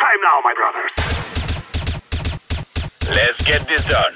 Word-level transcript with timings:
time 0.00 0.20
now, 0.22 0.40
my 0.42 0.54
brothers. 0.54 0.92
Let's 3.14 3.40
get 3.42 3.68
this 3.68 3.84
done. 3.84 4.14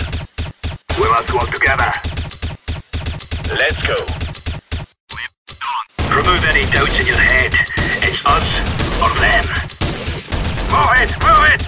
We 0.98 1.06
must 1.10 1.30
work 1.34 1.50
together. 1.50 1.90
Let's 3.52 3.80
go. 3.84 3.96
Remove 6.08 6.42
any 6.48 6.64
doubts 6.72 6.98
in 7.00 7.06
your 7.06 7.18
head. 7.18 7.52
It's 8.00 8.24
us 8.24 8.48
or 9.02 9.12
them. 9.20 9.44
Move 10.72 10.94
it, 11.02 11.10
move 11.22 11.44
it! 11.52 11.62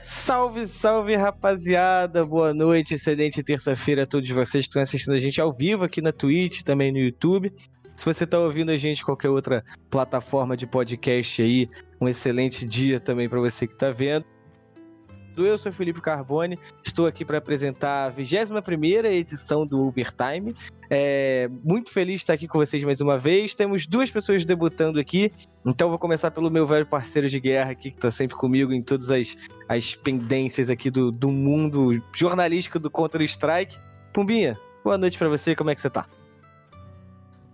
Salve, 0.00 0.66
salve, 0.66 1.14
rapaziada! 1.14 2.24
Boa 2.24 2.54
noite, 2.54 2.94
excelente 2.94 3.42
terça-feira 3.42 4.04
a 4.04 4.06
todos 4.06 4.30
vocês 4.30 4.64
que 4.64 4.70
estão 4.70 4.80
assistindo 4.82 5.12
a 5.14 5.18
gente 5.18 5.40
ao 5.40 5.52
vivo 5.52 5.84
aqui 5.84 6.00
na 6.00 6.12
Twitch, 6.12 6.62
também 6.62 6.90
no 6.90 6.98
YouTube. 6.98 7.52
Se 7.96 8.04
você 8.04 8.24
está 8.24 8.38
ouvindo 8.38 8.70
a 8.70 8.76
gente 8.76 9.04
qualquer 9.04 9.28
outra 9.28 9.64
plataforma 9.88 10.56
de 10.56 10.66
podcast 10.66 11.40
aí, 11.40 11.68
um 12.00 12.08
excelente 12.08 12.66
dia 12.66 12.98
também 12.98 13.28
para 13.28 13.40
você 13.40 13.66
que 13.66 13.74
está 13.74 13.90
vendo. 13.90 14.26
Eu 15.36 15.58
sou 15.58 15.72
Felipe 15.72 16.00
Carbone, 16.00 16.56
estou 16.84 17.06
aqui 17.06 17.24
para 17.24 17.38
apresentar 17.38 18.04
a 18.04 18.08
21 18.08 19.06
edição 19.06 19.66
do 19.66 19.80
Overtime. 19.80 20.54
É, 20.88 21.50
muito 21.64 21.90
feliz 21.90 22.16
de 22.16 22.22
estar 22.22 22.34
aqui 22.34 22.46
com 22.46 22.58
vocês 22.58 22.84
mais 22.84 23.00
uma 23.00 23.18
vez. 23.18 23.52
Temos 23.52 23.84
duas 23.84 24.10
pessoas 24.10 24.44
debutando 24.44 25.00
aqui, 25.00 25.32
então 25.66 25.88
vou 25.88 25.98
começar 25.98 26.30
pelo 26.30 26.50
meu 26.50 26.64
velho 26.64 26.86
parceiro 26.86 27.28
de 27.28 27.40
guerra 27.40 27.72
aqui, 27.72 27.90
que 27.90 27.96
está 27.96 28.12
sempre 28.12 28.36
comigo 28.36 28.72
em 28.72 28.80
todas 28.80 29.10
as, 29.10 29.34
as 29.68 29.96
pendências 29.96 30.70
aqui 30.70 30.88
do, 30.88 31.10
do 31.10 31.30
mundo 31.30 32.00
jornalístico 32.14 32.78
do 32.78 32.88
Counter-Strike. 32.88 33.76
Pumbinha, 34.12 34.56
boa 34.84 34.96
noite 34.96 35.18
para 35.18 35.28
você, 35.28 35.56
como 35.56 35.70
é 35.70 35.74
que 35.74 35.80
você 35.80 35.90
tá? 35.90 36.06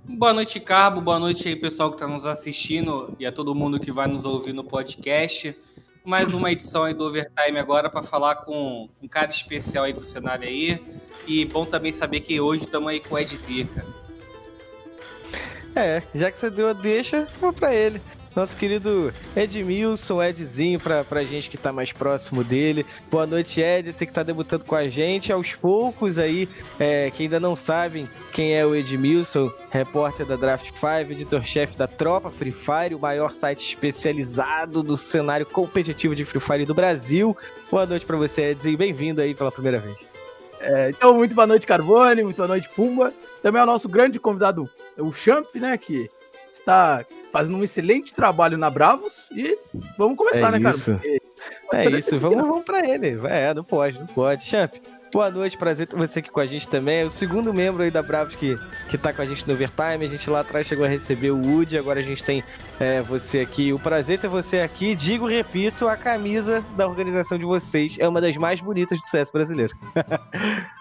Boa 0.05 0.33
noite, 0.33 0.59
Cabo. 0.61 1.01
Boa 1.01 1.19
noite 1.19 1.49
aí, 1.49 1.57
pessoal 1.57 1.91
que 1.91 1.97
está 1.97 2.07
nos 2.07 2.27
assistindo 2.27 3.15
e 3.19 3.27
a 3.27 3.33
todo 3.33 3.55
mundo 3.55 3.79
que 3.79 3.91
vai 3.91 4.07
nos 4.07 4.25
ouvir 4.25 4.53
no 4.53 4.65
podcast 4.65 5.57
mais 6.05 6.33
uma 6.33 6.51
edição 6.51 6.85
aí 6.85 6.95
do 6.95 7.05
Overtime 7.05 7.59
agora 7.59 7.91
para 7.91 8.03
falar 8.03 8.37
com 8.37 8.89
um 9.03 9.07
cara 9.07 9.31
especial 9.31 9.85
aí 9.85 9.93
do 9.93 10.01
cenário 10.01 10.49
aí. 10.49 10.83
E 11.27 11.45
bom 11.45 11.65
também 11.65 11.93
saber 11.93 12.21
que 12.21 12.41
hoje 12.41 12.65
estamos 12.65 12.89
aí 12.89 13.01
com 13.01 13.15
o 13.15 13.19
Ed 13.19 13.37
Zica. 13.37 13.85
É, 15.75 16.03
já 16.15 16.31
que 16.31 16.39
você 16.39 16.51
deu 16.51 16.69
a 16.69 16.73
deixa, 16.73 17.29
vou 17.41 17.53
para 17.53 17.75
ele 17.75 18.01
nosso 18.35 18.57
querido 18.57 19.13
Edmilson, 19.35 20.23
Edzinho, 20.23 20.79
pra, 20.79 21.05
pra 21.05 21.23
gente 21.23 21.51
que 21.51 21.57
tá 21.57 21.73
mais 21.73 21.93
próximo 21.93 22.45
dele. 22.45 22.87
Boa 23.11 23.27
noite, 23.27 23.61
Ed, 23.61 23.93
você 23.93 24.07
que 24.07 24.13
tá 24.13 24.23
debutando 24.23 24.65
com 24.65 24.75
a 24.75 24.89
gente. 24.89 25.33
Aos 25.33 25.55
poucos 25.55 26.19
aí, 26.19 26.49
é, 26.79 27.11
que 27.11 27.25
ainda 27.25 27.41
não 27.41 27.57
sabem 27.57 28.09
quem 28.33 28.55
é 28.55 28.65
o 28.65 28.75
Edmilson, 28.75 29.51
repórter 29.71 30.27
da 30.27 30.37
Draft 30.37 30.71
5, 30.71 31.13
editor-chefe 31.13 31.77
da 31.77 31.87
Tropa 31.87 32.31
Free 32.31 32.53
Fire, 32.53 32.95
o 32.95 33.01
maior 33.01 33.33
site 33.33 33.69
especializado 33.69 34.83
no 34.83 34.97
cenário 34.97 35.47
competitivo 35.47 36.15
de 36.15 36.25
Free 36.25 36.41
Fire 36.41 36.65
do 36.65 36.75
Brasil. 36.75 37.37
Boa 37.71 37.87
noite 37.87 38.07
para 38.07 38.17
você, 38.17 38.51
Edzinho, 38.51 38.79
bem-vindo 38.79 39.21
aí 39.21 39.35
pela 39.35 39.51
primeira 39.51 39.79
vez. 39.79 39.99
É, 40.61 40.91
então, 40.91 41.15
muito 41.15 41.35
boa 41.35 41.47
noite, 41.47 41.67
Carbone, 41.67 42.23
muito 42.23 42.37
boa 42.37 42.49
noite, 42.49 42.69
Pumba. 42.69 43.13
Também 43.43 43.61
é 43.61 43.63
o 43.65 43.67
nosso 43.67 43.89
grande 43.89 44.21
convidado, 44.21 44.69
o 44.99 45.11
Champ, 45.11 45.47
né, 45.57 45.77
que 45.79 46.11
está 46.61 47.05
fazendo 47.33 47.59
um 47.59 47.65
excelente 47.65 48.15
trabalho 48.15 48.57
na 48.57 48.71
Bravos 48.71 49.29
e 49.33 49.59
vamos 49.99 50.17
começar, 50.17 50.49
é 50.49 50.53
né, 50.53 50.61
cara? 50.61 50.77
Isso. 50.77 51.01
É 51.73 51.89
isso, 51.91 52.19
vamos, 52.19 52.43
vamos 52.43 52.65
pra 52.65 52.87
ele. 52.87 53.19
É, 53.29 53.55
não 53.55 53.65
pode, 53.65 53.99
não 53.99 54.07
pode. 54.07 54.45
Champ, 54.45 54.75
boa 55.13 55.31
noite, 55.31 55.57
prazer 55.57 55.87
ter 55.87 55.97
você 55.97 56.19
aqui 56.19 56.31
com 56.31 56.41
a 56.41 56.47
gente 56.47 56.67
também. 56.67 57.01
É 57.01 57.05
o 57.05 57.11
segundo 57.11 57.55
membro 57.55 57.83
aí 57.83 57.91
da 57.91 58.03
Bravos 58.03 58.35
que, 58.35 58.59
que 58.89 58.99
tá 58.99 59.13
com 59.13 59.23
a 59.23 59.27
gente 59.27 59.47
no 59.47 59.55
Overtime. 59.55 60.05
A 60.05 60.09
gente 60.09 60.29
lá 60.29 60.41
atrás 60.41 60.67
chegou 60.67 60.85
a 60.85 60.89
receber 60.89 61.31
o 61.31 61.41
Woody, 61.41 61.79
agora 61.79 62.01
a 62.01 62.03
gente 62.03 62.25
tem 62.25 62.43
é, 62.79 63.01
você 63.03 63.41
aqui. 63.41 63.73
O 63.73 63.79
prazer 63.79 64.19
ter 64.19 64.29
você 64.29 64.61
aqui. 64.61 64.95
Digo, 64.95 65.27
repito, 65.27 65.89
a 65.89 65.97
camisa 65.97 66.65
da 66.77 66.87
organização 66.87 67.39
de 67.39 67.45
vocês 67.45 67.97
é 67.99 68.09
uma 68.09 68.21
das 68.21 68.37
mais 68.37 68.61
bonitas 68.61 68.99
do 68.99 69.07
CS 69.07 69.31
brasileiro. 69.31 69.75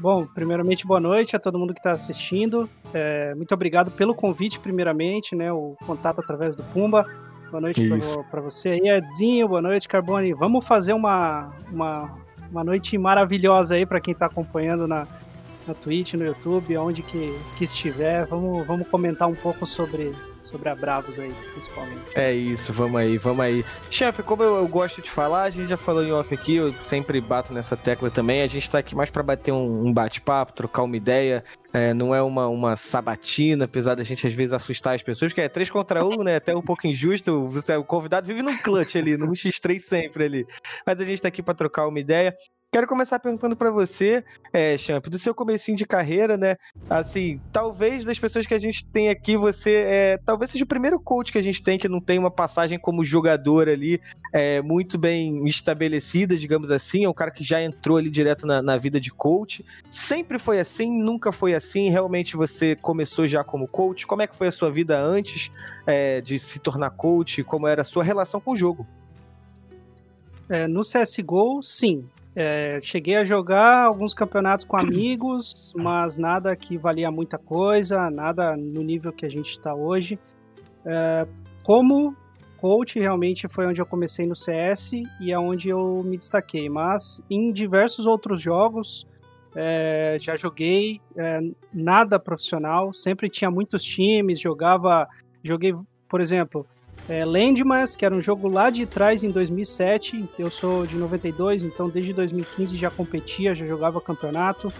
Bom, 0.00 0.26
primeiramente, 0.26 0.86
boa 0.86 1.00
noite 1.00 1.36
a 1.36 1.38
todo 1.38 1.58
mundo 1.58 1.74
que 1.74 1.80
está 1.80 1.90
assistindo. 1.90 2.68
É, 2.94 3.34
muito 3.34 3.52
obrigado 3.54 3.90
pelo 3.90 4.14
convite, 4.14 4.58
primeiramente, 4.58 5.36
né? 5.36 5.52
O 5.52 5.76
contato 5.86 6.20
através 6.20 6.56
do 6.56 6.62
Pumba. 6.64 7.06
Boa 7.50 7.60
noite 7.60 7.82
para 8.30 8.40
você 8.40 8.70
aí, 8.70 8.88
Edzinho. 8.88 9.46
Boa 9.46 9.60
noite, 9.60 9.86
Carbone. 9.86 10.32
Vamos 10.32 10.66
fazer 10.66 10.94
uma, 10.94 11.52
uma, 11.70 12.18
uma 12.50 12.64
noite 12.64 12.96
maravilhosa 12.96 13.74
aí 13.74 13.84
para 13.84 14.00
quem 14.00 14.12
está 14.12 14.26
acompanhando 14.26 14.88
na, 14.88 15.06
na 15.66 15.74
Twitch, 15.74 16.14
no 16.14 16.24
YouTube, 16.24 16.76
onde 16.78 17.02
que, 17.02 17.38
que 17.58 17.64
estiver. 17.64 18.24
Vamos, 18.26 18.66
vamos 18.66 18.88
comentar 18.88 19.28
um 19.28 19.34
pouco 19.34 19.66
sobre, 19.66 20.12
sobre 20.52 20.68
a 20.68 20.74
Bravos 20.76 21.18
aí, 21.18 21.32
principalmente. 21.52 22.00
É 22.14 22.32
isso, 22.32 22.72
vamos 22.72 23.00
aí, 23.00 23.16
vamos 23.16 23.40
aí. 23.40 23.64
Chefe, 23.90 24.22
como 24.22 24.42
eu, 24.42 24.56
eu, 24.56 24.68
gosto 24.68 25.00
de 25.00 25.10
falar, 25.10 25.44
a 25.44 25.50
gente 25.50 25.68
já 25.68 25.76
falou 25.78 26.04
em 26.04 26.12
off 26.12 26.32
aqui, 26.32 26.56
eu 26.56 26.72
sempre 26.74 27.20
bato 27.20 27.54
nessa 27.54 27.76
tecla 27.76 28.10
também. 28.10 28.42
A 28.42 28.46
gente 28.46 28.70
tá 28.70 28.78
aqui 28.78 28.94
mais 28.94 29.10
para 29.10 29.22
bater 29.22 29.50
um, 29.50 29.86
um 29.86 29.92
bate-papo, 29.92 30.52
trocar 30.52 30.82
uma 30.82 30.96
ideia. 30.96 31.42
É, 31.72 31.94
não 31.94 32.14
é 32.14 32.22
uma, 32.22 32.48
uma 32.48 32.76
sabatina, 32.76 33.64
apesar 33.64 33.94
da 33.94 34.04
gente 34.04 34.26
às 34.26 34.34
vezes 34.34 34.52
assustar 34.52 34.94
as 34.94 35.02
pessoas, 35.02 35.32
que 35.32 35.40
é 35.40 35.48
3 35.48 35.70
contra 35.70 36.04
1, 36.04 36.22
né? 36.22 36.36
Até 36.36 36.54
um 36.54 36.60
pouco 36.60 36.86
injusto. 36.86 37.48
Você, 37.48 37.74
o 37.74 37.84
convidado 37.84 38.26
vive 38.26 38.42
num 38.42 38.58
clutch 38.58 38.96
ali, 38.96 39.16
num 39.16 39.32
X3 39.32 39.80
sempre 39.80 40.24
ali. 40.24 40.46
Mas 40.86 41.00
a 41.00 41.04
gente 41.04 41.22
tá 41.22 41.28
aqui 41.28 41.42
para 41.42 41.54
trocar 41.54 41.88
uma 41.88 41.98
ideia. 41.98 42.36
Quero 42.74 42.86
começar 42.86 43.18
perguntando 43.18 43.54
para 43.54 43.70
você, 43.70 44.24
é, 44.50 44.78
Champ, 44.78 45.06
do 45.06 45.18
seu 45.18 45.34
comecinho 45.34 45.76
de 45.76 45.84
carreira, 45.84 46.38
né? 46.38 46.56
Assim, 46.88 47.38
talvez 47.52 48.02
das 48.02 48.18
pessoas 48.18 48.46
que 48.46 48.54
a 48.54 48.58
gente 48.58 48.86
tem 48.86 49.10
aqui, 49.10 49.36
você 49.36 49.74
é, 49.84 50.18
talvez 50.24 50.52
seja 50.52 50.64
o 50.64 50.66
primeiro 50.66 50.98
coach 50.98 51.30
que 51.30 51.36
a 51.36 51.42
gente 51.42 51.62
tem 51.62 51.78
que 51.78 51.86
não 51.86 52.00
tem 52.00 52.18
uma 52.18 52.30
passagem 52.30 52.78
como 52.78 53.04
jogador 53.04 53.68
ali 53.68 54.00
é, 54.32 54.62
muito 54.62 54.96
bem 54.96 55.46
estabelecida, 55.46 56.34
digamos 56.34 56.70
assim. 56.70 57.04
É 57.04 57.08
um 57.10 57.12
cara 57.12 57.30
que 57.30 57.44
já 57.44 57.62
entrou 57.62 57.98
ali 57.98 58.08
direto 58.08 58.46
na, 58.46 58.62
na 58.62 58.78
vida 58.78 58.98
de 58.98 59.10
coach. 59.10 59.62
Sempre 59.90 60.38
foi 60.38 60.58
assim, 60.58 60.90
nunca 60.90 61.30
foi 61.30 61.52
assim. 61.52 61.90
Realmente 61.90 62.38
você 62.38 62.74
começou 62.74 63.28
já 63.28 63.44
como 63.44 63.68
coach. 63.68 64.06
Como 64.06 64.22
é 64.22 64.26
que 64.26 64.34
foi 64.34 64.46
a 64.46 64.52
sua 64.52 64.70
vida 64.70 64.98
antes 64.98 65.50
é, 65.86 66.22
de 66.22 66.38
se 66.38 66.58
tornar 66.58 66.88
coach? 66.88 67.44
Como 67.44 67.68
era 67.68 67.82
a 67.82 67.84
sua 67.84 68.02
relação 68.02 68.40
com 68.40 68.52
o 68.52 68.56
jogo? 68.56 68.86
É, 70.48 70.66
no 70.66 70.80
CSGO, 70.80 71.62
sim. 71.62 72.08
É, 72.34 72.78
cheguei 72.80 73.16
a 73.16 73.24
jogar 73.24 73.84
alguns 73.84 74.14
campeonatos 74.14 74.64
com 74.64 74.78
amigos, 74.78 75.72
mas 75.76 76.16
nada 76.16 76.56
que 76.56 76.78
valia 76.78 77.10
muita 77.10 77.36
coisa, 77.36 78.10
nada 78.10 78.56
no 78.56 78.82
nível 78.82 79.12
que 79.12 79.26
a 79.26 79.28
gente 79.28 79.50
está 79.50 79.74
hoje. 79.74 80.18
É, 80.84 81.26
como 81.62 82.16
coach, 82.58 82.98
realmente 82.98 83.48
foi 83.48 83.66
onde 83.66 83.80
eu 83.80 83.86
comecei 83.86 84.24
no 84.24 84.36
CS 84.36 84.92
e 85.20 85.32
é 85.32 85.38
onde 85.38 85.68
eu 85.68 86.00
me 86.04 86.16
destaquei. 86.16 86.68
Mas 86.68 87.20
em 87.28 87.52
diversos 87.52 88.06
outros 88.06 88.40
jogos, 88.40 89.06
é, 89.54 90.16
já 90.18 90.34
joguei 90.34 91.00
é, 91.18 91.40
nada 91.72 92.18
profissional, 92.18 92.92
sempre 92.92 93.28
tinha 93.28 93.50
muitos 93.50 93.82
times, 93.82 94.40
jogava, 94.40 95.06
joguei, 95.42 95.74
por 96.08 96.20
exemplo, 96.20 96.66
é, 97.08 97.24
Landmass, 97.24 97.96
que 97.96 98.04
era 98.04 98.14
um 98.14 98.20
jogo 98.20 98.50
lá 98.50 98.70
de 98.70 98.86
trás 98.86 99.24
em 99.24 99.30
2007. 99.30 100.28
Eu 100.38 100.50
sou 100.50 100.86
de 100.86 100.96
92, 100.96 101.64
então 101.64 101.88
desde 101.88 102.12
2015 102.12 102.76
já 102.76 102.90
competia, 102.90 103.54
já 103.54 103.66
jogava 103.66 104.00
campeonato. 104.00 104.72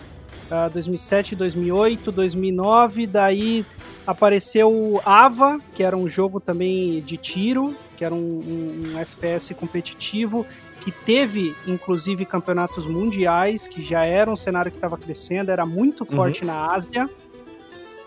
Uh, 0.50 0.70
2007, 0.72 1.34
2008, 1.34 2.12
2009, 2.12 3.06
daí 3.06 3.64
apareceu 4.06 4.70
o 4.70 5.00
Ava, 5.04 5.58
que 5.74 5.82
era 5.82 5.96
um 5.96 6.08
jogo 6.08 6.40
também 6.40 7.00
de 7.00 7.16
tiro, 7.16 7.74
que 7.96 8.04
era 8.04 8.14
um, 8.14 8.18
um, 8.18 8.80
um 8.92 8.98
FPS 8.98 9.54
competitivo, 9.54 10.46
que 10.82 10.90
teve 10.90 11.54
inclusive 11.66 12.26
campeonatos 12.26 12.86
mundiais, 12.86 13.66
que 13.66 13.80
já 13.80 14.04
era 14.04 14.30
um 14.30 14.36
cenário 14.36 14.70
que 14.70 14.76
estava 14.76 14.98
crescendo, 14.98 15.50
era 15.50 15.64
muito 15.64 16.04
forte 16.04 16.42
uhum. 16.42 16.48
na 16.48 16.74
Ásia. 16.74 17.08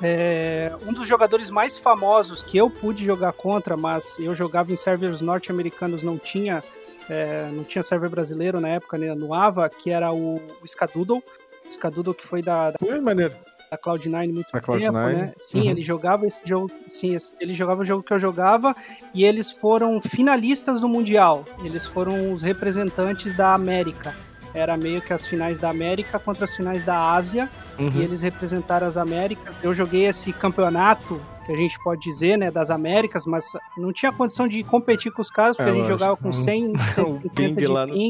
É, 0.01 0.71
um 0.85 0.93
dos 0.93 1.07
jogadores 1.07 1.49
mais 1.49 1.77
famosos 1.77 2.43
que 2.43 2.57
eu 2.57 2.69
pude 2.69 3.05
jogar 3.05 3.31
contra, 3.33 3.77
mas 3.77 4.19
eu 4.19 4.35
jogava 4.35 4.71
em 4.71 4.75
servers 4.75 5.21
norte-americanos, 5.21 6.03
não 6.03 6.17
tinha 6.17 6.63
é, 7.09 7.49
não 7.51 7.63
tinha 7.63 7.83
server 7.83 8.09
brasileiro 8.09 8.59
na 8.59 8.69
época, 8.69 8.97
né, 8.97 9.13
no 9.13 9.33
AVA, 9.33 9.69
que 9.69 9.91
era 9.91 10.11
o, 10.11 10.37
o 10.37 10.65
Skadoodle. 10.65 11.23
O 11.65 11.69
Skadoodle 11.69 12.13
que 12.13 12.25
foi 12.25 12.41
da, 12.41 12.71
da, 12.71 12.77
da 12.77 13.77
Cloud9 13.77 14.33
muito 14.33 14.51
da 14.51 14.59
tempo, 14.59 14.73
Cloud9. 14.73 15.15
né? 15.15 15.33
Sim, 15.37 15.61
uhum. 15.61 15.69
ele 15.69 15.81
jogava 15.81 16.25
esse 16.25 16.39
jogo, 16.43 16.69
sim, 16.89 17.17
ele 17.39 17.53
jogava 17.53 17.81
o 17.81 17.85
jogo 17.85 18.03
que 18.03 18.13
eu 18.13 18.19
jogava 18.19 18.75
e 19.13 19.23
eles 19.23 19.51
foram 19.51 20.01
finalistas 20.01 20.81
do 20.81 20.87
Mundial. 20.87 21.45
Eles 21.63 21.85
foram 21.85 22.33
os 22.33 22.41
representantes 22.41 23.35
da 23.35 23.53
América 23.53 24.13
era 24.55 24.77
meio 24.77 25.01
que 25.01 25.13
as 25.13 25.25
finais 25.25 25.59
da 25.59 25.69
América 25.69 26.17
contra 26.17 26.45
as 26.45 26.55
finais 26.55 26.83
da 26.83 27.11
Ásia, 27.11 27.49
uhum. 27.77 27.91
e 27.95 28.01
eles 28.01 28.21
representaram 28.21 28.87
as 28.87 28.97
Américas. 28.97 29.63
Eu 29.63 29.73
joguei 29.73 30.05
esse 30.05 30.31
campeonato, 30.31 31.21
que 31.45 31.51
a 31.51 31.57
gente 31.57 31.77
pode 31.83 32.01
dizer, 32.01 32.37
né, 32.37 32.49
das 32.49 32.71
Américas, 32.71 33.25
mas 33.25 33.51
não 33.77 33.91
tinha 33.91 34.11
condição 34.11 34.47
de 34.47 34.63
competir 34.63 35.11
com 35.11 35.21
os 35.21 35.29
caras, 35.29 35.55
porque 35.55 35.69
é, 35.69 35.73
a 35.73 35.75
gente 35.75 35.87
jogava 35.87 36.15
com 36.15 36.31
100, 36.31 36.77
150 36.77 37.11
um 37.27 37.29
ping 37.29 37.53
de 37.53 37.67
lá 37.67 37.85
ping. 37.85 38.09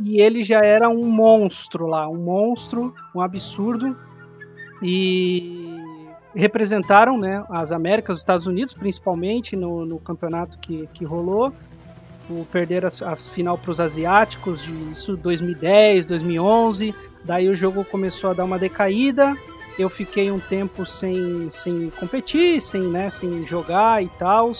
e 0.00 0.20
ele 0.20 0.42
já 0.42 0.60
era 0.60 0.88
um 0.88 1.04
monstro 1.04 1.86
lá, 1.86 2.08
um 2.08 2.16
monstro, 2.16 2.94
um 3.14 3.20
absurdo. 3.20 3.96
E 4.82 5.76
representaram 6.34 7.18
né, 7.18 7.44
as 7.50 7.72
Américas, 7.72 8.14
os 8.14 8.20
Estados 8.20 8.46
Unidos, 8.46 8.72
principalmente 8.72 9.56
no, 9.56 9.84
no 9.84 9.98
campeonato 9.98 10.58
que, 10.58 10.88
que 10.94 11.04
rolou. 11.04 11.52
O, 12.30 12.44
perder 12.44 12.84
a, 12.84 12.88
a 12.88 13.16
final 13.16 13.56
para 13.56 13.70
os 13.70 13.80
asiáticos, 13.80 14.62
de 14.64 14.72
isso 14.90 15.16
2010, 15.16 16.06
2011. 16.06 16.94
Daí 17.24 17.48
o 17.48 17.54
jogo 17.54 17.84
começou 17.84 18.30
a 18.30 18.34
dar 18.34 18.44
uma 18.44 18.58
decaída. 18.58 19.34
Eu 19.78 19.88
fiquei 19.88 20.30
um 20.30 20.40
tempo 20.40 20.84
sem, 20.84 21.50
sem 21.50 21.90
competir, 21.90 22.60
sem, 22.60 22.82
né, 22.82 23.10
sem 23.10 23.46
jogar 23.46 24.02
e 24.02 24.08
tal. 24.10 24.52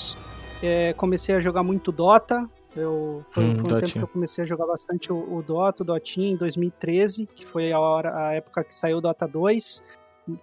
É, 0.62 0.93
comecei 0.94 1.35
a 1.35 1.41
jogar 1.41 1.62
muito 1.62 1.91
Dota. 1.91 2.49
Eu, 2.76 3.25
foi, 3.31 3.44
hum, 3.44 3.59
foi 3.59 3.76
um 3.76 3.81
tempo 3.81 3.93
que 3.93 3.99
eu 3.99 4.09
comecei 4.09 4.44
a 4.44 4.47
jogar 4.47 4.67
bastante 4.67 5.12
o, 5.12 5.37
o 5.37 5.43
Dota, 5.43 5.82
o 5.82 5.87
Dotinha, 5.87 6.31
em 6.31 6.37
2013, 6.37 7.26
que 7.26 7.47
foi 7.47 7.73
a, 7.73 7.81
hora, 7.81 8.29
a 8.29 8.35
época 8.35 8.62
que 8.62 8.73
saiu 8.73 8.99
o 8.99 9.00
Dota 9.00 9.26
2. 9.26 9.82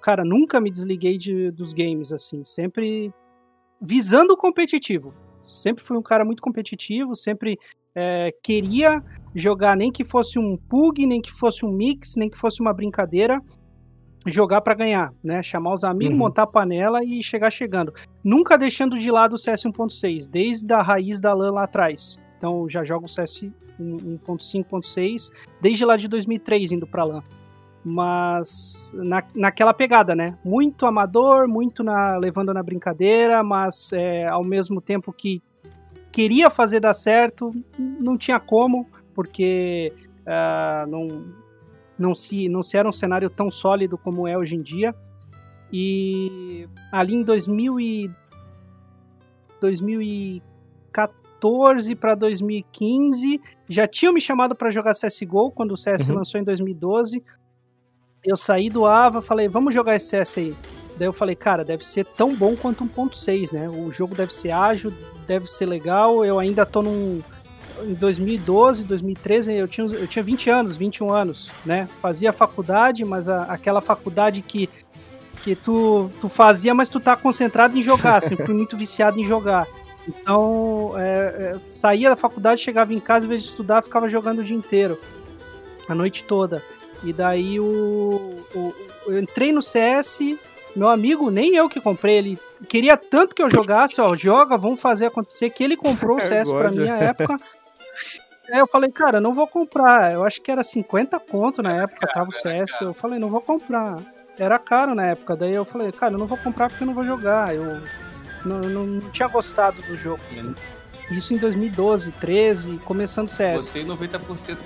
Cara, 0.01 0.25
nunca 0.25 0.59
me 0.59 0.69
desliguei 0.69 1.17
de, 1.17 1.51
dos 1.51 1.73
games, 1.73 2.11
assim, 2.11 2.43
sempre 2.43 3.13
visando 3.79 4.33
o 4.33 4.37
competitivo. 4.37 5.13
Sempre 5.47 5.83
fui 5.83 5.97
um 5.97 6.01
cara 6.01 6.25
muito 6.25 6.41
competitivo, 6.41 7.15
sempre 7.15 7.57
é, 7.93 8.33
queria 8.43 9.03
jogar 9.33 9.75
nem 9.75 9.91
que 9.91 10.03
fosse 10.03 10.37
um 10.37 10.57
pug, 10.57 11.05
nem 11.05 11.21
que 11.21 11.31
fosse 11.31 11.65
um 11.65 11.71
mix, 11.71 12.15
nem 12.15 12.29
que 12.29 12.37
fosse 12.37 12.61
uma 12.61 12.73
brincadeira 12.73 13.41
jogar 14.27 14.61
para 14.61 14.73
ganhar, 14.73 15.13
né? 15.23 15.41
Chamar 15.43 15.73
os 15.73 15.83
amigos, 15.83 16.13
uhum. 16.13 16.19
montar 16.19 16.43
a 16.43 16.47
panela 16.47 17.03
e 17.03 17.21
chegar 17.21 17.51
chegando. 17.51 17.93
Nunca 18.23 18.57
deixando 18.57 18.97
de 18.97 19.11
lado 19.11 19.33
o 19.33 19.37
CS 19.37 19.63
1.6, 19.63 20.27
desde 20.27 20.73
a 20.73 20.81
raiz 20.81 21.19
da 21.19 21.33
LAN 21.33 21.51
lá 21.51 21.63
atrás. 21.63 22.19
Então 22.37 22.67
já 22.67 22.83
jogo 22.83 23.05
o 23.05 23.09
CS 23.09 23.45
1.5.6 23.79 25.31
desde 25.61 25.85
lá 25.85 25.95
de 25.95 26.07
2003 26.07 26.71
indo 26.71 26.87
para 26.87 27.03
LAN. 27.03 27.23
Mas 27.87 28.95
na, 28.97 29.23
naquela 29.35 29.71
pegada, 29.71 30.15
né? 30.15 30.35
Muito 30.43 30.87
amador, 30.87 31.47
muito 31.47 31.83
na, 31.83 32.17
levando 32.17 32.51
na 32.51 32.63
brincadeira, 32.63 33.43
mas 33.43 33.93
é, 33.93 34.27
ao 34.27 34.43
mesmo 34.43 34.81
tempo 34.81 35.13
que 35.13 35.39
queria 36.11 36.49
fazer 36.49 36.79
dar 36.79 36.95
certo, 36.95 37.51
não 37.77 38.17
tinha 38.17 38.39
como, 38.39 38.89
porque 39.13 39.93
uh, 40.21 40.87
não, 40.89 41.07
não 41.99 42.15
se, 42.15 42.49
não 42.49 42.63
se 42.63 42.75
era 42.75 42.89
um 42.89 42.91
cenário 42.91 43.29
tão 43.29 43.51
sólido 43.51 43.99
como 43.99 44.27
é 44.27 44.35
hoje 44.37 44.55
em 44.55 44.63
dia. 44.63 44.95
E 45.71 46.67
ali 46.91 47.15
em 47.15 47.23
2000 47.23 47.79
e 47.79 48.11
2014 49.59 51.95
para 51.95 52.13
2015 52.15 53.39
já 53.67 53.87
tinham 53.87 54.13
me 54.13 54.21
chamado 54.21 54.55
para 54.55 54.71
jogar 54.71 54.93
CSGO 54.93 55.51
quando 55.51 55.73
o 55.73 55.77
CS 55.77 56.09
uhum. 56.09 56.15
lançou 56.15 56.39
em 56.39 56.43
2012. 56.43 57.23
Eu 58.25 58.35
saí 58.35 58.69
do 58.69 58.85
AVA, 58.85 59.21
falei, 59.21 59.47
vamos 59.47 59.73
jogar 59.73 59.95
esse 59.95 60.07
CS 60.07 60.37
aí. 60.39 60.55
Daí 60.97 61.07
eu 61.07 61.13
falei, 61.13 61.35
cara, 61.35 61.63
deve 61.63 61.85
ser 61.85 62.05
tão 62.05 62.35
bom 62.35 62.55
quanto 62.55 62.85
1.6, 62.85 63.53
né? 63.53 63.69
O 63.69 63.91
jogo 63.91 64.15
deve 64.15 64.33
ser 64.33 64.51
ágil, 64.51 64.91
deve 65.27 65.47
ser 65.47 65.65
legal. 65.65 66.25
Eu 66.25 66.39
ainda 66.39 66.65
tô 66.65 66.81
num, 66.81 67.21
em 67.83 67.93
2012, 67.93 68.83
2013, 68.83 69.53
eu 69.53 69.67
tinha, 69.67 69.87
eu 69.87 70.07
tinha 70.07 70.23
20 70.23 70.49
anos, 70.49 70.75
21 70.75 71.11
anos, 71.11 71.51
né? 71.65 71.87
Fazia 72.01 72.31
faculdade, 72.31 73.03
mas 73.03 73.27
a, 73.27 73.43
aquela 73.43 73.81
faculdade 73.81 74.41
que, 74.41 74.69
que 75.43 75.55
tu, 75.55 76.09
tu 76.21 76.29
fazia, 76.29 76.73
mas 76.73 76.89
tu 76.89 76.99
tá 76.99 77.15
concentrado 77.15 77.77
em 77.77 77.81
jogar. 77.81 78.21
Sempre 78.21 78.45
fui 78.45 78.55
muito 78.55 78.77
viciado 78.77 79.19
em 79.19 79.23
jogar. 79.23 79.67
Então, 80.07 80.93
é, 80.97 81.53
é, 81.53 81.53
saía 81.69 82.09
da 82.09 82.15
faculdade, 82.15 82.61
chegava 82.61 82.93
em 82.93 82.99
casa, 82.99 83.25
em 83.25 83.29
vez 83.29 83.43
de 83.43 83.49
estudar, 83.49 83.81
ficava 83.81 84.07
jogando 84.07 84.39
o 84.39 84.43
dia 84.43 84.55
inteiro, 84.55 84.97
a 85.89 85.95
noite 85.95 86.23
toda. 86.23 86.63
E 87.05 87.13
daí 87.13 87.59
o, 87.59 87.65
o 88.55 88.73
eu 89.07 89.19
entrei 89.19 89.51
no 89.51 89.61
CS, 89.61 90.19
meu 90.75 90.89
amigo, 90.89 91.29
nem 91.29 91.55
eu 91.55 91.69
que 91.69 91.79
comprei, 91.79 92.15
ele 92.17 92.39
queria 92.67 92.97
tanto 92.97 93.35
que 93.35 93.41
eu 93.41 93.49
jogasse, 93.49 94.01
ó, 94.01 94.15
joga, 94.15 94.57
vamos 94.57 94.81
fazer 94.81 95.05
acontecer, 95.05 95.51
que 95.51 95.63
ele 95.63 95.77
comprou 95.77 96.17
o 96.17 96.21
CS 96.21 96.51
para 96.51 96.71
mim 96.71 96.85
na 96.85 96.97
época. 96.97 97.37
É, 98.47 98.61
eu 98.61 98.67
falei, 98.67 98.91
cara, 98.91 99.19
não 99.19 99.33
vou 99.33 99.47
comprar. 99.47 100.13
Eu 100.13 100.23
acho 100.23 100.41
que 100.41 100.51
era 100.51 100.63
50 100.63 101.19
conto 101.19 101.63
na 101.63 101.83
época, 101.83 102.07
tava 102.07 102.29
o 102.29 102.31
CS. 102.31 102.79
Eu 102.81 102.93
falei, 102.93 103.17
não 103.17 103.29
vou 103.29 103.41
comprar. 103.41 103.95
Era 104.37 104.59
caro 104.59 104.93
na 104.93 105.07
época. 105.07 105.35
Daí 105.35 105.53
eu 105.53 105.65
falei, 105.65 105.91
cara, 105.91 106.13
eu 106.13 106.19
não 106.19 106.27
vou 106.27 106.37
comprar 106.37 106.69
porque 106.69 106.83
eu 106.83 106.87
não 106.87 106.93
vou 106.93 107.03
jogar. 107.03 107.55
Eu 107.55 107.81
não, 108.45 108.59
não, 108.59 108.85
não 108.85 109.09
tinha 109.11 109.27
gostado 109.27 109.81
do 109.83 109.97
jogo. 109.97 110.21
Isso 111.09 111.33
em 111.33 111.37
2012, 111.37 112.11
13, 112.13 112.77
começando 112.79 113.27
CS. 113.27 113.55
Você 113.55 113.81
e 113.81 113.85
90% 113.85 114.57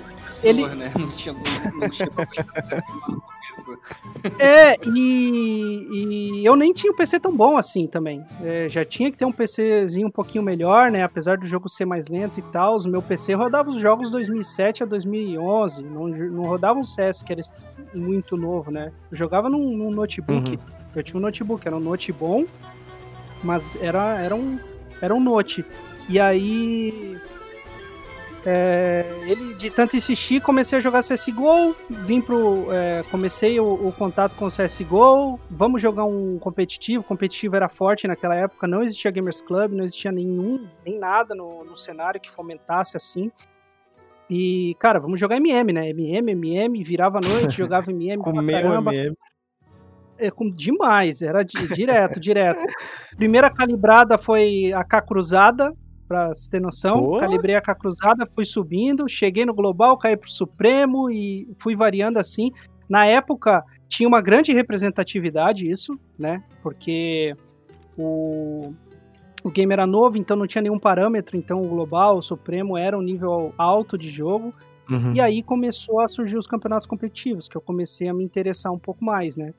Ele... 0.44 0.66
né? 0.66 0.92
Não 0.98 1.08
tinha, 1.08 1.34
não, 1.34 1.80
não 1.80 1.88
tinha 1.88 2.08
É, 4.38 4.76
e, 4.86 5.86
e, 5.92 6.44
eu 6.44 6.54
nem 6.54 6.72
tinha 6.72 6.92
um 6.92 6.96
PC 6.96 7.18
tão 7.18 7.36
bom 7.36 7.56
assim 7.56 7.86
também. 7.86 8.22
É, 8.42 8.68
já 8.68 8.84
tinha 8.84 9.10
que 9.10 9.18
ter 9.18 9.24
um 9.24 9.32
PCzinho 9.32 10.08
um 10.08 10.10
pouquinho 10.10 10.44
melhor, 10.44 10.90
né? 10.90 11.02
Apesar 11.02 11.36
do 11.36 11.46
jogo 11.46 11.68
ser 11.68 11.84
mais 11.84 12.08
lento 12.08 12.38
e 12.38 12.42
tal, 12.42 12.76
o 12.78 12.88
meu 12.88 13.02
PC 13.02 13.34
rodava 13.34 13.70
os 13.70 13.80
jogos 13.80 14.10
2007 14.10 14.82
a 14.82 14.86
2011, 14.86 15.82
não, 15.82 16.06
não 16.08 16.42
rodava 16.44 16.78
um 16.78 16.84
CS 16.84 17.22
que 17.22 17.32
era 17.32 17.42
muito 17.94 18.36
novo, 18.36 18.70
né? 18.70 18.92
Eu 19.10 19.16
jogava 19.16 19.48
num, 19.48 19.76
num 19.76 19.90
notebook. 19.90 20.50
Uhum. 20.50 20.58
Eu 20.94 21.02
tinha 21.02 21.18
um 21.18 21.22
notebook, 21.22 21.66
era 21.66 21.76
um 21.76 21.80
note 21.80 22.12
bom, 22.12 22.44
mas 23.42 23.76
era, 23.80 24.20
era, 24.20 24.34
um, 24.34 24.56
era 25.00 25.14
um 25.14 25.20
note. 25.20 25.64
E 26.08 26.18
aí 26.18 27.16
é, 28.46 29.04
ele, 29.26 29.54
de 29.54 29.68
tanto 29.70 29.96
insistir, 29.96 30.40
comecei 30.40 30.78
a 30.78 30.80
jogar 30.80 31.02
CSGO, 31.02 31.76
vim 31.90 32.20
pro. 32.20 32.72
É, 32.72 33.02
comecei 33.10 33.60
o, 33.60 33.88
o, 33.88 33.92
contato 33.92 34.34
com 34.34 34.46
o 34.46 34.48
CSGO, 34.48 35.38
vamos 35.50 35.82
jogar 35.82 36.04
um 36.04 36.38
competitivo. 36.38 37.02
O 37.02 37.06
competitivo 37.06 37.56
era 37.56 37.68
forte 37.68 38.08
naquela 38.08 38.34
época, 38.34 38.66
não 38.66 38.82
existia 38.82 39.10
Gamers 39.10 39.42
Club, 39.42 39.72
não 39.72 39.84
existia 39.84 40.10
nenhum, 40.10 40.66
nem 40.84 40.98
nada 40.98 41.34
no, 41.34 41.64
no 41.64 41.76
cenário 41.76 42.20
que 42.20 42.30
fomentasse 42.30 42.96
assim. 42.96 43.30
E, 44.28 44.74
cara, 44.78 44.98
vamos 45.00 45.18
jogar 45.18 45.36
MM, 45.36 45.72
né? 45.72 45.90
MM, 45.90 46.30
MM, 46.32 46.82
virava 46.82 47.18
a 47.18 47.20
noite, 47.20 47.56
jogava 47.58 47.90
MM 47.90 48.22
pra 48.22 48.32
caramba. 48.32 48.94
MM. 48.94 49.16
É, 50.16 50.30
com, 50.30 50.50
demais, 50.50 51.20
era 51.22 51.42
direto, 51.42 52.20
direto. 52.20 52.60
Primeira 53.16 53.50
calibrada 53.50 54.18
foi 54.18 54.72
a 54.72 54.84
K 54.84 55.00
cruzada, 55.02 55.74
pra 56.10 56.26
você 56.34 56.50
ter 56.50 56.60
noção. 56.60 57.20
Calibrei 57.20 57.54
a 57.54 57.60
cruzada, 57.60 58.26
fui 58.26 58.44
subindo, 58.44 59.08
cheguei 59.08 59.46
no 59.46 59.54
global, 59.54 59.96
caí 59.96 60.16
pro 60.16 60.28
Supremo 60.28 61.08
e 61.08 61.48
fui 61.56 61.76
variando 61.76 62.18
assim. 62.18 62.50
Na 62.88 63.06
época 63.06 63.64
tinha 63.86 64.08
uma 64.08 64.20
grande 64.20 64.52
representatividade 64.52 65.70
isso, 65.70 65.96
né? 66.18 66.42
Porque 66.64 67.36
o, 67.96 68.72
o 69.44 69.50
game 69.50 69.72
era 69.72 69.86
novo, 69.86 70.18
então 70.18 70.36
não 70.36 70.48
tinha 70.48 70.62
nenhum 70.62 70.80
parâmetro, 70.80 71.36
então 71.36 71.62
o 71.62 71.68
global, 71.68 72.18
o 72.18 72.22
Supremo 72.22 72.76
era 72.76 72.98
um 72.98 73.02
nível 73.02 73.54
alto 73.56 73.96
de 73.96 74.10
jogo. 74.10 74.52
Uhum. 74.90 75.14
E 75.14 75.20
aí 75.20 75.44
começou 75.44 76.00
a 76.00 76.08
surgir 76.08 76.36
os 76.36 76.48
campeonatos 76.48 76.88
competitivos, 76.88 77.46
que 77.46 77.56
eu 77.56 77.60
comecei 77.60 78.08
a 78.08 78.14
me 78.14 78.24
interessar 78.24 78.72
um 78.72 78.78
pouco 78.80 79.04
mais, 79.04 79.36
né? 79.36 79.54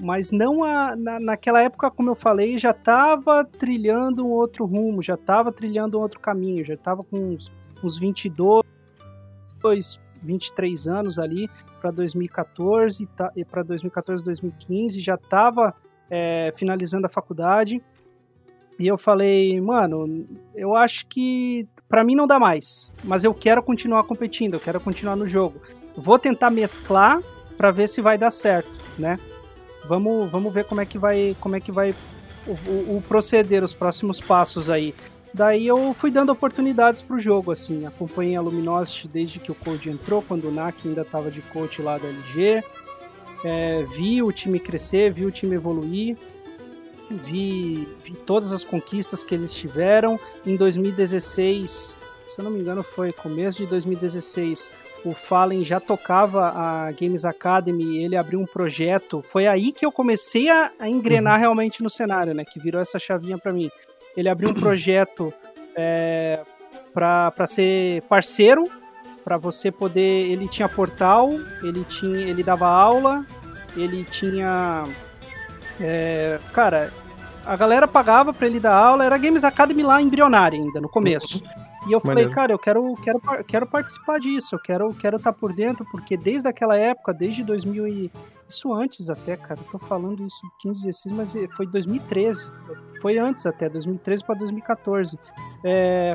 Mas 0.00 0.30
não 0.32 0.64
a, 0.64 0.96
na, 0.96 1.20
naquela 1.20 1.62
época, 1.62 1.90
como 1.90 2.10
eu 2.10 2.14
falei, 2.14 2.58
já 2.58 2.72
estava 2.72 3.44
trilhando 3.44 4.24
um 4.24 4.30
outro 4.30 4.64
rumo, 4.64 5.02
já 5.02 5.14
estava 5.14 5.52
trilhando 5.52 5.98
um 5.98 6.02
outro 6.02 6.20
caminho, 6.20 6.64
já 6.64 6.74
estava 6.74 7.02
com 7.04 7.16
uns, 7.16 7.50
uns 7.82 7.98
22, 7.98 8.64
23 10.22 10.88
anos 10.88 11.18
ali 11.18 11.48
para 11.80 11.90
2014 11.90 13.08
e 13.36 13.44
para 13.44 13.62
2014, 13.62 14.24
2015, 14.24 15.00
já 15.00 15.14
estava 15.14 15.74
é, 16.10 16.50
finalizando 16.54 17.06
a 17.06 17.10
faculdade. 17.10 17.82
E 18.78 18.86
eu 18.86 18.98
falei, 18.98 19.60
mano, 19.60 20.26
eu 20.54 20.74
acho 20.74 21.06
que 21.06 21.68
para 21.88 22.02
mim 22.02 22.14
não 22.14 22.26
dá 22.26 22.40
mais, 22.40 22.92
mas 23.04 23.22
eu 23.22 23.32
quero 23.32 23.62
continuar 23.62 24.02
competindo, 24.04 24.54
eu 24.54 24.60
quero 24.60 24.80
continuar 24.80 25.14
no 25.14 25.28
jogo. 25.28 25.60
Vou 25.96 26.18
tentar 26.18 26.50
mesclar 26.50 27.22
para 27.56 27.70
ver 27.70 27.88
se 27.88 28.02
vai 28.02 28.18
dar 28.18 28.32
certo, 28.32 28.80
né? 28.98 29.16
Vamos, 29.88 30.30
vamos 30.30 30.52
ver 30.52 30.64
como 30.64 30.80
é 30.80 30.86
que 30.86 30.98
vai, 30.98 31.36
como 31.40 31.56
é 31.56 31.60
que 31.60 31.72
vai 31.72 31.94
o, 32.46 32.52
o, 32.70 32.96
o 32.96 33.02
proceder, 33.06 33.62
os 33.62 33.74
próximos 33.74 34.20
passos 34.20 34.70
aí. 34.70 34.94
Daí 35.32 35.66
eu 35.66 35.92
fui 35.94 36.12
dando 36.12 36.30
oportunidades 36.30 37.02
pro 37.02 37.18
jogo, 37.18 37.50
assim. 37.50 37.84
Acompanhei 37.86 38.36
a 38.36 38.40
Luminosity 38.40 39.08
desde 39.08 39.40
que 39.40 39.50
o 39.50 39.54
Code 39.54 39.90
entrou, 39.90 40.22
quando 40.22 40.48
o 40.48 40.52
NAC 40.52 40.86
ainda 40.86 41.00
estava 41.00 41.28
de 41.30 41.42
coach 41.42 41.82
lá 41.82 41.98
da 41.98 42.06
LG. 42.06 42.62
É, 43.44 43.82
vi 43.82 44.22
o 44.22 44.30
time 44.30 44.60
crescer, 44.60 45.12
vi 45.12 45.26
o 45.26 45.30
time 45.32 45.56
evoluir. 45.56 46.16
Vi, 47.10 47.86
vi 48.02 48.12
todas 48.24 48.52
as 48.52 48.64
conquistas 48.64 49.24
que 49.24 49.34
eles 49.34 49.52
tiveram. 49.52 50.18
Em 50.46 50.56
2016, 50.56 51.98
se 52.24 52.38
eu 52.38 52.44
não 52.44 52.50
me 52.52 52.60
engano, 52.60 52.82
foi 52.82 53.12
começo 53.12 53.58
de 53.58 53.66
2016, 53.66 54.70
o 55.04 55.12
Fallen 55.12 55.64
já 55.64 55.78
tocava 55.78 56.48
a 56.48 56.90
Games 56.92 57.24
Academy, 57.24 58.02
ele 58.02 58.16
abriu 58.16 58.40
um 58.40 58.46
projeto. 58.46 59.22
Foi 59.22 59.46
aí 59.46 59.70
que 59.70 59.84
eu 59.84 59.92
comecei 59.92 60.48
a, 60.48 60.70
a 60.78 60.88
engrenar 60.88 61.34
uhum. 61.34 61.40
realmente 61.40 61.82
no 61.82 61.90
cenário, 61.90 62.32
né? 62.34 62.44
Que 62.44 62.58
virou 62.58 62.80
essa 62.80 62.98
chavinha 62.98 63.36
para 63.36 63.52
mim. 63.52 63.70
Ele 64.16 64.28
abriu 64.28 64.50
um 64.50 64.54
projeto 64.58 65.32
é, 65.76 66.40
para 66.92 67.46
ser 67.46 68.02
parceiro, 68.02 68.64
para 69.22 69.36
você 69.36 69.70
poder. 69.70 70.30
Ele 70.30 70.48
tinha 70.48 70.68
portal, 70.68 71.30
ele 71.62 71.84
tinha, 71.84 72.26
ele 72.26 72.42
dava 72.42 72.66
aula, 72.66 73.26
ele 73.76 74.04
tinha 74.04 74.84
É, 75.80 76.38
cara, 76.52 76.90
a 77.44 77.56
galera 77.56 77.86
pagava 77.86 78.32
pra 78.32 78.46
ele 78.46 78.58
dar 78.58 78.74
aula, 78.74 79.04
era 79.04 79.18
Games 79.18 79.44
Academy 79.44 79.82
lá 79.82 80.00
embrionária 80.00 80.58
ainda, 80.58 80.80
no 80.80 80.88
começo. 80.88 81.42
E 81.86 81.92
eu 81.92 82.00
falei, 82.00 82.24
Maneiro. 82.24 82.30
cara, 82.30 82.52
eu 82.52 82.58
quero, 82.58 82.94
quero, 82.94 83.20
quero 83.46 83.66
participar 83.66 84.18
disso, 84.18 84.54
eu 84.54 84.58
quero 84.58 84.88
estar 84.88 85.00
quero 85.00 85.18
tá 85.18 85.32
por 85.32 85.52
dentro, 85.52 85.84
porque 85.90 86.16
desde 86.16 86.48
aquela 86.48 86.76
época, 86.76 87.12
desde 87.12 87.42
2000 87.44 87.86
e... 87.88 88.12
Isso 88.46 88.72
antes 88.74 89.08
até, 89.08 89.36
cara, 89.38 89.58
eu 89.58 89.72
tô 89.72 89.78
falando 89.78 90.24
isso 90.24 90.40
15, 90.60 90.84
16, 90.84 91.12
mas 91.14 91.34
foi 91.56 91.66
2013. 91.66 92.50
Foi 93.00 93.18
antes 93.18 93.46
até, 93.46 93.68
2013 93.70 94.22
para 94.22 94.34
2014. 94.34 95.18
É, 95.64 96.14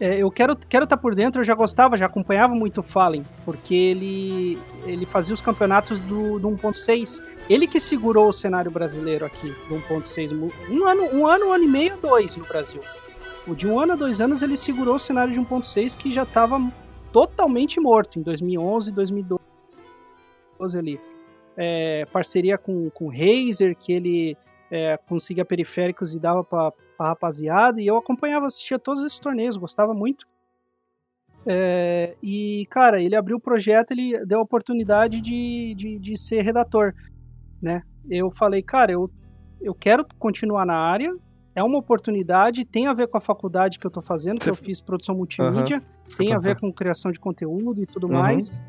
é, 0.00 0.16
eu 0.18 0.30
quero 0.30 0.54
quero 0.56 0.84
estar 0.84 0.96
por 0.96 1.16
dentro, 1.16 1.40
eu 1.40 1.44
já 1.44 1.54
gostava, 1.56 1.96
já 1.96 2.06
acompanhava 2.06 2.54
muito 2.54 2.78
o 2.78 2.82
Fallen, 2.84 3.26
porque 3.44 3.74
ele 3.74 4.58
ele 4.84 5.06
fazia 5.06 5.34
os 5.34 5.40
campeonatos 5.40 5.98
do, 5.98 6.38
do 6.38 6.48
1.6. 6.50 7.20
Ele 7.50 7.66
que 7.66 7.80
segurou 7.80 8.28
o 8.28 8.32
cenário 8.32 8.70
brasileiro 8.70 9.26
aqui 9.26 9.48
do 9.68 9.74
1.6. 9.74 10.32
mu- 10.32 10.52
Um 10.70 10.86
ano, 10.86 11.02
um 11.14 11.26
ano, 11.26 11.46
um 11.48 11.52
ano 11.52 11.64
e 11.64 11.68
meio, 11.68 11.96
dois 12.00 12.36
no 12.36 12.44
Brasil. 12.46 12.80
O 13.48 13.54
de 13.54 13.66
um 13.66 13.80
ano 13.80 13.94
a 13.94 13.96
dois 13.96 14.20
anos 14.20 14.42
ele 14.42 14.58
segurou 14.58 14.96
o 14.96 15.00
cenário 15.00 15.32
de 15.32 15.40
1.6 15.40 15.96
que 15.96 16.10
já 16.10 16.24
estava 16.24 16.58
totalmente 17.10 17.80
morto 17.80 18.18
em 18.18 18.22
2011, 18.22 18.92
2012 18.92 19.40
ali. 20.78 21.00
É, 21.56 22.04
parceria 22.12 22.58
com, 22.58 22.90
com 22.90 23.06
o 23.06 23.10
Razer, 23.10 23.74
que 23.74 23.90
ele 23.90 24.36
é, 24.70 24.98
conseguia 25.08 25.46
periféricos 25.46 26.14
e 26.14 26.18
dava 26.18 26.44
pra, 26.44 26.70
pra 26.96 27.08
rapaziada, 27.08 27.80
e 27.80 27.86
eu 27.86 27.96
acompanhava, 27.96 28.46
assistia 28.46 28.78
todos 28.78 29.02
esses 29.02 29.18
torneios, 29.18 29.56
gostava 29.56 29.94
muito. 29.94 30.26
É, 31.46 32.14
e, 32.22 32.66
cara, 32.68 33.00
ele 33.00 33.16
abriu 33.16 33.38
o 33.38 33.40
projeto, 33.40 33.92
ele 33.92 34.24
deu 34.26 34.40
a 34.40 34.42
oportunidade 34.42 35.22
de, 35.22 35.74
de, 35.74 35.98
de 35.98 36.16
ser 36.18 36.42
redator, 36.42 36.92
né? 37.62 37.82
Eu 38.10 38.30
falei, 38.30 38.62
cara, 38.62 38.92
eu, 38.92 39.10
eu 39.58 39.74
quero 39.74 40.06
continuar 40.18 40.66
na 40.66 40.76
área, 40.76 41.16
é 41.58 41.62
uma 41.62 41.78
oportunidade, 41.78 42.64
tem 42.64 42.86
a 42.86 42.92
ver 42.92 43.08
com 43.08 43.18
a 43.18 43.20
faculdade 43.20 43.78
que 43.78 43.86
eu 43.86 43.90
tô 43.90 44.00
fazendo, 44.00 44.38
que 44.38 44.44
Você- 44.44 44.50
eu 44.50 44.54
fiz 44.54 44.80
produção 44.80 45.14
multimídia, 45.14 45.82
tem 46.16 46.32
a 46.32 46.38
ver 46.38 46.58
com 46.58 46.72
criação 46.72 47.10
de 47.10 47.18
conteúdo 47.20 47.82
e 47.82 47.86
tudo 47.86 48.06
Uhum. 48.06 48.12
mais. 48.14 48.60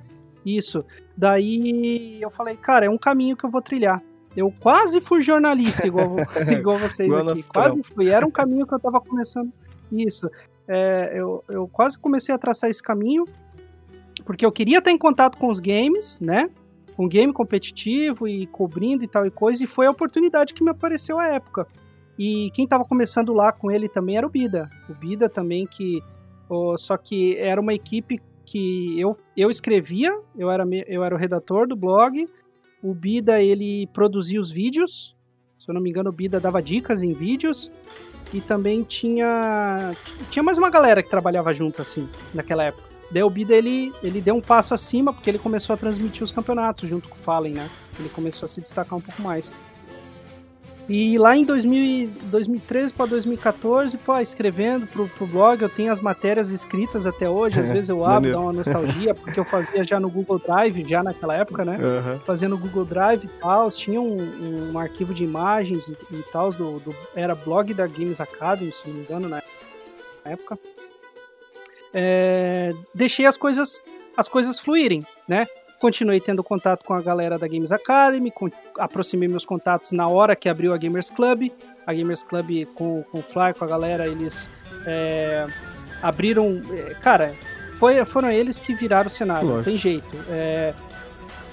Isso. 0.46 0.84
Daí 1.16 2.22
eu 2.22 2.32
falei, 2.32 2.56
cara, 2.56 2.86
é 2.86 2.90
um 2.90 2.98
caminho 2.98 3.36
que 3.38 3.46
eu 3.46 3.50
vou 3.50 3.62
trilhar. 3.62 4.02
Eu 4.36 4.54
quase 4.60 5.02
fui 5.02 5.22
jornalista, 5.22 5.86
igual, 5.88 6.16
igual 6.66 6.78
vocês 6.80 7.08
Igual 7.08 7.30
aqui. 7.30 7.44
Quase 7.44 7.70
trampo. 7.76 7.94
fui. 7.96 8.10
Era 8.10 8.26
um 8.26 8.32
caminho 8.32 8.66
que 8.66 8.74
eu 8.74 8.80
tava 8.80 9.00
começando. 9.02 9.52
Isso. 9.92 10.30
É, 10.68 11.12
eu, 11.20 11.44
eu 11.50 11.68
quase 11.68 11.98
comecei 11.98 12.34
a 12.34 12.38
traçar 12.38 12.70
esse 12.70 12.82
caminho, 12.82 13.26
porque 14.26 14.46
eu 14.46 14.52
queria 14.52 14.78
estar 14.80 14.92
em 14.92 14.98
contato 14.98 15.38
com 15.38 15.48
os 15.50 15.60
games, 15.60 16.20
né? 16.20 16.50
Com 16.96 17.08
game 17.08 17.34
competitivo 17.34 18.28
e 18.28 18.46
cobrindo 18.48 19.04
e 19.04 19.08
tal 19.08 19.26
e 19.26 19.32
coisa, 19.32 19.64
e 19.64 19.68
foi 19.68 19.88
a 19.88 19.92
oportunidade 19.92 20.54
que 20.54 20.64
me 20.64 20.70
apareceu 20.70 21.18
à 21.20 21.28
época. 21.28 21.68
E 22.20 22.52
quem 22.52 22.68
tava 22.68 22.84
começando 22.84 23.32
lá 23.32 23.54
com 23.54 23.72
ele 23.72 23.88
também 23.88 24.18
era 24.18 24.28
o 24.28 24.30
Bida. 24.30 24.70
O 24.90 24.94
Bida 24.94 25.30
também, 25.30 25.66
que. 25.66 26.04
ó, 26.50 26.76
só 26.76 26.98
que 26.98 27.38
era 27.38 27.62
uma 27.62 27.74
equipe 27.74 28.20
que 28.46 29.00
eu, 29.00 29.16
eu 29.38 29.50
escrevia, 29.50 30.12
eu 30.38 30.52
era, 30.52 30.66
eu 30.86 31.02
era 31.02 31.16
o 31.16 31.18
redator 31.18 31.66
do 31.66 31.78
blog, 31.78 32.28
o 32.84 32.94
Bida 32.94 33.42
ele 33.42 33.88
produzia 33.94 34.42
os 34.42 34.52
vídeos, 34.52 35.16
se 35.60 35.70
eu 35.70 35.74
não 35.74 35.82
me 35.82 35.90
engano 35.90 36.10
o 36.10 36.14
Bida 36.14 36.40
dava 36.40 36.62
dicas 36.62 37.04
em 37.04 37.14
vídeos, 37.14 37.72
e 38.34 38.42
também 38.42 38.84
tinha 38.84 39.96
tinha 40.32 40.42
mais 40.42 40.58
uma 40.58 40.70
galera 40.70 41.04
que 41.04 41.10
trabalhava 41.10 41.54
junto 41.54 41.82
assim, 41.82 42.10
naquela 42.34 42.64
época. 42.64 42.90
Daí 43.12 43.24
o 43.24 43.30
Bida 43.30 43.56
ele, 43.56 43.94
ele 44.04 44.20
deu 44.20 44.36
um 44.36 44.42
passo 44.42 44.74
acima 44.74 45.14
porque 45.14 45.30
ele 45.30 45.40
começou 45.40 45.74
a 45.74 45.78
transmitir 45.78 46.24
os 46.24 46.32
campeonatos 46.32 46.90
junto 46.90 47.08
com 47.08 47.16
o 47.16 47.18
Fallen, 47.18 47.54
né? 47.54 47.70
Ele 48.00 48.10
começou 48.10 48.46
a 48.46 48.50
se 48.50 48.62
destacar 48.62 48.98
um 48.98 49.02
pouco 49.02 49.22
mais. 49.22 49.54
E 50.90 51.20
lá 51.20 51.38
em 51.38 51.46
2000, 51.46 51.84
e- 51.84 52.08
2013 52.32 52.92
para 52.92 53.06
2014, 53.06 53.96
pô, 54.00 54.18
escrevendo 54.18 54.88
pro, 54.88 55.08
pro 55.08 55.28
blog, 55.28 55.62
eu 55.62 55.70
tenho 55.70 55.92
as 55.92 56.02
matérias 56.02 56.50
escritas 56.50 57.06
até 57.06 57.30
hoje, 57.30 57.60
às 57.60 57.68
vezes 57.70 57.90
eu 57.90 58.04
abro, 58.04 58.32
dá 58.32 58.40
uma 58.40 58.52
nostalgia, 58.54 59.14
porque 59.14 59.40
eu 59.40 59.46
fazia 59.46 59.84
já 59.84 60.00
no 60.00 60.10
Google 60.10 60.40
Drive, 60.40 60.84
já 60.88 61.04
naquela 61.04 61.36
época, 61.38 61.64
né? 61.64 61.78
Aham. 61.80 62.20
Fazendo 62.26 62.56
no 62.56 62.58
Google 62.58 62.86
Drive 62.86 63.24
e 63.26 63.28
tal, 63.40 63.70
tinha 63.70 64.02
um, 64.02 64.72
um 64.74 64.80
arquivo 64.80 65.14
de 65.14 65.24
imagens 65.24 65.88
e, 65.88 65.92
e 66.12 66.24
tal, 66.32 66.50
do, 66.52 66.80
do- 66.80 66.96
era 67.16 67.36
blog 67.36 67.72
da 67.76 67.86
Games 67.86 68.20
Academy, 68.20 68.72
se 68.74 68.88
não 68.88 68.96
me 68.96 69.02
engano, 69.02 69.30
na 69.30 69.44
época. 70.26 70.58
É, 71.94 72.72
deixei 72.96 73.26
as 73.28 73.38
coisas, 73.38 73.84
as 74.18 74.28
coisas 74.28 74.60
fluírem, 74.60 75.04
né? 75.28 75.46
Continuei 75.80 76.20
tendo 76.20 76.44
contato 76.44 76.84
com 76.84 76.94
a 76.94 77.02
galera 77.02 77.40
da 77.40 77.48
Games 77.48 77.72
Academy, 77.72 78.30
con- 78.32 78.50
aproximei 78.78 79.30
meus 79.30 79.46
contatos 79.46 79.92
na 79.94 80.08
hora 80.08 80.36
que 80.36 80.50
abriu 80.50 80.74
a 80.74 80.78
Gamers 80.78 81.10
Club. 81.10 81.50
A 81.88 81.94
Gamers 81.94 82.24
Club 82.24 82.66
com, 82.76 83.02
com 83.04 83.20
o 83.20 83.22
Fly, 83.24 83.54
com 83.58 83.64
a 83.64 83.68
galera, 83.68 84.06
eles 84.08 84.52
é, 84.86 85.48
abriram. 86.02 86.62
é, 86.72 86.94
cara, 86.96 87.34
foi, 87.78 88.04
foram 88.04 88.30
eles 88.30 88.60
que 88.60 88.74
viraram 88.76 89.08
o 89.08 89.10
cenário, 89.12 89.46
não 89.48 89.56
Lógico. 89.56 89.70
tem 89.70 89.80
jeito. 89.80 90.08
É, 90.30 90.74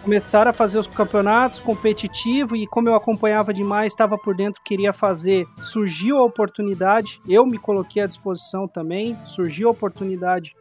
começaram 0.03 0.51
a 0.51 0.53
fazer 0.53 0.79
os 0.79 0.87
campeonatos 0.87 1.59
competitivo 1.61 2.55
e 2.57 2.67
como 2.67 2.89
eu 2.89 2.95
acompanhava 2.95 3.53
demais, 3.55 3.93
estava 3.93 4.17
por 4.19 4.37
dentro, 4.37 4.61
queria 4.65 4.93
fazer, 4.93 5.47
surgiu 5.63 6.19
a 6.19 6.23
oportunidade, 6.25 7.21
eu 7.29 7.45
me 7.47 7.59
coloquei 7.59 8.03
à 8.03 8.07
disposição 8.07 8.69
também, 8.69 9.17
surgiu 9.25 9.69
a 9.69 9.71
oportunidade 9.73 10.55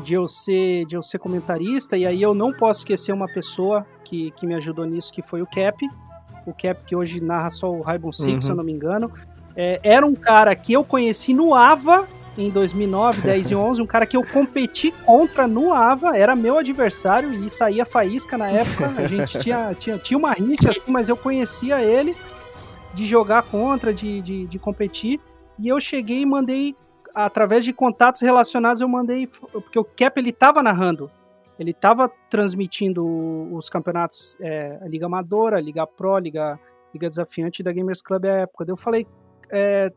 de 0.00 0.14
eu 0.14 0.26
ser, 0.26 0.84
de 0.86 0.96
eu 0.96 1.02
ser 1.02 1.18
comentarista, 1.18 1.96
e 1.96 2.06
aí 2.06 2.20
eu 2.20 2.34
não 2.34 2.52
posso 2.52 2.80
esquecer 2.80 3.12
uma 3.12 3.28
pessoa 3.28 3.86
que, 4.04 4.30
que 4.32 4.46
me 4.46 4.54
ajudou 4.54 4.84
nisso, 4.84 5.12
que 5.12 5.22
foi 5.22 5.40
o 5.42 5.46
Cap, 5.46 5.86
o 6.46 6.52
Cap 6.52 6.82
que 6.86 6.96
hoje 6.96 7.20
narra 7.20 7.50
só 7.50 7.70
o 7.70 7.80
Rainbow 7.82 8.12
Six, 8.12 8.32
Uhum. 8.32 8.40
se 8.40 8.50
eu 8.50 8.56
não 8.56 8.64
me 8.64 8.72
engano, 8.72 9.10
É, 9.56 9.80
era 9.82 10.06
um 10.06 10.14
cara 10.14 10.54
que 10.54 10.72
eu 10.72 10.84
conheci 10.84 11.34
no 11.34 11.54
AVA, 11.54 12.08
em 12.38 12.48
2009, 12.50 13.20
10 13.20 13.50
e 13.50 13.54
11, 13.54 13.82
um 13.82 13.86
cara 13.86 14.06
que 14.06 14.16
eu 14.16 14.24
competi 14.24 14.92
contra 15.04 15.46
no 15.46 15.74
AVA, 15.74 16.16
era 16.16 16.36
meu 16.36 16.56
adversário 16.56 17.34
e 17.34 17.50
saía 17.50 17.84
faísca 17.84 18.38
na 18.38 18.48
época. 18.48 18.94
A 18.96 19.06
gente 19.08 19.38
tinha, 19.40 19.74
tinha, 19.74 19.98
tinha 19.98 20.16
uma 20.16 20.32
rixa, 20.32 20.70
assim, 20.70 20.80
mas 20.86 21.08
eu 21.08 21.16
conhecia 21.16 21.82
ele 21.82 22.14
de 22.94 23.04
jogar 23.04 23.42
contra, 23.42 23.92
de, 23.92 24.20
de, 24.22 24.46
de 24.46 24.58
competir. 24.58 25.20
E 25.58 25.68
eu 25.68 25.80
cheguei 25.80 26.20
e 26.20 26.26
mandei, 26.26 26.74
através 27.14 27.64
de 27.64 27.72
contatos 27.72 28.20
relacionados, 28.20 28.80
eu 28.80 28.88
mandei, 28.88 29.26
porque 29.26 29.78
o 29.78 29.84
Cap 29.84 30.18
ele 30.18 30.32
tava 30.32 30.62
narrando. 30.62 31.10
Ele 31.58 31.74
tava 31.74 32.10
transmitindo 32.30 33.04
os 33.54 33.68
campeonatos, 33.68 34.36
é, 34.40 34.78
a 34.80 34.88
Liga 34.88 35.06
Amadora, 35.06 35.58
a 35.58 35.60
Liga 35.60 35.86
Pro, 35.86 36.14
a 36.14 36.20
Liga, 36.20 36.58
Liga 36.94 37.06
Desafiante 37.06 37.62
da 37.62 37.72
Gamers 37.72 38.00
Club 38.00 38.24
à 38.24 38.40
época. 38.40 38.64
Daí 38.64 38.72
eu 38.72 38.76
falei, 38.78 39.06
é, 39.50 39.92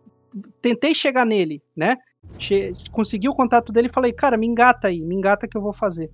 tentei 0.61 0.93
chegar 0.93 1.25
nele, 1.25 1.61
né? 1.75 1.97
Che 2.37 2.73
consegui 2.91 3.29
o 3.29 3.33
contato 3.33 3.71
dele 3.71 3.87
e 3.87 3.91
falei, 3.91 4.11
cara, 4.11 4.37
me 4.37 4.47
engata 4.47 4.87
aí, 4.87 5.01
me 5.01 5.15
engata 5.15 5.47
que 5.47 5.55
eu 5.55 5.61
vou 5.61 5.73
fazer. 5.73 6.11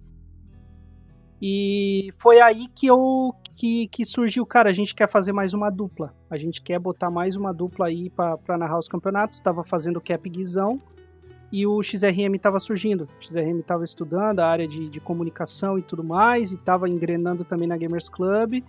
E 1.42 2.10
foi 2.20 2.42
aí 2.42 2.68
que 2.68 2.88
eu 2.88 3.34
que, 3.60 3.90
que 3.90 4.06
surgiu, 4.06 4.46
cara, 4.46 4.70
a 4.70 4.74
gente 4.74 4.96
quer 4.96 5.06
fazer 5.10 5.34
mais 5.34 5.54
uma 5.54 5.70
dupla. 5.70 6.14
A 6.30 6.38
gente 6.38 6.62
quer 6.62 6.80
botar 6.80 7.12
mais 7.12 7.36
uma 7.36 7.54
dupla 7.54 7.88
aí 7.88 8.10
para 8.10 8.58
narrar 8.58 8.80
os 8.80 8.88
campeonatos. 8.88 9.36
Estava 9.36 9.64
fazendo 9.66 9.98
o 9.98 10.02
Cap 10.02 10.30
Guizão 10.30 10.80
e 11.52 11.68
o 11.68 11.84
XRM 11.84 12.36
estava 12.36 12.58
surgindo. 12.58 13.04
O 13.20 13.22
XRM 13.22 13.60
estava 13.60 13.84
estudando 13.84 14.40
a 14.40 14.48
área 14.48 14.66
de, 14.66 14.88
de 14.88 15.02
comunicação 15.02 15.78
e 15.78 15.82
tudo 15.82 16.06
mais, 16.06 16.52
e 16.52 16.56
estava 16.56 16.88
engrenando 16.88 17.44
também 17.44 17.68
na 17.68 17.76
Gamers 17.76 18.08
Club. 18.08 18.64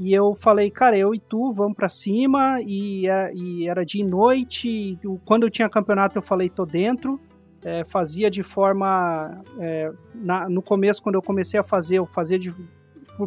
E 0.00 0.12
eu 0.12 0.34
falei, 0.34 0.68
cara, 0.68 0.98
eu 0.98 1.14
e 1.14 1.20
tu 1.20 1.52
vamos 1.52 1.76
pra 1.76 1.88
cima. 1.88 2.60
E, 2.60 3.06
é- 3.06 3.32
e 3.32 3.68
era 3.68 3.84
dia 3.84 4.02
e 4.02 4.04
noite. 4.04 4.98
quando 5.24 5.44
eu 5.44 5.50
tinha 5.50 5.68
campeonato, 5.68 6.18
eu 6.18 6.22
falei, 6.22 6.48
tô 6.50 6.66
dentro. 6.66 7.20
É, 7.64 7.84
fazia 7.84 8.28
de 8.28 8.42
forma. 8.42 9.40
é, 9.60 9.92
na- 10.12 10.48
no 10.48 10.60
começo, 10.60 11.00
quando 11.00 11.14
eu 11.14 11.22
comecei 11.22 11.60
a 11.60 11.62
fazer, 11.62 11.98
eu 11.98 12.06
fazia 12.06 12.36
de, 12.36 12.52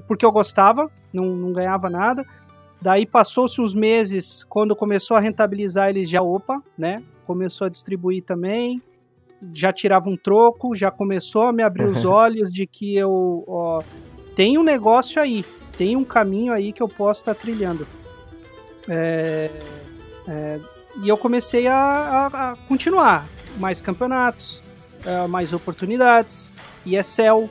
porque 0.08 0.26
eu 0.26 0.32
gostava, 0.32 0.90
não, 1.14 1.26
não 1.26 1.54
ganhava 1.54 1.90
nada. 1.90 2.24
Daí 2.82 3.06
passou-se 3.06 3.60
uns 3.60 3.74
meses, 3.74 4.44
quando 4.44 4.76
começou 4.76 5.18
a 5.18 5.20
rentabilizar, 5.20 5.90
eles 5.90 6.10
já, 6.10 6.22
opa, 6.22 6.62
né? 6.78 7.02
Começou 7.26 7.66
a 7.66 7.70
distribuir 7.70 8.24
também. 8.24 8.82
Já 9.54 9.72
tirava 9.74 10.10
um 10.10 10.18
troco, 10.18 10.76
já 10.76 10.90
começou 10.92 11.44
a 11.44 11.54
me 11.54 11.62
abrir 11.64 11.86
os 11.88 12.04
olhos 12.06 12.52
de 12.52 12.66
que 12.68 12.96
eu. 12.96 13.44
Ó, 13.48 13.80
tem 14.36 14.58
um 14.58 14.64
negócio 14.64 15.22
aí, 15.22 15.44
tem 15.78 15.96
um 15.96 16.04
caminho 16.04 16.54
aí 16.54 16.72
que 16.74 16.82
eu 16.82 16.88
posso 16.88 17.22
estar 17.22 17.36
trilhando. 17.36 17.88
É, 18.90 19.50
é, 20.28 20.60
e 21.04 21.10
eu 21.10 21.18
comecei 21.18 21.68
a, 21.68 21.76
a- 21.76 22.52
a 22.52 22.56
continuar. 22.68 23.28
Mais 23.58 23.82
campeonatos, 23.82 24.62
é, 25.06 25.26
mais 25.28 25.52
oportunidades, 25.52 26.54
ESL. 26.86 27.50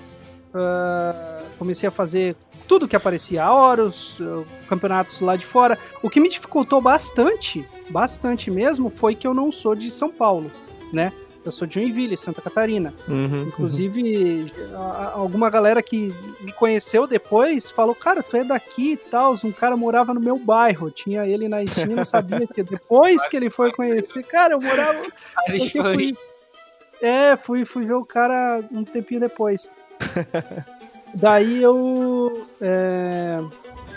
é, 0.55 1.36
comecei 1.59 1.89
a 1.89 1.93
fazer 1.93 2.35
tudo 2.69 2.89
que 2.89 2.97
aparecia, 2.97 3.45
a 3.45 3.55
Horus, 3.55 4.19
é, 4.21 4.67
campeonatos 4.69 5.21
lá 5.21 5.37
de 5.37 5.47
fora. 5.47 5.79
O 6.03 6.11
que 6.11 6.21
me 6.21 6.29
dificultou 6.29 6.81
bastante, 6.81 7.67
bastante 7.91 8.51
mesmo, 8.51 8.91
foi 8.91 9.15
que 9.15 9.27
eu 9.27 9.33
não 9.35 9.51
sou 9.53 9.75
de 9.75 9.91
São 9.91 10.11
Paulo, 10.11 10.51
né? 10.93 11.13
Eu 11.45 11.53
sou 11.53 11.65
de 11.65 11.75
Joinville, 11.77 12.17
Santa 12.17 12.43
Catarina. 12.43 12.93
Uhum, 13.07 13.45
Inclusive, 13.45 14.53
a- 14.75 14.79
a- 14.79 15.13
alguma 15.15 15.49
galera 15.49 15.81
que 15.81 16.13
me 16.41 16.51
conheceu 16.53 17.07
depois 17.07 17.71
falou: 17.71 17.95
Cara, 17.95 18.21
tu 18.21 18.37
é 18.37 18.43
daqui 18.43 18.95
e 18.95 18.97
tal. 18.97 19.33
Um 19.45 19.53
cara 19.53 19.77
morava 19.77 20.13
no 20.13 20.19
meu 20.21 20.37
bairro. 20.41 20.91
Tinha 20.91 21.25
ele 21.25 21.49
na 21.49 21.59
não 21.89 22.05
sabia 22.05 22.49
que 22.49 22.65
depois 22.65 23.29
que 23.29 23.37
ele 23.37 23.49
foi 23.49 23.71
conhecer, 23.71 24.25
cara, 24.27 24.55
eu 24.55 24.61
morava. 24.61 25.01
Eu 25.47 25.65
fui- 25.95 26.13
É, 27.01 27.37
fui, 27.37 27.65
fui 27.65 27.85
ver 27.85 27.95
o 27.95 28.05
cara 28.05 28.65
um 28.73 28.83
tempinho 28.83 29.21
depois. 29.21 29.71
Daí 31.16 31.62
eu. 31.62 32.30
é, 32.61 33.38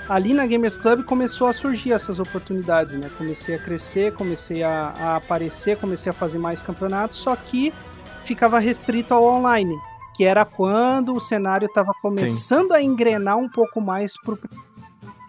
ali 0.07 0.33
na 0.33 0.45
Gamers 0.45 0.77
Club 0.77 1.03
começou 1.03 1.47
a 1.47 1.53
surgir 1.53 1.91
essas 1.91 2.19
oportunidades, 2.19 2.97
né? 2.97 3.09
Comecei 3.17 3.55
a 3.55 3.59
crescer, 3.59 4.13
comecei 4.13 4.63
a, 4.63 4.93
a 4.97 5.15
aparecer, 5.17 5.77
comecei 5.77 6.09
a 6.09 6.13
fazer 6.13 6.39
mais 6.39 6.61
campeonatos, 6.61 7.17
só 7.17 7.35
que 7.35 7.73
ficava 8.23 8.57
restrito 8.57 9.13
ao 9.13 9.23
online, 9.23 9.77
que 10.15 10.23
era 10.23 10.45
quando 10.45 11.13
o 11.13 11.19
cenário 11.19 11.65
estava 11.65 11.91
começando 12.01 12.71
a 12.71 12.81
engrenar 12.81 13.37
um 13.37 13.49
pouco 13.49 13.81
mais 13.81 14.13
pro 14.23 14.39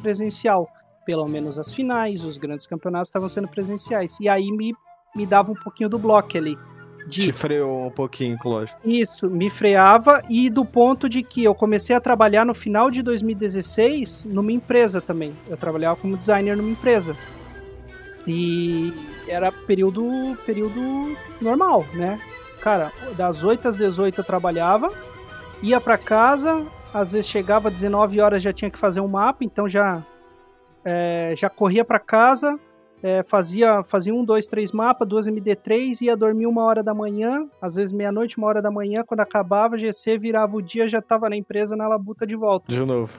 presencial. 0.00 0.68
Pelo 1.04 1.26
menos 1.26 1.59
as 1.59 1.73
finais, 1.73 2.25
os 2.25 2.38
grandes 2.38 2.66
campeonatos 2.66 3.09
estavam 3.09 3.28
sendo 3.28 3.49
presenciais. 3.49 4.20
E 4.20 4.28
aí 4.28 4.52
me, 4.52 4.73
me 5.16 5.26
dava 5.26 5.50
um 5.50 5.56
pouquinho 5.56 5.88
do 5.88 5.99
bloco 5.99 6.37
ali. 6.37 6.56
De 7.07 7.26
Te 7.26 7.33
freou 7.33 7.87
um 7.87 7.90
pouquinho, 7.90 8.38
lógico. 8.45 8.78
isso, 8.85 9.28
me 9.28 9.50
freava 9.50 10.23
e 10.28 10.49
do 10.49 10.64
ponto 10.64 11.09
de 11.09 11.23
que 11.23 11.42
eu 11.45 11.54
comecei 11.54 11.95
a 11.95 12.00
trabalhar 12.00 12.45
no 12.45 12.54
final 12.54 12.90
de 12.90 13.02
2016 13.02 14.26
numa 14.26 14.52
empresa 14.52 15.00
também. 15.00 15.33
Eu 15.49 15.57
trabalhava 15.57 15.97
como 15.97 16.16
designer 16.16 16.57
numa 16.57 16.71
empresa. 16.71 17.14
E 18.26 18.92
era 19.26 19.50
período 19.50 20.37
período 20.45 21.16
normal, 21.40 21.85
né? 21.95 22.19
Cara, 22.61 22.92
das 23.16 23.42
8 23.42 23.69
às 23.69 23.76
18 23.76 24.21
eu 24.21 24.25
trabalhava, 24.25 24.92
ia 25.62 25.80
pra 25.80 25.97
casa, 25.97 26.64
às 26.92 27.12
vezes 27.12 27.30
chegava 27.30 27.69
às 27.69 27.75
19 27.75 28.21
horas 28.21 28.42
já 28.42 28.52
tinha 28.52 28.71
que 28.71 28.78
fazer 28.78 29.00
um 29.00 29.09
mapa, 29.09 29.45
então 29.45 29.69
já 29.69 30.02
é, 30.85 31.35
já 31.37 31.49
corria 31.49 31.85
pra 31.85 31.99
casa, 31.99 32.59
é, 33.02 33.23
fazia, 33.23 33.83
fazia 33.83 34.14
um, 34.14 34.25
dois, 34.25 34.47
três 34.47 34.73
mapas, 34.73 35.09
duas 35.09 35.26
MD3, 35.26 36.02
ia 36.02 36.16
dormir 36.16 36.47
uma 36.47 36.62
hora 36.64 36.83
da 36.83 36.95
manhã, 36.95 37.47
às 37.61 37.75
vezes 37.75 37.92
meia-noite, 37.92 38.37
uma 38.38 38.47
hora 38.47 38.61
da 38.61 38.71
manhã, 38.71 39.02
quando 39.07 39.21
acabava, 39.21 39.78
GC 39.78 40.19
virava 40.19 40.57
o 40.57 40.62
dia, 40.62 40.88
já 40.88 41.00
tava 41.00 41.28
na 41.28 41.37
empresa 41.37 41.76
na 41.76 41.88
labuta 41.88 42.26
de 42.26 42.37
volta. 42.37 42.71
De 42.71 42.85
novo. 42.85 43.12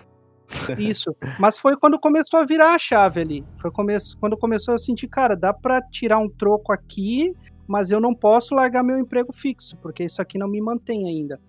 Isso. 0.77 1.15
Mas 1.39 1.57
foi 1.57 1.77
quando 1.77 1.99
começou 1.99 2.39
a 2.39 2.45
virar 2.45 2.73
a 2.73 2.79
chave 2.79 3.21
ali. 3.21 3.45
Foi 3.61 3.71
come 3.71 3.95
quando 4.19 4.37
começou 4.37 4.73
a 4.73 4.77
sentir, 4.77 5.07
cara, 5.07 5.35
dá 5.35 5.53
pra 5.53 5.81
tirar 5.81 6.17
um 6.19 6.29
troco 6.29 6.71
aqui, 6.71 7.33
mas 7.67 7.89
eu 7.89 8.01
não 8.01 8.13
posso 8.13 8.53
largar 8.53 8.83
meu 8.83 8.99
emprego 8.99 9.31
fixo, 9.33 9.77
porque 9.77 10.03
isso 10.03 10.21
aqui 10.21 10.37
não 10.37 10.47
me 10.47 10.61
mantém 10.61 11.07
ainda. 11.07 11.39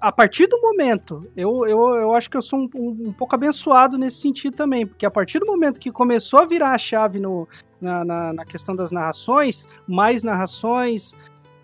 A 0.00 0.12
partir 0.12 0.46
do 0.46 0.60
momento, 0.60 1.26
eu, 1.36 1.66
eu, 1.66 1.94
eu 1.94 2.14
acho 2.14 2.30
que 2.30 2.36
eu 2.36 2.42
sou 2.42 2.58
um, 2.58 2.68
um, 2.74 3.08
um 3.08 3.12
pouco 3.12 3.34
abençoado 3.34 3.96
nesse 3.96 4.18
sentido 4.18 4.56
também, 4.56 4.86
porque 4.86 5.06
a 5.06 5.10
partir 5.10 5.38
do 5.38 5.46
momento 5.46 5.80
que 5.80 5.90
começou 5.90 6.40
a 6.40 6.46
virar 6.46 6.72
a 6.72 6.78
chave 6.78 7.18
no, 7.18 7.48
na, 7.80 8.04
na, 8.04 8.32
na 8.32 8.44
questão 8.44 8.74
das 8.74 8.92
narrações, 8.92 9.66
mais 9.86 10.22
narrações, 10.22 11.14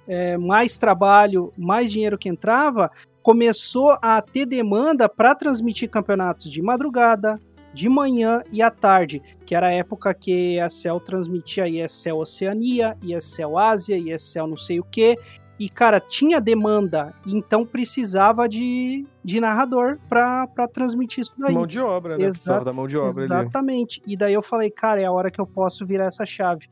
é, 0.07 0.37
mais 0.37 0.77
trabalho, 0.77 1.53
mais 1.57 1.93
dinheiro 1.93 2.19
que 2.19 2.29
entrava, 2.29 2.91
começou 3.23 3.97
a 4.03 4.21
ter 4.21 4.47
demanda 4.47 5.09
para 5.09 5.35
transmitir 5.35 5.89
campeonatos 5.89 6.51
de 6.51 6.61
madrugada, 6.61 7.41
de 7.73 7.89
manhã 7.89 8.43
e 8.53 8.61
à 8.61 8.71
tarde, 8.71 9.23
que 9.47 9.55
era 9.55 9.69
a 9.69 9.73
época 9.73 10.13
que 10.13 10.61
a 10.61 10.67
ESL 10.67 11.01
transmitia 11.01 11.69
ESL 11.69 12.19
Oceania, 12.19 12.97
ESL 13.03 13.57
Ásia, 13.57 13.97
ESL 13.97 14.47
não 14.47 14.57
sei 14.57 14.79
o 14.79 14.85
que, 14.85 15.17
e 15.65 15.69
cara, 15.69 16.01
tinha 16.01 16.41
demanda, 16.41 17.15
então 17.25 17.65
precisava 17.65 18.49
de, 18.49 19.07
de 19.25 19.39
narrador 19.41 19.97
para 20.09 20.49
transmitir 20.73 21.21
isso 21.21 21.33
daí. 21.39 21.55
Mão 21.55 21.69
de 21.69 21.79
obra, 21.79 22.17
né? 22.19 22.25
Exato- 22.25 22.33
Precisava 22.33 22.65
da 22.65 22.73
mão 22.73 22.89
de 22.89 22.97
obra 22.99 23.13
ali. 23.13 23.23
Exatamente. 23.23 24.03
E 24.05 24.17
daí 24.17 24.35
eu 24.35 24.43
falei, 24.43 24.73
cara, 24.73 25.01
é 25.01 25.05
a 25.05 25.13
hora 25.13 25.31
que 25.31 25.41
eu 25.41 25.47
posso 25.47 25.87
virar 25.87 26.07
essa 26.07 26.27
chave. 26.27 26.69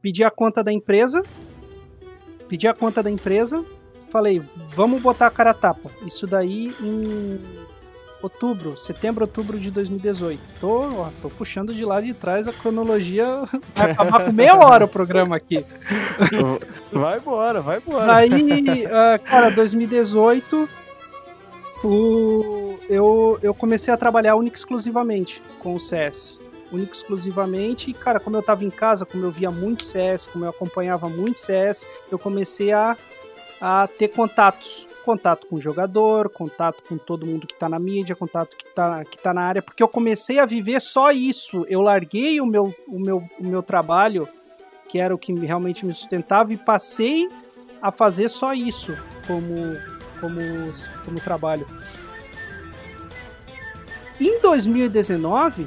Pedi 0.00 0.24
a 0.24 0.30
conta 0.30 0.64
da 0.64 0.72
empresa, 0.72 1.22
pedi 2.48 2.66
a 2.66 2.72
conta 2.72 3.02
da 3.02 3.10
empresa, 3.10 3.62
falei, 4.10 4.40
vamos 4.74 5.02
botar 5.02 5.26
a 5.26 5.30
cara 5.30 5.50
a 5.50 5.54
tapa. 5.54 5.90
Isso 6.06 6.26
daí 6.26 6.74
em 6.80 7.38
outubro, 8.22 8.76
setembro, 8.76 9.24
outubro 9.24 9.58
de 9.58 9.70
2018. 9.70 10.40
Tô, 10.60 11.00
ó, 11.00 11.08
tô 11.20 11.28
puxando 11.28 11.74
de 11.74 11.84
lá 11.84 12.00
de 12.00 12.14
trás 12.14 12.46
a 12.46 12.52
cronologia. 12.52 13.26
Vai 13.74 13.90
acabar 13.90 14.24
com 14.24 14.32
meia 14.32 14.56
hora 14.56 14.84
o 14.84 14.88
programa 14.88 15.36
aqui. 15.36 15.64
Vai 16.92 17.18
embora, 17.18 17.60
vai 17.60 17.78
embora. 17.78 18.14
Aí, 18.14 18.86
ah, 18.86 19.18
cara, 19.18 19.50
2018, 19.50 20.68
o, 21.82 22.76
eu, 22.88 23.38
eu 23.42 23.54
comecei 23.54 23.92
a 23.92 23.96
trabalhar 23.96 24.36
única 24.36 24.56
exclusivamente 24.56 25.42
com 25.58 25.74
o 25.74 25.80
CS. 25.80 26.38
Única 26.70 26.92
e 26.92 26.96
exclusivamente. 26.96 27.90
E, 27.90 27.94
cara, 27.94 28.20
como 28.20 28.36
eu 28.36 28.42
tava 28.42 28.64
em 28.64 28.70
casa, 28.70 29.04
como 29.04 29.24
eu 29.24 29.30
via 29.30 29.50
muito 29.50 29.82
CS, 29.82 30.26
como 30.26 30.44
eu 30.44 30.50
acompanhava 30.50 31.08
muito 31.08 31.40
CS, 31.40 31.86
eu 32.10 32.18
comecei 32.18 32.72
a, 32.72 32.96
a 33.60 33.86
ter 33.86 34.08
contatos. 34.08 34.86
Contato 35.04 35.46
com 35.48 35.56
o 35.56 35.60
jogador, 35.60 36.28
contato 36.28 36.82
com 36.88 36.96
todo 36.96 37.26
mundo 37.26 37.46
que 37.46 37.54
tá 37.54 37.68
na 37.68 37.78
mídia, 37.78 38.14
contato 38.14 38.56
que 38.56 38.64
tá, 38.72 39.04
que 39.04 39.18
tá 39.18 39.34
na 39.34 39.42
área, 39.42 39.60
porque 39.60 39.82
eu 39.82 39.88
comecei 39.88 40.38
a 40.38 40.46
viver 40.46 40.80
só 40.80 41.10
isso. 41.10 41.66
Eu 41.68 41.82
larguei 41.82 42.40
o 42.40 42.46
meu, 42.46 42.72
o 42.86 43.00
meu, 43.00 43.18
o 43.40 43.44
meu 43.44 43.62
trabalho, 43.62 44.28
que 44.88 45.00
era 45.00 45.12
o 45.14 45.18
que 45.18 45.32
me- 45.32 45.44
realmente 45.46 45.84
me 45.84 45.92
sustentava, 45.92 46.52
e 46.52 46.56
passei 46.56 47.26
a 47.82 47.90
fazer 47.90 48.28
só 48.28 48.52
isso 48.52 48.96
como, 49.26 49.54
como, 50.20 50.40
como 51.04 51.20
trabalho. 51.20 51.66
Em 54.20 54.40
2019, 54.40 55.66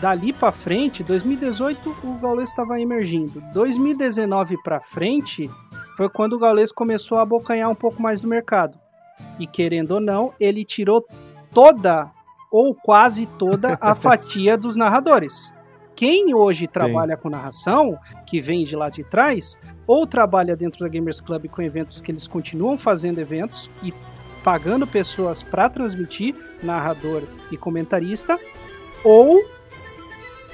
dali 0.00 0.32
para 0.32 0.50
frente, 0.50 1.02
2018 1.04 1.94
o 2.04 2.14
Gaules 2.14 2.48
estava 2.48 2.80
emergindo. 2.80 3.42
2019 3.52 4.56
para 4.62 4.80
frente 4.80 5.50
foi 5.96 6.08
quando 6.08 6.34
o 6.34 6.38
Gaules 6.38 6.72
começou 6.72 7.18
a 7.18 7.22
abocanhar 7.22 7.70
um 7.70 7.74
pouco 7.74 8.00
mais 8.00 8.20
do 8.20 8.28
mercado. 8.28 8.78
E 9.38 9.46
querendo 9.46 9.92
ou 9.92 10.00
não, 10.00 10.32
ele 10.40 10.64
tirou 10.64 11.06
toda 11.52 12.10
ou 12.50 12.74
quase 12.74 13.26
toda 13.38 13.78
a 13.80 13.94
fatia 13.96 14.56
dos 14.56 14.76
narradores. 14.76 15.54
Quem 15.94 16.34
hoje 16.34 16.66
trabalha 16.66 17.16
com 17.16 17.28
narração, 17.28 17.98
que 18.26 18.40
vem 18.40 18.64
de 18.64 18.74
lá 18.74 18.88
de 18.88 19.04
trás, 19.04 19.58
ou 19.86 20.06
trabalha 20.06 20.56
dentro 20.56 20.80
da 20.80 20.88
Gamers 20.88 21.20
Club 21.20 21.48
com 21.48 21.62
eventos 21.62 22.00
que 22.00 22.10
eles 22.10 22.26
continuam 22.26 22.78
fazendo 22.78 23.20
eventos 23.20 23.70
e 23.82 23.92
pagando 24.42 24.86
pessoas 24.86 25.42
para 25.42 25.68
transmitir, 25.68 26.34
narrador 26.62 27.22
e 27.50 27.56
comentarista, 27.56 28.38
ou 29.04 29.40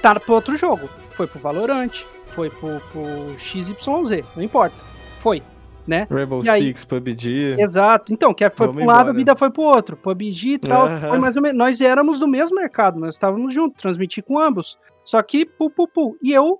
tá 0.03 0.18
pro 0.18 0.35
outro 0.35 0.57
jogo. 0.57 0.88
Foi 1.11 1.27
pro 1.27 1.40
Valorant, 1.40 1.92
foi 2.27 2.51
pro, 2.51 2.81
pro 2.92 3.38
XYZ, 3.38 4.24
não 4.37 4.42
importa. 4.42 4.77
Foi, 5.18 5.42
né? 5.87 6.07
Rainbow 6.11 6.44
E 6.44 6.48
aí? 6.48 6.66
Six, 6.66 6.85
PUBG. 6.85 7.57
Exato. 7.59 8.12
Então, 8.12 8.35
que 8.35 8.48
foi 8.50 8.66
Vamos 8.66 8.83
pra 8.83 8.92
um 8.92 8.96
lado, 8.96 9.11
a 9.11 9.12
vida 9.12 9.37
foi 9.37 9.50
pro 9.50 9.62
outro. 9.62 9.96
PUBG 9.96 10.54
e 10.54 10.59
tal. 10.59 10.88
Foi 11.00 11.18
mais 11.18 11.37
ou 11.37 11.42
menos. 11.42 11.59
Nós 11.59 11.81
éramos 11.81 12.20
do 12.20 12.28
mesmo 12.28 12.57
mercado, 12.57 13.00
nós 13.00 13.14
estávamos 13.14 13.52
juntos, 13.52 13.81
transmitir 13.81 14.22
com 14.24 14.38
ambos. 14.38 14.78
Só 15.04 15.22
que, 15.22 15.46
pu, 15.46 15.70
pu, 15.70 15.88
pu. 15.88 16.16
E 16.22 16.33
eu 16.33 16.59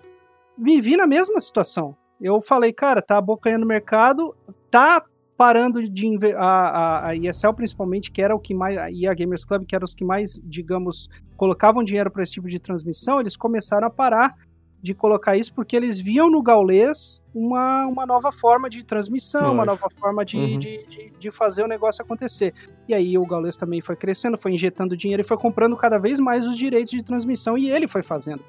me 0.57 0.81
vi 0.81 0.97
na 0.97 1.07
mesma 1.07 1.39
situação. 1.39 1.95
Eu 2.19 2.41
falei, 2.41 2.73
cara, 2.73 3.01
tá 3.01 3.17
abocanhando 3.17 3.63
o 3.63 3.67
mercado, 3.67 4.35
tá 4.69 5.03
parando 5.37 5.87
de 5.87 6.17
a, 6.35 6.45
a, 6.45 7.07
a 7.07 7.15
ESL 7.15 7.53
principalmente, 7.53 8.11
que 8.11 8.21
era 8.21 8.35
o 8.35 8.39
que 8.39 8.53
mais, 8.53 8.75
e 8.91 9.07
a 9.07 9.13
Gamers 9.13 9.45
Club, 9.45 9.65
que 9.65 9.73
eram 9.73 9.85
os 9.85 9.95
que 9.95 10.03
mais, 10.03 10.41
digamos, 10.43 11.07
colocavam 11.37 11.81
dinheiro 11.81 12.11
para 12.11 12.23
esse 12.23 12.33
tipo 12.33 12.49
de 12.49 12.59
transmissão, 12.59 13.21
eles 13.21 13.37
começaram 13.37 13.87
a 13.87 13.89
parar 13.89 14.35
de 14.81 14.93
colocar 14.93 15.35
isso 15.35 15.53
porque 15.53 15.75
eles 15.75 15.97
viam 15.97 16.29
no 16.29 16.41
Gaulês 16.41 17.21
uma, 17.35 17.85
uma 17.85 18.05
nova 18.05 18.31
forma 18.31 18.69
de 18.69 18.83
transmissão, 18.85 19.51
uma 19.53 19.65
nova 19.65 19.89
forma 19.99 20.23
de, 20.23 20.37
Uhum. 20.37 20.57
de, 20.57 20.85
de, 20.87 21.13
de 21.19 21.31
fazer 21.31 21.63
o 21.63 21.67
negócio 21.67 22.01
acontecer. 22.01 22.53
E 22.87 22.93
aí 22.93 23.17
o 23.17 23.25
Gaulês 23.25 23.57
também 23.57 23.81
foi 23.81 23.95
crescendo, 23.95 24.37
foi 24.37 24.53
injetando 24.53 24.95
dinheiro 24.95 25.21
e 25.21 25.25
foi 25.25 25.37
comprando 25.37 25.75
cada 25.75 25.97
vez 25.97 26.17
mais 26.19 26.45
os 26.47 26.57
direitos 26.57 26.91
de 26.91 27.03
transmissão 27.03 27.57
e 27.57 27.69
ele 27.69 27.87
foi 27.87 28.01
fazendo. 28.01 28.41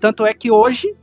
Tanto 0.00 0.24
é 0.24 0.32
que 0.32 0.50
hoje 0.50 0.94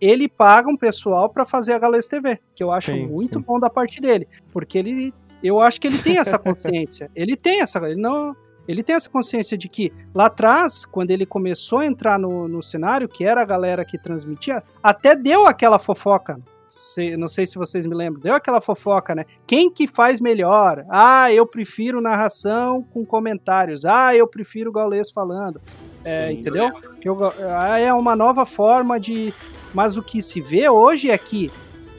ele 0.00 0.28
paga 0.28 0.70
um 0.70 0.76
pessoal 0.76 1.28
para 1.28 1.44
fazer 1.44 1.72
a 1.72 1.78
Gaulês 1.78 2.06
TV, 2.08 2.38
que 2.54 2.62
eu 2.62 2.70
acho 2.70 2.90
Sim, 2.90 3.06
muito 3.06 3.38
sim. 3.38 3.44
bom 3.44 3.58
da 3.58 3.70
parte 3.70 4.00
dele, 4.00 4.26
porque 4.52 4.78
ele 4.78 5.12
eu 5.42 5.60
acho 5.60 5.80
que 5.80 5.86
ele 5.86 6.02
tem 6.02 6.18
essa 6.18 6.38
consciência. 6.40 7.10
ele 7.14 7.36
tem 7.36 7.60
essa, 7.60 7.78
ele 7.86 8.00
não 8.00 8.34
ele 8.68 8.82
tem 8.82 8.94
essa 8.96 9.08
consciência 9.10 9.56
de 9.56 9.68
que 9.68 9.92
lá 10.14 10.26
atrás, 10.26 10.84
quando 10.86 11.10
ele 11.10 11.26
começou 11.26 11.78
a 11.80 11.86
entrar 11.86 12.18
no, 12.18 12.46
no 12.48 12.62
cenário, 12.62 13.08
que 13.08 13.24
era 13.24 13.42
a 13.42 13.44
galera 13.44 13.84
que 13.84 13.98
transmitia, 13.98 14.62
até 14.82 15.14
deu 15.16 15.46
aquela 15.46 15.78
fofoca. 15.78 16.38
Se- 16.68 17.16
não 17.16 17.28
sei 17.28 17.46
se 17.46 17.54
vocês 17.56 17.86
me 17.86 17.94
lembram, 17.94 18.20
deu 18.20 18.34
aquela 18.34 18.60
fofoca, 18.60 19.14
né? 19.14 19.24
Quem 19.46 19.70
que 19.70 19.86
faz 19.86 20.20
melhor? 20.20 20.84
Ah, 20.90 21.32
eu 21.32 21.46
prefiro 21.46 22.02
narração 22.02 22.82
com 22.82 23.04
comentários. 23.06 23.86
Ah, 23.86 24.14
eu 24.14 24.26
prefiro 24.26 24.68
o 24.70 24.72
Gaules 24.72 25.10
falando. 25.10 25.60
É, 26.04 26.28
Sim, 26.28 26.40
entendeu? 26.40 26.70
Ga- 27.16 27.32
ah, 27.60 27.78
é 27.80 27.92
uma 27.94 28.14
nova 28.14 28.44
forma 28.44 28.98
de. 29.00 29.32
Mas 29.72 29.96
o 29.96 30.02
que 30.02 30.20
se 30.20 30.40
vê 30.40 30.68
hoje 30.68 31.10
é 31.10 31.16
que 31.16 31.50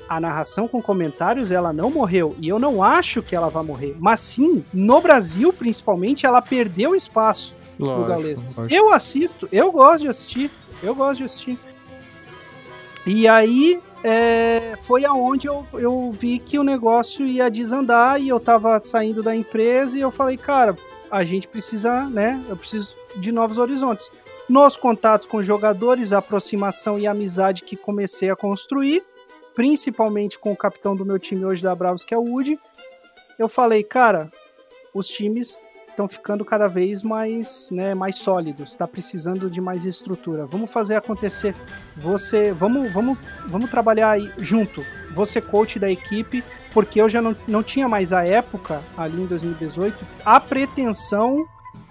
a 0.07 0.19
narração 0.19 0.67
com 0.67 0.81
comentários 0.81 1.51
ela 1.51 1.73
não 1.73 1.89
morreu 1.89 2.35
e 2.39 2.47
eu 2.47 2.59
não 2.59 2.83
acho 2.83 3.21
que 3.21 3.35
ela 3.35 3.49
vai 3.49 3.63
morrer, 3.63 3.95
mas 3.99 4.19
sim, 4.19 4.63
no 4.73 5.01
Brasil 5.01 5.51
principalmente, 5.51 6.25
ela 6.25 6.41
perdeu 6.41 6.95
espaço 6.95 7.55
Gaules. 7.79 8.41
Eu 8.69 8.91
assisto, 8.91 9.47
eu 9.51 9.71
gosto 9.71 10.01
de 10.01 10.07
assistir, 10.07 10.51
eu 10.81 10.95
gosto 10.95 11.17
de 11.17 11.23
assistir. 11.25 11.59
E 13.05 13.27
aí 13.27 13.79
é, 14.03 14.75
foi 14.81 15.05
aonde 15.05 15.47
eu, 15.47 15.65
eu 15.73 16.11
vi 16.11 16.39
que 16.39 16.57
o 16.57 16.63
negócio 16.63 17.25
ia 17.25 17.49
desandar 17.49 18.19
e 18.19 18.29
eu 18.29 18.39
tava 18.39 18.81
saindo 18.83 19.21
da 19.21 19.35
empresa 19.35 19.97
e 19.97 20.01
eu 20.01 20.11
falei, 20.11 20.37
cara, 20.37 20.75
a 21.09 21.23
gente 21.23 21.47
precisa, 21.47 22.05
né? 22.07 22.43
Eu 22.49 22.57
preciso 22.57 22.95
de 23.15 23.31
novos 23.31 23.57
horizontes. 23.57 24.11
Nos 24.49 24.77
contatos 24.77 25.27
com 25.27 25.43
jogadores, 25.43 26.11
a 26.13 26.19
aproximação 26.19 26.97
e 26.97 27.05
a 27.05 27.11
amizade 27.11 27.63
que 27.63 27.75
comecei 27.75 28.29
a 28.29 28.35
construir, 28.35 29.03
principalmente 29.57 30.37
com 30.37 30.51
o 30.51 30.55
capitão 30.55 30.95
do 30.95 31.03
meu 31.03 31.17
time 31.17 31.43
hoje 31.43 31.63
da 31.63 31.73
Bravos, 31.73 32.05
que 32.05 32.13
é 32.13 32.17
o 32.17 32.21
Woody, 32.21 32.59
eu 33.39 33.49
falei, 33.49 33.83
cara, 33.83 34.29
os 34.93 35.07
times 35.07 35.59
estão 35.87 36.07
ficando 36.07 36.45
cada 36.45 36.67
vez 36.67 37.01
mais, 37.01 37.69
né, 37.71 37.95
mais 37.95 38.17
sólidos, 38.17 38.69
está 38.69 38.87
precisando 38.87 39.49
de 39.49 39.59
mais 39.59 39.83
estrutura. 39.83 40.45
Vamos 40.45 40.71
fazer 40.71 40.95
acontecer. 40.95 41.55
Você, 41.95 42.51
vamos, 42.51 42.93
vamos, 42.93 43.17
vamos 43.47 43.71
trabalhar 43.71 44.11
aí 44.11 44.31
junto. 44.37 44.85
Você 45.15 45.41
coach 45.41 45.79
da 45.79 45.89
equipe, 45.89 46.43
porque 46.71 47.01
eu 47.01 47.09
já 47.09 47.19
não, 47.19 47.35
não 47.47 47.63
tinha 47.63 47.87
mais 47.87 48.13
a 48.13 48.23
época 48.23 48.79
ali 48.95 49.23
em 49.23 49.25
2018 49.25 50.05
a 50.23 50.39
pretensão 50.39 51.47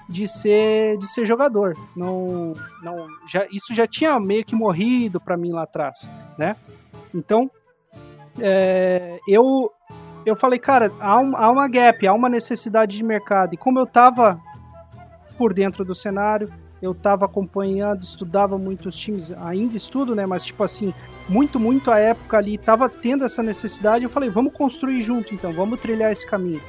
de 0.09 0.29
ser 0.29 0.97
de 0.99 1.07
ser 1.09 1.27
jogador. 1.27 1.77
Não, 1.97 2.55
não, 2.81 3.09
já 3.27 3.45
isso 3.51 3.75
já 3.75 3.89
tinha 3.89 4.21
meio 4.21 4.45
que 4.45 4.55
morrido 4.55 5.21
para 5.21 5.37
mim 5.37 5.51
lá 5.51 5.65
atrás, 5.65 6.09
né? 6.39 6.55
Então, 7.13 7.51
é, 8.41 9.19
eu 9.29 9.71
eu 10.25 10.35
falei, 10.35 10.59
cara, 10.59 10.93
há, 10.99 11.21
um, 11.21 11.37
há 11.37 11.51
uma 11.51 11.69
gap, 11.69 12.05
há 12.05 12.13
uma 12.13 12.29
necessidade 12.29 12.97
de 12.97 13.03
mercado. 13.05 13.55
E 13.55 13.57
como 13.57 13.79
eu 13.79 13.87
tava 13.87 14.41
por 15.39 15.55
dentro 15.55 15.85
do 15.85 15.95
cenário, 15.95 16.53
eu 16.83 16.93
tava 16.93 17.25
acompanhando, 17.25 18.03
estudava 18.03 18.59
muitos 18.59 18.97
times, 18.97 19.31
ainda 19.33 19.77
estudo, 19.77 20.17
né? 20.17 20.27
Mas, 20.27 20.45
tipo 20.45 20.65
assim, 20.65 20.93
muito, 21.29 21.61
muito 21.61 21.93
a 21.93 21.99
época 21.99 22.37
ali, 22.37 22.59
tava 22.59 22.89
tendo 22.89 23.25
essa 23.25 23.41
necessidade. 23.41 24.03
Eu 24.03 24.11
falei, 24.11 24.29
vamos 24.29 24.53
construir 24.53 25.01
junto, 25.01 25.33
então, 25.33 25.53
vamos 25.53 25.81
trilhar 25.81 26.11
esse 26.11 26.27
caminho. 26.27 26.61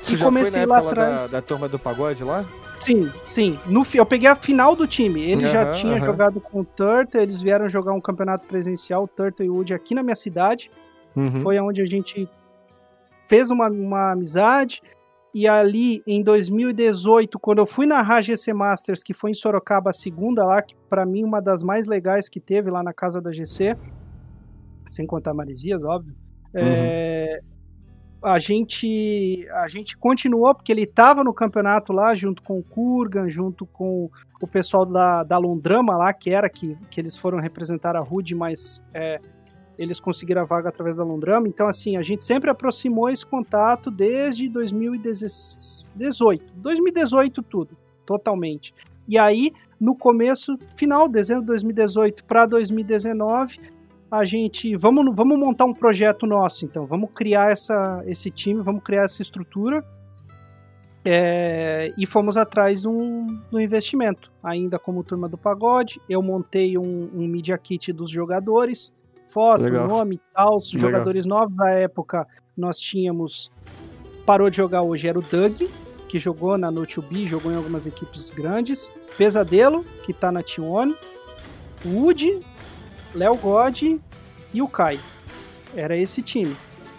Você 0.00 0.14
e 0.14 0.18
comecei 0.18 0.64
lá 0.64 0.78
atrás. 0.78 1.32
Da, 1.32 1.40
da 1.40 1.42
turma 1.42 1.68
do 1.68 1.80
pagode 1.80 2.22
lá? 2.22 2.44
Sim, 2.76 3.10
sim. 3.24 3.58
No, 3.66 3.82
eu 3.94 4.06
peguei 4.06 4.28
a 4.28 4.34
final 4.34 4.76
do 4.76 4.86
time. 4.86 5.22
Ele 5.22 5.44
uhum, 5.46 5.50
já 5.50 5.72
tinha 5.72 5.94
uhum. 5.94 6.00
jogado 6.00 6.40
com 6.40 6.60
o 6.60 6.64
Turtle, 6.64 7.20
eles 7.20 7.40
vieram 7.40 7.68
jogar 7.68 7.92
um 7.92 8.00
campeonato 8.00 8.46
presencial, 8.46 9.08
Turtle 9.08 9.46
e 9.46 9.50
o 9.50 9.54
Woody, 9.54 9.74
aqui 9.74 9.94
na 9.94 10.02
minha 10.02 10.14
cidade. 10.14 10.70
Uhum. 11.14 11.40
Foi 11.40 11.58
onde 11.58 11.82
a 11.82 11.86
gente 11.86 12.28
fez 13.26 13.50
uma, 13.50 13.68
uma 13.68 14.12
amizade. 14.12 14.82
E 15.34 15.46
ali 15.46 16.02
em 16.06 16.22
2018, 16.22 17.38
quando 17.38 17.58
eu 17.58 17.66
fui 17.66 17.86
narrar 17.86 18.22
GC 18.22 18.52
Masters, 18.54 19.02
que 19.02 19.12
foi 19.12 19.32
em 19.32 19.34
Sorocaba, 19.34 19.90
a 19.90 19.92
segunda 19.92 20.44
lá, 20.44 20.62
que 20.62 20.74
para 20.88 21.04
mim 21.04 21.24
uma 21.24 21.42
das 21.42 21.62
mais 21.62 21.86
legais 21.86 22.28
que 22.28 22.40
teve 22.40 22.70
lá 22.70 22.82
na 22.82 22.94
casa 22.94 23.20
da 23.20 23.32
GC, 23.32 23.76
sem 24.86 25.06
contar 25.06 25.34
Maresias, 25.34 25.84
óbvio. 25.84 26.14
Uhum. 26.54 26.62
É, 26.62 27.40
a 28.22 28.38
gente 28.38 29.46
a 29.52 29.68
gente 29.68 29.96
continuou 29.96 30.54
porque 30.54 30.72
ele 30.72 30.82
estava 30.82 31.22
no 31.22 31.32
campeonato 31.32 31.92
lá 31.92 32.14
junto 32.14 32.42
com 32.42 32.58
o 32.58 32.62
Kurgan, 32.62 33.28
junto 33.28 33.66
com 33.66 34.10
o 34.40 34.46
pessoal 34.46 34.84
da, 34.84 35.22
da 35.22 35.38
Londrama 35.38 35.96
lá, 35.96 36.12
que 36.12 36.30
era 36.30 36.48
que, 36.48 36.76
que 36.90 37.00
eles 37.00 37.16
foram 37.16 37.40
representar 37.40 37.96
a 37.96 38.00
Rude, 38.00 38.34
mas 38.34 38.82
é, 38.92 39.20
eles 39.78 40.00
conseguiram 40.00 40.42
a 40.42 40.44
vaga 40.44 40.68
através 40.68 40.96
da 40.96 41.04
Londrama. 41.04 41.48
Então, 41.48 41.66
assim, 41.66 41.96
a 41.96 42.02
gente 42.02 42.22
sempre 42.22 42.50
aproximou 42.50 43.08
esse 43.08 43.24
contato 43.26 43.90
desde 43.90 44.48
2018. 44.48 46.44
2018 46.56 47.42
tudo, 47.42 47.76
totalmente. 48.04 48.74
E 49.08 49.16
aí, 49.18 49.52
no 49.80 49.94
começo, 49.94 50.58
final, 50.74 51.08
dezembro 51.08 51.42
de 51.42 51.48
2018 51.48 52.24
para 52.24 52.44
2019, 52.46 53.58
a 54.10 54.24
gente 54.24 54.76
vamos, 54.76 55.14
vamos 55.14 55.38
montar 55.38 55.64
um 55.64 55.74
projeto 55.74 56.26
nosso, 56.26 56.64
então 56.64 56.86
vamos 56.86 57.10
criar 57.14 57.50
essa, 57.50 58.02
esse 58.06 58.30
time, 58.30 58.62
vamos 58.62 58.82
criar 58.82 59.02
essa 59.02 59.22
estrutura 59.22 59.84
é, 61.08 61.92
e 61.96 62.04
fomos 62.04 62.36
atrás 62.36 62.82
de 62.82 62.88
um, 62.88 63.40
um, 63.52 63.60
investimento, 63.60 64.32
ainda 64.42 64.76
como 64.76 65.04
turma 65.04 65.28
do 65.28 65.38
pagode. 65.38 66.00
Eu 66.08 66.20
montei 66.20 66.76
um, 66.76 67.08
um 67.14 67.28
media 67.28 67.56
kit 67.56 67.92
dos 67.92 68.10
jogadores, 68.10 68.92
foto, 69.28 69.62
Legal. 69.62 69.86
nome 69.86 70.20
tal. 70.34 70.56
Os 70.56 70.72
Legal. 70.72 70.90
jogadores 70.90 71.24
novos 71.24 71.56
da 71.56 71.70
época 71.70 72.26
nós 72.56 72.80
tínhamos. 72.80 73.52
Parou 74.26 74.50
de 74.50 74.56
jogar 74.56 74.82
hoje 74.82 75.06
era 75.06 75.16
o 75.16 75.22
Doug, 75.22 75.62
que 76.08 76.18
jogou 76.18 76.58
na 76.58 76.72
No2B, 76.72 77.24
jogou 77.26 77.52
em 77.52 77.56
algumas 77.56 77.86
equipes 77.86 78.32
grandes. 78.32 78.92
Pesadelo, 79.16 79.84
que 80.02 80.12
tá 80.12 80.32
na 80.32 80.42
T1. 80.42 80.92
Woody, 81.84 82.40
Léo 83.16 83.36
God 83.36 83.82
e 84.52 84.62
o 84.62 84.68
Kai. 84.68 85.00
Era 85.74 85.96
esse 85.96 86.22
time. 86.22 86.56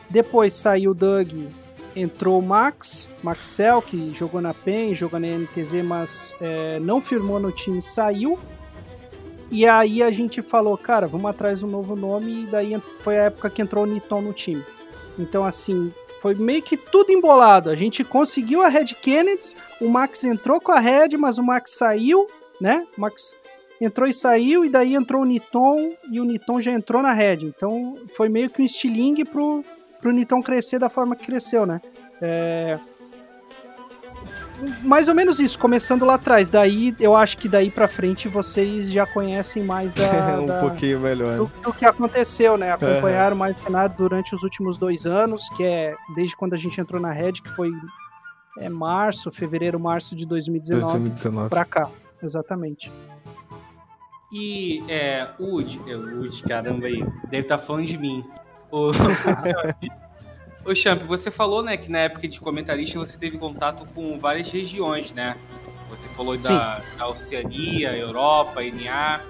Depois 0.09 0.53
saiu 0.53 0.91
o 0.91 0.93
Doug, 0.95 1.29
entrou 1.95 2.39
o 2.39 2.41
Max, 2.41 3.11
Maxel, 3.23 3.81
que 3.81 4.09
jogou 4.09 4.41
na 4.41 4.53
PEN, 4.53 4.95
jogou 4.95 5.19
na 5.19 5.27
NTZ, 5.27 5.83
mas 5.83 6.35
é, 6.41 6.79
não 6.79 7.01
firmou 7.01 7.39
no 7.39 7.51
time, 7.51 7.81
saiu. 7.81 8.37
E 9.49 9.65
aí 9.65 10.03
a 10.03 10.11
gente 10.11 10.41
falou, 10.41 10.77
cara, 10.77 11.07
vamos 11.07 11.29
atrás 11.29 11.59
de 11.59 11.65
um 11.65 11.69
novo 11.69 11.95
nome, 11.95 12.43
e 12.43 12.45
daí 12.47 12.79
foi 12.99 13.17
a 13.17 13.23
época 13.25 13.49
que 13.49 13.61
entrou 13.61 13.83
o 13.83 13.87
Niton 13.87 14.21
no 14.21 14.33
time. 14.33 14.63
Então, 15.17 15.45
assim, 15.45 15.91
foi 16.21 16.35
meio 16.35 16.61
que 16.61 16.75
tudo 16.75 17.11
embolado. 17.11 17.69
A 17.69 17.75
gente 17.75 18.03
conseguiu 18.03 18.61
a 18.61 18.67
Red 18.67 18.87
Kennedy, 19.01 19.55
o 19.79 19.89
Max 19.89 20.23
entrou 20.23 20.59
com 20.59 20.71
a 20.71 20.79
Red, 20.79 21.17
mas 21.17 21.37
o 21.37 21.43
Max 21.43 21.75
saiu, 21.77 22.27
né? 22.59 22.85
O 22.97 23.01
Max 23.01 23.36
entrou 23.81 24.07
e 24.07 24.13
saiu, 24.13 24.65
e 24.65 24.69
daí 24.69 24.95
entrou 24.95 25.21
o 25.21 25.25
Niton, 25.25 25.93
e 26.11 26.19
o 26.19 26.23
Niton 26.23 26.61
já 26.61 26.71
entrou 26.71 27.01
na 27.01 27.13
Red. 27.13 27.43
Então, 27.43 27.97
foi 28.15 28.29
meio 28.29 28.49
que 28.49 28.61
um 28.61 28.65
estilingue 28.65 29.25
pro, 29.25 29.61
pro 30.01 30.11
Niton 30.11 30.41
crescer 30.41 30.79
da 30.79 30.89
forma 30.89 31.15
que 31.15 31.25
cresceu, 31.25 31.65
né? 31.65 31.81
É, 32.21 32.77
mais 34.81 35.07
ou 35.07 35.13
menos 35.13 35.39
isso, 35.39 35.57
começando 35.59 36.03
lá 36.03 36.15
atrás. 36.15 36.49
Daí, 36.49 36.95
eu 36.99 37.15
acho 37.15 37.37
que 37.37 37.47
daí 37.47 37.69
pra 37.69 37.87
frente 37.87 38.27
vocês 38.27 38.91
já 38.91 39.05
conhecem 39.05 39.63
mais 39.63 39.93
da, 39.93 40.07
um 40.39 40.45
da, 40.45 40.59
pouquinho 40.59 40.99
melhor. 40.99 41.37
Do, 41.37 41.51
do, 41.61 41.73
que 41.73 41.85
aconteceu, 41.85 42.57
né? 42.57 42.71
Acompanharam 42.71 43.35
mais 43.35 43.57
o 43.57 43.63
cenário 43.63 43.95
durante 43.95 44.33
os 44.33 44.43
últimos 44.43 44.77
dois 44.77 45.05
anos, 45.05 45.47
que 45.55 45.63
é 45.63 45.95
desde 46.15 46.35
quando 46.35 46.53
a 46.53 46.57
gente 46.57 46.79
entrou 46.81 46.99
na 46.99 47.11
Red, 47.11 47.33
que 47.33 47.49
foi 47.49 47.69
é, 48.59 48.67
março, 48.67 49.31
fevereiro, 49.31 49.79
março 49.79 50.15
de 50.15 50.25
2019, 50.25 50.91
2019. 50.91 51.49
pra 51.49 51.65
cá. 51.65 51.89
Exatamente. 52.21 52.91
E, 54.31 54.83
é, 54.89 55.29
Wood, 55.39 55.81
é, 55.87 55.95
Wood, 55.95 56.43
caramba 56.43 56.87
aí, 56.87 57.01
deve 57.29 57.43
estar 57.43 57.57
tá 57.57 57.63
falando 57.63 57.85
de 57.85 57.97
mim. 57.97 58.25
O... 58.71 58.91
Ô, 60.65 60.75
Champ, 60.75 61.01
você 61.03 61.31
falou, 61.31 61.63
né, 61.63 61.77
que 61.77 61.89
na 61.89 61.99
época 61.99 62.27
de 62.27 62.41
comentarista 62.41 62.99
você 62.99 63.17
teve 63.17 63.37
contato 63.37 63.87
com 63.95 64.19
várias 64.19 64.51
regiões, 64.51 65.13
né? 65.13 65.37
Você 65.89 66.09
falou 66.09 66.37
da, 66.37 66.81
da, 66.97 67.07
Oceania, 67.07 67.95
Europa, 67.95 68.59
NA. 68.61 69.21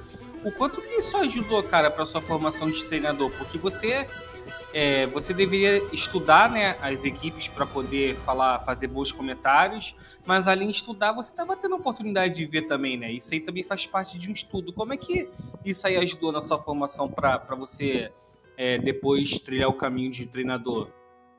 O 0.43 0.51
quanto 0.51 0.81
que 0.81 0.95
isso 0.95 1.15
ajudou, 1.17 1.61
cara, 1.61 1.91
para 1.91 2.03
sua 2.05 2.21
formação 2.21 2.71
de 2.71 2.83
treinador? 2.85 3.29
Porque 3.37 3.59
você 3.59 4.07
é, 4.73 5.05
você 5.07 5.33
deveria 5.33 5.77
estudar, 5.93 6.49
né, 6.49 6.77
as 6.81 7.05
equipes 7.05 7.47
para 7.47 7.65
poder 7.65 8.15
falar, 8.15 8.59
fazer 8.59 8.87
bons 8.87 9.11
comentários, 9.11 10.17
mas 10.25 10.47
além 10.47 10.69
de 10.69 10.75
estudar, 10.75 11.11
você 11.13 11.31
estava 11.31 11.55
tendo 11.55 11.75
a 11.75 11.77
oportunidade 11.77 12.35
de 12.35 12.45
ver 12.45 12.63
também, 12.63 12.97
né? 12.97 13.11
Isso 13.11 13.33
aí 13.33 13.39
também 13.39 13.63
faz 13.63 13.85
parte 13.85 14.17
de 14.17 14.29
um 14.29 14.33
estudo. 14.33 14.73
Como 14.73 14.93
é 14.93 14.97
que 14.97 15.29
isso 15.65 15.87
aí 15.87 15.97
ajudou 15.97 16.31
na 16.31 16.41
sua 16.41 16.59
formação 16.59 17.09
para 17.09 17.55
você 17.55 18.11
é, 18.57 18.77
depois 18.77 19.39
trilhar 19.39 19.69
o 19.69 19.73
caminho 19.73 20.11
de 20.11 20.25
treinador? 20.25 20.89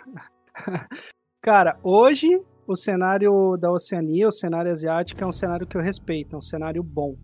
Cara, 1.42 1.78
hoje 1.82 2.40
o 2.66 2.76
cenário 2.76 3.56
da 3.56 3.72
Oceania, 3.72 4.28
o 4.28 4.32
cenário 4.32 4.70
asiático, 4.70 5.22
é 5.24 5.26
um 5.26 5.32
cenário 5.32 5.66
que 5.66 5.76
eu 5.76 5.80
respeito, 5.80 6.34
é 6.34 6.38
um 6.38 6.42
cenário 6.42 6.82
bom. 6.82 7.16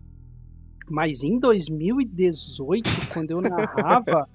Mas 0.89 1.23
em 1.23 1.39
2018, 1.39 2.89
quando 3.13 3.31
eu 3.31 3.41
narrava, 3.41 4.27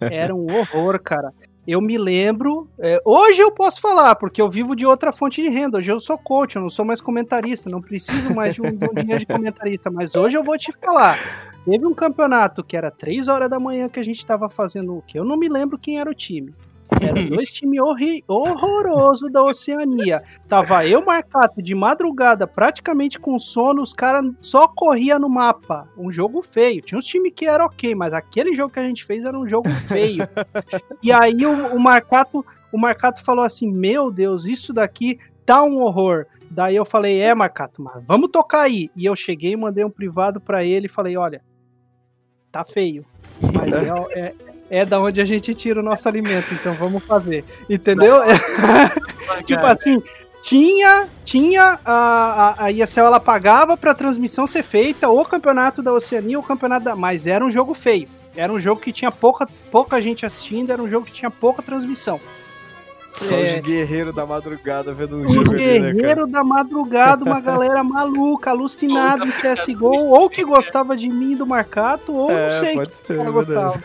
era 0.00 0.34
um 0.34 0.46
horror, 0.46 1.00
cara. 1.02 1.32
Eu 1.66 1.80
me 1.80 1.96
lembro. 1.96 2.68
É, 2.78 3.00
hoje 3.04 3.40
eu 3.40 3.50
posso 3.50 3.80
falar, 3.80 4.14
porque 4.16 4.40
eu 4.40 4.50
vivo 4.50 4.76
de 4.76 4.84
outra 4.84 5.10
fonte 5.12 5.42
de 5.42 5.48
renda. 5.48 5.78
Hoje 5.78 5.90
eu 5.90 5.98
sou 5.98 6.18
coach, 6.18 6.56
eu 6.56 6.62
não 6.62 6.68
sou 6.68 6.84
mais 6.84 7.00
comentarista, 7.00 7.70
não 7.70 7.80
preciso 7.80 8.34
mais 8.34 8.54
de 8.54 8.62
um, 8.62 8.66
um 8.66 8.94
dinheiro 8.94 9.20
de 9.20 9.26
comentarista. 9.26 9.90
Mas 9.90 10.14
hoje 10.14 10.36
eu 10.36 10.44
vou 10.44 10.58
te 10.58 10.72
falar. 10.72 11.18
Teve 11.64 11.86
um 11.86 11.94
campeonato 11.94 12.62
que 12.62 12.76
era 12.76 12.90
3 12.90 13.28
horas 13.28 13.48
da 13.48 13.58
manhã 13.58 13.88
que 13.88 13.98
a 13.98 14.02
gente 14.02 14.18
estava 14.18 14.48
fazendo 14.50 14.98
o 14.98 15.02
que? 15.02 15.18
Eu 15.18 15.24
não 15.24 15.38
me 15.38 15.48
lembro 15.48 15.78
quem 15.78 15.98
era 15.98 16.10
o 16.10 16.14
time. 16.14 16.54
Era 17.00 17.22
dois 17.28 17.48
times 17.50 17.80
horrorosos 18.28 19.30
da 19.30 19.42
Oceania. 19.42 20.22
Tava 20.48 20.86
eu, 20.86 21.04
Marcato, 21.04 21.62
de 21.62 21.74
madrugada, 21.74 22.46
praticamente 22.46 23.18
com 23.18 23.38
sono, 23.38 23.82
os 23.82 23.92
caras 23.92 24.24
só 24.40 24.68
corria 24.68 25.18
no 25.18 25.28
mapa. 25.28 25.88
Um 25.96 26.10
jogo 26.10 26.42
feio. 26.42 26.82
Tinha 26.82 26.98
uns 26.98 27.06
times 27.06 27.32
que 27.34 27.46
era 27.46 27.64
ok, 27.64 27.94
mas 27.94 28.12
aquele 28.12 28.54
jogo 28.54 28.72
que 28.72 28.80
a 28.80 28.86
gente 28.86 29.04
fez 29.04 29.24
era 29.24 29.36
um 29.36 29.46
jogo 29.46 29.70
feio. 29.70 30.28
e 31.02 31.12
aí 31.12 31.44
o, 31.46 31.74
o 31.74 31.80
Marcato, 31.80 32.44
o 32.72 32.78
Marcato 32.78 33.22
falou 33.22 33.44
assim: 33.44 33.70
Meu 33.70 34.10
Deus, 34.10 34.44
isso 34.44 34.72
daqui 34.72 35.18
tá 35.44 35.62
um 35.62 35.82
horror. 35.82 36.26
Daí 36.50 36.76
eu 36.76 36.84
falei, 36.84 37.20
é, 37.20 37.34
Marcato, 37.34 37.82
mas 37.82 38.02
vamos 38.06 38.30
tocar 38.30 38.62
aí. 38.62 38.88
E 38.94 39.04
eu 39.04 39.16
cheguei 39.16 39.52
e 39.52 39.56
mandei 39.56 39.84
um 39.84 39.90
privado 39.90 40.40
pra 40.40 40.64
ele 40.64 40.86
e 40.86 40.88
falei, 40.88 41.16
olha, 41.16 41.42
tá 42.52 42.64
feio. 42.64 43.04
Mas 43.52 43.74
é, 44.14 44.20
é, 44.20 44.34
é 44.74 44.84
da 44.84 45.00
onde 45.00 45.20
a 45.20 45.24
gente 45.24 45.54
tira 45.54 45.78
o 45.78 45.82
nosso 45.82 46.08
alimento, 46.08 46.52
então 46.52 46.74
vamos 46.74 47.02
fazer. 47.04 47.44
Entendeu? 47.70 48.16
tipo 49.46 49.64
assim, 49.64 50.02
tinha, 50.42 51.08
tinha 51.24 51.78
a, 51.84 51.94
a, 51.94 52.64
a 52.64 52.72
ESL 52.72 53.00
ela 53.02 53.20
pagava 53.20 53.76
pra 53.76 53.94
transmissão 53.94 54.46
ser 54.46 54.62
feita, 54.64 55.08
o 55.08 55.24
campeonato 55.24 55.80
da 55.80 55.92
Oceania, 55.92 56.38
o 56.38 56.42
campeonato 56.42 56.84
da. 56.84 56.96
Mas 56.96 57.26
era 57.26 57.44
um 57.44 57.50
jogo 57.50 57.72
feio. 57.72 58.08
Era 58.36 58.52
um 58.52 58.58
jogo 58.58 58.80
que 58.80 58.92
tinha 58.92 59.12
pouca, 59.12 59.46
pouca 59.70 60.02
gente 60.02 60.26
assistindo, 60.26 60.70
era 60.70 60.82
um 60.82 60.88
jogo 60.88 61.06
que 61.06 61.12
tinha 61.12 61.30
pouca 61.30 61.62
transmissão. 61.62 62.18
Só 63.12 63.36
É. 63.36 63.54
os 63.54 63.60
guerreiros 63.60 64.12
da 64.12 64.26
madrugada 64.26 64.92
vendo 64.92 65.16
um 65.16 65.26
Os 65.28 65.34
jogo 65.34 65.54
ali, 65.54 65.78
né, 65.78 65.92
guerreiros 65.92 66.28
da 66.28 66.42
madrugada, 66.42 67.24
uma 67.24 67.40
galera 67.40 67.84
maluca, 67.84 68.50
alucinada 68.50 69.24
em 69.24 69.30
CSGO, 69.30 70.08
ou 70.08 70.28
que 70.28 70.44
gostava 70.44 70.96
de 70.96 71.08
mim 71.08 71.32
e 71.32 71.36
do 71.36 71.46
Marcato, 71.46 72.12
ou 72.12 72.28
não 72.28 72.36
É, 72.36 72.50
sei 72.58 72.74
pode 72.74 72.90
que 72.90 73.06
ser, 73.06 73.20
é 73.20 73.30
gostava. 73.30 73.80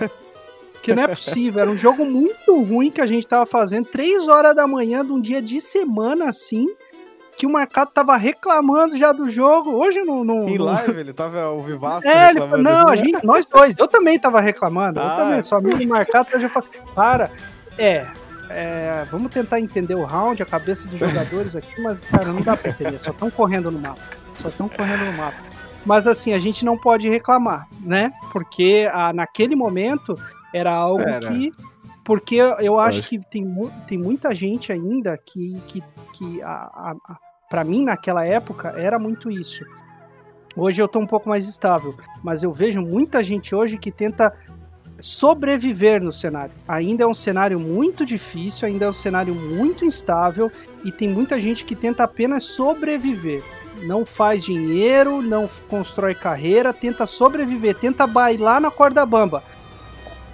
Que 0.81 0.93
não 0.93 1.03
é 1.03 1.07
possível, 1.07 1.61
era 1.61 1.69
um 1.69 1.77
jogo 1.77 2.05
muito 2.05 2.61
ruim 2.63 2.89
que 2.89 3.01
a 3.01 3.05
gente 3.05 3.27
tava 3.27 3.45
fazendo, 3.45 3.85
três 3.85 4.27
horas 4.27 4.55
da 4.55 4.65
manhã 4.65 5.05
de 5.05 5.11
um 5.11 5.21
dia 5.21 5.41
de 5.41 5.59
semana 5.59 6.25
assim, 6.29 6.65
que 7.37 7.45
o 7.45 7.51
Marcato 7.51 7.91
tava 7.93 8.15
reclamando 8.17 8.97
já 8.97 9.11
do 9.11 9.29
jogo. 9.29 9.71
Hoje 9.71 9.99
eu 9.99 10.05
não. 10.05 10.23
não 10.23 10.47
Em 10.49 10.57
não- 10.57 10.65
live, 10.65 10.99
ele 10.99 11.13
tava 11.13 11.41
ao 11.41 11.59
vivaço. 11.59 12.07
É, 12.07 12.29
ele 12.31 12.39
falou, 12.41 12.57
não, 12.59 12.87
a 12.87 12.95
gente, 12.95 13.25
nós 13.25 13.45
dois, 13.45 13.75
eu 13.77 13.87
também 13.87 14.17
tava 14.19 14.39
reclamando, 14.41 14.99
eu 14.99 15.05
Ah. 15.05 15.15
também, 15.17 15.41
só 15.43 15.57
amigo 15.57 15.85
marcado, 15.87 16.29
eu 16.33 16.39
já 16.41 16.49
falei, 16.49 16.69
para, 16.95 17.31
é, 17.77 18.05
é, 18.49 19.05
vamos 19.11 19.31
tentar 19.33 19.59
entender 19.59 19.95
o 19.95 20.03
round, 20.03 20.41
a 20.41 20.45
cabeça 20.45 20.87
dos 20.87 20.99
jogadores 20.99 21.55
aqui, 21.55 21.81
mas, 21.81 22.01
cara, 22.01 22.25
não 22.33 22.41
dá 22.41 22.57
pra 22.57 22.71
entender, 22.71 22.99
só 22.99 23.11
estão 23.11 23.29
correndo 23.29 23.69
no 23.69 23.79
mapa, 23.79 23.99
só 24.37 24.47
estão 24.49 24.67
correndo 24.69 25.05
no 25.05 25.13
mapa. 25.13 25.37
Mas, 25.85 26.05
assim, 26.07 26.33
a 26.33 26.39
gente 26.39 26.65
não 26.65 26.77
pode 26.77 27.07
reclamar, 27.07 27.67
né, 27.81 28.11
porque 28.33 28.89
ah, 28.93 29.13
naquele 29.13 29.55
momento 29.55 30.13
era 30.53 30.71
algo 30.73 31.01
Era. 31.01 31.27
que, 31.29 31.51
porque 32.03 32.35
eu 32.35 32.79
acho 32.79 32.97
Lógico. 32.99 33.09
que 33.09 33.29
tem, 33.29 33.45
mu- 33.45 33.71
tem 33.87 33.97
muita 33.97 34.33
gente 34.33 34.71
ainda 34.71 35.17
que, 35.17 35.55
que, 35.67 35.83
que 36.13 36.41
a, 36.41 36.49
a, 36.49 37.17
pra 37.49 37.63
mim, 37.63 37.83
naquela 37.85 38.25
época, 38.25 38.73
era 38.77 38.97
muito 38.97 39.29
isso. 39.29 39.63
Hoje 40.55 40.81
eu 40.81 40.87
tô 40.87 40.99
um 40.99 41.05
pouco 41.05 41.29
mais 41.29 41.47
estável, 41.47 41.95
mas 42.23 42.41
eu 42.43 42.51
vejo 42.51 42.81
muita 42.81 43.23
gente 43.23 43.53
hoje 43.53 43.77
que 43.77 43.91
tenta 43.91 44.33
sobreviver 44.99 46.01
no 46.03 46.11
cenário. 46.11 46.51
Ainda 46.67 47.03
é 47.03 47.07
um 47.07 47.13
cenário 47.13 47.59
muito 47.59 48.05
difícil, 48.05 48.67
ainda 48.67 48.85
é 48.85 48.89
um 48.89 48.93
cenário 48.93 49.33
muito 49.33 49.85
instável 49.85 50.51
e 50.83 50.91
tem 50.91 51.07
muita 51.09 51.39
gente 51.39 51.63
que 51.63 51.75
tenta 51.75 52.03
apenas 52.03 52.43
sobreviver. 52.43 53.41
Não 53.83 54.05
faz 54.05 54.43
dinheiro, 54.43 55.21
não 55.21 55.47
constrói 55.69 56.13
carreira, 56.13 56.73
tenta 56.73 57.05
sobreviver, 57.07 57.75
tenta 57.75 58.05
bailar 58.05 58.59
na 58.59 58.69
corda 58.69 59.05
bamba. 59.05 59.41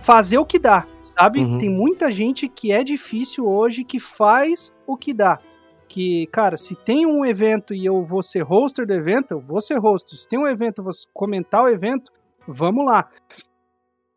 Fazer 0.06 0.38
o 0.38 0.46
que 0.46 0.60
dá, 0.60 0.86
sabe? 1.04 1.40
Uhum. 1.40 1.58
Tem 1.58 1.70
muita 1.70 2.12
gente 2.12 2.48
que 2.48 2.72
é 2.72 2.84
difícil 2.84 3.48
hoje 3.48 3.84
que 3.84 4.00
faz 4.00 4.72
o 4.86 4.96
que 4.96 5.14
dá 5.14 5.40
que, 5.88 6.28
cara, 6.28 6.58
se 6.58 6.76
tem 6.76 7.06
um 7.06 7.26
evento 7.26 7.74
e 7.74 7.86
eu 7.86 8.04
vou 8.04 8.22
ser 8.22 8.44
hoster 8.44 8.86
do 8.86 8.94
evento, 8.94 9.32
eu 9.32 9.40
vou 9.40 9.62
ser 9.62 9.78
hoster. 9.78 10.18
Se 10.18 10.28
tem 10.28 10.38
um 10.38 10.48
evento, 10.48 10.80
eu 10.80 10.84
vou 10.84 10.94
comentar 11.14 11.64
o 11.64 11.70
evento, 11.70 12.12
vamos 12.48 12.86
lá. 12.86 13.08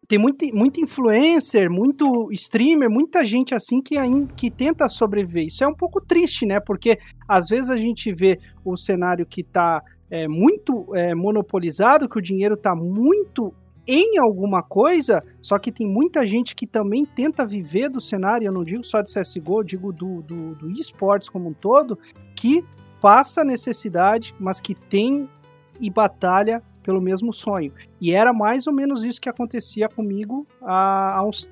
Tem 0.07 0.19
muito, 0.19 0.45
muito 0.55 0.81
influencer, 0.81 1.71
muito 1.71 2.33
streamer, 2.33 2.91
muita 2.91 3.25
gente 3.25 3.55
assim 3.55 3.83
que, 3.83 3.95
que 4.35 4.51
tenta 4.51 4.89
sobreviver. 4.89 5.47
Isso 5.47 5.63
é 5.63 5.69
um 5.69 5.75
pouco 5.75 6.01
triste, 6.01 6.47
né? 6.47 6.59
Porque 6.59 6.99
às 7.29 7.49
vezes 7.49 7.71
a 7.71 7.77
gente 7.77 8.13
vê 8.13 8.41
o 8.65 8.77
cenário 8.77 9.27
que 9.27 9.45
tá 9.45 9.83
é, 10.11 10.27
muito 10.27 10.97
é, 10.97 11.15
monopolizado, 11.15 12.09
que 12.09 12.19
o 12.19 12.23
dinheiro 12.23 12.57
tá 12.57 12.75
muito 12.75 13.55
em 13.91 14.19
alguma 14.19 14.63
coisa, 14.63 15.23
só 15.41 15.59
que 15.59 15.73
tem 15.73 15.87
muita 15.87 16.27
gente 16.27 16.55
que 16.55 16.67
também 16.67 17.07
tenta 17.07 17.47
viver 17.47 17.89
do 17.89 18.03
cenário, 18.03 18.47
eu 18.47 18.53
não 18.53 18.63
digo 18.63 18.85
só 18.85 19.01
de 19.01 19.11
CSGO, 19.11 19.61
eu 19.61 19.65
digo 19.65 19.93
do, 19.95 20.21
do, 20.21 20.55
do 20.57 20.71
esportes 20.73 21.31
como 21.31 21.49
um 21.49 21.55
todo, 21.55 21.99
que 22.37 22.63
passa 23.01 23.43
necessidade, 23.43 24.35
mas 24.39 24.61
que 24.61 24.75
tem 24.75 25.27
e 25.81 25.89
batalha 25.89 26.63
pelo 26.83 27.01
mesmo 27.01 27.33
sonho. 27.33 27.73
E 27.99 28.13
era 28.13 28.31
mais 28.31 28.67
ou 28.67 28.75
menos 28.75 29.05
isso 29.05 29.21
que 29.21 29.29
acontecia 29.29 29.89
comigo 29.89 30.47
há, 30.61 31.19
há 31.19 31.27
uns, 31.27 31.51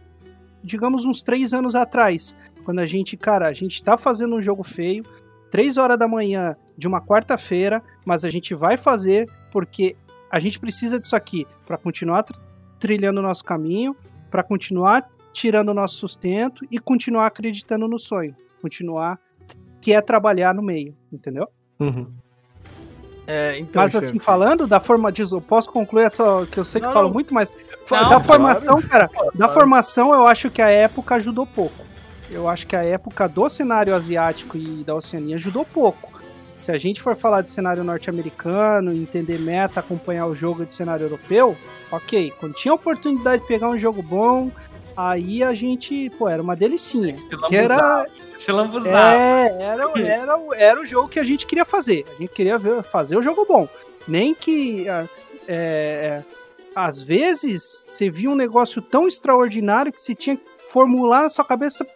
digamos, 0.63 1.07
uns 1.07 1.23
três 1.23 1.55
anos 1.55 1.75
atrás. 1.75 2.37
Quando 2.65 2.81
a 2.81 2.87
gente, 2.87 3.17
cara, 3.17 3.49
a 3.49 3.53
gente 3.55 3.83
tá 3.83 3.97
fazendo 3.97 4.37
um 4.37 4.43
jogo 4.43 4.63
feio, 4.63 5.05
três 5.51 5.79
horas 5.79 5.99
da 5.99 6.07
manhã 6.07 6.55
de 6.77 6.87
uma 6.87 7.01
quarta-feira, 7.01 7.83
mas 8.05 8.25
a 8.25 8.29
gente 8.29 8.55
vai 8.55 8.77
fazer 8.77 9.27
porque 9.53 9.97
a 10.37 10.39
gente 10.39 10.59
precisa 10.59 10.99
disso 10.99 11.17
aqui 11.17 11.47
para 11.65 11.79
continuar 11.79 12.23
tr- 12.23 12.39
trilhando 12.79 13.21
o 13.21 13.23
nosso 13.23 13.43
caminho, 13.43 13.97
para 14.31 14.43
continuar 14.43 15.09
tirando 15.33 15.71
o 15.71 15.75
nosso 15.75 15.97
sustento 15.97 16.65
e 16.71 16.79
continuar 16.79 17.27
acreditando 17.27 17.89
no 17.89 17.99
sonho, 17.99 18.35
continuar 18.61 19.19
que 19.81 19.93
é 19.95 20.01
trabalhar 20.01 20.55
no 20.55 20.63
meio, 20.63 20.95
entendeu? 21.13 21.49
Uhum. 21.81 22.07
É, 23.27 23.59
então, 23.59 23.83
Mas 23.83 23.93
chefe. 23.93 24.07
assim, 24.07 24.19
falando 24.19 24.67
da 24.67 24.79
forma 24.79 25.11
de. 25.11 25.23
Eu 25.23 25.41
posso 25.41 25.71
concluir 25.71 26.15
só 26.15 26.45
que 26.47 26.59
eu 26.61 26.65
sei 26.65 26.81
que 26.81 26.87
Não, 26.87 26.93
falo 26.95 27.07
não. 27.09 27.15
muito, 27.15 27.35
mas 27.35 27.57
Não, 27.91 28.09
da 28.09 28.21
formação, 28.21 28.81
cara, 28.83 29.11
da 29.35 29.49
formação 29.49 30.15
eu 30.15 30.27
acho 30.27 30.51
que 30.51 30.63
a 30.63 30.69
época 30.69 31.17
ajudou 31.17 31.47
pouco. 31.47 31.85
Eu 32.31 32.49
acho 32.49 32.67
que 32.67 32.77
a 32.77 32.85
época 32.85 33.29
do 33.29 33.49
cenário 33.49 33.95
asiático 33.95 34.57
e 34.57 34.85
da 34.85 34.95
Oceania 34.95 35.37
ajudou 35.37 35.65
pouco. 35.65 36.13
Se 36.57 36.73
a 36.73 36.79
gente 36.79 37.03
for 37.03 37.15
falar 37.17 37.43
de 37.43 37.51
cenário 37.51 37.85
norte-americano, 37.85 38.93
entender 38.93 39.39
meta, 39.39 39.81
acompanhar 39.81 40.27
o 40.27 40.35
jogo 40.35 40.65
de 40.65 40.75
cenário 40.75 41.05
europeu, 41.05 41.57
ok. 41.93 42.33
Quando 42.41 42.55
tinha 42.55 42.73
a 42.73 42.75
oportunidade 42.75 43.43
de 43.43 43.49
pegar 43.49 43.69
um 43.69 43.79
jogo 43.79 44.03
bom, 44.03 44.51
aí 44.97 45.43
a 45.43 45.53
gente, 45.53 46.09
pô, 46.19 46.29
era 46.29 46.43
uma 46.43 46.57
delicinha. 46.57 47.15
Que 47.49 47.57
era, 47.57 48.07
Se 48.39 48.51
lambuzar. 48.51 49.15
é, 49.15 49.49
era, 49.61 49.85
era, 50.01 50.39
o- 50.39 50.55
era 50.55 50.81
o 50.81 50.87
jogo 50.87 51.09
que 51.09 51.19
a 51.21 51.25
gente 51.25 51.47
queria 51.47 51.65
fazer. 51.65 52.07
A 52.17 52.21
gente 52.21 52.33
queria 52.33 52.57
ver, 52.57 52.83
fazer 52.83 53.17
o 53.17 53.23
jogo 53.23 53.45
bom. 53.47 53.69
Nem 54.09 54.35
que. 54.35 54.89
ah, 54.89 55.07
é, 55.47 56.23
às 56.75 57.03
vezes 57.03 57.63
você 57.63 58.09
via 58.11 58.29
um 58.31 58.35
negócio 58.35 58.81
tão 58.83 59.07
extraordinário 59.09 59.93
que 59.93 60.01
você 60.01 60.15
tinha 60.15 60.37
que 60.37 60.43
formular 60.71 61.23
na 61.23 61.31
sua 61.31 61.45
cabeça 61.45 61.87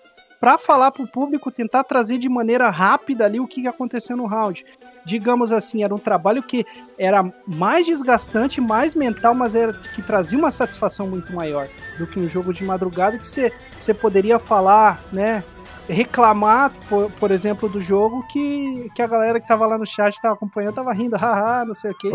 para 0.41 0.57
falar 0.57 0.91
pro 0.91 1.07
público, 1.07 1.51
tentar 1.51 1.85
trazer 1.85 2.17
de 2.17 2.29
maneira 2.29 2.71
rápida 2.71 3.27
ali 3.27 3.39
o 3.39 3.47
que 3.47 3.61
ia 3.61 3.71
acontecer 3.71 4.17
no 4.17 4.27
round. 4.27 4.65
Digamos 5.05 5.53
assim, 5.53 5.85
era 5.85 5.95
um 5.95 5.99
trabalho 5.99 6.43
que 6.43 6.65
era 6.99 7.23
mais 7.47 7.87
desgastante, 7.87 8.61
mais 8.61 8.95
mental, 8.95 9.35
mas 9.35 9.55
era 9.55 9.75
que 9.75 10.01
trazia 10.01 10.39
uma 10.39 10.51
satisfação 10.51 11.07
muito 11.07 11.33
maior 11.35 11.69
do 11.99 12.07
que 12.07 12.19
um 12.19 12.27
jogo 12.27 12.55
de 12.55 12.65
madrugada 12.65 13.19
que 13.19 13.27
você, 13.27 13.53
você 13.79 13.93
poderia 13.93 14.39
falar, 14.39 14.99
né? 15.13 15.45
reclamar, 15.91 16.73
por, 16.89 17.11
por 17.13 17.31
exemplo, 17.31 17.69
do 17.69 17.81
jogo 17.81 18.25
que, 18.29 18.89
que 18.95 19.03
a 19.03 19.07
galera 19.07 19.41
que 19.41 19.49
tava 19.49 19.67
lá 19.67 19.77
no 19.77 19.87
chat 19.87 20.21
tava 20.23 20.35
acompanhando 20.35 20.75
tava 20.75 20.93
rindo, 20.93 21.17
haha, 21.19 21.65
não 21.65 21.75
sei 21.75 21.91
o 21.91 21.99
que. 21.99 22.09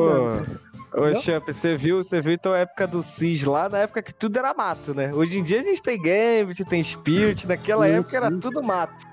Ô? 0.98 1.14
Champ, 1.20 1.46
você 1.46 1.76
viu, 1.76 2.02
você 2.02 2.22
viu 2.22 2.34
então 2.34 2.54
a 2.54 2.60
época 2.60 2.88
do 2.88 3.04
CIS 3.04 3.44
lá, 3.44 3.68
na 3.68 3.80
época 3.80 4.02
que 4.02 4.14
tudo 4.14 4.38
era 4.38 4.54
mato, 4.54 4.94
né? 4.94 5.12
Hoje 5.14 5.40
em 5.40 5.44
dia 5.44 5.60
a 5.60 5.64
gente 5.64 5.82
tem 5.82 6.02
Gambit, 6.02 6.64
tem 6.66 6.82
Spirit, 6.82 7.46
naquela 7.46 7.86
Sim, 7.86 7.94
época 7.94 8.18
era 8.18 8.30
sim. 8.30 8.40
tudo 8.40 8.64
mato. 8.64 9.06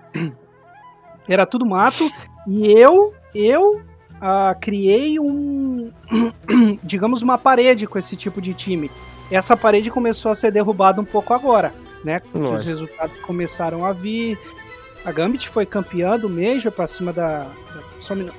Era 1.29 1.47
tudo 1.47 1.65
mato 1.67 2.11
e 2.47 2.73
eu, 2.73 3.15
eu 3.35 3.81
ah, 4.21 4.55
criei 4.61 5.19
um, 5.19 5.91
digamos, 6.83 7.23
uma 7.23 7.37
parede 7.37 7.89
com 7.89 7.99
esse 7.99 8.15
tipo 8.15 8.41
de 8.41 8.55
time. 8.55 8.91
Essa 9.31 9.57
parede 9.57 9.91
começou 9.91 10.31
a 10.31 10.35
ser 10.35 10.53
derrubada 10.53 11.01
um 11.01 11.05
pouco 11.05 11.35
agora, 11.35 11.75
né? 12.05 12.21
Porque 12.21 12.39
os 12.39 12.65
resultados 12.65 13.19
começaram 13.23 13.85
a 13.85 13.93
vir. 13.93 14.39
A 15.05 15.11
Gambit 15.11 15.49
foi 15.49 15.67
campeã 15.67 16.17
do 16.19 16.29
Major 16.29 16.71
pra 16.71 16.87
cima 16.87 17.13
da. 17.13 17.41
da 17.41 17.83
só 18.01 18.15
um 18.15 18.19
minuto. 18.19 18.37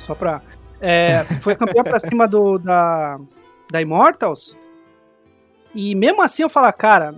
Só 0.00 0.14
pra. 0.14 0.42
É, 0.82 1.24
foi 1.40 1.54
campeã 1.54 1.82
pra 1.82 1.98
cima 1.98 2.26
do, 2.28 2.58
da, 2.58 3.18
da 3.70 3.80
Immortals. 3.80 4.56
E 5.74 5.94
mesmo 5.94 6.20
assim 6.22 6.42
eu 6.42 6.50
falo, 6.50 6.70
cara, 6.72 7.14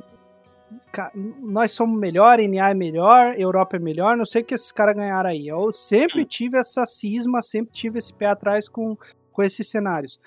ca- 0.93 1.11
nós 1.41 1.73
somos 1.73 1.99
melhor, 1.99 2.39
NA 2.39 2.71
é 2.71 2.75
melhor, 2.75 3.35
Europa 3.39 3.77
é 3.77 3.81
melhor, 3.81 4.17
não 4.17 4.25
sei 4.25 4.43
o 4.43 4.45
que 4.45 4.55
esses 4.55 4.71
caras 4.71 4.95
ganharam 4.95 5.31
aí. 5.31 5.49
Eu 5.49 5.73
sempre 5.73 6.25
tive 6.25 6.57
essa 6.59 6.87
cisma, 6.87 7.43
sempre 7.43 7.73
tive 7.73 7.99
esse 7.99 8.15
pé 8.15 8.27
atrás 8.27 8.69
com, 8.69 8.97
com 9.33 9.43
esses 9.43 9.69
cenários. 9.69 10.21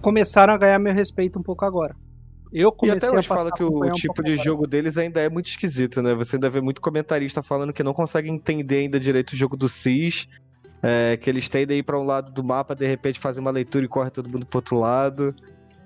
Começaram 0.00 0.52
a 0.54 0.58
ganhar 0.58 0.78
meu 0.78 0.92
respeito 0.92 1.38
um 1.38 1.42
pouco 1.42 1.64
agora. 1.64 1.96
Eu 2.52 2.68
E 2.68 2.72
comecei 2.76 3.08
até 3.08 3.18
a 3.18 3.22
fala 3.22 3.50
que 3.50 3.62
o 3.64 3.84
um 3.84 3.92
tipo 3.92 4.22
de 4.22 4.32
agora. 4.32 4.44
jogo 4.44 4.66
deles 4.66 4.98
ainda 4.98 5.20
é 5.20 5.28
muito 5.28 5.46
esquisito, 5.46 6.02
né? 6.02 6.14
Você 6.14 6.36
ainda 6.36 6.50
vê 6.50 6.60
muito 6.60 6.80
comentarista 6.82 7.42
falando 7.42 7.72
que 7.72 7.82
não 7.82 7.94
consegue 7.94 8.28
entender 8.28 8.80
ainda 8.80 9.00
direito 9.00 9.32
o 9.32 9.36
jogo 9.36 9.56
do 9.56 9.68
CIS. 9.68 10.28
É, 10.82 11.16
que 11.16 11.30
eles 11.30 11.48
tendem 11.48 11.76
a 11.76 11.78
ir 11.78 11.82
pra 11.82 11.98
um 11.98 12.04
lado 12.04 12.32
do 12.32 12.42
mapa, 12.42 12.74
de 12.74 12.86
repente 12.86 13.20
fazem 13.20 13.40
uma 13.40 13.50
leitura 13.50 13.84
e 13.84 13.88
corre 13.88 14.10
todo 14.10 14.28
mundo 14.28 14.44
pro 14.44 14.58
outro 14.58 14.78
lado. 14.78 15.28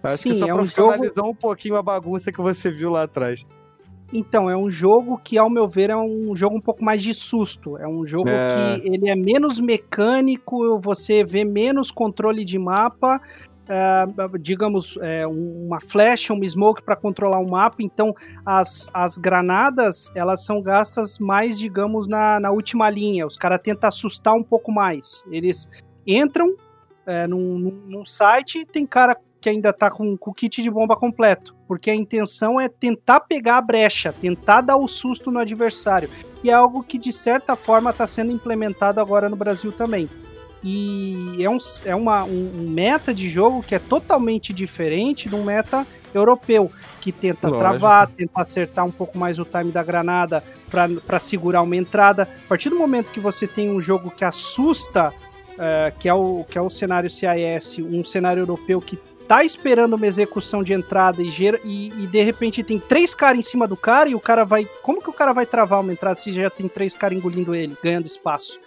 Acho 0.02 0.16
Sim, 0.18 0.30
que 0.30 0.38
só 0.38 0.48
é 0.48 0.52
um 0.54 0.56
profissionalizou 0.56 1.28
um 1.28 1.34
pouquinho 1.34 1.76
a 1.76 1.82
bagunça 1.82 2.32
que 2.32 2.40
você 2.40 2.70
viu 2.70 2.90
lá 2.90 3.02
atrás. 3.02 3.44
Então, 4.12 4.48
é 4.48 4.56
um 4.56 4.70
jogo 4.70 5.18
que, 5.18 5.36
ao 5.36 5.50
meu 5.50 5.68
ver, 5.68 5.90
é 5.90 5.96
um 5.96 6.34
jogo 6.36 6.56
um 6.56 6.60
pouco 6.60 6.84
mais 6.84 7.02
de 7.02 7.12
susto. 7.12 7.76
É 7.76 7.88
um 7.88 8.06
jogo 8.06 8.28
É. 8.30 8.78
que 8.78 8.88
ele 8.88 9.10
é 9.10 9.16
menos 9.16 9.58
mecânico, 9.58 10.78
você 10.78 11.24
vê 11.24 11.44
menos 11.44 11.90
controle 11.90 12.44
de 12.44 12.58
mapa. 12.58 13.20
É, 13.68 14.04
digamos, 14.40 14.98
é, 15.02 15.26
um- 15.26 15.66
uma 15.66 15.80
flecha, 15.80 16.32
uma 16.32 16.44
smoke 16.46 16.82
para 16.82 16.96
controlar 16.96 17.38
um 17.38 17.48
mapa. 17.48 17.76
Então, 17.80 18.12
as, 18.44 18.90
as 18.94 19.18
granadas, 19.18 20.10
elas 20.14 20.44
são 20.44 20.60
gastas 20.62 21.18
mais, 21.18 21.58
digamos, 21.58 22.06
na, 22.06 22.38
na 22.40 22.50
última 22.50 22.88
linha. 22.90 23.26
Os 23.26 23.36
caras 23.36 23.60
tentam 23.62 23.88
assustar 23.88 24.34
um 24.34 24.42
pouco 24.42 24.70
mais. 24.72 25.24
Eles 25.30 25.68
entram 26.06 26.46
é, 27.06 27.26
num- 27.26 27.82
num 27.86 28.04
site, 28.04 28.64
tem 28.66 28.84
cara 28.86 29.16
que 29.40 29.48
ainda 29.48 29.72
tá 29.72 29.88
com, 29.90 30.16
com 30.16 30.30
o 30.32 30.34
kit 30.34 30.60
de 30.60 30.68
bomba 30.68 30.96
completo, 30.96 31.54
porque 31.68 31.88
a 31.88 31.94
intenção 31.94 32.60
é 32.60 32.68
tentar 32.68 33.20
pegar 33.20 33.58
a 33.58 33.62
brecha, 33.62 34.12
tentar 34.12 34.60
dar 34.60 34.76
o 34.76 34.88
susto 34.88 35.30
no 35.30 35.38
adversário. 35.38 36.10
E 36.42 36.50
é 36.50 36.52
algo 36.52 36.82
que, 36.82 36.98
de 36.98 37.12
certa 37.12 37.54
forma, 37.54 37.90
está 37.90 38.06
sendo 38.08 38.32
implementado 38.32 39.00
agora 39.00 39.28
no 39.28 39.36
Brasil 39.36 39.70
também. 39.70 40.08
E 40.68 41.44
é, 41.44 41.48
um, 41.48 41.58
é 41.84 41.94
uma, 41.94 42.24
um 42.24 42.68
meta 42.68 43.14
de 43.14 43.28
jogo 43.28 43.62
que 43.62 43.72
é 43.72 43.78
totalmente 43.78 44.52
diferente 44.52 45.28
de 45.28 45.34
um 45.36 45.44
meta 45.44 45.86
europeu, 46.12 46.68
que 47.00 47.12
tenta 47.12 47.46
Lógico. 47.46 47.60
travar, 47.60 48.08
tenta 48.08 48.42
acertar 48.42 48.84
um 48.84 48.90
pouco 48.90 49.16
mais 49.16 49.38
o 49.38 49.44
time 49.44 49.70
da 49.70 49.84
granada 49.84 50.42
para 50.68 51.20
segurar 51.20 51.62
uma 51.62 51.76
entrada. 51.76 52.24
A 52.24 52.48
partir 52.48 52.68
do 52.68 52.76
momento 52.76 53.12
que 53.12 53.20
você 53.20 53.46
tem 53.46 53.70
um 53.70 53.80
jogo 53.80 54.10
que 54.10 54.24
assusta, 54.24 55.14
eh, 55.56 55.92
que, 56.00 56.08
é 56.08 56.14
o, 56.14 56.44
que 56.48 56.58
é 56.58 56.60
o 56.60 56.68
cenário 56.68 57.08
CIS, 57.08 57.78
um 57.78 58.02
cenário 58.02 58.40
europeu 58.40 58.80
que 58.80 58.98
tá 59.28 59.44
esperando 59.44 59.94
uma 59.94 60.06
execução 60.06 60.64
de 60.64 60.72
entrada 60.72 61.22
e, 61.22 61.30
gera, 61.30 61.60
e, 61.64 61.90
e 62.02 62.06
de 62.08 62.22
repente 62.22 62.64
tem 62.64 62.80
três 62.80 63.14
caras 63.14 63.38
em 63.38 63.42
cima 63.42 63.68
do 63.68 63.76
cara 63.76 64.08
e 64.08 64.16
o 64.16 64.20
cara 64.20 64.44
vai. 64.44 64.64
Como 64.82 65.00
que 65.00 65.10
o 65.10 65.12
cara 65.12 65.32
vai 65.32 65.46
travar 65.46 65.80
uma 65.80 65.92
entrada 65.92 66.16
se 66.16 66.32
já 66.32 66.50
tem 66.50 66.66
três 66.66 66.96
caras 66.96 67.16
engolindo 67.16 67.54
ele, 67.54 67.76
ganhando 67.80 68.06
espaço? 68.06 68.58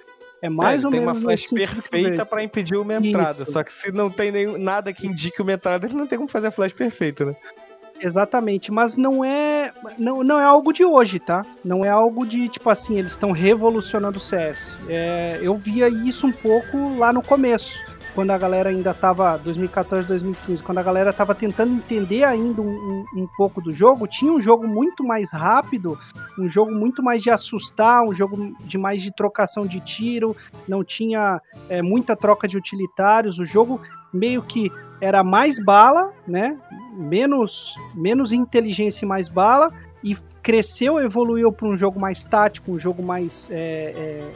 É 0.41 0.49
mais 0.49 0.75
É, 0.75 0.77
ele 0.77 0.85
ou 0.85 0.91
tem 0.91 0.99
menos. 1.01 1.17
uma 1.17 1.21
flash 1.21 1.47
perfeita 1.49 2.25
pra 2.25 2.43
impedir 2.43 2.77
uma 2.77 2.93
entrada. 2.95 3.43
Isso. 3.43 3.51
Só 3.51 3.63
que 3.63 3.73
se 3.73 3.91
não 3.91 4.09
tem 4.09 4.31
nenhum, 4.31 4.57
nada 4.57 4.93
que 4.93 5.05
indique 5.07 5.41
uma 5.41 5.51
entrada, 5.53 5.85
ele 5.85 5.95
não 5.95 6.07
tem 6.07 6.17
como 6.17 6.29
fazer 6.29 6.47
a 6.47 6.51
flash 6.51 6.73
perfeita, 6.73 7.25
né? 7.25 7.35
Exatamente, 8.01 8.71
mas 8.71 8.95
não 8.95 9.25
é 9.25 9.73
não, 9.97 10.23
não 10.23 10.39
é 10.39 10.43
algo 10.45 10.71
de 10.71 10.85
hoje, 10.85 11.19
tá? 11.19 11.41
Não 11.65 11.83
é 11.83 11.89
algo 11.89 12.25
de 12.25 12.47
tipo 12.47 12.69
assim, 12.69 12.97
eles 12.97 13.11
estão 13.11 13.31
revolucionando 13.31 14.17
o 14.17 14.21
CS. 14.21 14.79
É, 14.87 15.37
eu 15.41 15.57
via 15.57 15.89
isso 15.89 16.25
um 16.25 16.31
pouco 16.31 16.95
lá 16.97 17.11
no 17.11 17.21
começo, 17.21 17.77
quando 18.15 18.31
a 18.31 18.37
galera 18.37 18.69
ainda 18.69 18.93
tava 18.93 19.37
2014, 19.37 20.07
2015, 20.07 20.61
quando 20.63 20.77
a 20.79 20.83
galera 20.83 21.13
tava 21.13 21.33
tentando 21.35 21.73
entender 21.73 22.23
ainda 22.23 22.61
um, 22.61 22.67
um- 22.69 23.05
um 23.23 23.27
pouco 23.37 23.61
do 23.61 23.71
jogo, 23.71 24.07
tinha 24.07 24.31
um 24.31 24.41
jogo 24.41 24.67
muito 24.67 25.03
mais 25.05 25.31
rápido, 25.31 25.97
um 26.37 26.47
jogo 26.47 26.71
muito 26.71 27.01
mais 27.03 27.21
de 27.21 27.29
assustar, 27.29 28.03
um 28.03 28.13
jogo 28.13 28.53
de 28.61 28.77
mais 28.77 29.01
de 29.01 29.13
trocação 29.15 29.65
de 29.65 29.79
tiro, 29.79 30.35
não 30.67 30.83
tinha 30.83 31.41
é, 31.69 31.81
muita 31.81 32.15
troca 32.15 32.47
de 32.47 32.57
utilitários, 32.57 33.39
o 33.39 33.45
jogo 33.45 33.79
meio 34.13 34.41
que 34.41 34.71
era 35.01 35.23
mais 35.23 35.57
bala, 35.63 36.11
né? 36.27 36.57
Menos, 36.93 37.75
menos 37.95 38.31
inteligência 38.33 39.05
e 39.05 39.07
mais 39.07 39.29
bala, 39.29 39.71
e 40.03 40.15
cresceu, 40.41 40.99
evoluiu 40.99 41.51
para 41.51 41.67
um 41.67 41.77
jogo 41.77 41.99
mais 41.99 42.25
tático, 42.25 42.71
um 42.71 42.79
jogo 42.79 43.01
mais 43.03 43.49
é, 43.51 43.93
é, 43.95 44.33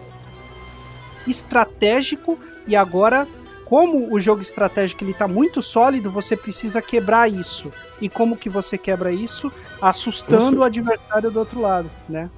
estratégico, 1.28 2.38
e 2.68 2.76
agora, 2.76 3.28
como 3.74 4.14
o 4.14 4.20
jogo 4.20 4.40
estratégico 4.40 5.04
ele 5.04 5.16
tá 5.16 5.28
muito 5.28 5.60
sólido, 5.64 6.12
você 6.12 6.38
precisa 6.38 6.80
quebrar 6.80 7.28
isso. 7.28 7.72
E 8.00 8.08
como 8.08 8.38
que 8.38 8.48
você 8.48 8.78
quebra 8.78 9.12
isso? 9.12 9.52
Assustando 9.82 10.60
o 10.60 10.64
adversário 10.64 11.32
do 11.32 11.40
outro 11.40 11.60
lado, 11.60 11.90
né? 12.08 12.30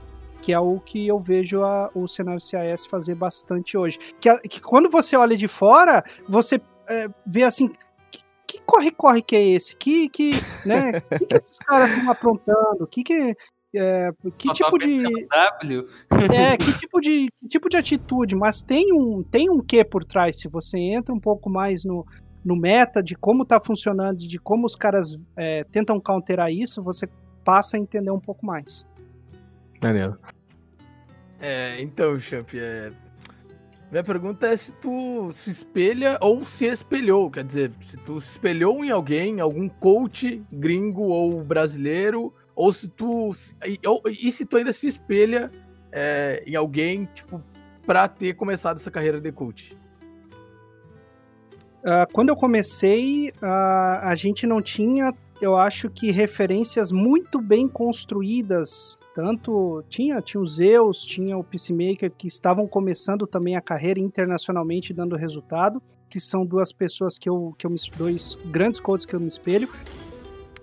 Que 0.41 0.53
é 0.53 0.59
o 0.61 0.79
que 0.79 1.05
eu 1.05 1.19
vejo 1.19 1.61
a- 1.61 1.89
o 1.93 2.07
cenário 2.07 2.39
CIS 2.39 2.85
fazer 2.85 3.15
bastante 3.15 3.77
hoje. 3.77 3.99
Que, 4.21 4.29
a- 4.29 4.39
que 4.39 4.61
quando 4.61 4.89
você 4.89 5.17
olha 5.17 5.35
de 5.35 5.45
fora, 5.47 6.01
você 6.25 6.61
é, 6.87 7.09
vê 7.27 7.43
assim, 7.43 7.67
que- 8.09 8.23
que 8.47 8.61
corre-corre 8.65 9.21
que 9.21 9.35
é 9.35 9.45
esse? 9.45 9.75
Que, 9.75 10.07
que, 10.07 10.31
né? 10.65 11.01
que, 11.19 11.25
que 11.25 11.35
esses 11.35 11.57
caras 11.57 11.91
estão 11.91 12.09
aprontando? 12.09 12.87
Que 12.89 13.03
que, 13.03 13.35
é, 13.77 14.11
que 14.37 14.47
Só 14.47 14.53
tipo 14.53 14.71
tô 14.71 14.77
de 14.77 15.05
apertando 15.05 15.27
W. 15.29 15.87
é, 16.33 16.57
que 16.57 16.73
tipo 16.79 16.99
de 16.99 17.27
que 17.41 17.47
tipo 17.47 17.69
de 17.69 17.77
atitude? 17.77 18.35
Mas 18.35 18.61
tem 18.61 18.93
um 18.93 19.23
tem 19.23 19.49
um 19.49 19.59
quê 19.59 19.83
por 19.83 20.03
trás. 20.03 20.39
Se 20.39 20.47
você 20.47 20.77
entra 20.77 21.13
um 21.13 21.19
pouco 21.19 21.49
mais 21.49 21.83
no, 21.83 22.05
no 22.43 22.55
meta 22.55 23.01
de 23.01 23.15
como 23.15 23.45
tá 23.45 23.59
funcionando, 23.59 24.19
de 24.19 24.37
como 24.37 24.65
os 24.65 24.75
caras 24.75 25.17
é, 25.35 25.63
tentam 25.65 25.99
counterar 25.99 26.51
isso, 26.51 26.83
você 26.83 27.07
passa 27.43 27.77
a 27.77 27.79
entender 27.79 28.11
um 28.11 28.19
pouco 28.19 28.45
mais. 28.45 28.87
Maneiro. 29.81 30.17
É, 31.39 31.81
então, 31.81 32.17
Champ, 32.17 32.49
é... 32.55 32.91
minha 33.91 34.03
pergunta 34.03 34.47
é 34.47 34.57
se 34.57 34.73
tu 34.73 35.31
se 35.31 35.51
espelha 35.51 36.17
ou 36.21 36.45
se 36.45 36.65
espelhou, 36.65 37.29
quer 37.29 37.43
dizer, 37.43 37.71
se 37.85 37.97
tu 37.97 38.19
se 38.19 38.31
espelhou 38.31 38.83
em 38.83 38.89
alguém, 38.89 39.39
algum 39.39 39.67
coach 39.67 40.43
gringo 40.51 41.03
ou 41.03 41.43
brasileiro, 41.43 42.33
ou 42.55 42.71
se 42.71 42.87
tu 42.87 43.31
ou- 43.85 44.01
e 44.07 44.31
se 44.31 44.45
tu 44.45 44.57
ainda 44.57 44.71
se 44.71 44.87
espelha 44.87 45.51
é, 45.91 46.43
em 46.45 46.55
alguém, 46.55 47.05
tipo, 47.13 47.41
pra 47.85 48.07
ter 48.07 48.33
começado 48.33 48.77
essa 48.77 48.91
carreira 48.91 49.21
de 49.21 49.31
coach. 49.31 49.77
Ah, 51.83 52.07
quando 52.11 52.29
eu 52.29 52.35
comecei, 52.35 53.31
ah, 53.41 54.09
a 54.09 54.15
gente 54.15 54.47
não 54.47 54.61
tinha, 54.61 55.13
eu 55.39 55.55
acho 55.55 55.89
que 55.89 56.09
referências 56.09 56.91
muito 56.91 57.39
bem 57.39 57.67
construídas. 57.67 58.99
Tanto 59.13 59.83
tinha, 59.87 60.19
tinha 60.21 60.41
o 60.41 60.47
Zeus, 60.47 61.05
tinha 61.05 61.37
o 61.37 61.43
Peacemaker, 61.43 62.11
que 62.11 62.27
estavam 62.27 62.67
começando 62.67 63.27
também 63.27 63.55
a 63.55 63.61
carreira 63.61 63.99
internacionalmente 63.99 64.93
dando 64.93 65.15
resultado, 65.15 65.81
que 66.09 66.19
são 66.19 66.45
duas 66.45 66.73
pessoas 66.73 67.19
que 67.19 67.29
eu, 67.29 67.53
que 67.57 67.67
eu 67.67 67.69
me 67.69 67.77
dois 67.95 68.35
grandes 68.45 68.79
coaches 68.79 69.05
que 69.05 69.15
eu 69.15 69.19
me 69.19 69.27
espelho. 69.27 69.69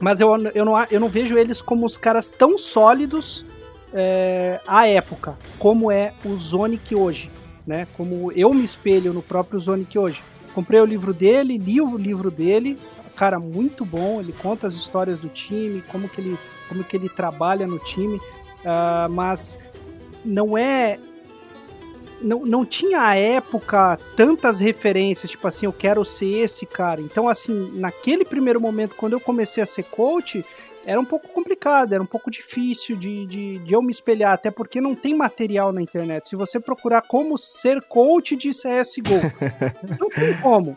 Mas 0.03 0.21
eu, 0.21 0.37
eu, 0.53 0.65
não, 0.65 0.87
eu 0.91 0.99
não 0.99 1.09
vejo 1.09 1.39
eles 1.39 1.63
como 1.63 1.87
os 1.87 1.97
caras 1.97 2.29
tão 2.29 2.59
sólidos 2.59 3.47
é, 3.95 4.59
à 4.67 4.89
época, 4.89 5.39
como 5.61 5.93
é 5.93 6.13
o 6.25 6.37
Zonic 6.37 6.93
hoje. 6.93 7.31
Né? 7.65 7.87
Como 7.97 8.33
eu 8.33 8.53
me 8.53 8.65
espelho 8.65 9.13
no 9.13 9.23
próprio 9.23 9.61
Zonic 9.61 9.97
hoje. 9.97 10.21
Comprei 10.53 10.81
o 10.81 10.85
livro 10.85 11.15
dele, 11.15 11.57
li 11.57 11.81
o 11.81 11.97
livro 11.97 12.33
dele, 12.33 12.77
cara 13.15 13.39
muito 13.39 13.85
bom, 13.85 14.19
ele 14.19 14.33
conta 14.33 14.67
as 14.67 14.75
histórias 14.75 15.21
do 15.21 15.29
time, 15.29 15.81
como 15.83 16.09
que 16.09 16.21
ele, 16.21 16.37
como 16.69 16.83
que 16.83 16.97
ele 16.97 17.09
trabalha 17.09 17.65
no 17.69 17.79
time, 17.79 18.21
ah, 18.65 19.07
mas 19.09 19.57
não 20.25 20.59
é 20.59 20.99
não, 22.23 22.45
não 22.45 22.65
tinha 22.65 23.01
à 23.03 23.15
época 23.17 23.99
tantas 24.17 24.59
referências, 24.59 25.31
tipo 25.31 25.47
assim, 25.47 25.67
eu 25.67 25.73
quero 25.73 26.05
ser 26.05 26.39
esse 26.39 26.67
cara. 26.67 27.01
Então, 27.01 27.29
assim, 27.29 27.73
naquele 27.75 28.25
primeiro 28.25 28.61
momento, 28.61 28.97
quando 28.97 29.15
eu 29.15 29.21
comecei 29.21 29.63
a 29.63 29.67
ser 29.67 29.85
coach, 29.85 30.45
era 30.85 31.01
um 31.01 31.05
pouco 31.05 31.29
complicado, 31.29 31.93
era 31.93 32.03
um 32.03 32.07
pouco 32.07 32.31
difícil 32.31 32.97
de, 32.97 33.27
de, 33.27 33.59
de 33.59 33.73
eu 33.73 33.83
me 33.83 33.91
espelhar, 33.91 34.33
até 34.33 34.51
porque 34.51 34.81
não 34.81 34.95
tem 34.95 35.15
material 35.15 35.73
na 35.73 35.81
internet. 35.81 36.29
Se 36.29 36.37
você 36.37 36.59
procurar 36.59 37.03
como 37.03 37.39
ser 37.39 37.81
coach 37.83 38.37
de 38.37 38.51
CSGO, 38.51 39.21
não 39.99 40.09
tem 40.09 40.37
como. 40.41 40.77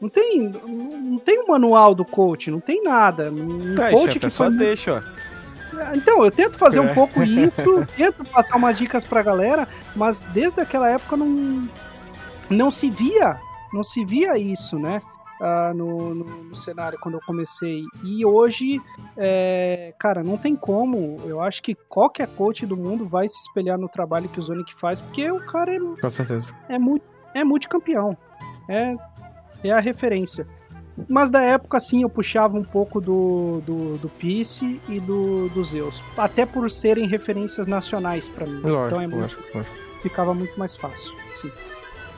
Não 0.00 0.08
tem, 0.08 0.42
não 0.42 1.18
tem 1.18 1.40
um 1.40 1.46
manual 1.48 1.94
do 1.94 2.04
coach, 2.04 2.50
não 2.50 2.60
tem 2.60 2.82
nada. 2.82 3.30
Um 3.30 3.74
Tá, 3.74 3.90
coach 3.90 4.06
chefe, 4.06 4.18
que 4.20 4.26
é 4.26 4.28
só 4.28 4.44
foi 4.46 4.56
deixa, 4.56 4.96
ó. 4.96 5.23
Então, 5.94 6.24
eu 6.24 6.30
tento 6.30 6.56
fazer 6.56 6.80
um 6.80 6.88
É. 6.88 6.94
pouco 6.94 7.22
isso, 7.24 7.86
tento 7.96 8.24
passar 8.24 8.56
umas 8.56 8.76
dicas 8.78 9.04
pra 9.04 9.22
galera, 9.22 9.66
mas 9.96 10.22
desde 10.32 10.60
aquela 10.60 10.88
época 10.90 11.16
não, 11.16 11.68
não 12.50 12.70
se 12.70 12.90
via, 12.90 13.38
não 13.72 13.82
se 13.84 14.04
via 14.04 14.36
isso, 14.38 14.78
né? 14.78 15.02
ah, 15.40 15.72
no, 15.74 16.14
no, 16.14 16.24
no 16.24 16.56
cenário 16.56 16.98
quando 17.00 17.16
eu 17.16 17.20
comecei. 17.26 17.82
E 18.04 18.24
hoje, 18.24 18.80
é, 19.16 19.92
cara, 19.98 20.22
não 20.22 20.38
tem 20.38 20.54
como. 20.56 21.20
Eu 21.26 21.42
acho 21.42 21.62
que 21.62 21.74
qualquer 21.74 22.28
coach 22.28 22.64
do 22.64 22.76
mundo 22.76 23.04
vai 23.04 23.26
se 23.28 23.40
espelhar 23.40 23.76
no 23.76 23.88
trabalho 23.88 24.28
que 24.28 24.38
o 24.38 24.42
Zonic 24.42 24.72
faz, 24.74 25.00
porque 25.00 25.30
o 25.30 25.44
cara 25.44 25.74
é, 25.74 25.78
Com 26.00 26.08
certeza. 26.08 26.54
é, 26.68 26.78
mu- 26.78 27.00
é 27.34 27.44
multicampeão. 27.44 28.16
É, 28.70 28.94
é 29.64 29.70
a 29.72 29.80
referência. 29.80 30.46
Mas 31.08 31.30
da 31.30 31.42
época, 31.42 31.80
sim, 31.80 32.02
eu 32.02 32.08
puxava 32.08 32.56
um 32.56 32.64
pouco 32.64 33.00
do, 33.00 33.60
do, 33.66 33.98
do 33.98 34.08
Peace 34.08 34.80
e 34.88 35.00
do, 35.00 35.48
do 35.48 35.64
Zeus. 35.64 36.02
Até 36.16 36.46
por 36.46 36.70
serem 36.70 37.06
referências 37.06 37.66
nacionais 37.66 38.28
pra 38.28 38.46
mim. 38.46 38.60
Lógico, 38.60 38.86
então 38.86 39.00
é 39.00 39.06
muito, 39.06 39.20
lógico, 39.20 39.58
lógico. 39.58 39.76
ficava 40.02 40.34
muito 40.34 40.58
mais 40.58 40.76
fácil. 40.76 41.12
Sim. 41.34 41.50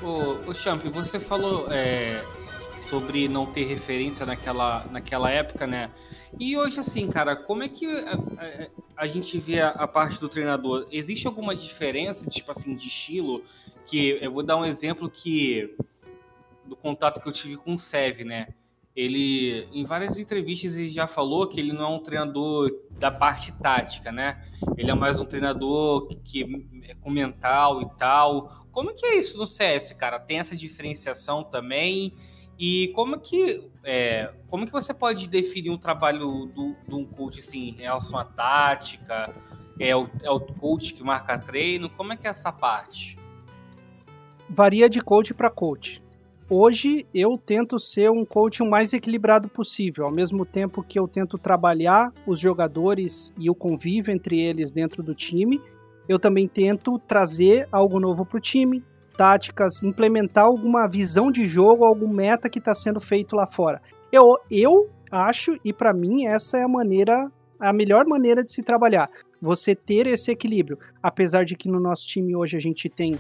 Ô, 0.03 0.51
ô 0.51 0.55
Champ, 0.55 0.85
você 0.85 1.19
falou 1.19 1.69
é, 1.71 2.23
sobre 2.77 3.29
não 3.29 3.47
ter 3.47 3.65
referência 3.65 4.27
naquela, 4.27 4.85
naquela 4.91 5.31
época, 5.31 5.67
né? 5.67 5.91
E 6.39 6.57
hoje, 6.57 6.81
assim, 6.81 7.09
cara, 7.09 7.35
como 7.35 7.63
é 7.63 7.69
que 7.69 7.87
a, 7.87 8.13
a, 8.13 9.05
a 9.05 9.07
gente 9.07 9.39
vê 9.39 9.61
a, 9.61 9.71
a, 9.71 9.89
parte 9.89 10.21
do 10.21 10.29
treinador? 10.29 10.87
Existe 10.93 11.27
alguma 11.27 11.57
diferença, 11.57 12.29
tipo 12.29 12.51
assim, 12.51 12.75
de 12.75 12.89
estilo? 12.89 13.43
Que 13.87 14.19
eu 14.21 14.31
vou 14.31 14.43
dar 14.43 14.57
um 14.57 14.67
exemplo 14.67 15.09
que 15.09 15.75
do 16.67 16.77
contato 16.77 17.23
que 17.23 17.29
eu 17.29 17.33
tive 17.33 17.57
com 17.57 17.75
o 17.75 17.79
Sev, 17.79 18.21
né? 18.21 18.49
Ele, 18.97 19.69
em 19.73 19.85
várias 19.85 20.19
entrevistas, 20.19 20.75
ele 20.75 20.89
já 20.89 21.07
falou 21.07 21.47
que 21.47 21.61
ele 21.61 21.71
não 21.71 21.85
é 21.85 21.89
um 21.89 21.99
treinador 21.99 22.71
da 22.99 23.11
parte 23.11 23.53
tática, 23.53 24.11
né? 24.11 24.43
Ele 24.79 24.91
é 24.91 24.95
mais 24.95 25.21
um 25.21 25.27
treinador 25.27 26.09
que 26.25 26.43
é 26.83 26.95
com 26.95 27.11
mental 27.11 27.83
e 27.83 27.91
tal. 27.99 28.49
Como 28.73 28.95
que 28.95 29.05
é 29.05 29.19
isso 29.19 29.37
no 29.37 29.47
CS, 29.47 29.93
cara? 29.93 30.19
Tem 30.19 30.39
essa 30.39 30.57
diferenciação 30.57 31.45
também? 31.45 32.15
E 32.59 32.89
como 32.95 33.21
que 33.21 33.71
é, 33.85 34.33
como 34.49 34.65
que 34.65 34.73
você 34.73 34.95
pode 34.95 35.29
definir 35.29 35.71
um 35.71 35.77
trabalho 35.79 36.51
de 36.89 36.95
um 36.95 37.05
coach 37.05 37.41
assim, 37.41 37.69
em 37.69 37.83
relação 37.83 38.19
à 38.19 38.25
tática? 38.25 39.35
É 39.79 39.95
o, 39.95 40.09
é 40.23 40.31
o 40.31 40.41
coach 40.41 40.95
que 40.95 41.05
marca 41.05 41.39
treino? 41.39 41.91
Como 41.91 42.15
é 42.15 42.17
que 42.17 42.27
é 42.27 42.31
essa 42.31 42.51
parte? 42.51 43.19
Varia 44.49 44.89
de 44.89 45.03
coach 45.03 45.35
para 45.35 45.51
coach. 45.51 46.01
Hoje 46.49 47.05
eu 47.13 47.37
tento 47.37 47.77
ser 47.81 48.09
um 48.09 48.25
coach 48.25 48.63
o 48.63 48.71
mais 48.71 48.93
equilibrado 48.93 49.49
possível, 49.49 50.05
ao 50.05 50.13
mesmo 50.13 50.47
tempo 50.47 50.81
que 50.81 50.97
eu 50.97 51.09
tento 51.09 51.37
trabalhar 51.37 52.13
os 52.25 52.39
jogadores 52.39 53.33
e 53.37 53.51
o 53.51 53.55
convívio 53.55 54.15
entre 54.15 54.41
eles 54.41 54.71
dentro 54.71 55.03
do 55.03 55.13
time. 55.13 55.61
Eu 56.09 56.21
também 56.21 56.47
tento 56.47 57.01
trazer 57.01 57.67
algo 57.73 57.99
novo 57.99 58.25
para 58.25 58.39
o 58.39 58.41
time, 58.41 58.81
táticas, 59.17 59.83
implementar 59.83 60.45
alguma 60.45 60.87
visão 60.87 61.33
de 61.33 61.45
jogo, 61.47 61.85
algum 61.85 62.09
meta 62.09 62.49
que 62.49 62.61
está 62.61 62.73
sendo 62.73 63.01
feito 63.01 63.35
lá 63.35 63.49
fora. 63.49 63.83
Eu, 64.13 64.39
eu 64.49 64.89
acho, 65.11 65.59
e 65.65 65.73
para 65.73 65.93
mim, 65.93 66.27
essa 66.27 66.59
é 66.59 66.63
a 66.63 66.69
maneira, 66.69 67.29
a 67.59 67.73
melhor 67.73 68.07
maneira 68.07 68.45
de 68.45 68.53
se 68.53 68.63
trabalhar. 68.63 69.11
Você 69.43 69.75
ter 69.75 70.07
esse 70.07 70.31
equilíbrio. 70.31 70.79
Apesar 71.03 71.45
de 71.45 71.57
que 71.57 71.69
no 71.69 71.81
nosso 71.81 72.07
time 72.07 72.37
hoje 72.37 72.57
a 72.57 72.61
gente 72.61 72.89
tem 72.89 73.17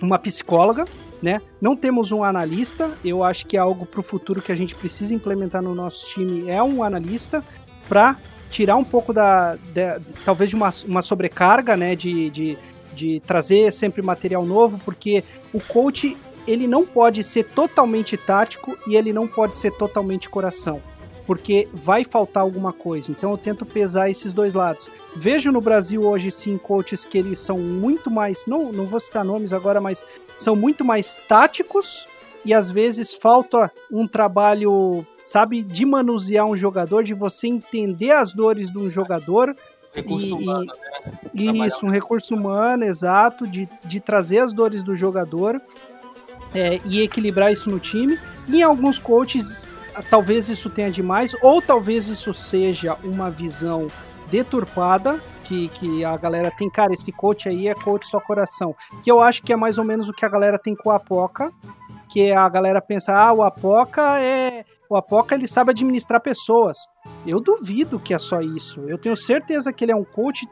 uma 0.00 0.18
psicóloga, 0.18 0.84
né? 1.22 1.40
Não 1.60 1.76
temos 1.76 2.12
um 2.12 2.22
analista. 2.22 2.90
Eu 3.04 3.24
acho 3.24 3.46
que 3.46 3.56
é 3.56 3.60
algo 3.60 3.86
para 3.86 4.00
o 4.00 4.02
futuro 4.02 4.42
que 4.42 4.52
a 4.52 4.56
gente 4.56 4.74
precisa 4.74 5.14
implementar 5.14 5.62
no 5.62 5.74
nosso 5.74 6.08
time 6.10 6.50
é 6.50 6.62
um 6.62 6.82
analista 6.82 7.42
para 7.88 8.16
tirar 8.50 8.76
um 8.76 8.84
pouco 8.84 9.12
da, 9.12 9.56
de, 9.56 10.00
talvez 10.24 10.50
de 10.50 10.56
uma, 10.56 10.70
uma 10.86 11.02
sobrecarga, 11.02 11.76
né? 11.76 11.94
De, 11.94 12.30
de, 12.30 12.58
de 12.94 13.20
trazer 13.20 13.72
sempre 13.72 14.02
material 14.02 14.44
novo, 14.44 14.78
porque 14.84 15.24
o 15.52 15.60
coach 15.60 16.16
ele 16.46 16.66
não 16.66 16.86
pode 16.86 17.24
ser 17.24 17.44
totalmente 17.44 18.16
tático 18.16 18.78
e 18.86 18.96
ele 18.96 19.12
não 19.12 19.26
pode 19.26 19.56
ser 19.56 19.72
totalmente 19.72 20.30
coração, 20.30 20.80
porque 21.26 21.68
vai 21.74 22.04
faltar 22.04 22.42
alguma 22.42 22.72
coisa. 22.72 23.10
Então 23.10 23.32
eu 23.32 23.38
tento 23.38 23.66
pesar 23.66 24.08
esses 24.08 24.32
dois 24.32 24.54
lados. 24.54 24.88
Vejo 25.16 25.50
no 25.50 25.62
Brasil 25.62 26.02
hoje 26.02 26.30
sim 26.30 26.58
coaches 26.58 27.06
que 27.06 27.16
eles 27.16 27.40
são 27.40 27.58
muito 27.58 28.10
mais, 28.10 28.44
não, 28.46 28.70
não 28.70 28.84
vou 28.84 29.00
citar 29.00 29.24
nomes 29.24 29.50
agora, 29.52 29.80
mas 29.80 30.04
são 30.36 30.54
muito 30.54 30.84
mais 30.84 31.18
táticos 31.26 32.06
e 32.44 32.52
às 32.52 32.70
vezes 32.70 33.14
falta 33.14 33.72
um 33.90 34.06
trabalho, 34.06 35.06
sabe, 35.24 35.62
de 35.62 35.86
manusear 35.86 36.44
um 36.44 36.56
jogador, 36.56 37.02
de 37.02 37.14
você 37.14 37.48
entender 37.48 38.10
as 38.10 38.34
dores 38.34 38.70
de 38.70 38.78
um 38.78 38.90
jogador. 38.90 39.56
Recurso 39.94 40.28
e, 40.28 40.32
humano, 40.32 40.72
e, 41.32 41.50
né? 41.50 41.66
Isso, 41.66 41.86
um 41.86 41.90
recurso 41.90 42.34
humano, 42.34 42.84
exato, 42.84 43.46
de, 43.46 43.66
de 43.86 43.98
trazer 43.98 44.40
as 44.40 44.52
dores 44.52 44.82
do 44.82 44.94
jogador 44.94 45.60
é, 46.54 46.78
e 46.84 47.00
equilibrar 47.00 47.50
isso 47.50 47.70
no 47.70 47.80
time. 47.80 48.18
E 48.46 48.58
em 48.58 48.62
alguns 48.62 48.98
coaches, 48.98 49.66
talvez 50.10 50.50
isso 50.50 50.68
tenha 50.68 50.90
demais, 50.90 51.34
ou 51.40 51.62
talvez 51.62 52.06
isso 52.08 52.34
seja 52.34 52.98
uma 53.02 53.30
visão 53.30 53.88
deturpada 54.30 55.20
que, 55.44 55.68
que 55.68 56.04
a 56.04 56.16
galera 56.16 56.50
tem, 56.50 56.68
cara, 56.68 56.92
esse 56.92 57.10
coach 57.12 57.48
aí 57.48 57.68
é 57.68 57.74
coach 57.74 58.06
só 58.06 58.20
coração. 58.20 58.74
Que 59.02 59.10
eu 59.10 59.20
acho 59.20 59.42
que 59.42 59.52
é 59.52 59.56
mais 59.56 59.78
ou 59.78 59.84
menos 59.84 60.08
o 60.08 60.12
que 60.12 60.24
a 60.24 60.28
galera 60.28 60.58
tem 60.58 60.74
com 60.74 60.88
o 60.88 60.92
Apoca, 60.92 61.52
que 62.08 62.32
a 62.32 62.48
galera 62.48 62.80
pensa, 62.80 63.14
ah, 63.14 63.32
o 63.32 63.42
Apoca 63.42 64.20
é. 64.20 64.64
O 64.88 64.96
Apoca 64.96 65.34
ele 65.34 65.48
sabe 65.48 65.70
administrar 65.70 66.20
pessoas. 66.20 66.78
Eu 67.26 67.40
duvido 67.40 67.98
que 67.98 68.14
é 68.14 68.18
só 68.18 68.40
isso. 68.40 68.80
Eu 68.88 68.96
tenho 68.96 69.16
certeza 69.16 69.72
que 69.72 69.84
ele 69.84 69.92
é 69.92 69.96
um 69.96 70.04
coach 70.04 70.48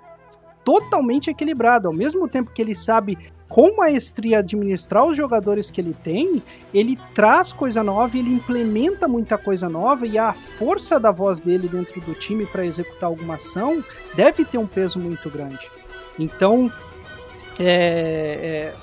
totalmente 0.64 1.30
equilibrado. 1.30 1.88
Ao 1.88 1.94
mesmo 1.94 2.28
tempo 2.28 2.50
que 2.50 2.62
ele 2.62 2.74
sabe 2.74 3.18
com 3.48 3.76
maestria 3.76 4.38
administrar 4.38 5.06
os 5.06 5.16
jogadores 5.16 5.70
que 5.70 5.80
ele 5.80 5.94
tem, 6.02 6.42
ele 6.72 6.98
traz 7.14 7.52
coisa 7.52 7.82
nova, 7.82 8.18
ele 8.18 8.32
implementa 8.32 9.06
muita 9.06 9.38
coisa 9.38 9.68
nova 9.68 10.06
e 10.06 10.18
a 10.18 10.32
força 10.32 10.98
da 10.98 11.10
voz 11.10 11.40
dele 11.40 11.68
dentro 11.68 12.00
do 12.00 12.14
time 12.14 12.46
para 12.46 12.66
executar 12.66 13.08
alguma 13.08 13.34
ação 13.34 13.84
deve 14.16 14.44
ter 14.44 14.58
um 14.58 14.66
peso 14.66 14.98
muito 14.98 15.30
grande. 15.30 15.70
Então, 16.18 16.70
é, 17.60 18.72
é, 18.72 18.74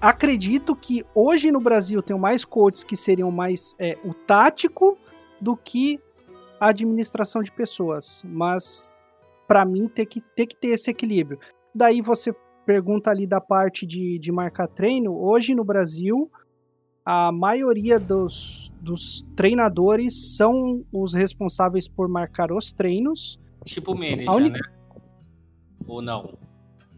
acredito 0.00 0.74
que 0.74 1.04
hoje 1.14 1.52
no 1.52 1.60
Brasil 1.60 2.02
tem 2.02 2.18
mais 2.18 2.44
coaches 2.44 2.82
que 2.82 2.96
seriam 2.96 3.30
mais 3.30 3.76
é, 3.78 3.96
o 4.04 4.12
tático 4.12 4.98
do 5.40 5.56
que 5.56 6.00
a 6.58 6.68
administração 6.68 7.42
de 7.42 7.52
pessoas, 7.52 8.22
mas 8.24 8.96
para 9.46 9.64
mim 9.64 9.88
tem 9.88 10.06
que, 10.06 10.20
tem 10.20 10.46
que 10.46 10.56
ter 10.56 10.68
esse 10.68 10.90
equilíbrio. 10.90 11.38
Daí 11.74 12.00
você 12.00 12.32
pergunta 12.64 13.10
ali 13.10 13.26
da 13.26 13.40
parte 13.40 13.86
de, 13.86 14.18
de 14.18 14.32
marcar 14.32 14.66
treino, 14.66 15.16
hoje 15.16 15.54
no 15.54 15.64
Brasil, 15.64 16.30
a 17.04 17.30
maioria 17.30 18.00
dos, 18.00 18.72
dos 18.80 19.24
treinadores 19.36 20.36
são 20.36 20.84
os 20.92 21.14
responsáveis 21.14 21.88
por 21.88 22.08
marcar 22.08 22.50
os 22.50 22.72
treinos. 22.72 23.38
Tipo 23.64 23.94
manager, 23.94 24.30
única... 24.30 24.58
né? 24.58 24.74
Ou 25.86 26.02
não? 26.02 26.36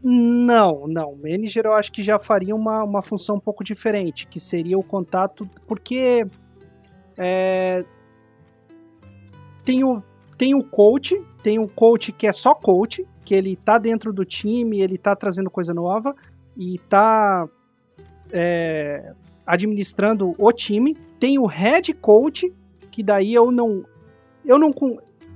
Não, 0.03 0.87
não. 0.87 1.17
Manager 1.17 1.67
eu 1.67 1.75
acho 1.75 1.93
que 1.93 2.03
já 2.03 2.19
faria 2.19 2.55
uma, 2.55 2.83
uma 2.85 3.03
função 3.03 3.37
um 3.37 3.41
pouco 3.41 3.63
diferente, 3.63 4.27
que 4.27 4.41
seria 4.41 4.79
o 4.79 4.83
contato, 4.83 5.49
porque 5.67 6.25
é, 7.17 7.85
tem, 9.65 9.85
o, 9.85 10.03
tem 10.39 10.55
o 10.55 10.63
coach, 10.63 11.21
tem 11.43 11.59
o 11.59 11.67
coach 11.67 12.13
que 12.13 12.27
é 12.27 12.33
só 12.33 12.55
coach, 12.55 13.05
que 13.25 13.35
ele 13.35 13.57
tá 13.57 13.77
dentro 13.77 14.13
do 14.13 14.25
time, 14.25 14.81
ele 14.81 14.97
tá 14.97 15.17
trazendo 15.17 15.51
coisa 15.51 15.75
nova 15.75 16.15
e 16.57 16.79
tá 16.89 17.47
é, 18.33 19.13
administrando 19.45 20.33
o 20.39 20.53
time. 20.53 20.97
Tem 21.19 21.39
o 21.39 21.47
head 21.47 21.93
coach, 21.95 22.51
que 22.93 23.03
daí 23.03 23.35
eu 23.35 23.51
não. 23.51 23.85
Eu 24.45 24.59
não. 24.59 24.73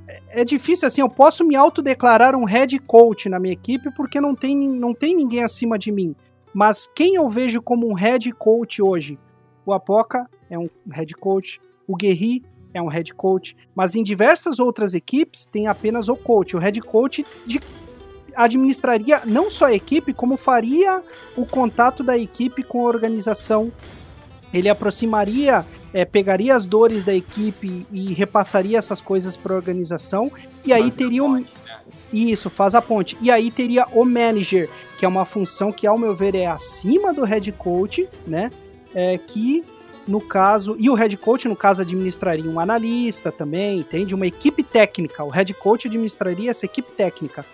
É, 0.06 0.42
é 0.42 0.44
difícil 0.44 0.86
assim, 0.86 1.00
eu 1.00 1.10
posso 1.10 1.44
me 1.44 1.56
autodeclarar 1.56 2.36
um 2.36 2.44
head 2.44 2.78
coach 2.78 3.28
na 3.28 3.40
minha 3.40 3.52
equipe 3.52 3.90
porque 3.96 4.20
não 4.20 4.36
tem, 4.36 4.56
não 4.56 4.94
tem 4.94 5.16
ninguém 5.16 5.42
acima 5.42 5.76
de 5.76 5.90
mim. 5.90 6.14
Mas 6.54 6.86
quem 6.86 7.16
eu 7.16 7.28
vejo 7.28 7.60
como 7.60 7.88
um 7.88 7.94
head 7.94 8.30
coach 8.32 8.80
hoje? 8.80 9.18
O 9.66 9.72
Apoca 9.72 10.28
é 10.48 10.58
um 10.58 10.68
head 10.92 11.14
coach, 11.14 11.60
o 11.88 11.96
Guerri 11.96 12.42
é 12.74 12.80
um 12.80 12.88
head 12.88 13.12
coach, 13.14 13.56
mas 13.74 13.94
em 13.94 14.02
diversas 14.02 14.58
outras 14.58 14.94
equipes 14.94 15.46
tem 15.46 15.66
apenas 15.66 16.08
o 16.08 16.16
coach, 16.16 16.56
o 16.56 16.58
head 16.58 16.80
coach 16.80 17.24
de 17.46 17.60
administraria 18.34 19.22
não 19.24 19.50
só 19.50 19.66
a 19.66 19.74
equipe, 19.74 20.12
como 20.12 20.36
faria 20.36 21.02
o 21.36 21.44
contato 21.44 22.02
da 22.02 22.16
equipe 22.16 22.62
com 22.62 22.86
a 22.86 22.88
organização. 22.88 23.70
Ele 24.52 24.68
aproximaria, 24.68 25.64
é, 25.94 26.04
pegaria 26.04 26.54
as 26.54 26.66
dores 26.66 27.04
da 27.04 27.14
equipe 27.14 27.86
e 27.90 28.12
repassaria 28.12 28.78
essas 28.78 29.00
coisas 29.00 29.36
para 29.36 29.54
a 29.54 29.56
organização. 29.56 30.30
E 30.64 30.70
faz 30.70 30.82
aí 30.82 30.90
teria 30.90 31.24
um. 31.24 31.34
Né? 31.34 31.44
Isso, 32.12 32.50
faz 32.50 32.74
a 32.74 32.82
ponte. 32.82 33.16
E 33.22 33.30
aí 33.30 33.50
teria 33.50 33.86
o 33.92 34.04
manager, 34.04 34.68
que 34.98 35.04
é 35.06 35.08
uma 35.08 35.24
função 35.24 35.72
que, 35.72 35.86
ao 35.86 35.98
meu 35.98 36.14
ver, 36.14 36.34
é 36.34 36.46
acima 36.46 37.14
do 37.14 37.24
head 37.24 37.50
coach, 37.52 38.06
né? 38.26 38.50
É, 38.94 39.16
que 39.16 39.64
no 40.06 40.20
caso, 40.20 40.76
e 40.78 40.90
o 40.90 40.94
head 40.94 41.16
coach, 41.16 41.48
no 41.48 41.56
caso, 41.56 41.82
administraria 41.82 42.50
um 42.50 42.58
analista 42.58 43.30
também, 43.30 43.80
entende? 43.80 44.14
Uma 44.14 44.26
equipe 44.26 44.62
técnica. 44.62 45.24
O 45.24 45.28
head 45.28 45.54
coach 45.54 45.86
administraria 45.86 46.50
essa 46.50 46.66
equipe 46.66 46.90
técnica. 46.92 47.44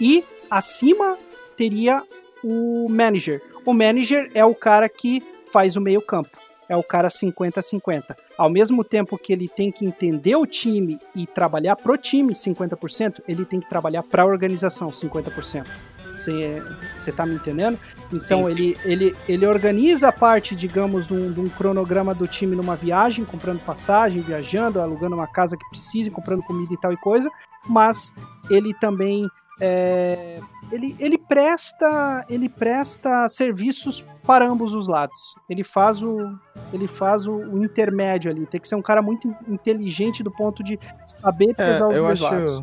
E 0.00 0.24
acima 0.50 1.18
teria 1.56 2.02
o 2.42 2.88
manager. 2.90 3.42
O 3.64 3.74
manager 3.74 4.30
é 4.34 4.44
o 4.44 4.54
cara 4.54 4.88
que 4.88 5.22
faz 5.52 5.76
o 5.76 5.80
meio-campo. 5.80 6.30
É 6.68 6.76
o 6.76 6.82
cara 6.82 7.08
50-50. 7.08 8.16
Ao 8.38 8.48
mesmo 8.48 8.84
tempo 8.84 9.18
que 9.18 9.32
ele 9.32 9.48
tem 9.48 9.72
que 9.72 9.84
entender 9.84 10.36
o 10.36 10.46
time 10.46 10.98
e 11.16 11.26
trabalhar 11.26 11.74
pro 11.74 11.98
time 11.98 12.32
50%, 12.32 13.22
ele 13.26 13.44
tem 13.44 13.58
que 13.58 13.68
trabalhar 13.68 14.04
para 14.04 14.22
a 14.22 14.26
organização 14.26 14.88
50%. 14.88 15.66
Você 16.96 17.12
tá 17.12 17.24
me 17.24 17.34
entendendo? 17.34 17.78
Então 18.12 18.44
sim, 18.44 18.50
ele, 18.50 18.76
sim. 18.76 18.88
Ele, 18.88 19.16
ele 19.28 19.46
organiza 19.46 20.08
a 20.08 20.12
parte, 20.12 20.54
digamos, 20.54 21.06
de 21.06 21.14
um, 21.14 21.32
de 21.32 21.40
um, 21.40 21.48
cronograma 21.48 22.14
do 22.14 22.26
time 22.26 22.56
numa 22.56 22.74
viagem, 22.74 23.24
comprando 23.24 23.60
passagem, 23.60 24.20
viajando, 24.20 24.80
alugando 24.80 25.14
uma 25.14 25.26
casa 25.26 25.56
que 25.56 25.68
precise, 25.70 26.10
comprando 26.10 26.42
comida 26.42 26.74
e 26.74 26.76
tal 26.78 26.92
e 26.92 26.96
coisa, 26.96 27.30
mas 27.68 28.12
ele 28.50 28.74
também 28.74 29.28
é, 29.60 30.40
ele, 30.72 30.96
ele 30.98 31.18
presta 31.18 32.24
ele 32.28 32.48
presta 32.48 33.28
serviços 33.28 34.02
para 34.26 34.48
ambos 34.48 34.72
os 34.72 34.88
lados. 34.88 35.34
Ele 35.48 35.62
faz 35.62 36.02
o 36.02 36.16
ele 36.72 36.86
faz 36.86 37.26
o, 37.26 37.32
o 37.32 37.62
intermédio 37.62 38.30
ali. 38.30 38.46
Tem 38.46 38.60
que 38.60 38.66
ser 38.66 38.76
um 38.76 38.82
cara 38.82 39.02
muito 39.02 39.28
inteligente 39.46 40.22
do 40.22 40.30
ponto 40.30 40.62
de 40.62 40.78
saber 41.04 41.50
É, 41.50 41.72
pesar 41.72 41.88
os 41.88 41.94
eu 41.94 42.04
dois 42.04 42.22
acho. 42.22 42.34
lados. 42.34 42.62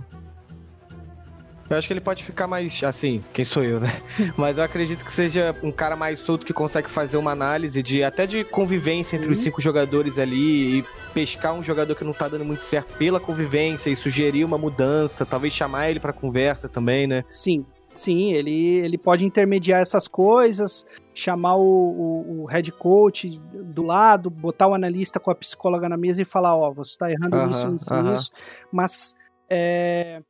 Eu 1.69 1.77
acho 1.77 1.87
que 1.87 1.93
ele 1.93 2.01
pode 2.01 2.23
ficar 2.23 2.47
mais. 2.47 2.81
Assim, 2.83 3.23
quem 3.33 3.43
sou 3.43 3.63
eu, 3.63 3.79
né? 3.79 3.89
Mas 4.37 4.57
eu 4.57 4.63
acredito 4.63 5.03
que 5.03 5.11
seja 5.11 5.53
um 5.61 5.71
cara 5.71 5.95
mais 5.95 6.19
solto 6.19 6.45
que 6.45 6.53
consegue 6.53 6.89
fazer 6.89 7.17
uma 7.17 7.31
análise 7.31 7.83
de 7.83 8.03
até 8.03 8.25
de 8.25 8.43
convivência 8.43 9.15
entre 9.17 9.31
os 9.31 9.37
Uhum. 9.37 9.43
cinco 9.43 9.61
jogadores 9.61 10.17
ali 10.17 10.79
e 10.79 10.85
pescar 11.13 11.53
um 11.53 11.63
jogador 11.63 11.95
que 11.95 12.03
não 12.03 12.13
tá 12.13 12.27
dando 12.27 12.45
muito 12.45 12.61
certo 12.61 12.95
pela 12.97 13.19
convivência 13.19 13.89
e 13.89 13.95
sugerir 13.95 14.45
uma 14.45 14.57
mudança, 14.57 15.25
talvez 15.25 15.53
chamar 15.53 15.89
ele 15.89 15.99
pra 15.99 16.13
conversa 16.13 16.69
também, 16.69 17.05
né? 17.07 17.23
Sim, 17.27 17.65
sim, 17.93 18.31
ele, 18.33 18.75
ele 18.77 18.97
pode 18.97 19.25
intermediar 19.25 19.81
essas 19.81 20.07
coisas, 20.07 20.85
chamar 21.13 21.55
o, 21.55 21.61
o, 21.63 22.43
o 22.43 22.45
head 22.45 22.71
coach 22.71 23.29
do 23.73 23.81
lado, 23.83 24.29
botar 24.29 24.67
o 24.67 24.73
analista 24.73 25.19
com 25.19 25.31
a 25.31 25.35
psicóloga 25.35 25.89
na 25.89 25.97
mesa 25.97 26.21
e 26.21 26.25
falar, 26.25 26.55
ó, 26.55 26.71
você 26.71 26.91
está 26.91 27.11
errando 27.11 27.35
Aham, 27.35 27.47
nisso, 27.47 27.67
nisso, 27.71 27.93
nisso. 28.11 28.29
Mas 28.71 29.15
é, 29.49 30.21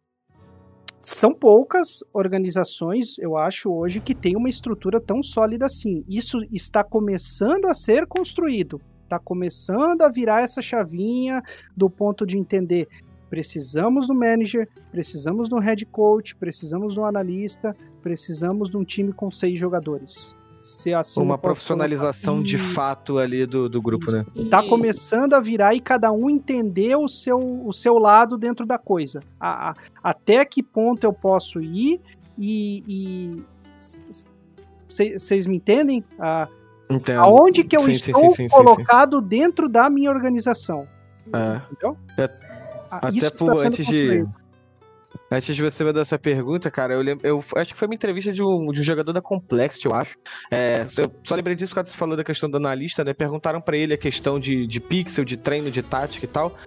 são 1.15 1.33
poucas 1.33 2.03
organizações, 2.13 3.17
eu 3.17 3.37
acho, 3.37 3.71
hoje, 3.71 4.01
que 4.01 4.13
têm 4.13 4.35
uma 4.35 4.49
estrutura 4.49 4.99
tão 4.99 5.23
sólida 5.23 5.65
assim. 5.65 6.03
Isso 6.07 6.39
está 6.51 6.83
começando 6.83 7.65
a 7.65 7.73
ser 7.73 8.05
construído. 8.05 8.81
Está 9.03 9.17
começando 9.17 10.01
a 10.01 10.09
virar 10.09 10.41
essa 10.41 10.61
chavinha 10.61 11.41
do 11.75 11.89
ponto 11.89 12.25
de 12.25 12.37
entender 12.37 12.87
precisamos 13.29 14.07
do 14.07 14.15
manager, 14.15 14.69
precisamos 14.89 15.49
do 15.49 15.59
head 15.59 15.85
coach, 15.87 16.33
precisamos 16.35 16.95
do 16.95 17.03
analista, 17.03 17.75
precisamos 18.01 18.69
de 18.69 18.77
um 18.77 18.85
time 18.85 19.11
com 19.11 19.29
seis 19.29 19.59
jogadores. 19.59 20.33
Se 20.59 20.93
assim 20.93 21.21
uma 21.21 21.37
profissionalização 21.37 22.41
de 22.41 22.57
fato 22.57 23.17
ali 23.19 23.45
do, 23.45 23.69
do 23.69 23.81
grupo, 23.81 24.11
né? 24.11 24.25
Tá 24.49 24.61
começando 24.63 25.33
a 25.33 25.39
virar 25.39 25.75
e 25.75 25.79
cada 25.79 26.11
um 26.11 26.29
entender 26.29 26.95
o 26.97 27.07
seu, 27.07 27.39
o 27.39 27.71
seu 27.71 27.97
lado 27.97 28.37
dentro 28.37 28.65
da 28.65 28.77
coisa. 28.77 29.21
A- 29.39 29.69
a- 29.69 29.73
até 30.03 30.43
que 30.43 30.63
ponto 30.63 31.03
eu 31.03 31.13
posso 31.13 31.59
ir 31.61 32.01
e. 32.37 33.43
Vocês 34.89 35.45
me 35.45 35.57
entendem? 35.57 36.03
A- 36.19 36.47
Entendo. 36.89 37.19
aonde 37.19 37.63
que 37.65 37.75
eu 37.75 37.81
Sim, 37.81 37.93
sim, 37.93 38.11
estou 38.11 38.21
sim, 38.21 38.29
sim, 38.29 38.35
sim, 38.35 38.47
sim. 38.49 38.55
colocado 38.55 39.19
dentro 39.21 39.67
da 39.67 39.89
minha 39.89 40.09
organização? 40.09 40.87
É. 41.33 41.61
Entendeu? 41.71 41.97
É, 42.17 42.29
Até 42.89 43.11
isso 43.11 43.31
que 43.31 43.37
por, 43.39 43.51
está 43.51 43.55
sendo 43.55 43.67
antes 43.73 43.85
construído. 43.85 44.33
Antes 45.31 45.55
de 45.55 45.61
você 45.61 45.83
mandar 45.83 46.05
sua 46.05 46.17
pergunta, 46.17 46.71
cara, 46.71 46.93
eu, 46.93 47.01
lembro, 47.01 47.27
eu 47.27 47.43
acho 47.55 47.73
que 47.73 47.79
foi 47.79 47.87
uma 47.87 47.95
entrevista 47.95 48.31
de 48.31 48.41
um, 48.41 48.71
de 48.71 48.81
um 48.81 48.83
jogador 48.83 49.13
da 49.13 49.21
Complexity, 49.21 49.85
eu 49.85 49.93
acho. 49.93 50.15
É, 50.51 50.85
eu 50.97 51.11
só 51.23 51.35
lembrei 51.35 51.55
disso 51.55 51.73
quando 51.73 51.87
você 51.87 51.97
falou 51.97 52.15
da 52.15 52.23
questão 52.23 52.49
do 52.49 52.57
analista, 52.57 53.03
né? 53.03 53.13
Perguntaram 53.13 53.61
pra 53.61 53.77
ele 53.77 53.93
a 53.93 53.97
questão 53.97 54.39
de, 54.39 54.65
de 54.65 54.79
pixel, 54.79 55.25
de 55.25 55.37
treino, 55.37 55.69
de 55.69 55.81
tática 55.81 56.25
e 56.25 56.29
tal. 56.29 56.57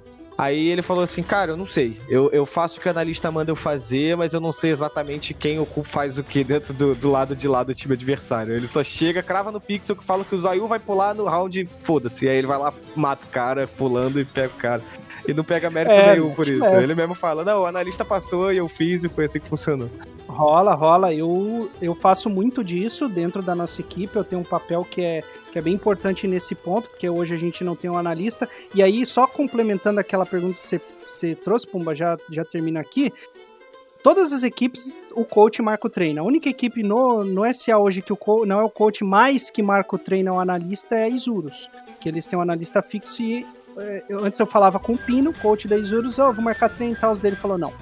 Aí 0.40 0.68
ele 0.68 0.80
falou 0.80 1.04
assim, 1.04 1.22
cara, 1.22 1.52
eu 1.52 1.56
não 1.56 1.66
sei. 1.66 2.00
Eu, 2.08 2.30
eu 2.32 2.46
faço 2.46 2.78
o 2.78 2.80
que 2.80 2.88
o 2.88 2.90
analista 2.90 3.30
manda 3.30 3.50
eu 3.50 3.56
fazer, 3.56 4.16
mas 4.16 4.32
eu 4.32 4.40
não 4.40 4.52
sei 4.52 4.70
exatamente 4.70 5.34
quem 5.34 5.58
faz 5.84 6.16
o 6.16 6.24
que 6.24 6.42
dentro 6.42 6.72
do, 6.72 6.94
do 6.94 7.10
lado 7.10 7.36
de 7.36 7.46
lá 7.46 7.62
do 7.62 7.74
time 7.74 7.92
adversário. 7.92 8.54
Ele 8.54 8.66
só 8.66 8.82
chega, 8.82 9.22
crava 9.22 9.52
no 9.52 9.60
pixel, 9.60 9.94
que 9.94 10.02
fala 10.02 10.24
que 10.24 10.34
o 10.34 10.40
Zayu 10.40 10.66
vai 10.66 10.78
pular 10.78 11.14
no 11.14 11.26
round, 11.26 11.66
foda-se. 11.66 12.26
Aí 12.26 12.36
ele 12.36 12.46
vai 12.46 12.56
lá, 12.56 12.72
mata 12.96 13.26
o 13.26 13.28
cara, 13.28 13.66
pulando 13.66 14.18
e 14.18 14.24
pega 14.24 14.48
o 14.48 14.56
cara. 14.56 14.82
E 15.28 15.34
não 15.34 15.44
pega 15.44 15.70
mérito 15.70 15.94
É, 15.94 16.12
nenhum 16.16 16.32
por 16.34 16.46
isso. 16.48 16.64
é. 16.64 16.82
Ele 16.82 16.94
mesmo 16.94 17.14
fala, 17.14 17.44
não, 17.44 17.62
o 17.62 17.66
analista 17.66 18.04
passou 18.04 18.52
e 18.52 18.56
eu 18.56 18.68
fiz 18.68 19.04
e 19.04 19.08
foi 19.08 19.24
assim 19.26 19.40
que 19.40 19.48
funcionou. 19.48 19.88
Rola, 20.26 20.74
rola. 20.74 21.12
Eu, 21.12 21.70
eu 21.82 21.94
faço 21.94 22.28
muito 22.30 22.62
disso 22.62 23.08
dentro 23.08 23.42
da 23.42 23.54
nossa 23.54 23.80
equipe. 23.80 24.14
Eu 24.16 24.24
tenho 24.24 24.40
um 24.42 24.44
papel 24.44 24.84
que 24.88 25.02
é, 25.02 25.22
que 25.50 25.58
é 25.58 25.62
bem 25.62 25.74
importante 25.74 26.26
nesse 26.28 26.54
ponto, 26.54 26.88
porque 26.88 27.08
hoje 27.08 27.34
a 27.34 27.38
gente 27.38 27.64
não 27.64 27.74
tem 27.74 27.90
um 27.90 27.96
analista. 27.96 28.48
E 28.74 28.82
aí, 28.82 29.04
só 29.04 29.26
complementando 29.26 29.98
aquela 30.00 30.24
pergunta 30.24 30.54
que 30.54 30.60
você, 30.66 30.80
você 31.04 31.34
trouxe, 31.34 31.66
Pumba, 31.66 31.94
já, 31.94 32.16
já 32.30 32.44
termina 32.44 32.80
aqui. 32.80 33.12
Todas 34.02 34.32
as 34.32 34.42
equipes, 34.42 34.98
o 35.14 35.26
coach 35.26 35.60
marca 35.60 35.86
o 35.86 35.90
treino. 35.90 36.22
A 36.22 36.24
única 36.24 36.48
equipe 36.48 36.82
no, 36.82 37.22
no 37.22 37.42
SA 37.52 37.76
hoje 37.76 38.00
que 38.00 38.12
o 38.12 38.16
co- 38.16 38.46
não 38.46 38.58
é 38.58 38.64
o 38.64 38.70
coach 38.70 39.04
mais 39.04 39.50
que 39.50 39.62
marca 39.62 39.94
o 39.94 39.98
treino, 39.98 40.30
é 40.30 40.32
o 40.32 40.40
analista, 40.40 40.94
é 40.94 41.04
a 41.04 41.08
Isurus. 41.10 41.68
Que 42.00 42.08
eles 42.08 42.26
têm 42.26 42.38
um 42.38 42.42
analista 42.42 42.80
fixo 42.80 43.20
e 43.22 43.40
é, 43.40 43.42
eu- 44.08 44.24
antes 44.24 44.38
eu 44.38 44.46
falava 44.46 44.78
com 44.78 44.92
o 44.94 44.98
Pino, 44.98 45.32
coach 45.32 45.66
da 45.68 45.76
Isurus, 45.76 46.18
ó, 46.18 46.32
vou 46.32 46.42
marcar 46.44 46.68
treino 46.68 46.94
e 46.94 46.96
tal. 46.96 47.12
Os 47.12 47.20
dele 47.20 47.36
falou, 47.36 47.58
não 47.58 47.72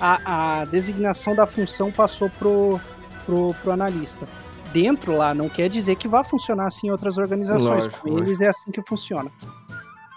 a, 0.00 0.60
a 0.60 0.64
designação 0.66 1.34
da 1.34 1.46
função 1.46 1.90
passou 1.90 2.28
pro, 2.30 2.78
pro, 3.24 3.54
pro 3.62 3.72
analista. 3.72 4.26
Dentro 4.72 5.16
lá, 5.16 5.32
não 5.32 5.48
quer 5.48 5.70
dizer 5.70 5.96
que 5.96 6.06
vá 6.06 6.22
funcionar 6.22 6.66
assim 6.66 6.88
em 6.88 6.90
outras 6.90 7.16
organizações. 7.16 7.84
Lógico, 7.86 8.00
Com 8.00 8.18
eles 8.18 8.40
é 8.40 8.48
assim 8.48 8.70
que 8.70 8.82
funciona. 8.86 9.30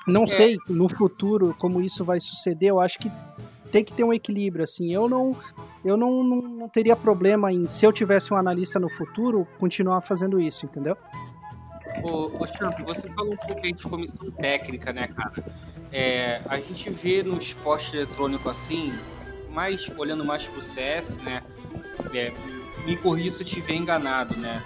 Não 0.06 0.26
sei 0.28 0.58
no 0.68 0.90
futuro 0.90 1.56
como 1.58 1.82
isso 1.82 2.04
vai 2.04 2.20
suceder, 2.20 2.70
eu 2.70 2.82
acho 2.82 2.98
que 3.00 3.12
tem 3.72 3.84
que 3.84 3.94
ter 3.94 4.04
um 4.04 4.12
equilíbrio, 4.12 4.64
assim, 4.64 4.92
eu 4.92 5.08
não 5.08 5.36
eu 5.86 5.96
não, 5.96 6.24
não, 6.24 6.42
não 6.42 6.68
teria 6.68 6.96
problema 6.96 7.54
em, 7.54 7.68
se 7.68 7.86
eu 7.86 7.94
tivesse 7.94 8.34
um 8.34 8.38
analista 8.38 8.80
no 8.80 8.90
futuro, 8.90 9.48
continuar 9.60 10.02
fazendo 10.02 10.42
isso, 10.42 10.66
entendeu? 10.66 10.98
Ô, 12.04 12.32
ô 12.42 12.48
Champ, 12.48 12.80
você 12.84 13.10
falou 13.10 13.34
um 13.34 13.38
pouco 13.38 13.62
aí 13.64 13.74
de 13.74 13.84
comissão 13.84 14.32
técnica, 14.32 14.94
né, 14.94 15.08
cara? 15.08 15.44
É, 15.92 16.42
a 16.48 16.60
gente 16.60 16.90
vê 16.90 17.24
no 17.24 17.38
esporte 17.38 17.96
eletrônico 17.96 18.48
assim, 18.50 18.94
mais 19.50 19.90
olhando 19.98 20.24
mais 20.24 20.48
pro 20.48 20.62
CS, 20.62 21.20
né? 21.20 21.42
É, 22.14 22.32
me 22.86 22.96
corrija 22.96 23.32
se 23.32 23.42
eu 23.44 23.46
estiver 23.46 23.74
enganado, 23.74 24.36
né? 24.38 24.64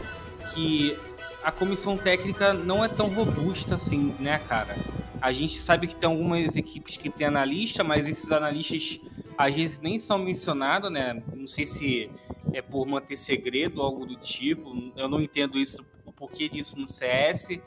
Que 0.53 0.97
a 1.43 1.51
comissão 1.51 1.97
técnica 1.97 2.53
não 2.53 2.83
é 2.83 2.87
tão 2.87 3.07
robusta 3.07 3.75
assim, 3.75 4.15
né, 4.19 4.39
cara? 4.39 4.75
A 5.21 5.31
gente 5.31 5.57
sabe 5.57 5.87
que 5.87 5.95
tem 5.95 6.09
algumas 6.09 6.55
equipes 6.55 6.97
que 6.97 7.09
tem 7.09 7.25
analista, 7.27 7.83
mas 7.83 8.07
esses 8.07 8.31
analistas 8.31 8.99
às 9.37 9.55
vezes 9.55 9.79
nem 9.79 9.97
são 9.97 10.17
mencionados, 10.17 10.91
né? 10.91 11.21
Não 11.33 11.47
sei 11.47 11.65
se 11.65 12.11
é 12.51 12.61
por 12.61 12.85
manter 12.85 13.15
segredo 13.15 13.79
ou 13.79 13.85
algo 13.85 14.05
do 14.05 14.15
tipo. 14.15 14.73
Eu 14.95 15.07
não 15.07 15.21
entendo 15.21 15.57
isso, 15.57 15.85
porquê 16.15 16.47
disso 16.49 16.77
no 16.77 16.87
CS. 16.87 17.59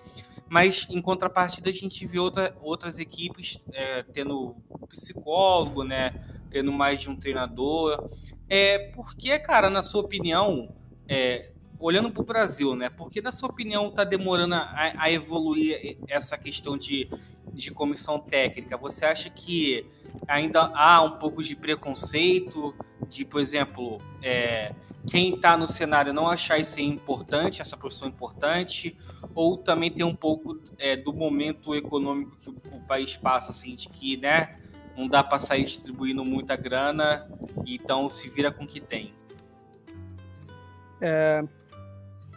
Mas 0.48 0.86
em 0.88 1.02
contrapartida 1.02 1.70
a 1.70 1.72
gente 1.72 2.06
vê 2.06 2.18
outra, 2.18 2.56
outras 2.60 2.98
equipes 2.98 3.60
é, 3.72 4.04
tendo 4.04 4.56
psicólogo, 4.88 5.82
né? 5.82 6.14
Tendo 6.50 6.72
mais 6.72 7.00
de 7.00 7.10
um 7.10 7.16
treinador. 7.16 8.08
É, 8.48 8.90
por 8.90 9.14
que, 9.16 9.36
cara, 9.38 9.68
na 9.68 9.82
sua 9.82 10.02
opinião, 10.02 10.72
é, 11.08 11.50
olhando 11.78 12.10
para 12.10 12.22
o 12.22 12.24
Brasil, 12.24 12.74
né? 12.74 12.88
Por 12.88 13.10
que, 13.10 13.20
na 13.20 13.32
sua 13.32 13.48
opinião, 13.48 13.88
está 13.88 14.04
demorando 14.04 14.54
a, 14.54 14.92
a 14.96 15.10
evoluir 15.10 15.98
essa 16.08 16.38
questão 16.38 16.76
de, 16.76 17.08
de 17.52 17.70
comissão 17.70 18.18
técnica? 18.18 18.76
Você 18.76 19.04
acha 19.04 19.28
que 19.28 19.84
ainda 20.26 20.70
há 20.74 21.02
um 21.02 21.18
pouco 21.18 21.42
de 21.42 21.54
preconceito, 21.54 22.74
de, 23.08 23.24
por 23.24 23.40
exemplo, 23.40 23.98
é, 24.22 24.72
quem 25.06 25.34
está 25.34 25.56
no 25.56 25.66
cenário 25.66 26.12
não 26.12 26.28
achar 26.28 26.58
isso 26.58 26.80
importante, 26.80 27.62
essa 27.62 27.76
profissão 27.76 28.08
importante, 28.08 28.96
ou 29.34 29.56
também 29.56 29.90
tem 29.90 30.04
um 30.04 30.14
pouco 30.14 30.60
é, 30.78 30.96
do 30.96 31.12
momento 31.12 31.74
econômico 31.74 32.36
que 32.36 32.50
o, 32.50 32.80
país 32.86 33.16
passa, 33.16 33.50
assim, 33.52 33.74
de 33.74 33.88
que, 33.88 34.16
né, 34.16 34.56
não 34.96 35.08
dá 35.08 35.22
para 35.22 35.38
sair 35.38 35.64
distribuindo 35.64 36.24
muita 36.24 36.56
grana, 36.56 37.28
então 37.66 38.08
se 38.08 38.28
vira 38.28 38.50
com 38.50 38.64
o 38.64 38.66
que 38.66 38.80
tem. 38.80 39.12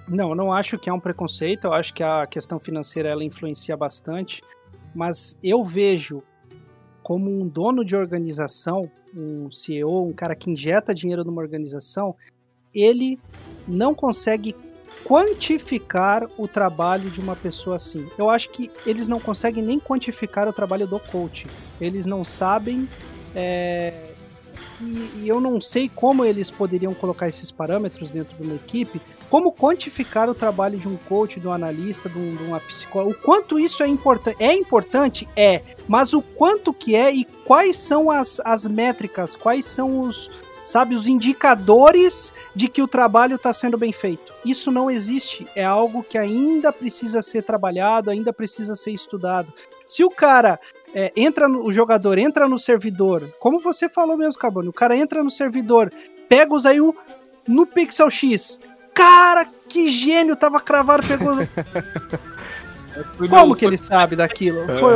Não, 0.10 0.30
eu 0.30 0.36
não 0.36 0.52
acho 0.52 0.78
que 0.78 0.90
é 0.90 0.94
um 0.94 1.00
preconceito, 1.00 1.66
eu 1.66 1.74
acho 1.74 1.94
que 1.94 2.02
a 2.02 2.26
questão 2.26 2.60
financeira 2.60 3.10
ela 3.10 3.24
influencia 3.24 3.78
bastante, 3.78 4.42
mas 4.94 5.40
eu 5.44 5.64
vejo 5.64 6.24
como 7.04 7.30
um 7.30 7.48
dono 7.48 7.86
de 7.86 7.96
organização, 7.96 8.90
um 9.16 9.52
CEO, 9.52 10.08
um 10.08 10.14
cara 10.14 10.36
que 10.36 10.50
injeta 10.50 10.96
dinheiro 10.96 11.24
numa 11.24 11.42
organização, 11.42 12.16
ele 12.74 13.20
não 13.68 13.94
consegue 13.94 14.56
quantificar 15.04 16.30
o 16.38 16.48
trabalho 16.48 17.10
de 17.10 17.20
uma 17.20 17.36
pessoa 17.36 17.78
assim. 17.78 18.08
Eu 18.18 18.30
acho 18.30 18.50
que 18.50 18.70
eles 18.86 19.08
não 19.08 19.20
conseguem 19.20 19.64
nem 19.64 19.80
quantificar 19.80 20.48
o 20.48 20.54
trabalho 20.54 20.86
do 20.86 21.00
coach. 21.00 21.48
Eles 21.80 22.06
não 22.06 22.24
sabem. 22.24 22.88
é, 23.36 23.94
E, 24.82 25.24
e 25.24 25.28
eu 25.28 25.42
não 25.42 25.60
sei 25.60 25.90
como 25.94 26.24
eles 26.24 26.50
poderiam 26.50 26.94
colocar 26.94 27.28
esses 27.28 27.52
parâmetros 27.52 28.12
dentro 28.12 28.38
de 28.38 28.44
uma 28.44 28.56
equipe. 28.56 29.02
Como 29.30 29.52
quantificar 29.52 30.30
o 30.30 30.34
trabalho 30.34 30.80
de 30.80 30.88
um 30.88 30.96
coach, 30.96 31.40
de 31.40 31.48
um 31.48 31.52
analista, 31.52 32.08
de, 32.08 32.18
um, 32.18 32.36
de 32.36 32.44
uma 32.44 32.60
psicóloga? 32.60 33.12
O 33.12 33.22
quanto 33.22 33.60
isso 33.60 33.84
é 33.84 33.88
importante? 33.88 34.38
É 34.40 34.54
importante? 34.54 35.28
É. 35.36 35.62
Mas 35.88 36.14
o 36.14 36.22
quanto 36.22 36.74
que 36.74 36.96
é 36.96 37.14
e 37.14 37.26
quais 37.46 37.76
são 37.76 38.10
as, 38.10 38.40
as 38.46 38.66
métricas? 38.66 39.36
Quais 39.36 39.66
são 39.66 40.02
os, 40.02 40.30
sabe, 40.66 40.96
os 40.96 41.08
indicadores 41.08 42.34
de 42.56 42.68
que 42.68 42.82
o 42.82 42.88
trabalho 42.88 43.36
está 43.36 43.52
sendo 43.54 43.78
bem 43.78 43.92
feito. 43.92 44.34
Isso 44.46 44.72
não 44.72 44.90
existe, 44.90 45.46
é 45.56 45.64
algo 45.64 46.04
que 46.04 46.18
ainda 46.18 46.72
precisa 46.72 47.22
ser 47.22 47.44
trabalhado, 47.44 48.10
ainda 48.10 48.32
precisa 48.32 48.76
ser 48.76 48.92
estudado. 48.92 49.52
Se 49.88 50.04
o 50.04 50.10
cara 50.10 50.60
é, 50.94 51.12
entra 51.16 51.48
no 51.48 51.64
o 51.66 51.72
jogador 51.72 52.18
entra 52.18 52.48
no 52.48 52.60
servidor, 52.60 53.30
como 53.40 53.60
você 53.60 53.90
falou 53.90 54.18
mesmo, 54.18 54.40
Carbone, 54.40 54.70
o 54.70 54.74
cara 54.74 54.98
entra 54.98 55.24
no 55.24 55.32
servidor 55.32 55.90
pega 56.30 56.54
aí 56.66 56.80
o 56.80 56.96
no 57.48 57.66
Pixel 57.66 58.10
X. 58.10 58.60
Cara, 58.94 59.46
que 59.70 59.88
gênio, 59.88 60.36
tava 60.36 60.60
cravado, 60.60 61.06
pegou. 61.08 61.34
Como 63.30 63.56
que 63.56 63.66
ele 63.66 63.78
sabe 63.78 64.16
daquilo? 64.16 64.66
Foi 64.80 64.94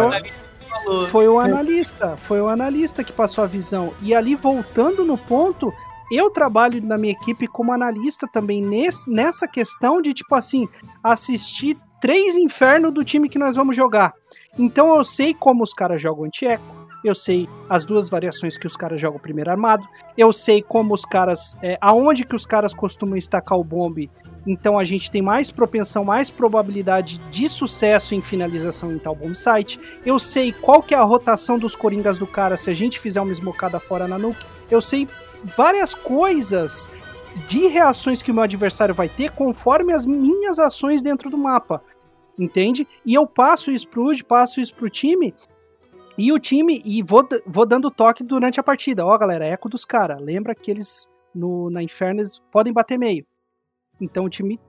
o, 0.85 1.07
foi 1.07 1.27
o 1.27 1.39
analista, 1.39 2.17
foi 2.17 2.41
o 2.41 2.47
analista 2.47 3.03
que 3.03 3.11
passou 3.11 3.43
a 3.43 3.47
visão. 3.47 3.93
E 4.01 4.13
ali, 4.13 4.35
voltando 4.35 5.05
no 5.05 5.17
ponto, 5.17 5.71
eu 6.11 6.29
trabalho 6.29 6.81
na 6.83 6.97
minha 6.97 7.13
equipe 7.13 7.47
como 7.47 7.71
analista 7.71 8.27
também 8.31 8.61
nesse, 8.61 9.09
nessa 9.09 9.47
questão 9.47 10.01
de, 10.01 10.13
tipo 10.13 10.35
assim, 10.35 10.67
assistir 11.03 11.77
três 11.99 12.35
infernos 12.35 12.93
do 12.93 13.03
time 13.03 13.29
que 13.29 13.39
nós 13.39 13.55
vamos 13.55 13.75
jogar. 13.75 14.13
Então 14.59 14.95
eu 14.95 15.03
sei 15.03 15.33
como 15.33 15.63
os 15.63 15.73
caras 15.73 16.01
jogam 16.01 16.25
anti-eco, 16.25 16.82
eu 17.03 17.15
sei 17.15 17.47
as 17.69 17.85
duas 17.85 18.09
variações 18.09 18.57
que 18.57 18.67
os 18.67 18.75
caras 18.75 18.99
jogam 18.99 19.19
primeiro 19.19 19.51
armado, 19.51 19.87
eu 20.17 20.31
sei 20.31 20.61
como 20.61 20.93
os 20.93 21.05
caras, 21.05 21.57
é, 21.61 21.77
aonde 21.81 22.25
que 22.25 22.35
os 22.35 22.45
caras 22.45 22.73
costumam 22.73 23.17
estacar 23.17 23.57
o 23.57 23.63
bombe, 23.63 24.09
então 24.45 24.77
a 24.77 24.83
gente 24.83 25.09
tem 25.09 25.21
mais 25.21 25.51
propensão, 25.51 26.03
mais 26.03 26.29
probabilidade 26.29 27.17
de 27.31 27.47
sucesso 27.47 28.13
em 28.13 28.21
finalização 28.21 28.91
em 28.91 28.99
tal 28.99 29.15
bomb 29.15 29.33
site. 29.33 29.79
Eu 30.05 30.19
sei 30.19 30.51
qual 30.51 30.81
que 30.81 30.93
é 30.93 30.97
a 30.97 31.03
rotação 31.03 31.57
dos 31.57 31.75
coringas 31.75 32.17
do 32.17 32.27
cara 32.27 32.57
se 32.57 32.69
a 32.69 32.73
gente 32.73 32.99
fizer 32.99 33.21
uma 33.21 33.31
esmocada 33.31 33.79
fora 33.79 34.07
na 34.07 34.17
nuke. 34.17 34.45
Eu 34.69 34.81
sei 34.81 35.07
várias 35.43 35.95
coisas 35.95 36.91
de 37.47 37.67
reações 37.67 38.21
que 38.21 38.31
o 38.31 38.33
meu 38.33 38.43
adversário 38.43 38.93
vai 38.93 39.09
ter 39.09 39.31
conforme 39.31 39.93
as 39.93 40.05
minhas 40.05 40.59
ações 40.59 41.01
dentro 41.01 41.29
do 41.29 41.37
mapa. 41.37 41.81
Entende? 42.37 42.87
E 43.05 43.13
eu 43.13 43.27
passo 43.27 43.71
isso 43.71 43.87
pro 43.87 44.07
UD, 44.07 44.23
passo 44.23 44.59
isso 44.59 44.73
pro 44.73 44.89
time, 44.89 45.33
e 46.17 46.31
o 46.31 46.39
time, 46.39 46.81
e 46.85 47.01
vou, 47.01 47.27
vou 47.45 47.65
dando 47.65 47.89
toque 47.89 48.23
durante 48.23 48.59
a 48.59 48.63
partida. 48.63 49.05
Ó, 49.05 49.17
galera, 49.17 49.45
eco 49.45 49.67
dos 49.67 49.85
caras. 49.85 50.21
Lembra 50.21 50.53
que 50.53 50.69
eles 50.69 51.09
no, 51.33 51.69
na 51.69 51.81
Infernos 51.81 52.41
podem 52.51 52.71
bater 52.71 52.97
meio. 52.97 53.25
Então 53.99 54.25
o 54.25 54.29
time 54.29 54.59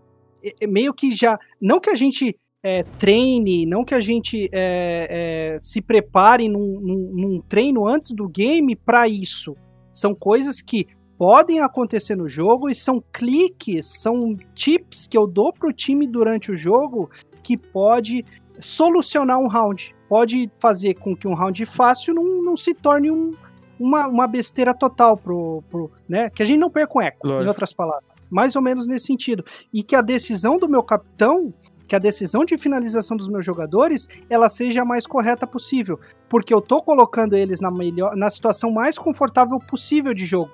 meio 0.66 0.92
que 0.92 1.12
já. 1.12 1.38
Não 1.60 1.80
que 1.80 1.90
a 1.90 1.94
gente 1.94 2.38
é, 2.62 2.82
treine, 2.82 3.66
não 3.66 3.84
que 3.84 3.94
a 3.94 4.00
gente 4.00 4.48
é, 4.52 5.52
é, 5.54 5.58
se 5.58 5.80
prepare 5.82 6.48
num, 6.48 6.80
num, 6.80 7.10
num, 7.12 7.40
treino 7.40 7.86
antes 7.86 8.10
do 8.10 8.28
game 8.28 8.74
para 8.74 9.06
isso. 9.08 9.54
São 9.92 10.14
coisas 10.14 10.60
que 10.60 10.86
podem 11.16 11.60
acontecer 11.60 12.16
no 12.16 12.26
jogo 12.26 12.68
e 12.68 12.74
são 12.74 13.02
cliques, 13.12 14.00
são 14.00 14.36
tips 14.54 15.06
que 15.06 15.16
eu 15.16 15.26
dou 15.26 15.52
pro 15.52 15.72
time 15.72 16.06
durante 16.06 16.50
o 16.50 16.56
jogo 16.56 17.10
que 17.42 17.56
pode 17.56 18.24
solucionar 18.58 19.38
um 19.38 19.46
round 19.46 19.94
pode 20.14 20.48
fazer 20.60 20.94
com 20.94 21.16
que 21.16 21.26
um 21.26 21.34
round 21.34 21.66
fácil 21.66 22.14
não, 22.14 22.40
não 22.40 22.56
se 22.56 22.72
torne 22.72 23.10
um, 23.10 23.32
uma, 23.80 24.06
uma 24.06 24.28
besteira 24.28 24.72
total 24.72 25.16
pro, 25.16 25.60
pro, 25.68 25.90
né? 26.08 26.30
Que 26.30 26.40
a 26.40 26.46
gente 26.46 26.60
não 26.60 26.70
perca 26.70 26.96
o 26.96 27.02
eco, 27.02 27.26
Lógico. 27.26 27.44
em 27.44 27.48
outras 27.48 27.72
palavras. 27.72 28.04
Mais 28.30 28.54
ou 28.54 28.62
menos 28.62 28.86
nesse 28.86 29.06
sentido. 29.06 29.44
E 29.72 29.82
que 29.82 29.96
a 29.96 30.00
decisão 30.00 30.56
do 30.56 30.68
meu 30.68 30.84
capitão, 30.84 31.52
que 31.88 31.96
a 31.96 31.98
decisão 31.98 32.44
de 32.44 32.56
finalização 32.56 33.16
dos 33.16 33.26
meus 33.26 33.44
jogadores, 33.44 34.08
ela 34.30 34.48
seja 34.48 34.82
a 34.82 34.84
mais 34.84 35.04
correta 35.04 35.48
possível. 35.48 35.98
Porque 36.28 36.54
eu 36.54 36.60
tô 36.60 36.80
colocando 36.80 37.34
eles 37.34 37.60
na 37.60 37.72
melhor, 37.72 38.14
na 38.14 38.30
situação 38.30 38.70
mais 38.70 38.96
confortável 38.96 39.58
possível 39.58 40.14
de 40.14 40.24
jogo. 40.24 40.52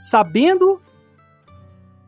Sabendo 0.00 0.80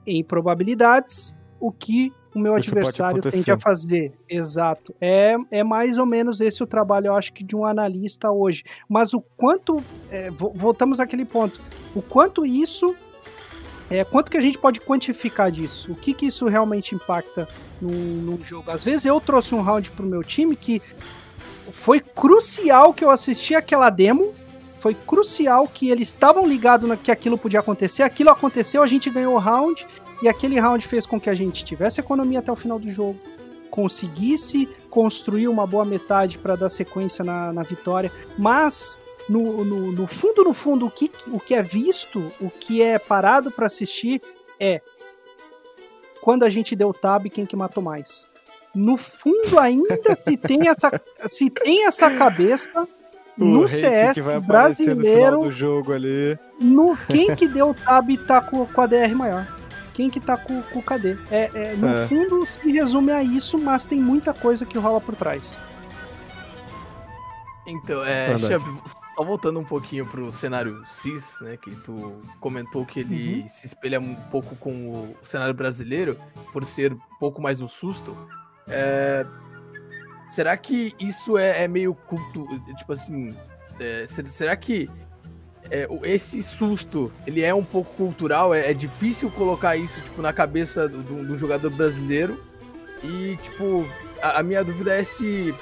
em 0.06 0.22
probabilidades 0.22 1.36
o 1.58 1.72
que 1.72 2.12
o 2.34 2.38
meu 2.38 2.54
adversário 2.54 3.22
tende 3.22 3.50
a 3.50 3.58
fazer. 3.58 4.12
Exato. 4.28 4.94
É, 5.00 5.36
é 5.50 5.62
mais 5.62 5.96
ou 5.98 6.04
menos 6.04 6.40
esse 6.40 6.62
o 6.62 6.66
trabalho, 6.66 7.06
eu 7.06 7.14
acho 7.14 7.32
que, 7.32 7.44
de 7.44 7.54
um 7.54 7.64
analista 7.64 8.30
hoje. 8.30 8.64
Mas 8.88 9.14
o 9.14 9.20
quanto. 9.36 9.76
É, 10.10 10.30
voltamos 10.30 10.98
àquele 10.98 11.24
ponto. 11.24 11.60
O 11.94 12.02
quanto 12.02 12.44
isso. 12.44 12.94
É, 13.90 14.02
quanto 14.02 14.30
que 14.30 14.36
a 14.36 14.40
gente 14.40 14.58
pode 14.58 14.80
quantificar 14.80 15.50
disso? 15.50 15.92
O 15.92 15.94
que 15.94 16.14
que 16.14 16.26
isso 16.26 16.48
realmente 16.48 16.94
impacta 16.94 17.46
no, 17.80 17.90
no 17.90 18.42
jogo? 18.42 18.70
Às 18.70 18.82
vezes 18.82 19.04
eu 19.04 19.20
trouxe 19.20 19.54
um 19.54 19.60
round 19.60 19.90
pro 19.90 20.06
meu 20.06 20.22
time 20.24 20.56
que 20.56 20.80
foi 21.70 22.00
crucial 22.00 22.94
que 22.94 23.04
eu 23.04 23.10
assisti 23.10 23.54
aquela 23.54 23.90
demo. 23.90 24.32
Foi 24.80 24.94
crucial 24.94 25.68
que 25.68 25.90
eles 25.90 26.08
estavam 26.08 26.46
ligados 26.46 26.90
que 27.02 27.10
aquilo 27.10 27.38
podia 27.38 27.60
acontecer. 27.60 28.02
Aquilo 28.02 28.30
aconteceu, 28.30 28.82
a 28.82 28.86
gente 28.86 29.08
ganhou 29.08 29.34
o 29.34 29.38
round 29.38 29.86
e 30.24 30.28
aquele 30.28 30.58
round 30.58 30.86
fez 30.88 31.04
com 31.04 31.20
que 31.20 31.28
a 31.28 31.34
gente 31.34 31.66
tivesse 31.66 32.00
economia 32.00 32.38
até 32.38 32.50
o 32.50 32.56
final 32.56 32.78
do 32.78 32.90
jogo, 32.90 33.20
conseguisse 33.70 34.66
construir 34.88 35.48
uma 35.48 35.66
boa 35.66 35.84
metade 35.84 36.38
para 36.38 36.56
dar 36.56 36.70
sequência 36.70 37.22
na, 37.22 37.52
na 37.52 37.62
vitória, 37.62 38.10
mas 38.38 38.98
no, 39.28 39.62
no, 39.62 39.92
no, 39.92 40.06
fundo, 40.06 40.42
no 40.42 40.54
fundo, 40.54 40.86
o 40.86 40.90
que, 40.90 41.10
o 41.26 41.38
que 41.38 41.54
é 41.54 41.62
visto, 41.62 42.32
o 42.40 42.48
que 42.48 42.80
é 42.80 42.98
parado 42.98 43.50
para 43.50 43.66
assistir 43.66 44.18
é 44.58 44.80
quando 46.22 46.44
a 46.44 46.48
gente 46.48 46.74
deu 46.74 46.90
tab, 46.94 47.26
quem 47.26 47.44
que 47.44 47.54
matou 47.54 47.82
mais. 47.82 48.26
No 48.74 48.96
fundo, 48.96 49.58
ainda 49.58 50.16
se 50.16 50.38
tem 50.38 50.68
essa, 50.68 50.90
se 51.30 51.50
tem 51.50 51.84
essa 51.86 52.10
cabeça 52.10 52.88
o 53.38 53.44
no 53.44 53.68
CS 53.68 54.16
brasileiro 54.46 55.42
no 55.42 55.52
jogo 55.52 55.92
ali. 55.92 56.38
No 56.58 56.96
quem 56.96 57.36
que 57.36 57.46
deu 57.46 57.74
tab 57.74 58.08
tá 58.26 58.40
com, 58.40 58.64
com 58.64 58.80
a 58.80 58.86
DR 58.86 59.14
maior 59.14 59.63
quem 59.94 60.10
que 60.10 60.20
tá 60.20 60.36
com, 60.36 60.60
com 60.60 60.80
o 60.80 60.82
KD. 60.82 61.16
É, 61.30 61.50
é 61.54 61.74
no 61.76 61.88
é. 61.88 62.06
fundo, 62.06 62.44
se 62.46 62.70
resume 62.70 63.12
a 63.12 63.22
isso, 63.22 63.58
mas 63.58 63.86
tem 63.86 63.98
muita 63.98 64.34
coisa 64.34 64.66
que 64.66 64.76
rola 64.76 65.00
por 65.00 65.14
trás. 65.14 65.58
Então, 67.66 68.04
é, 68.04 68.36
Champ, 68.36 68.62
só 69.14 69.24
voltando 69.24 69.58
um 69.58 69.64
pouquinho 69.64 70.04
pro 70.04 70.30
cenário 70.30 70.84
CIS, 70.86 71.40
né, 71.40 71.56
que 71.56 71.70
tu 71.76 72.20
comentou 72.40 72.84
que 72.84 73.00
ele 73.00 73.40
uhum. 73.40 73.48
se 73.48 73.66
espelha 73.66 74.00
um 74.00 74.14
pouco 74.14 74.56
com 74.56 74.70
o 74.90 75.16
cenário 75.22 75.54
brasileiro, 75.54 76.18
por 76.52 76.64
ser 76.64 76.92
um 76.92 77.18
pouco 77.18 77.40
mais 77.40 77.60
no 77.60 77.68
susto, 77.68 78.14
é, 78.68 79.24
será 80.28 80.56
que 80.56 80.94
isso 80.98 81.38
é, 81.38 81.62
é 81.62 81.68
meio 81.68 81.94
culto, 81.94 82.46
tipo 82.76 82.92
assim, 82.92 83.34
é, 83.80 84.04
será 84.06 84.56
que 84.56 84.90
é, 85.70 85.88
esse 86.02 86.42
susto, 86.42 87.12
ele 87.26 87.42
é 87.42 87.54
um 87.54 87.64
pouco 87.64 87.94
cultural, 87.94 88.54
é, 88.54 88.70
é 88.70 88.74
difícil 88.74 89.30
colocar 89.30 89.76
isso, 89.76 90.00
tipo, 90.00 90.20
na 90.20 90.32
cabeça 90.32 90.88
do, 90.88 91.02
do, 91.02 91.26
do 91.26 91.36
jogador 91.36 91.70
brasileiro. 91.70 92.42
E, 93.02 93.36
tipo, 93.42 93.86
a, 94.22 94.40
a, 94.40 94.42
minha 94.42 94.62
dúvida 94.62 94.94
é 94.94 95.02
se 95.02 95.54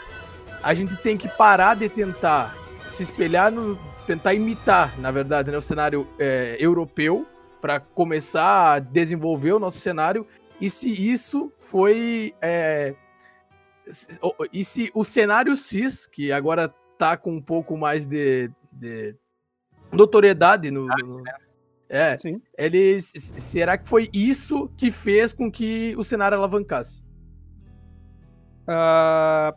a 0.62 0.74
gente 0.74 0.96
tem 0.96 1.16
que 1.16 1.28
parar 1.28 1.74
de 1.74 1.88
tentar 1.88 2.56
se 2.88 3.02
espelhar 3.02 3.50
no. 3.50 3.76
tentar 4.06 4.34
imitar, 4.34 4.98
na 5.00 5.10
verdade, 5.10 5.50
né, 5.50 5.56
o 5.56 5.62
cenário 5.62 6.06
é, 6.18 6.56
europeu 6.58 7.26
para 7.60 7.78
começar 7.80 8.74
a 8.74 8.78
desenvolver 8.78 9.52
o 9.52 9.58
nosso 9.58 9.78
cenário. 9.78 10.26
E 10.60 10.68
se 10.68 11.10
isso 11.10 11.52
foi. 11.58 12.34
É, 12.40 12.94
e 14.52 14.64
se 14.64 14.90
o 14.94 15.04
cenário 15.04 15.56
CIS, 15.56 16.06
que 16.06 16.30
agora 16.30 16.72
tá 16.98 17.16
com 17.16 17.32
um 17.32 17.42
pouco 17.42 17.76
mais 17.76 18.06
de, 18.06 18.48
de 18.70 19.16
notoriedade 19.92 20.70
no. 20.70 20.86
no 20.86 21.22
é, 21.88 22.16
Sim. 22.16 22.40
ele. 22.56 23.00
Será 23.02 23.76
que 23.76 23.86
foi 23.86 24.08
isso 24.12 24.68
que 24.76 24.90
fez 24.90 25.32
com 25.32 25.50
que 25.50 25.94
o 25.96 26.02
cenário 26.02 26.38
alavancasse? 26.38 27.02
Uh, 28.62 29.54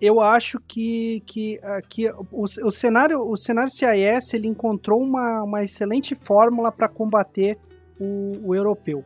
eu 0.00 0.20
acho 0.20 0.58
que, 0.66 1.22
que, 1.26 1.60
uh, 1.62 1.86
que 1.88 2.10
o, 2.10 2.44
o, 2.44 2.70
cenário 2.70 3.20
o 3.20 3.36
cenário 3.36 3.70
CIS 3.70 4.32
ele 4.32 4.48
encontrou 4.48 5.00
uma, 5.00 5.42
uma 5.42 5.62
excelente 5.62 6.14
fórmula 6.14 6.72
para 6.72 6.88
combater 6.88 7.58
o, 8.00 8.48
o 8.48 8.54
europeu. 8.54 9.04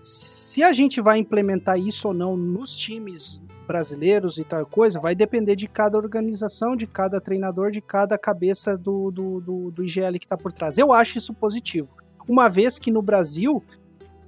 Se 0.00 0.64
a 0.64 0.72
gente 0.72 1.00
vai 1.00 1.18
implementar 1.18 1.78
isso 1.78 2.08
ou 2.08 2.14
não 2.14 2.36
nos 2.36 2.74
times 2.74 3.42
brasileiros 3.72 4.36
e 4.36 4.44
tal 4.44 4.66
coisa, 4.66 5.00
vai 5.00 5.14
depender 5.14 5.56
de 5.56 5.66
cada 5.66 5.96
organização, 5.96 6.76
de 6.76 6.86
cada 6.86 7.18
treinador, 7.22 7.70
de 7.70 7.80
cada 7.80 8.18
cabeça 8.18 8.76
do, 8.76 9.10
do, 9.10 9.40
do, 9.40 9.70
do 9.70 9.82
IGL 9.82 10.18
que 10.18 10.26
está 10.26 10.36
por 10.36 10.52
trás. 10.52 10.76
Eu 10.76 10.92
acho 10.92 11.16
isso 11.16 11.32
positivo. 11.32 11.88
Uma 12.28 12.50
vez 12.50 12.78
que 12.78 12.90
no 12.90 13.00
Brasil 13.00 13.64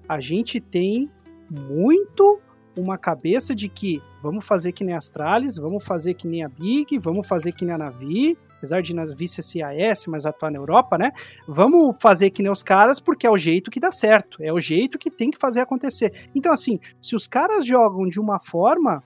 a 0.08 0.18
gente 0.18 0.60
tem 0.60 1.10
muito 1.50 2.40
uma 2.74 2.96
cabeça 2.96 3.54
de 3.54 3.68
que 3.68 4.02
vamos 4.22 4.46
fazer 4.46 4.72
que 4.72 4.82
nem 4.82 4.94
a 4.94 4.98
Astralis, 4.98 5.56
vamos 5.56 5.84
fazer 5.84 6.14
que 6.14 6.26
nem 6.26 6.42
a 6.42 6.48
Big, 6.48 6.98
vamos 6.98 7.26
fazer 7.26 7.52
que 7.52 7.66
nem 7.66 7.74
a 7.74 7.78
Navi, 7.78 8.36
apesar 8.56 8.80
de 8.80 8.94
Navi 8.94 9.28
ser 9.28 9.42
CAS, 9.42 10.06
mas 10.06 10.24
atuar 10.24 10.50
na 10.50 10.58
Europa, 10.58 10.96
né? 10.96 11.12
Vamos 11.46 11.96
fazer 12.00 12.30
que 12.30 12.42
nem 12.42 12.50
os 12.50 12.62
caras 12.62 12.98
porque 12.98 13.26
é 13.26 13.30
o 13.30 13.36
jeito 13.36 13.70
que 13.70 13.78
dá 13.78 13.90
certo, 13.90 14.42
é 14.42 14.52
o 14.52 14.58
jeito 14.58 14.98
que 14.98 15.10
tem 15.10 15.30
que 15.30 15.38
fazer 15.38 15.60
acontecer. 15.60 16.28
Então, 16.34 16.52
assim, 16.52 16.80
se 17.00 17.14
os 17.14 17.26
caras 17.26 17.66
jogam 17.66 18.04
de 18.06 18.18
uma 18.18 18.38
forma 18.38 19.04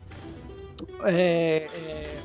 é, 1.05 1.69
é, 1.75 2.19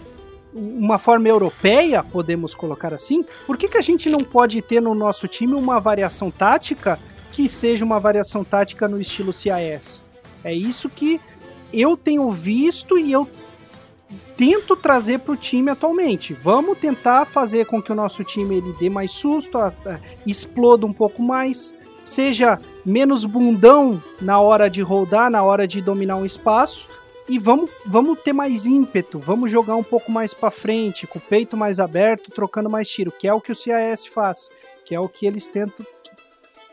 uma 0.53 0.97
forma 0.97 1.27
europeia, 1.27 2.03
podemos 2.03 2.53
colocar 2.53 2.93
assim, 2.93 3.25
por 3.45 3.57
que, 3.57 3.67
que 3.67 3.77
a 3.77 3.81
gente 3.81 4.09
não 4.09 4.19
pode 4.19 4.61
ter 4.61 4.81
no 4.81 4.93
nosso 4.93 5.27
time 5.27 5.53
uma 5.53 5.79
variação 5.79 6.29
tática 6.29 6.99
que 7.31 7.49
seja 7.49 7.83
uma 7.83 7.99
variação 7.99 8.43
tática 8.43 8.87
no 8.87 9.01
estilo 9.01 9.33
CIS? 9.33 10.03
É 10.43 10.53
isso 10.53 10.89
que 10.89 11.19
eu 11.73 11.97
tenho 11.97 12.29
visto 12.29 12.97
e 12.97 13.11
eu 13.11 13.27
tento 14.37 14.75
trazer 14.75 15.19
para 15.19 15.33
o 15.33 15.37
time 15.37 15.71
atualmente. 15.71 16.33
Vamos 16.33 16.77
tentar 16.77 17.25
fazer 17.25 17.65
com 17.65 17.81
que 17.81 17.91
o 17.91 17.95
nosso 17.95 18.23
time 18.23 18.57
ele 18.57 18.73
dê 18.73 18.89
mais 18.89 19.11
susto, 19.11 19.57
exploda 20.25 20.85
um 20.85 20.93
pouco 20.93 21.21
mais, 21.21 21.73
seja 22.03 22.59
menos 22.85 23.25
bundão 23.25 24.01
na 24.21 24.39
hora 24.39 24.69
de 24.69 24.81
rodar, 24.81 25.31
na 25.31 25.43
hora 25.43 25.67
de 25.67 25.81
dominar 25.81 26.17
um 26.17 26.25
espaço. 26.25 26.87
E 27.27 27.39
vamos, 27.39 27.69
vamos 27.85 28.19
ter 28.19 28.33
mais 28.33 28.65
ímpeto, 28.65 29.17
vamos 29.17 29.49
jogar 29.49 29.75
um 29.75 29.83
pouco 29.83 30.11
mais 30.11 30.33
para 30.33 30.51
frente, 30.51 31.07
com 31.07 31.19
o 31.19 31.21
peito 31.21 31.55
mais 31.55 31.79
aberto, 31.79 32.31
trocando 32.31 32.69
mais 32.69 32.89
tiro, 32.89 33.11
que 33.11 33.27
é 33.27 33.33
o 33.33 33.39
que 33.39 33.51
o 33.51 33.55
CIS 33.55 34.05
faz, 34.05 34.49
que 34.85 34.93
é 34.93 34.99
o 34.99 35.07
que 35.07 35.25
eles 35.25 35.47
tentam, 35.47 35.85
que, 36.03 36.11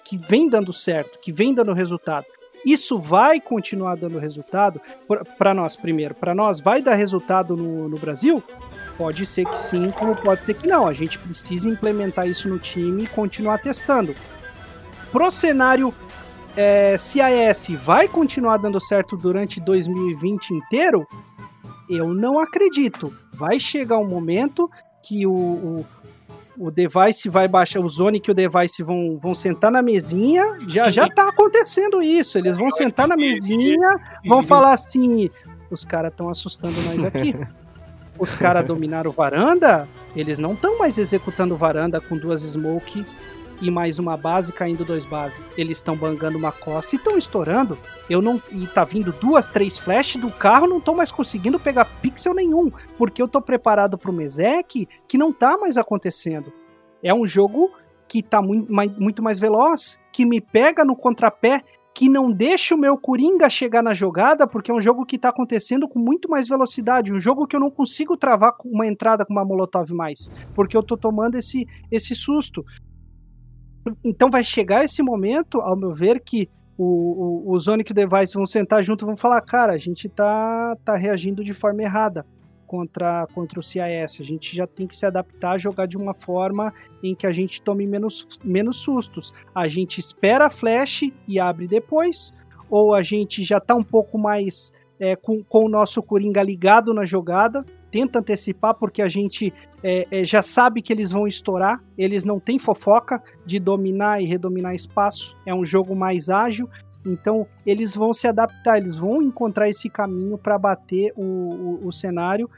que 0.04 0.16
vem 0.16 0.48
dando 0.48 0.72
certo, 0.72 1.20
que 1.20 1.30
vem 1.30 1.54
dando 1.54 1.72
resultado. 1.72 2.26
Isso 2.64 2.98
vai 2.98 3.40
continuar 3.40 3.96
dando 3.96 4.18
resultado 4.18 4.80
para 5.38 5.54
nós, 5.54 5.76
primeiro. 5.76 6.14
Para 6.14 6.34
nós, 6.34 6.60
vai 6.60 6.82
dar 6.82 6.94
resultado 6.94 7.56
no, 7.56 7.88
no 7.88 7.96
Brasil? 7.96 8.42
Pode 8.98 9.24
ser 9.24 9.46
que 9.46 9.58
sim, 9.58 9.90
como 9.92 10.14
pode 10.14 10.44
ser 10.44 10.54
que 10.54 10.68
não. 10.68 10.86
A 10.86 10.92
gente 10.92 11.18
precisa 11.18 11.68
implementar 11.68 12.28
isso 12.28 12.48
no 12.48 12.58
time 12.58 13.04
e 13.04 13.06
continuar 13.06 13.58
testando. 13.58 14.14
Pro 15.10 15.30
cenário 15.30 15.94
é, 16.56 16.96
CIS 16.98 17.78
vai 17.82 18.08
continuar 18.08 18.56
dando 18.56 18.80
certo 18.80 19.16
durante 19.16 19.60
2020 19.60 20.50
inteiro? 20.50 21.06
Eu 21.88 22.14
não 22.14 22.38
acredito. 22.38 23.12
Vai 23.32 23.58
chegar 23.58 23.98
um 23.98 24.06
momento 24.06 24.70
que 25.02 25.26
o, 25.26 25.32
o 25.32 25.86
o 26.60 26.70
device 26.70 27.30
vai 27.30 27.48
baixar, 27.48 27.80
o 27.80 27.88
Zone 27.88 28.20
e 28.22 28.30
o 28.30 28.34
device 28.34 28.82
vão, 28.82 29.18
vão 29.18 29.34
sentar 29.34 29.70
na 29.70 29.80
mesinha, 29.80 30.58
já 30.68 30.90
já 30.90 31.08
tá 31.08 31.26
acontecendo 31.30 32.02
isso. 32.02 32.36
Eles 32.36 32.54
vão 32.54 32.70
sentar 32.70 33.08
na 33.08 33.16
mesinha, 33.16 33.98
vão 34.26 34.42
falar 34.42 34.74
assim: 34.74 35.30
os 35.70 35.84
caras 35.84 36.10
estão 36.10 36.28
assustando 36.28 36.80
nós 36.82 37.02
aqui. 37.02 37.34
Os 38.18 38.34
caras 38.34 38.66
dominaram 38.66 39.10
varanda, 39.10 39.88
eles 40.14 40.38
não 40.38 40.52
estão 40.52 40.78
mais 40.78 40.98
executando 40.98 41.56
varanda 41.56 42.02
com 42.02 42.18
duas 42.18 42.42
smoke 42.42 43.06
e 43.60 43.70
mais 43.70 43.98
uma 43.98 44.16
base 44.16 44.52
caindo 44.52 44.84
dois 44.84 45.04
bases. 45.04 45.42
Eles 45.56 45.78
estão 45.78 45.96
bangando 45.96 46.38
uma 46.38 46.52
costa 46.52 46.94
e 46.94 46.98
estão 46.98 47.18
estourando. 47.18 47.78
Eu 48.08 48.22
não 48.22 48.40
e 48.50 48.66
tá 48.66 48.84
vindo 48.84 49.12
duas, 49.12 49.46
três 49.46 49.76
flash 49.76 50.16
do 50.16 50.30
carro, 50.30 50.66
não 50.66 50.80
tô 50.80 50.94
mais 50.94 51.10
conseguindo 51.10 51.58
pegar 51.58 51.84
pixel 52.00 52.34
nenhum, 52.34 52.70
porque 52.96 53.20
eu 53.20 53.28
tô 53.28 53.40
preparado 53.40 53.98
pro 53.98 54.12
Mezek 54.12 54.88
que 55.06 55.18
não 55.18 55.32
tá 55.32 55.58
mais 55.58 55.76
acontecendo. 55.76 56.52
É 57.02 57.12
um 57.14 57.26
jogo 57.26 57.70
que 58.08 58.22
tá 58.22 58.42
muito 58.42 58.72
mais, 58.72 58.90
muito 58.98 59.22
mais 59.22 59.38
veloz, 59.38 60.00
que 60.12 60.24
me 60.24 60.40
pega 60.40 60.84
no 60.84 60.96
contrapé, 60.96 61.62
que 61.94 62.08
não 62.08 62.30
deixa 62.30 62.74
o 62.74 62.78
meu 62.78 62.96
Coringa 62.96 63.48
chegar 63.50 63.82
na 63.82 63.94
jogada, 63.94 64.46
porque 64.46 64.70
é 64.70 64.74
um 64.74 64.80
jogo 64.80 65.04
que 65.04 65.18
tá 65.18 65.28
acontecendo 65.28 65.88
com 65.88 65.98
muito 65.98 66.28
mais 66.28 66.48
velocidade, 66.48 67.12
um 67.12 67.20
jogo 67.20 67.46
que 67.46 67.54
eu 67.54 67.60
não 67.60 67.70
consigo 67.70 68.16
travar 68.16 68.52
uma 68.64 68.86
entrada 68.86 69.24
com 69.24 69.32
uma 69.32 69.44
Molotov 69.44 69.92
mais, 69.92 70.30
porque 70.54 70.76
eu 70.76 70.82
tô 70.82 70.96
tomando 70.96 71.36
esse, 71.36 71.66
esse 71.90 72.14
susto. 72.14 72.64
Então 74.04 74.30
vai 74.30 74.44
chegar 74.44 74.84
esse 74.84 75.02
momento, 75.02 75.60
ao 75.60 75.76
meu 75.76 75.92
ver, 75.92 76.20
que 76.20 76.48
o, 76.76 77.50
o, 77.50 77.54
o 77.54 77.60
Sonic 77.60 77.92
Device 77.92 78.34
vão 78.34 78.46
sentar 78.46 78.82
junto 78.82 79.04
e 79.04 79.06
vão 79.06 79.16
falar, 79.16 79.40
cara, 79.42 79.72
a 79.72 79.78
gente 79.78 80.08
tá, 80.08 80.76
tá 80.84 80.96
reagindo 80.96 81.44
de 81.44 81.52
forma 81.52 81.82
errada 81.82 82.24
contra, 82.66 83.26
contra 83.34 83.58
o 83.58 83.62
CIS. 83.62 84.20
A 84.20 84.24
gente 84.24 84.54
já 84.54 84.66
tem 84.66 84.86
que 84.86 84.94
se 84.94 85.04
adaptar 85.04 85.52
a 85.52 85.58
jogar 85.58 85.86
de 85.86 85.96
uma 85.96 86.14
forma 86.14 86.72
em 87.02 87.14
que 87.14 87.26
a 87.26 87.32
gente 87.32 87.60
tome 87.60 87.86
menos, 87.86 88.38
menos 88.44 88.76
sustos. 88.76 89.32
A 89.54 89.66
gente 89.66 89.98
espera 89.98 90.46
a 90.46 90.50
flash 90.50 91.02
e 91.26 91.40
abre 91.40 91.66
depois, 91.66 92.32
ou 92.70 92.94
a 92.94 93.02
gente 93.02 93.42
já 93.42 93.60
tá 93.60 93.74
um 93.74 93.82
pouco 93.82 94.16
mais 94.16 94.72
é, 95.00 95.16
com, 95.16 95.42
com 95.42 95.64
o 95.64 95.68
nosso 95.68 96.02
Coringa 96.02 96.42
ligado 96.42 96.94
na 96.94 97.04
jogada, 97.04 97.64
tenta 97.90 98.18
antecipar 98.18 98.74
porque 98.74 99.02
a 99.02 99.08
gente 99.08 99.52
é, 99.82 100.06
é, 100.10 100.24
já 100.24 100.42
sabe 100.42 100.82
que 100.82 100.92
eles 100.92 101.10
vão 101.10 101.26
estourar, 101.26 101.82
eles 101.96 102.24
não 102.24 102.38
têm 102.38 102.58
fofoca 102.58 103.22
de 103.44 103.58
dominar 103.58 104.20
e 104.20 104.26
redominar 104.26 104.74
espaço, 104.74 105.36
é 105.44 105.54
um 105.54 105.64
jogo 105.64 105.94
mais 105.96 106.28
ágil, 106.28 106.68
então 107.04 107.46
eles 107.64 107.94
vão 107.94 108.12
se 108.12 108.28
adaptar, 108.28 108.78
eles 108.78 108.94
vão 108.94 109.22
encontrar 109.22 109.68
esse 109.68 109.88
caminho 109.88 110.36
para 110.36 110.58
bater 110.58 111.12
o, 111.16 111.22
o, 111.22 111.88
o, 111.88 111.92
cenário 111.92 112.48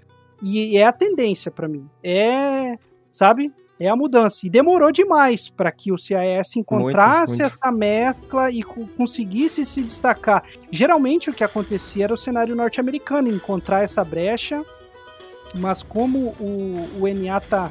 e 0.43 0.76
é 0.76 0.85
a 0.85 0.93
tendência 0.93 1.51
para 1.51 1.68
mim, 1.68 1.89
é, 2.03 2.76
sabe? 3.11 3.53
É 3.78 3.89
a 3.89 3.97
mudança. 3.97 4.47
E 4.47 4.51
demorou 4.51 4.93
demais 4.93 5.49
para 5.49 5.72
que 5.72 5.91
o 5.91 5.99
CIS 5.99 6.57
encontrasse 6.57 7.39
muito, 7.39 7.43
muito. 7.43 7.55
essa 7.55 7.72
mescla 7.72 8.51
e 8.51 8.62
conseguisse 8.62 9.64
se 9.64 9.83
destacar. 9.83 10.45
Geralmente 10.70 11.30
o 11.30 11.33
que 11.33 11.43
acontecia 11.43 12.05
era 12.05 12.14
o 12.14 12.16
cenário 12.16 12.55
norte-americano, 12.55 13.28
encontrar 13.28 13.83
essa 13.83 14.05
brecha 14.05 14.64
mas 15.55 15.82
como 15.82 16.34
o, 16.40 16.88
o 17.00 17.09
NA 17.09 17.40
tá 17.40 17.70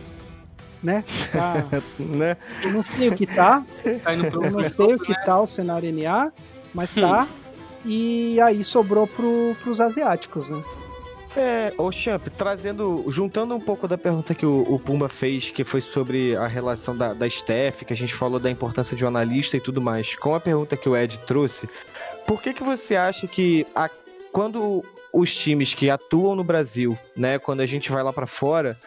né? 0.83 1.03
Tá, 1.31 1.65
né? 1.99 2.37
Eu 2.63 2.71
não 2.71 2.83
sei 2.83 3.09
o 3.09 3.15
que 3.15 3.27
tá. 3.27 3.63
tá 4.03 4.13
eu 4.13 4.51
não 4.51 4.69
sei 4.69 4.93
o 4.93 4.99
que 4.99 5.13
tá 5.25 5.39
o 5.39 5.45
cenário 5.45 5.91
NA, 5.93 6.31
mas 6.73 6.93
tá. 6.93 7.27
E 7.85 8.39
aí 8.41 8.63
sobrou 8.63 9.07
pro, 9.07 9.55
pros 9.61 9.79
asiáticos, 9.79 10.49
né? 10.49 10.63
É, 11.35 11.73
o 11.77 11.89
Champ, 11.91 12.27
trazendo, 12.37 13.05
juntando 13.07 13.55
um 13.55 13.59
pouco 13.59 13.87
da 13.87 13.97
pergunta 13.97 14.35
que 14.35 14.45
o, 14.45 14.63
o, 14.63 14.77
Pumba 14.77 15.07
fez, 15.07 15.49
que 15.49 15.63
foi 15.63 15.79
sobre 15.79 16.35
a 16.35 16.45
relação 16.45 16.95
da, 16.95 17.13
da 17.13 17.29
Steph, 17.29 17.83
que 17.83 17.93
a 17.93 17.95
gente 17.95 18.13
falou 18.13 18.37
da 18.37 18.51
importância 18.51 18.97
de 18.97 19.05
um 19.05 19.07
analista 19.07 19.55
e 19.55 19.61
tudo 19.61 19.81
mais, 19.81 20.13
com 20.15 20.35
a 20.35 20.41
pergunta 20.41 20.75
que 20.75 20.89
o 20.89 20.97
Ed 20.97 21.17
trouxe, 21.19 21.69
por 22.27 22.41
que 22.41 22.53
que 22.53 22.63
você 22.63 22.97
acha 22.97 23.27
que 23.27 23.65
a, 23.73 23.89
quando 24.33 24.83
os 25.13 25.33
times 25.35 25.73
que 25.73 25.89
atuam 25.89 26.35
no 26.35 26.43
Brasil, 26.43 26.97
né, 27.15 27.37
quando 27.39 27.61
a 27.61 27.65
gente 27.65 27.91
vai 27.91 28.03
lá 28.03 28.13
para 28.13 28.27
fora, 28.27 28.77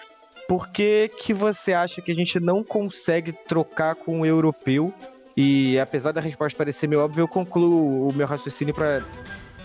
por 0.49 0.70
que, 0.70 1.11
que 1.20 1.33
você 1.33 1.72
acha 1.72 2.03
que 2.03 2.12
a 2.12 2.14
gente 2.14 2.39
não 2.39 2.62
consegue 2.62 3.33
trocar 3.33 3.95
com 3.95 4.20
o 4.20 4.27
europeu? 4.27 4.93
E 5.37 5.79
apesar 5.79 6.12
da 6.12 6.20
resposta 6.20 6.57
parecer 6.57 6.87
meio 6.87 7.03
óbvia, 7.03 7.22
eu 7.22 7.29
concluo 7.29 8.09
o 8.09 8.14
meu 8.14 8.27
raciocínio 8.27 8.75
para 8.75 9.03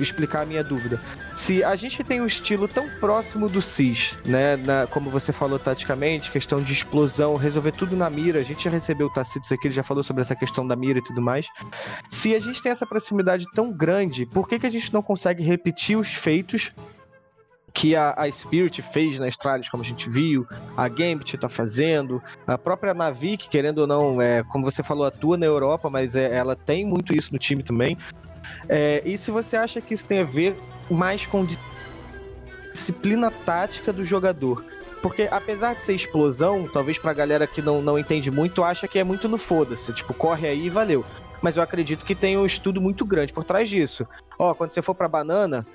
explicar 0.04 0.42
a 0.42 0.46
minha 0.46 0.64
dúvida. 0.64 1.00
Se 1.36 1.64
a 1.64 1.76
gente 1.76 2.04
tem 2.04 2.22
um 2.22 2.26
estilo 2.26 2.68
tão 2.68 2.90
próximo 3.00 3.50
do 3.50 3.62
CIS, 3.62 4.16
né, 4.26 4.56
na, 4.56 4.88
como 4.88 5.10
você 5.10 5.32
falou 5.32 5.60
taticamente, 5.60 6.32
questão 6.32 6.62
de 6.62 6.74
explosão, 6.74 7.36
resolver 7.36 7.72
tudo 7.72 7.96
na 7.96 8.10
mira, 8.10 8.40
a 8.40 8.44
gente 8.44 8.64
já 8.64 8.70
recebeu 8.70 9.08
o 9.08 9.14
Tacitus 9.14 9.52
aqui, 9.52 9.68
ele 9.68 9.74
já 9.74 9.84
falou 9.84 10.04
sobre 10.04 10.22
essa 10.22 10.36
questão 10.36 10.66
da 10.68 10.76
mira 10.76 11.00
e 11.00 11.04
tudo 11.04 11.22
mais. 11.22 11.48
Se 12.10 12.36
a 12.36 12.40
gente 12.40 12.62
tem 12.62 12.72
essa 12.72 12.86
proximidade 12.86 13.46
tão 13.54 13.72
grande, 13.72 14.26
por 14.26 14.48
que, 14.48 14.60
que 14.60 14.68
a 14.68 14.72
gente 14.72 14.94
não 14.94 15.02
consegue 15.02 15.44
repetir 15.44 15.98
os 15.98 16.14
feitos 16.14 16.72
que 17.74 17.96
a, 17.96 18.14
a, 18.18 18.32
Spirit 18.32 18.82
fez 18.82 19.20
na 19.20 19.28
Astralis, 19.28 19.70
como 19.70 19.84
a 19.84 19.86
gente 19.86 20.10
viu, 20.10 20.46
a 20.76 20.88
Gambit 20.88 21.38
tá 21.38 21.48
fazendo, 21.48 22.22
a 22.46 22.58
própria 22.58 22.94
Navi, 22.94 23.38
que 23.38 23.50
querendo 23.50 23.80
ou 23.80 23.88
não, 23.88 24.22
é, 24.22 24.44
como 24.44 24.70
você 24.70 24.84
falou, 24.84 25.06
atua 25.06 25.38
na 25.38 25.46
Europa, 25.46 25.90
mas 25.90 26.16
é, 26.16 26.36
ela 26.36 26.56
tem 26.56 26.86
muito 26.86 27.16
isso 27.16 27.32
no 27.32 27.40
time 27.40 27.64
também. 27.64 27.98
É, 28.70 29.02
e 29.04 29.18
se 29.18 29.32
você 29.32 29.58
acha 29.58 29.82
que 29.82 29.96
isso 29.96 30.06
tem 30.06 30.20
a 30.20 30.24
ver 30.24 30.56
mais 30.90 31.26
com 31.26 31.46
disciplina 32.72 33.32
tática 33.32 33.92
do 33.92 34.06
jogador. 34.06 34.64
Porque 35.02 35.28
apesar 35.32 35.74
de 35.74 35.82
ser 35.82 35.96
explosão, 35.96 36.68
talvez 36.72 36.98
pra 36.98 37.14
galera 37.14 37.48
que 37.48 37.62
não, 37.62 37.82
não 37.82 37.98
entende 37.98 38.30
muito, 38.30 38.64
acha 38.64 38.88
que 38.88 39.00
é 39.00 39.04
muito 39.04 39.28
no 39.28 39.38
foda-se. 39.38 39.94
Tipo, 39.94 40.14
corre 40.14 40.48
aí 40.48 40.66
e 40.66 40.70
valeu. 40.70 41.06
Mas 41.42 41.58
eu 41.58 41.64
acredito 41.64 42.06
que 42.06 42.14
tem 42.14 42.38
um 42.38 42.46
estudo 42.46 42.82
muito 42.82 43.06
grande 43.06 43.34
por 43.34 43.44
trás 43.44 43.70
disso. 43.70 44.06
Ó, 44.38 44.54
quando 44.54 44.72
você 44.72 44.82
for 44.82 44.94
pra 44.94 45.08
banana, 45.08 45.66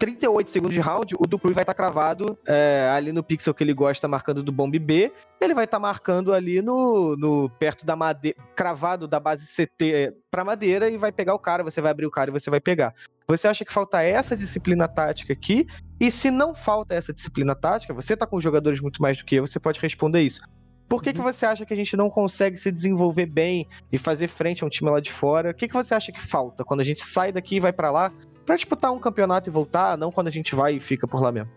38 0.00 0.48
segundos 0.48 0.74
de 0.74 0.80
round, 0.80 1.14
o 1.18 1.26
Dupree 1.26 1.52
vai 1.52 1.62
estar 1.62 1.74
tá 1.74 1.76
cravado 1.76 2.36
é, 2.46 2.90
ali 2.90 3.12
no 3.12 3.22
pixel 3.22 3.52
que 3.52 3.62
ele 3.62 3.74
gosta, 3.74 4.08
marcando 4.08 4.42
do 4.42 4.50
bomb 4.50 4.72
B. 4.78 5.12
Ele 5.38 5.52
vai 5.52 5.66
estar 5.66 5.76
tá 5.76 5.80
marcando 5.80 6.32
ali 6.32 6.62
no, 6.62 7.14
no 7.16 7.50
perto 7.50 7.84
da 7.84 7.94
madeira, 7.94 8.38
cravado 8.56 9.06
da 9.06 9.20
base 9.20 9.46
CT 9.46 9.92
é, 9.94 10.14
para 10.30 10.42
madeira 10.42 10.88
e 10.88 10.96
vai 10.96 11.12
pegar 11.12 11.34
o 11.34 11.38
cara. 11.38 11.62
Você 11.62 11.82
vai 11.82 11.90
abrir 11.90 12.06
o 12.06 12.10
cara 12.10 12.30
e 12.30 12.32
você 12.32 12.48
vai 12.48 12.60
pegar. 12.60 12.94
Você 13.28 13.46
acha 13.46 13.62
que 13.62 13.70
falta 13.70 14.02
essa 14.02 14.34
disciplina 14.34 14.88
tática 14.88 15.34
aqui? 15.34 15.66
E 16.00 16.10
se 16.10 16.30
não 16.30 16.54
falta 16.54 16.94
essa 16.94 17.12
disciplina 17.12 17.54
tática, 17.54 17.92
você 17.92 18.16
tá 18.16 18.26
com 18.26 18.40
jogadores 18.40 18.80
muito 18.80 19.02
mais 19.02 19.18
do 19.18 19.24
que 19.26 19.36
eu, 19.36 19.46
você 19.46 19.60
pode 19.60 19.78
responder 19.80 20.22
isso. 20.22 20.40
Por 20.88 21.02
que, 21.02 21.12
que 21.12 21.20
uhum. 21.20 21.24
você 21.24 21.44
acha 21.44 21.66
que 21.66 21.74
a 21.74 21.76
gente 21.76 21.94
não 21.94 22.08
consegue 22.08 22.56
se 22.56 22.72
desenvolver 22.72 23.26
bem 23.26 23.68
e 23.92 23.98
fazer 23.98 24.28
frente 24.28 24.64
a 24.64 24.66
um 24.66 24.70
time 24.70 24.90
lá 24.90 24.98
de 24.98 25.12
fora? 25.12 25.50
O 25.50 25.54
que, 25.54 25.68
que 25.68 25.74
você 25.74 25.94
acha 25.94 26.10
que 26.10 26.20
falta 26.20 26.64
quando 26.64 26.80
a 26.80 26.84
gente 26.84 27.04
sai 27.04 27.30
daqui 27.30 27.56
e 27.56 27.60
vai 27.60 27.72
para 27.72 27.90
lá? 27.90 28.12
Para 28.50 28.56
disputar 28.56 28.92
um 28.92 28.98
campeonato 28.98 29.48
e 29.48 29.52
voltar, 29.52 29.96
não 29.96 30.10
quando 30.10 30.26
a 30.26 30.30
gente 30.30 30.56
vai 30.56 30.74
e 30.74 30.80
fica 30.80 31.06
por 31.06 31.22
lá 31.22 31.30
mesmo. 31.30 31.48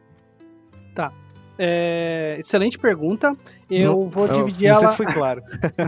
Tá. 0.94 1.12
É, 1.58 2.36
excelente 2.38 2.78
pergunta. 2.78 3.36
Eu 3.68 3.94
não, 3.94 4.10
vou 4.10 4.28
dividir 4.28 4.70
não 4.70 4.80
ela. 4.80 4.89
Se 4.89 4.98
foi 4.98 5.08
claro. 5.08 5.41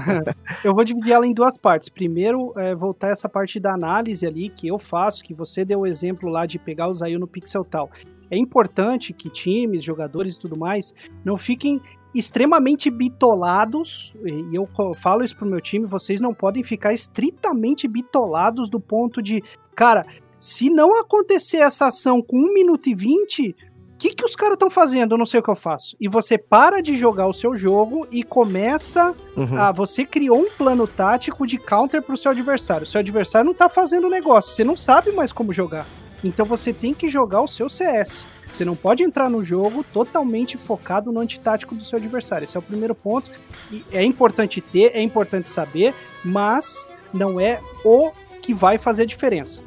eu 0.65 0.73
vou 0.73 0.83
dividir 0.83 1.13
ela 1.13 1.27
em 1.27 1.33
duas 1.33 1.59
partes. 1.59 1.89
Primeiro, 1.89 2.53
é, 2.57 2.73
voltar 2.73 3.09
essa 3.09 3.29
parte 3.29 3.59
da 3.59 3.71
análise 3.71 4.25
ali 4.25 4.49
que 4.49 4.67
eu 4.67 4.79
faço, 4.79 5.23
que 5.23 5.31
você 5.31 5.63
deu 5.63 5.81
o 5.81 5.87
exemplo 5.87 6.27
lá 6.27 6.47
de 6.47 6.57
pegar 6.57 6.87
o 6.87 6.93
Zayu 6.95 7.19
no 7.19 7.27
Pixel 7.27 7.63
tal. 7.63 7.91
É 8.31 8.37
importante 8.37 9.13
que 9.13 9.29
times, 9.29 9.83
jogadores 9.83 10.33
e 10.33 10.39
tudo 10.39 10.57
mais 10.57 10.91
não 11.23 11.37
fiquem 11.37 11.79
extremamente 12.15 12.89
bitolados, 12.89 14.15
e 14.25 14.55
eu 14.55 14.67
falo 14.95 15.23
isso 15.23 15.35
pro 15.35 15.45
meu 15.45 15.61
time, 15.61 15.85
vocês 15.85 16.19
não 16.19 16.33
podem 16.33 16.63
ficar 16.63 16.93
estritamente 16.93 17.87
bitolados 17.87 18.69
do 18.69 18.79
ponto 18.79 19.21
de, 19.21 19.43
cara, 19.75 20.05
se 20.39 20.69
não 20.69 20.99
acontecer 20.99 21.57
essa 21.57 21.87
ação 21.87 22.21
com 22.21 22.37
1 22.37 22.53
minuto 22.53 22.87
e 22.89 22.95
20, 22.95 23.55
O 23.95 23.97
que, 23.97 24.13
que 24.13 24.25
os 24.25 24.35
caras 24.35 24.55
estão 24.55 24.69
fazendo? 24.69 25.13
Eu 25.13 25.17
não 25.17 25.25
sei 25.25 25.39
o 25.39 25.43
que 25.43 25.49
eu 25.49 25.55
faço. 25.55 25.95
E 25.99 26.07
você 26.07 26.37
para 26.37 26.81
de 26.81 26.95
jogar 26.95 27.27
o 27.27 27.33
seu 27.33 27.55
jogo 27.55 28.05
e 28.11 28.23
começa 28.23 29.15
Uhum. 29.37 29.57
a. 29.57 29.71
Você 29.71 30.05
criou 30.05 30.37
um 30.37 30.49
plano 30.51 30.85
tático 30.85 31.47
de 31.47 31.57
counter 31.57 32.01
pro 32.03 32.17
seu 32.17 32.29
adversário. 32.31 32.83
O 32.83 32.85
seu 32.85 32.99
adversário 32.99 33.47
não 33.47 33.53
tá 33.53 33.67
fazendo 33.69 34.05
o 34.05 34.09
negócio. 34.09 34.51
Você 34.53 34.63
não 34.65 34.75
sabe 34.77 35.11
mais 35.13 35.31
como 35.31 35.53
jogar. 35.53 35.87
Então 36.23 36.45
você 36.45 36.73
tem 36.73 36.93
que 36.93 37.07
jogar 37.07 37.41
o 37.41 37.47
seu 37.47 37.67
CS. 37.69 38.27
Você 38.51 38.65
não 38.65 38.75
pode 38.75 39.01
entrar 39.01 39.29
no 39.29 39.43
jogo 39.43 39.83
totalmente 39.93 40.57
focado 40.57 41.11
no 41.11 41.21
antitático 41.21 41.73
do 41.73 41.83
seu 41.83 41.97
adversário. 41.97 42.43
Esse 42.45 42.57
é 42.57 42.59
o 42.59 42.63
primeiro 42.63 42.93
ponto. 42.93 43.31
E 43.71 43.83
é 43.91 44.03
importante 44.03 44.59
ter, 44.61 44.91
é 44.93 45.01
importante 45.01 45.49
saber, 45.49 45.95
mas 46.23 46.89
não 47.13 47.39
é 47.39 47.61
o 47.83 48.11
que 48.41 48.53
vai 48.53 48.77
fazer 48.77 49.03
a 49.03 49.05
diferença. 49.05 49.63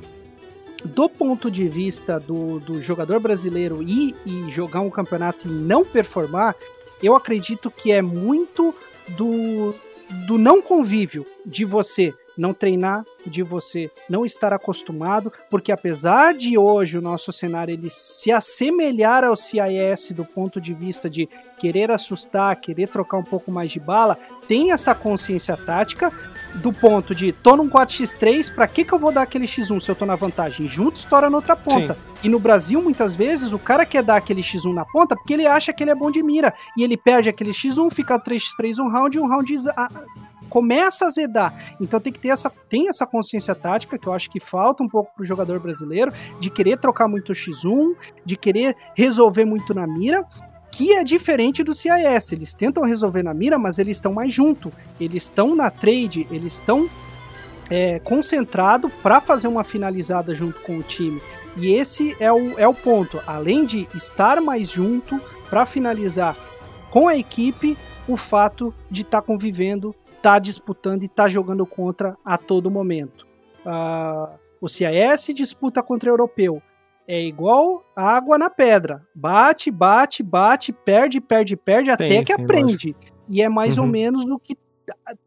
Do 0.84 1.08
ponto 1.08 1.50
de 1.50 1.68
vista 1.68 2.20
do, 2.20 2.60
do 2.60 2.80
jogador 2.80 3.20
brasileiro 3.20 3.82
ir 3.82 4.14
e 4.24 4.50
jogar 4.50 4.80
um 4.80 4.90
campeonato 4.90 5.48
e 5.48 5.50
não 5.50 5.84
performar, 5.84 6.54
eu 7.02 7.14
acredito 7.14 7.70
que 7.70 7.92
é 7.92 8.02
muito 8.02 8.74
do, 9.08 9.74
do 10.26 10.38
não 10.38 10.62
convívio 10.62 11.26
de 11.44 11.64
você 11.64 12.14
não 12.38 12.54
treinar, 12.54 13.04
de 13.26 13.42
você 13.42 13.90
não 14.08 14.24
estar 14.24 14.52
acostumado, 14.52 15.32
porque 15.50 15.72
apesar 15.72 16.32
de 16.32 16.56
hoje 16.56 16.96
o 16.96 17.02
nosso 17.02 17.32
cenário 17.32 17.74
ele 17.74 17.90
se 17.90 18.30
assemelhar 18.30 19.24
ao 19.24 19.34
CIS 19.34 20.12
do 20.12 20.24
ponto 20.24 20.60
de 20.60 20.72
vista 20.72 21.10
de 21.10 21.28
querer 21.58 21.90
assustar, 21.90 22.54
querer 22.60 22.88
trocar 22.88 23.18
um 23.18 23.24
pouco 23.24 23.50
mais 23.50 23.72
de 23.72 23.80
bala, 23.80 24.16
tem 24.46 24.70
essa 24.70 24.94
consciência 24.94 25.56
tática 25.56 26.12
do 26.58 26.72
ponto 26.72 27.14
de 27.14 27.32
tô 27.32 27.56
num 27.56 27.68
4x3, 27.68 28.52
pra 28.52 28.66
que 28.66 28.84
que 28.84 28.92
eu 28.92 28.98
vou 28.98 29.12
dar 29.12 29.22
aquele 29.22 29.46
x1 29.46 29.80
se 29.80 29.90
eu 29.90 29.94
tô 29.94 30.04
na 30.04 30.16
vantagem? 30.16 30.68
Junto 30.68 30.96
estoura 30.96 31.30
na 31.30 31.36
outra 31.36 31.56
ponta. 31.56 31.96
E 32.22 32.28
no 32.28 32.38
Brasil, 32.38 32.82
muitas 32.82 33.14
vezes, 33.14 33.52
o 33.52 33.58
cara 33.58 33.86
quer 33.86 34.02
dar 34.02 34.16
aquele 34.16 34.42
x1 34.42 34.72
na 34.72 34.84
ponta 34.84 35.14
porque 35.16 35.32
ele 35.32 35.46
acha 35.46 35.72
que 35.72 35.82
ele 35.82 35.90
é 35.90 35.94
bom 35.94 36.10
de 36.10 36.22
mira. 36.22 36.52
E 36.76 36.82
ele 36.82 36.96
perde 36.96 37.28
aquele 37.28 37.50
x1, 37.50 37.92
fica 37.92 38.18
3x3 38.18 38.78
um 38.78 38.90
round 38.90 39.16
e 39.16 39.20
um 39.20 39.28
round 39.28 39.54
ah, 39.76 39.88
começa 40.48 41.06
a 41.06 41.10
zedar. 41.10 41.54
Então 41.80 42.00
tem 42.00 42.12
que 42.12 42.18
ter 42.18 42.28
essa, 42.28 42.50
tem 42.68 42.88
essa 42.88 43.06
consciência 43.06 43.54
tática 43.54 43.98
que 43.98 44.06
eu 44.06 44.12
acho 44.12 44.30
que 44.30 44.40
falta 44.40 44.82
um 44.82 44.88
pouco 44.88 45.14
pro 45.14 45.24
jogador 45.24 45.60
brasileiro, 45.60 46.12
de 46.40 46.50
querer 46.50 46.78
trocar 46.78 47.06
muito 47.06 47.32
X1, 47.32 47.94
de 48.24 48.36
querer 48.36 48.74
resolver 48.96 49.44
muito 49.44 49.74
na 49.74 49.86
mira, 49.86 50.24
que 50.78 50.92
é 50.92 51.02
diferente 51.02 51.64
do 51.64 51.74
CIS. 51.74 52.30
Eles 52.30 52.54
tentam 52.54 52.84
resolver 52.84 53.24
na 53.24 53.34
mira, 53.34 53.58
mas 53.58 53.80
eles 53.80 53.96
estão 53.96 54.12
mais 54.12 54.32
junto. 54.32 54.72
Eles 55.00 55.24
estão 55.24 55.56
na 55.56 55.72
trade, 55.72 56.24
eles 56.30 56.52
estão 56.52 56.88
é, 57.68 57.98
concentrado 57.98 58.88
para 59.02 59.20
fazer 59.20 59.48
uma 59.48 59.64
finalizada 59.64 60.32
junto 60.32 60.60
com 60.60 60.78
o 60.78 60.82
time. 60.84 61.20
E 61.56 61.72
esse 61.72 62.14
é 62.20 62.32
o, 62.32 62.56
é 62.56 62.68
o 62.68 62.72
ponto. 62.72 63.20
Além 63.26 63.64
de 63.64 63.88
estar 63.92 64.40
mais 64.40 64.70
junto 64.70 65.20
para 65.50 65.66
finalizar 65.66 66.36
com 66.90 67.08
a 67.08 67.16
equipe, 67.16 67.76
o 68.06 68.16
fato 68.16 68.72
de 68.88 69.02
estar 69.02 69.20
tá 69.20 69.26
convivendo 69.26 69.92
tá 70.22 70.38
disputando 70.38 71.02
e 71.02 71.08
tá 71.08 71.28
jogando 71.28 71.66
contra 71.66 72.16
a 72.24 72.38
todo 72.38 72.70
momento. 72.70 73.26
Uh, 73.66 74.38
o 74.60 74.68
CIS 74.68 75.34
disputa 75.34 75.82
contra 75.82 76.08
o 76.08 76.12
europeu. 76.12 76.62
É 77.08 77.22
igual 77.24 77.82
água 77.96 78.36
na 78.36 78.50
pedra. 78.50 79.02
Bate, 79.14 79.70
bate, 79.70 80.22
bate, 80.22 80.72
perde, 80.72 81.20
perde, 81.22 81.56
perde, 81.56 81.90
até 81.90 82.22
que 82.22 82.34
sim, 82.34 82.42
aprende. 82.42 82.96
E 83.26 83.40
é 83.40 83.48
mais 83.48 83.78
ou 83.78 83.84
Uhum. 83.84 83.90
menos 83.90 84.24
o 84.26 84.38
que 84.38 84.54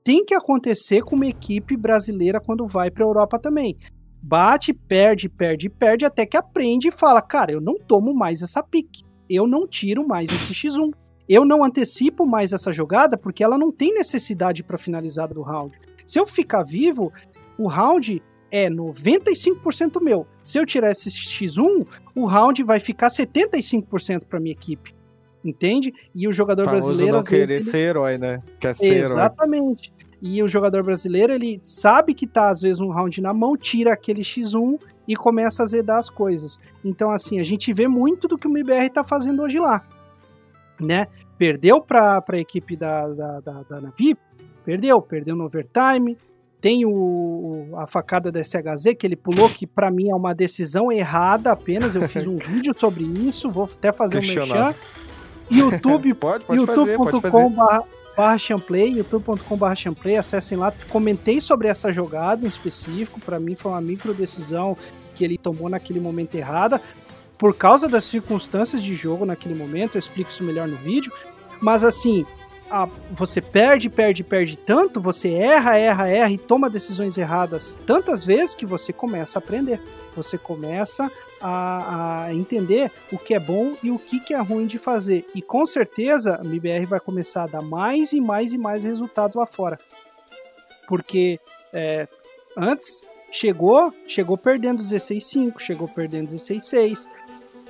tem 0.03 0.23
que 0.23 0.35
acontecer 0.35 1.01
com 1.01 1.15
uma 1.15 1.25
equipe 1.25 1.75
brasileira 1.75 2.39
quando 2.39 2.67
vai 2.67 2.91
para 2.91 3.03
a 3.03 3.07
Europa 3.07 3.39
também. 3.39 3.75
Bate, 4.21 4.73
perde, 4.73 5.27
perde, 5.27 5.69
perde, 5.69 6.05
até 6.05 6.23
que 6.25 6.37
aprende 6.37 6.89
e 6.89 6.91
fala: 6.91 7.19
Cara, 7.21 7.51
eu 7.51 7.59
não 7.59 7.73
tomo 7.79 8.13
mais 8.13 8.43
essa 8.43 8.61
pique. 8.61 9.03
Eu 9.27 9.47
não 9.47 9.67
tiro 9.67 10.07
mais 10.07 10.29
esse 10.29 10.53
X1. 10.53 10.91
Eu 11.27 11.45
não 11.45 11.63
antecipo 11.63 12.27
mais 12.27 12.51
essa 12.53 12.71
jogada 12.71 13.17
porque 13.17 13.43
ela 13.43 13.57
não 13.57 13.71
tem 13.71 13.93
necessidade 13.95 14.63
para 14.63 14.77
finalizar 14.77 15.29
do 15.33 15.41
round. 15.41 15.79
Se 16.05 16.19
eu 16.19 16.27
ficar 16.27 16.61
vivo, 16.61 17.11
o 17.57 17.67
round 17.67 18.21
é 18.51 18.69
95% 18.69 20.01
meu. 20.01 20.27
Se 20.43 20.57
eu 20.57 20.65
tirar 20.65 20.91
esse 20.91 21.09
X1, 21.09 21.87
o 22.15 22.25
round 22.25 22.61
vai 22.63 22.79
ficar 22.79 23.07
75% 23.07 24.25
para 24.25 24.39
minha 24.39 24.53
equipe. 24.53 24.93
Entende? 25.43 25.91
E 26.13 26.27
o 26.27 26.33
jogador 26.33 26.65
Famoso 26.65 26.87
brasileiro 26.87 27.13
não 27.13 27.19
às 27.19 27.27
vezes 27.29 27.47
querer 27.47 27.61
ele- 27.61 27.69
ser 27.71 27.77
herói, 27.77 28.17
né? 28.17 28.43
Quer 28.59 28.75
ser 28.75 28.85
herói. 28.85 29.05
Exatamente. 29.05 29.91
E 30.21 30.43
o 30.43 30.47
jogador 30.47 30.83
brasileiro, 30.83 31.33
ele 31.33 31.59
sabe 31.63 32.13
que 32.13 32.27
tá, 32.27 32.49
às 32.49 32.61
vezes, 32.61 32.79
um 32.79 32.89
round 32.89 33.19
na 33.21 33.33
mão, 33.33 33.57
tira 33.57 33.91
aquele 33.91 34.21
X1 34.21 34.79
e 35.07 35.15
começa 35.15 35.63
a 35.63 35.65
zedar 35.65 35.97
as 35.97 36.11
coisas. 36.11 36.59
Então, 36.85 37.09
assim, 37.09 37.39
a 37.39 37.43
gente 37.43 37.73
vê 37.73 37.87
muito 37.87 38.27
do 38.27 38.37
que 38.37 38.47
o 38.47 38.51
MBR 38.51 38.87
tá 38.91 39.03
fazendo 39.03 39.41
hoje 39.41 39.57
lá. 39.57 39.83
Né? 40.79 41.07
Perdeu 41.39 41.81
pra, 41.81 42.21
pra 42.21 42.37
equipe 42.37 42.75
da, 42.75 43.07
da, 43.07 43.39
da, 43.39 43.63
da 43.63 43.81
Navi, 43.81 44.15
perdeu, 44.63 45.01
perdeu 45.01 45.35
no 45.35 45.45
overtime. 45.45 46.15
Tem 46.61 46.85
o, 46.85 47.69
a 47.75 47.87
facada 47.87 48.31
da 48.31 48.43
SHZ 48.43 48.93
que 48.97 49.07
ele 49.07 49.15
pulou, 49.15 49.49
que 49.49 49.65
pra 49.65 49.89
mim 49.89 50.09
é 50.11 50.15
uma 50.15 50.33
decisão 50.33 50.91
errada 50.91 51.51
apenas. 51.51 51.95
Eu 51.95 52.07
fiz 52.07 52.27
um 52.27 52.37
vídeo 52.39 52.71
sobre 52.79 53.03
isso, 53.03 53.49
vou 53.49 53.63
até 53.63 53.91
fazer 53.91 54.17
um 54.17 54.21
merchan. 54.21 54.39
Questionável. 54.41 54.75
YouTube 55.49 56.13
Pode, 56.15 56.43
pode 56.45 56.65
fazer, 56.65 56.97
pode 56.97 57.15
youtube.com 57.15 57.21
fazer. 57.31 57.55
barra- 57.55 57.83
barra 58.15 58.37
champlay, 58.37 60.17
acessem 60.17 60.57
lá, 60.57 60.71
comentei 60.89 61.41
sobre 61.41 61.67
essa 61.67 61.91
jogada 61.91 62.45
em 62.45 62.47
específico, 62.47 63.19
pra 63.21 63.39
mim 63.39 63.55
foi 63.55 63.71
uma 63.71 63.81
micro 63.81 64.13
decisão 64.13 64.77
que 65.15 65.23
ele 65.23 65.37
tomou 65.37 65.69
naquele 65.69 65.99
momento 65.99 66.35
errada, 66.35 66.79
por 67.39 67.55
causa 67.55 67.87
das 67.87 68.03
circunstâncias 68.05 68.83
de 68.83 68.93
jogo 68.93 69.25
naquele 69.25 69.55
momento, 69.55 69.95
eu 69.95 69.99
explico 69.99 70.29
isso 70.29 70.43
melhor 70.43 70.67
no 70.67 70.77
vídeo, 70.77 71.11
mas 71.61 71.83
assim, 71.83 72.25
a- 72.71 72.89
você 73.11 73.41
perde, 73.41 73.89
perde, 73.89 74.23
perde 74.23 74.55
tanto, 74.57 75.01
você 75.01 75.33
erra, 75.33 75.77
erra, 75.77 76.07
erra 76.07 76.31
e 76.31 76.37
toma 76.37 76.69
decisões 76.69 77.17
erradas 77.17 77.77
tantas 77.85 78.23
vezes 78.23 78.55
que 78.55 78.65
você 78.65 78.93
começa 78.93 79.37
a 79.37 79.41
aprender, 79.41 79.79
você 80.15 80.37
começa 80.37 81.11
a, 81.41 82.25
a 82.25 82.33
entender 82.33 82.91
o 83.11 83.17
que 83.17 83.33
é 83.33 83.39
bom 83.39 83.73
e 83.83 83.91
o 83.91 83.99
que, 83.99 84.19
que 84.19 84.33
é 84.33 84.39
ruim 84.39 84.65
de 84.65 84.77
fazer. 84.77 85.25
E 85.35 85.41
com 85.41 85.65
certeza 85.65 86.39
a 86.41 86.45
MBR 86.45 86.85
vai 86.85 86.99
começar 86.99 87.43
a 87.43 87.47
dar 87.47 87.61
mais 87.61 88.13
e 88.13 88.21
mais 88.21 88.53
e 88.53 88.57
mais 88.57 88.83
resultado 88.83 89.37
lá 89.37 89.45
fora. 89.45 89.77
Porque 90.87 91.39
é, 91.73 92.07
antes 92.57 93.01
chegou, 93.31 93.93
chegou 94.07 94.37
perdendo 94.37 94.83
16-5, 94.83 95.59
chegou 95.59 95.87
perdendo 95.87 96.27
16-6, 96.29 97.07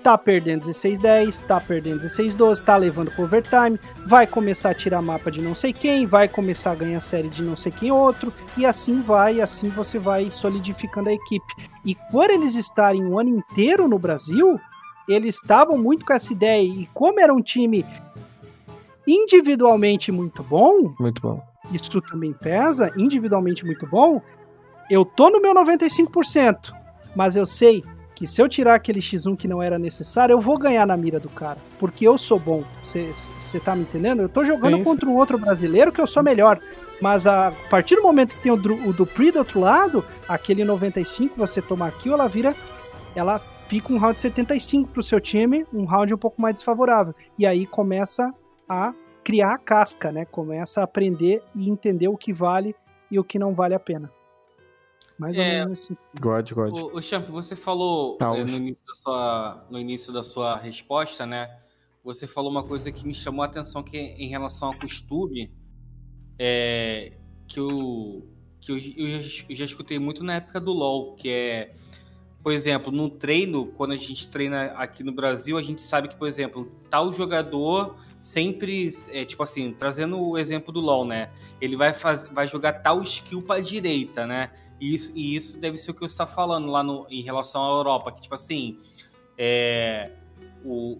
tá 0.02 0.18
perdendo 0.18 0.64
16-10, 0.64 1.42
tá 1.46 1.60
perdendo 1.60 2.02
16-12, 2.02 2.62
tá 2.62 2.76
levando 2.76 3.12
pro 3.12 3.24
overtime, 3.24 3.80
vai 4.06 4.26
começar 4.26 4.72
a 4.72 4.74
tirar 4.74 5.02
mapa 5.02 5.32
de 5.32 5.42
não 5.42 5.56
sei 5.56 5.72
quem, 5.72 6.06
vai 6.06 6.28
começar 6.28 6.72
a 6.72 6.76
ganhar 6.76 7.00
série 7.02 7.30
de 7.30 7.44
não 7.44 7.56
sei 7.56 7.72
quem 7.72 7.92
outro, 7.92 8.34
e 8.58 8.66
assim 8.66 9.00
vai, 9.00 9.36
e 9.36 9.42
assim 9.42 9.70
você 9.70 10.00
vai 10.00 10.30
solidificando 10.32 11.10
a 11.10 11.14
equipe. 11.14 11.54
E 11.86 11.96
por 12.12 12.30
eles 12.30 12.56
estarem 12.56 13.06
um 13.06 13.20
ano 13.20 13.30
inteiro 13.30 13.88
no 13.88 14.00
Brasil, 14.00 14.60
eles 15.08 15.36
estavam 15.36 15.78
muito 15.78 16.06
com 16.06 16.14
essa 16.14 16.34
ideia. 16.34 16.64
E 16.64 16.90
como 16.94 17.20
era 17.20 17.34
um 17.34 17.42
time 17.42 17.86
individualmente 19.08 20.12
muito 20.12 20.44
bom, 20.44 20.94
Muito 21.00 21.22
bom. 21.22 21.44
isso 21.72 22.02
também 22.02 22.34
pesa, 22.34 22.92
individualmente 22.98 23.66
muito 23.66 23.86
bom, 23.88 24.22
eu 24.90 25.06
tô 25.06 25.30
no 25.30 25.42
meu 25.42 25.54
95%, 25.54 26.74
mas 27.16 27.36
eu 27.36 27.46
sei 27.46 27.84
que 28.22 28.28
se 28.28 28.40
eu 28.40 28.48
tirar 28.48 28.76
aquele 28.76 29.00
X1 29.00 29.36
que 29.36 29.48
não 29.48 29.64
era 29.64 29.80
necessário, 29.80 30.34
eu 30.34 30.40
vou 30.40 30.56
ganhar 30.56 30.86
na 30.86 30.96
mira 30.96 31.20
do 31.20 31.28
cara, 31.28 31.58
porque 31.80 32.08
eu 32.08 32.20
sou 32.20 32.38
bom. 32.38 32.64
Você 32.80 33.60
tá 33.60 33.76
me 33.76 33.82
entendendo? 33.82 34.22
Eu 34.22 34.30
tô 34.30 34.46
jogando 34.46 34.78
Sim, 34.78 34.84
contra 34.84 35.10
um 35.10 35.18
outro 35.18 35.40
brasileiro 35.40 35.92
que 35.92 36.00
eu 36.00 36.06
sou 36.06 36.22
melhor. 36.22 36.60
Mas 37.02 37.26
a 37.26 37.52
partir 37.68 37.96
do 37.96 38.04
momento 38.04 38.36
que 38.36 38.44
tem 38.44 38.52
o, 38.52 38.56
o 38.56 38.94
Dupri 38.94 39.32
do 39.32 39.40
outro 39.40 39.60
lado, 39.60 40.06
aquele 40.30 40.64
95, 40.64 41.36
você 41.36 41.64
toma 41.64 41.90
kill, 41.90 42.14
ela 42.14 42.28
vira. 42.28 42.54
Ela 43.16 43.42
fica 43.68 43.92
um 43.92 43.98
round 43.98 44.20
75 44.20 44.90
pro 44.90 45.02
seu 45.02 45.20
time, 45.20 45.66
um 45.74 45.86
round 45.86 46.14
um 46.14 46.18
pouco 46.18 46.40
mais 46.40 46.54
desfavorável. 46.54 47.16
E 47.40 47.48
aí 47.48 47.66
começa 47.66 48.32
a 48.70 48.94
criar 49.24 49.56
a 49.56 49.58
casca, 49.58 50.12
né? 50.12 50.26
Começa 50.26 50.82
a 50.82 50.84
aprender 50.84 51.42
e 51.56 51.68
entender 51.68 52.08
o 52.08 52.16
que 52.16 52.32
vale 52.32 52.76
e 53.10 53.18
o 53.18 53.24
que 53.24 53.40
não 53.40 53.56
vale 53.56 53.74
a 53.74 53.80
pena. 53.80 54.12
Mais 55.22 55.38
ou 55.38 55.44
É, 55.44 55.60
menos 55.60 55.84
assim. 55.84 55.96
God, 56.20 56.52
God. 56.52 56.74
O, 56.74 56.98
o 56.98 57.02
Champ, 57.02 57.28
você 57.30 57.56
falou 57.56 58.18
hoje. 58.20 58.44
no, 58.46 58.58
início 58.58 58.84
da 58.88 58.96
sua, 58.96 59.68
no 59.70 59.80
início 59.80 60.12
da 60.12 60.24
sua 60.24 60.58
resposta, 60.58 61.28
né? 61.28 61.60
Você 62.04 62.26
falou 62.26 62.50
uma 62.50 62.64
coisa 62.64 62.92
que 62.92 63.06
me 63.06 63.14
chamou 63.14 63.44
a 63.44 63.46
atenção 63.46 63.84
que 63.84 63.96
é 63.98 64.16
em 64.20 64.28
relação 64.30 64.70
ao 64.70 64.80
costume, 64.80 65.52
é, 66.40 67.14
que, 67.48 67.60
eu, 67.60 68.28
que 68.60 68.72
eu, 68.72 68.78
eu 68.98 69.22
já- 69.22 69.46
eu 69.48 69.56
já 69.56 69.66
escutei 69.66 70.00
muito 70.00 70.24
na 70.24 70.34
época 70.38 70.60
do 70.60 70.72
LoL, 70.74 71.14
que 71.16 71.30
é, 71.30 71.74
por 72.44 72.52
exemplo, 72.52 72.92
no 72.92 73.10
treino, 73.10 73.68
quando 73.68 73.92
a 73.92 73.96
gente 73.96 74.28
treina 74.28 74.74
aqui 74.76 75.04
no 75.04 75.12
Brasil, 75.12 75.58
a 75.58 75.62
gente 75.62 75.82
sabe 75.82 76.08
que, 76.08 76.16
por 76.16 76.28
exemplo, 76.28 76.72
tal 76.90 77.14
jogador 77.14 77.96
sempre, 78.20 78.90
é, 79.10 79.24
tipo 79.26 79.44
assim, 79.44 79.72
trazendo 79.74 80.20
o 80.20 80.38
exemplo 80.38 80.74
do 80.74 80.80
LoL, 80.80 81.06
né? 81.06 81.30
Ele 81.60 81.76
vai, 81.76 81.94
faz, 81.94 82.26
vai 82.26 82.48
jogar 82.48 82.74
tal 82.74 83.02
skill 83.04 83.44
para 83.44 83.62
direita, 83.62 84.26
né? 84.26 84.52
E 84.80 84.94
isso, 84.94 85.12
e 85.16 85.36
isso 85.36 85.60
deve 85.60 85.78
ser 85.78 85.92
o 85.92 85.94
que 85.94 86.00
você 86.00 86.14
está 86.14 86.26
falando 86.26 86.68
lá 86.68 86.82
no, 86.82 87.06
em 87.10 87.22
relação 87.22 87.64
à 87.64 87.70
Europa, 87.70 88.12
que 88.12 88.22
tipo 88.22 88.34
assim, 88.34 88.80
é, 89.38 90.12
o, 90.66 90.98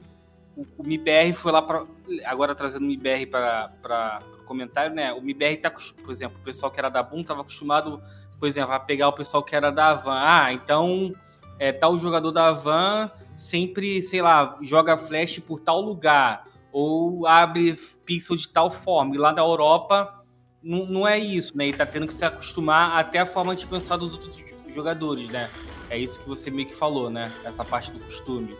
o, 0.56 0.66
o 0.78 0.84
MIBR 0.84 1.34
foi 1.34 1.52
lá 1.52 1.62
para. 1.62 1.86
Agora 2.26 2.54
trazendo 2.54 2.84
o 2.84 2.88
MIBR 2.88 3.26
para 3.28 4.20
o 4.40 4.44
comentário, 4.44 4.94
né? 4.94 5.12
O 5.12 5.22
MIBR 5.22 5.58
tá, 5.58 5.72
por 5.72 6.12
exemplo, 6.12 6.38
o 6.40 6.44
pessoal 6.44 6.72
que 6.72 6.80
era 6.80 6.90
da 6.90 7.02
Boom 7.02 7.22
estava 7.22 7.42
acostumado, 7.42 8.00
por 8.42 8.48
exemplo, 8.48 8.74
a 8.74 8.80
pegar 8.80 9.08
o 9.08 9.14
pessoal 9.14 9.44
que 9.44 9.56
era 9.56 9.72
da 9.72 9.90
Avan. 9.90 10.18
Ah, 10.18 10.52
então 10.52 11.14
é, 11.60 11.72
tal 11.72 11.96
jogador 11.96 12.32
da 12.32 12.48
Avan 12.48 13.12
sempre, 13.38 14.02
sei 14.02 14.20
lá, 14.20 14.58
joga 14.64 14.98
flash 14.98 15.38
por 15.38 15.60
tal 15.60 15.80
lugar, 15.80 16.44
ou 16.72 17.28
abre 17.28 17.76
pixel 18.04 18.36
de 18.36 18.50
tal 18.50 18.72
forma. 18.72 19.14
E 19.14 19.20
lá 19.20 19.32
da 19.32 19.44
Europa 19.44 20.20
não, 20.64 20.88
não 20.88 21.08
é 21.08 21.20
isso, 21.20 21.56
né? 21.56 21.68
E 21.68 21.74
tá 21.74 21.86
tendo 21.86 22.08
que 22.08 22.14
se 22.16 22.26
acostumar 22.26 23.00
até 23.00 23.20
a 23.20 23.28
forma 23.28 23.56
de 23.56 23.68
pensar 23.68 23.98
dos 23.98 24.14
outros 24.14 24.44
jogadores, 24.70 25.30
né? 25.30 25.48
É 25.88 26.00
isso 26.00 26.20
que 26.20 26.28
você 26.28 26.50
meio 26.50 26.68
que 26.68 26.76
falou, 26.76 27.12
né? 27.12 27.32
Essa 27.44 27.64
parte 27.64 27.92
do 27.92 28.00
costume. 28.00 28.58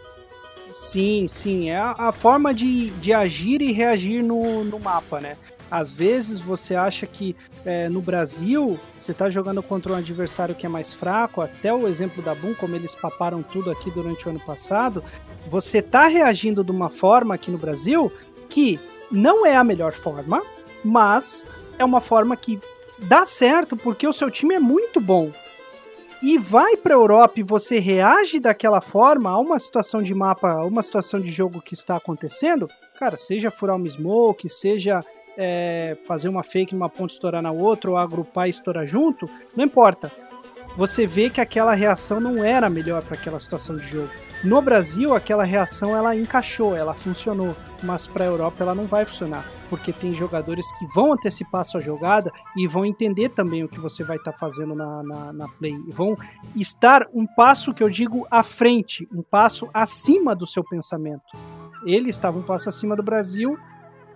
Sim, 0.70 1.28
sim. 1.28 1.72
É 1.72 1.78
a, 1.78 1.96
a 1.98 2.12
forma 2.12 2.54
de, 2.54 2.92
de 2.92 3.14
agir 3.14 3.64
e 3.64 3.72
reagir 3.72 4.22
no, 4.22 4.64
no 4.64 4.80
mapa, 4.80 5.20
né? 5.20 5.36
Às 5.72 5.94
vezes 5.94 6.38
você 6.38 6.76
acha 6.76 7.08
que 7.08 7.34
é, 7.66 7.88
no 7.88 8.02
Brasil 8.02 8.78
você 9.00 9.14
está 9.14 9.30
jogando 9.30 9.64
contra 9.64 9.94
um 9.94 9.96
adversário 9.96 10.54
que 10.54 10.66
é 10.66 10.70
mais 10.70 10.94
fraco, 10.94 11.40
até 11.40 11.74
o 11.74 11.88
exemplo 11.88 12.22
da 12.22 12.36
Boom, 12.36 12.54
como 12.54 12.76
eles 12.76 12.94
paparam 12.94 13.42
tudo 13.42 13.72
aqui 13.72 13.90
durante 13.90 14.28
o 14.28 14.32
ano 14.32 14.40
passado, 14.42 15.02
você 15.48 15.78
está 15.78 16.08
reagindo 16.08 16.62
de 16.62 16.72
uma 16.72 16.90
forma 16.90 17.34
aqui 17.34 17.50
no 17.50 17.58
Brasil 17.58 18.12
que 18.50 18.78
não 19.10 19.46
é 19.46 19.56
a 19.56 19.64
melhor 19.64 19.94
forma, 19.94 20.42
mas 20.84 21.46
é 21.80 21.86
uma 21.86 22.02
forma 22.02 22.36
que 22.36 22.60
dá 23.00 23.26
certo 23.26 23.78
porque 23.78 24.06
o 24.06 24.14
seu 24.14 24.30
time 24.30 24.56
é 24.56 24.60
muito 24.60 25.00
bom. 25.00 25.32
E 26.22 26.38
vai 26.38 26.78
para 26.78 26.94
a 26.94 26.98
Europa 26.98 27.40
e 27.40 27.44
você 27.44 27.80
reage 27.80 28.40
daquela 28.40 28.80
forma 28.80 29.32
a 29.32 29.40
uma 29.40 29.60
situação 29.60 30.04
de 30.04 30.14
mapa, 30.14 30.52
a 30.52 30.66
uma 30.66 30.84
situação 30.84 31.20
de 31.20 31.32
jogo 31.32 31.62
que 31.62 31.74
está 31.74 31.96
acontecendo, 31.96 32.70
cara, 33.00 33.18
seja 33.18 33.50
furar 33.50 33.76
uma 33.76 33.90
smoke, 33.90 34.48
seja 34.48 35.00
é, 35.38 35.98
fazer 36.06 36.30
uma 36.30 36.44
fake 36.44 36.74
numa 36.74 36.90
ponta 36.90 37.14
estourar 37.14 37.42
na 37.42 37.52
outra, 37.52 37.92
ou 37.92 37.98
agrupar 37.98 38.48
e 38.48 38.52
estourar 38.52 38.86
junto, 38.86 39.26
não 39.56 39.66
importa. 39.66 40.12
Você 40.78 41.06
vê 41.06 41.30
que 41.30 41.42
aquela 41.42 41.74
reação 41.74 42.20
não 42.20 42.44
era 42.44 42.70
melhor 42.70 43.04
para 43.04 43.16
aquela 43.16 43.40
situação 43.40 43.76
de 43.76 43.84
jogo. 43.84 44.10
No 44.44 44.60
Brasil, 44.60 45.14
aquela 45.14 45.44
reação 45.44 45.96
ela 45.96 46.16
encaixou, 46.16 46.76
ela 46.76 46.96
funcionou, 46.96 47.56
mas 47.84 48.08
para 48.08 48.24
a 48.24 48.28
Europa 48.28 48.64
ela 48.64 48.74
não 48.74 48.86
vai 48.86 49.06
funcionar, 49.06 49.46
porque 49.70 49.94
tem 49.94 50.14
jogadores 50.14 50.66
que 50.80 50.86
vão 50.96 51.14
antecipar 51.14 51.62
a 51.62 51.64
sua 51.64 51.80
jogada 51.80 52.32
e 52.58 52.66
vão 52.66 52.84
entender 52.84 53.30
também 53.30 53.64
o 53.64 53.68
que 53.70 53.80
você 53.80 54.04
vai 54.04 54.18
estar 54.18 54.32
tá 54.32 54.38
fazendo 54.38 54.74
na, 54.74 55.04
na, 55.04 55.34
na, 55.34 55.48
play. 55.48 55.78
Vão 55.90 56.18
estar 56.56 57.06
um 57.14 57.28
passo 57.28 57.72
que 57.72 57.84
eu 57.84 57.90
digo 57.90 58.26
à 58.32 58.42
frente, 58.42 59.08
um 59.14 59.22
passo 59.22 59.70
acima 59.72 60.34
do 60.34 60.48
seu 60.48 60.64
pensamento. 60.64 61.38
Ele 61.86 62.10
estava 62.10 62.40
um 62.40 62.44
passo 62.44 62.68
acima 62.68 62.96
do 62.96 63.04
Brasil 63.04 63.56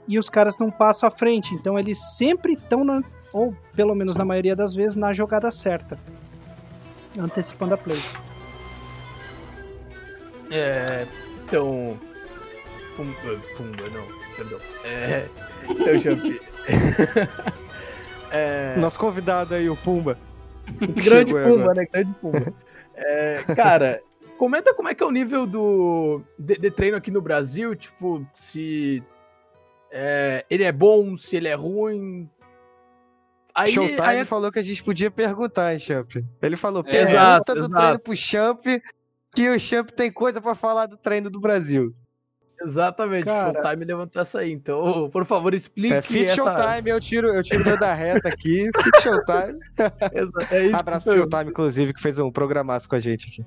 e 0.07 0.19
os 0.19 0.29
caras 0.29 0.53
estão 0.53 0.67
um 0.67 0.71
passo 0.71 1.05
à 1.05 1.11
frente, 1.11 1.53
então 1.55 1.77
eles 1.77 2.15
sempre 2.15 2.53
estão, 2.53 3.03
ou 3.33 3.55
pelo 3.75 3.95
menos 3.95 4.15
na 4.15 4.25
maioria 4.25 4.55
das 4.55 4.73
vezes, 4.73 4.95
na 4.95 5.11
jogada 5.11 5.51
certa, 5.51 5.97
antecipando 7.17 7.73
a 7.73 7.77
play. 7.77 7.99
É, 10.51 11.05
então. 11.43 11.97
Pumba, 12.95 13.41
pumba, 13.57 13.89
não, 13.89 14.05
perdão. 14.37 14.59
É, 14.85 15.27
então, 15.69 15.99
Champ. 15.99 16.23
é... 18.31 18.77
Nosso 18.77 18.97
convidado 18.97 19.53
aí, 19.53 19.69
o 19.69 19.75
Pumba. 19.75 20.17
Grande 21.03 21.33
Pumba, 21.33 21.73
né? 21.73 21.85
Grande 21.91 22.13
Pumba. 22.21 22.53
É, 22.95 23.43
cara, 23.53 24.01
comenta 24.37 24.73
como 24.73 24.87
é 24.87 24.95
que 24.95 25.03
é 25.03 25.05
o 25.05 25.11
nível 25.11 25.45
do 25.45 26.21
de, 26.39 26.55
de 26.55 26.71
treino 26.71 26.95
aqui 26.95 27.11
no 27.11 27.21
Brasil, 27.21 27.75
tipo, 27.75 28.25
se 28.33 29.03
é, 29.97 30.45
ele 30.49 30.63
é 30.63 30.73
bom, 30.73 31.15
se 31.15 31.37
ele 31.37 31.47
é 31.47 31.53
ruim. 31.53 32.29
Aí, 33.55 33.71
Showtime 33.71 34.01
aí... 34.01 34.25
falou 34.25 34.51
que 34.51 34.59
a 34.59 34.61
gente 34.61 34.83
podia 34.83 35.09
perguntar, 35.09 35.71
hein, 35.71 35.79
Champ? 35.79 36.11
Ele 36.41 36.57
falou, 36.57 36.83
é, 36.85 36.91
pergunta 36.91 37.11
exato, 37.13 37.53
do 37.53 37.59
exato. 37.59 37.73
treino 37.73 37.99
pro 37.99 38.15
Champ 38.15 38.65
que 39.33 39.49
o 39.49 39.57
Champ 39.57 39.89
tem 39.91 40.11
coisa 40.11 40.41
para 40.41 40.53
falar 40.53 40.87
do 40.87 40.97
treino 40.97 41.29
do 41.29 41.39
Brasil. 41.39 41.95
Exatamente, 42.61 43.23
Cara... 43.23 43.53
Showtime 43.53 43.85
levantou 43.85 44.21
essa 44.21 44.39
aí. 44.39 44.51
Então, 44.51 45.09
por 45.09 45.23
favor, 45.23 45.53
explique. 45.53 45.93
É 45.93 46.01
Fit 46.01 46.25
essa... 46.25 46.35
Showtime, 46.35 46.89
eu 46.89 46.99
tiro, 46.99 47.27
eu 47.29 47.41
tiro 47.41 47.63
meu 47.63 47.79
da 47.79 47.93
reta 47.93 48.27
aqui. 48.27 48.69
Fit 48.75 49.01
Showtime. 49.01 49.59
é 50.51 50.65
isso 50.65 50.75
Abraço 50.75 51.05
pro 51.05 51.15
Showtime, 51.15 51.51
inclusive, 51.51 51.93
que 51.93 52.01
fez 52.01 52.19
um 52.19 52.29
programaço 52.29 52.89
com 52.89 52.95
a 52.95 52.99
gente 52.99 53.29
aqui. 53.29 53.45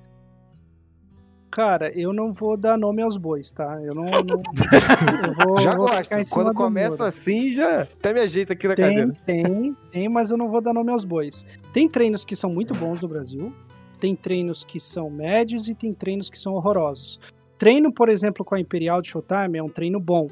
Cara, 1.51 1.91
eu 1.99 2.13
não 2.13 2.33
vou 2.33 2.57
dar 2.57 2.77
nome 2.77 3.03
aos 3.03 3.17
bois, 3.17 3.51
tá? 3.53 3.81
Eu 3.83 3.95
não. 3.95 4.05
não 4.05 4.43
eu 5.27 5.47
vou, 5.47 5.59
já 5.59 5.71
vou 5.71 5.89
gosto. 5.89 6.31
Quando 6.31 6.55
começa 6.55 7.07
assim, 7.07 7.55
já 7.55 7.83
até 7.83 8.13
me 8.13 8.21
ajeita 8.21 8.53
aqui 8.53 8.69
na 8.69 8.75
tem, 8.75 8.85
cadeira. 8.85 9.13
Tem, 9.25 9.77
tem, 9.91 10.09
mas 10.09 10.31
eu 10.31 10.37
não 10.37 10.51
vou 10.51 10.61
dar 10.61 10.75
nome 10.75 10.91
aos 10.91 11.05
bois. 11.05 11.45
Tem 11.73 11.89
treinos 11.89 12.25
que 12.25 12.37
são 12.37 12.51
muito 12.51 12.75
bons 12.75 13.01
no 13.01 13.09
Brasil, 13.09 13.53
tem 13.99 14.15
treinos 14.15 14.63
que 14.63 14.79
são 14.79 15.11
médios 15.11 15.69
e 15.69 15.75
tem 15.75 15.93
treinos 15.95 16.29
que 16.29 16.39
são 16.39 16.53
horrorosos. 16.55 17.19
Treino, 17.57 17.93
por 17.93 18.09
exemplo, 18.09 18.45
com 18.45 18.55
a 18.55 18.61
Imperial 18.61 19.03
de 19.03 19.09
Showtime 19.09 19.59
é 19.59 19.63
um 19.63 19.69
treino 19.69 19.99
bom. 19.99 20.29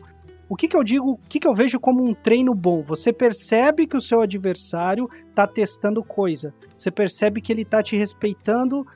O 0.48 0.54
que, 0.54 0.68
que 0.68 0.76
eu 0.76 0.84
digo, 0.84 1.12
o 1.12 1.18
que, 1.28 1.40
que 1.40 1.48
eu 1.48 1.54
vejo 1.54 1.80
como 1.80 2.04
um 2.04 2.14
treino 2.14 2.54
bom? 2.54 2.82
Você 2.84 3.12
percebe 3.12 3.86
que 3.86 3.96
o 3.96 4.00
seu 4.00 4.20
adversário 4.20 5.08
está 5.28 5.44
testando 5.44 6.04
coisa. 6.04 6.54
Você 6.76 6.88
percebe 6.88 7.40
que 7.40 7.52
ele 7.52 7.62
está 7.62 7.82
te 7.82 7.96
respeitando 7.96 8.86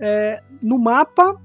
é, 0.00 0.42
no 0.62 0.82
mapa. 0.82 1.38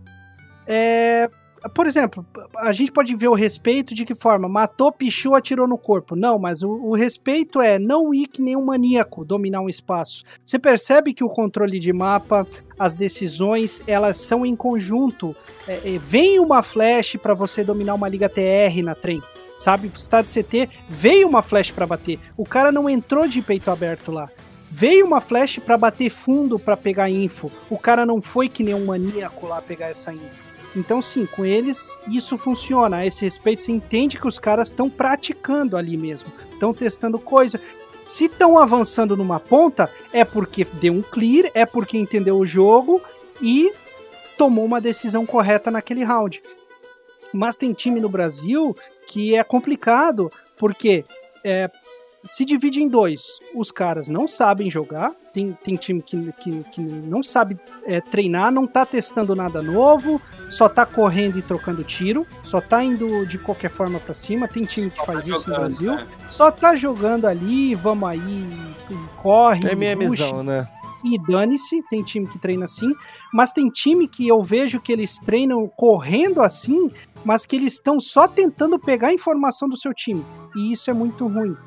É, 0.68 1.30
por 1.74 1.88
exemplo, 1.88 2.26
a 2.58 2.72
gente 2.74 2.92
pode 2.92 3.16
ver 3.16 3.30
o 3.30 3.34
respeito 3.34 3.96
de 3.96 4.04
que 4.06 4.14
forma? 4.14 4.50
Matou, 4.50 4.92
pichou, 4.92 5.34
atirou 5.34 5.68
no 5.68 5.78
corpo. 5.78 6.16
Não, 6.16 6.38
mas 6.38 6.62
o, 6.62 6.70
o, 6.70 6.94
respeito 6.94 7.62
é 7.62 7.80
não 7.80 8.14
ir 8.14 8.28
que 8.28 8.42
nem 8.42 8.58
um 8.58 8.66
maníaco 8.66 9.24
dominar 9.24 9.62
um 9.62 9.70
espaço. 9.70 10.24
Você 10.44 10.60
percebe 10.60 11.14
que 11.14 11.24
o 11.24 11.30
controle 11.30 11.80
de 11.80 11.94
mapa, 11.94 12.46
as 12.78 12.96
decisões, 12.96 13.82
elas 13.88 14.18
são 14.18 14.46
em 14.46 14.56
conjunto. 14.56 15.36
É, 15.68 15.96
é, 15.96 15.98
vem 15.98 16.40
uma 16.40 16.62
flash 16.62 17.16
para 17.16 17.34
você 17.34 17.64
dominar 17.64 17.94
uma 17.94 18.10
liga 18.10 18.28
TR 18.28 18.84
na 18.84 18.96
trem. 18.96 19.22
Sabe, 19.58 19.90
está 19.96 20.22
de 20.22 20.30
CT, 20.30 20.70
veio 20.90 21.28
uma 21.28 21.42
flash 21.42 21.72
para 21.72 21.88
bater. 21.88 22.20
O 22.36 22.44
cara 22.44 22.72
não 22.72 22.90
entrou 22.90 23.28
de 23.28 23.42
peito 23.42 23.72
aberto 23.72 24.12
lá. 24.12 24.28
Veio 24.70 25.06
uma 25.06 25.22
flash 25.22 25.60
para 25.60 25.78
bater 25.78 26.10
fundo 26.10 26.60
para 26.60 26.76
pegar 26.76 27.10
info. 27.10 27.50
O 27.70 27.78
cara 27.78 28.06
não 28.06 28.22
foi 28.22 28.50
que 28.50 28.64
nem 28.64 28.74
um 28.74 28.86
maníaco 28.86 29.48
lá 29.48 29.62
pegar 29.62 29.88
essa 29.88 30.12
info. 30.12 30.53
Então, 30.76 31.02
sim, 31.02 31.26
com 31.26 31.46
eles 31.46 32.00
isso 32.08 32.38
funciona. 32.38 32.98
A 32.98 33.06
esse 33.06 33.24
respeito, 33.24 33.62
você 33.62 33.72
entende 33.72 34.20
que 34.20 34.28
os 34.28 34.40
caras 34.40 34.70
estão 34.70 34.90
praticando 34.90 35.78
ali 35.78 35.96
mesmo, 35.96 36.32
estão 36.52 36.74
testando 36.74 37.20
coisa. 37.20 37.60
Se 38.06 38.26
estão 38.26 38.58
avançando 38.58 39.16
numa 39.16 39.40
ponta, 39.40 39.90
é 40.12 40.26
porque 40.26 40.66
deu 40.66 40.94
um 40.94 41.02
clear, 41.02 41.50
é 41.54 41.66
porque 41.66 41.98
entendeu 41.98 42.38
o 42.38 42.46
jogo 42.46 43.02
e 43.42 43.72
tomou 44.38 44.66
uma 44.66 44.82
decisão 44.82 45.26
correta 45.26 45.72
naquele 45.72 46.04
round. 46.04 46.42
Mas 47.32 47.58
tem 47.58 47.72
time 47.74 48.00
no 48.00 48.10
Brasil 48.10 48.76
que 49.08 49.36
é 49.36 49.44
complicado, 49.44 50.30
porque 50.58 51.06
é, 51.44 51.70
se 52.24 52.46
divide 52.46 52.82
em 52.82 52.88
dois. 52.88 53.22
Os 53.54 53.70
caras 53.72 54.08
não 54.08 54.28
sabem 54.28 54.72
jogar, 54.72 55.12
tem, 55.34 55.58
tem 55.64 55.76
time 55.76 56.02
que, 56.02 56.32
que, 56.34 56.64
que 56.72 56.82
não 56.82 57.22
sabe 57.22 57.58
é, 57.86 58.00
treinar, 58.00 58.52
não 58.52 58.66
tá 58.66 58.86
testando 58.86 59.36
nada 59.36 59.62
novo, 59.62 60.22
só 60.50 60.70
tá 60.70 60.86
correndo 60.86 61.38
e 61.38 61.42
trocando 61.42 61.84
tiro, 61.84 62.26
só 62.44 62.62
tá 62.62 62.84
indo 62.84 63.26
de 63.26 63.38
qualquer 63.38 63.70
forma 63.70 64.00
para 64.00 64.14
cima. 64.14 64.48
Tem 64.48 64.64
time 64.64 64.90
que 64.90 64.98
só 64.98 65.06
faz 65.06 65.26
tá 65.26 65.32
isso 65.32 65.42
jogando, 65.42 65.48
no 65.48 65.60
Brasil, 65.60 65.96
né? 65.96 66.08
só 66.30 66.52
tá 66.52 66.76
jogando 66.76 67.26
ali, 67.26 67.76
vamos 67.76 68.08
aí, 68.08 68.50
corre, 69.18 69.68
é 69.68 69.76
minha 69.76 69.96
missão, 69.96 70.44
né? 70.44 70.68
E 71.04 71.20
dane-se, 71.28 71.84
tem 71.90 72.02
time 72.02 72.26
que 72.26 72.40
treina 72.40 72.64
assim, 72.64 72.90
mas 73.34 73.52
tem 73.52 73.68
time 73.68 74.08
que 74.08 74.26
eu 74.26 74.42
vejo 74.42 74.80
que 74.80 74.90
eles 74.90 75.20
treinam 75.20 75.70
correndo 75.76 76.42
assim, 76.42 76.90
mas 77.26 77.46
que 77.46 77.58
eles 77.58 77.74
estão 77.74 78.00
só 78.00 78.26
tentando 78.26 78.80
pegar 78.80 79.10
a 79.10 79.14
informação 79.14 79.68
do 79.68 79.78
seu 79.78 79.94
time. 79.94 80.24
E 80.56 80.72
isso 80.72 80.90
é 80.90 80.94
muito 80.94 81.28
ruim 81.28 81.58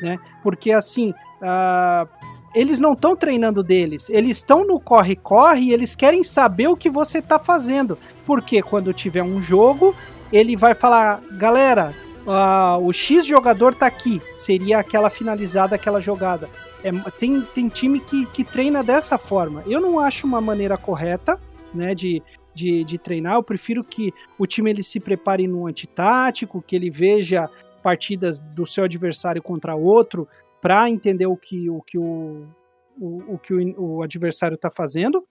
né? 0.00 0.18
Porque 0.42 0.72
assim, 0.72 1.10
uh, 1.10 2.08
eles 2.54 2.80
não 2.80 2.94
estão 2.94 3.14
treinando 3.14 3.62
deles, 3.62 4.08
eles 4.08 4.38
estão 4.38 4.66
no 4.66 4.80
corre-corre 4.80 5.66
e 5.66 5.72
eles 5.72 5.94
querem 5.94 6.24
saber 6.24 6.68
o 6.68 6.76
que 6.76 6.88
você 6.88 7.18
está 7.18 7.38
fazendo. 7.38 7.98
Porque 8.24 8.62
quando 8.62 8.92
tiver 8.92 9.22
um 9.22 9.40
jogo, 9.40 9.94
ele 10.32 10.56
vai 10.56 10.74
falar, 10.74 11.20
galera, 11.32 11.94
uh, 12.26 12.82
o 12.82 12.92
X 12.92 13.26
jogador 13.26 13.74
tá 13.74 13.86
aqui, 13.86 14.20
seria 14.34 14.78
aquela 14.78 15.10
finalizada, 15.10 15.76
aquela 15.76 16.00
jogada. 16.00 16.48
É, 16.82 16.90
tem, 17.18 17.40
tem 17.40 17.68
time 17.68 18.00
que, 18.00 18.26
que 18.26 18.44
treina 18.44 18.82
dessa 18.82 19.16
forma. 19.16 19.62
Eu 19.66 19.80
não 19.80 20.00
acho 20.00 20.26
uma 20.26 20.40
maneira 20.40 20.76
correta, 20.76 21.40
né, 21.74 21.94
de, 21.94 22.22
de, 22.54 22.84
de, 22.84 22.98
treinar. 22.98 23.34
Eu 23.34 23.42
prefiro 23.42 23.84
que 23.84 24.12
o 24.38 24.46
time 24.46 24.70
ele 24.70 24.82
se 24.82 24.98
prepare 24.98 25.46
no 25.46 25.66
antitático, 25.66 26.62
que 26.66 26.74
ele 26.74 26.90
veja 26.90 27.50
partidas 27.86 28.40
do 28.40 28.66
seu 28.66 28.82
adversário 28.82 29.40
contra 29.40 29.76
outro 29.76 30.26
para 30.60 30.90
entender 30.90 31.28
o 31.28 31.36
que 31.36 31.70
o, 31.70 31.80
que 31.80 31.96
o, 31.96 32.44
o, 33.00 33.34
o 33.34 33.38
que 33.38 33.54
o, 33.54 33.98
o 33.98 34.02
adversário 34.02 34.56
está 34.56 34.68
fazendo. 34.68 35.22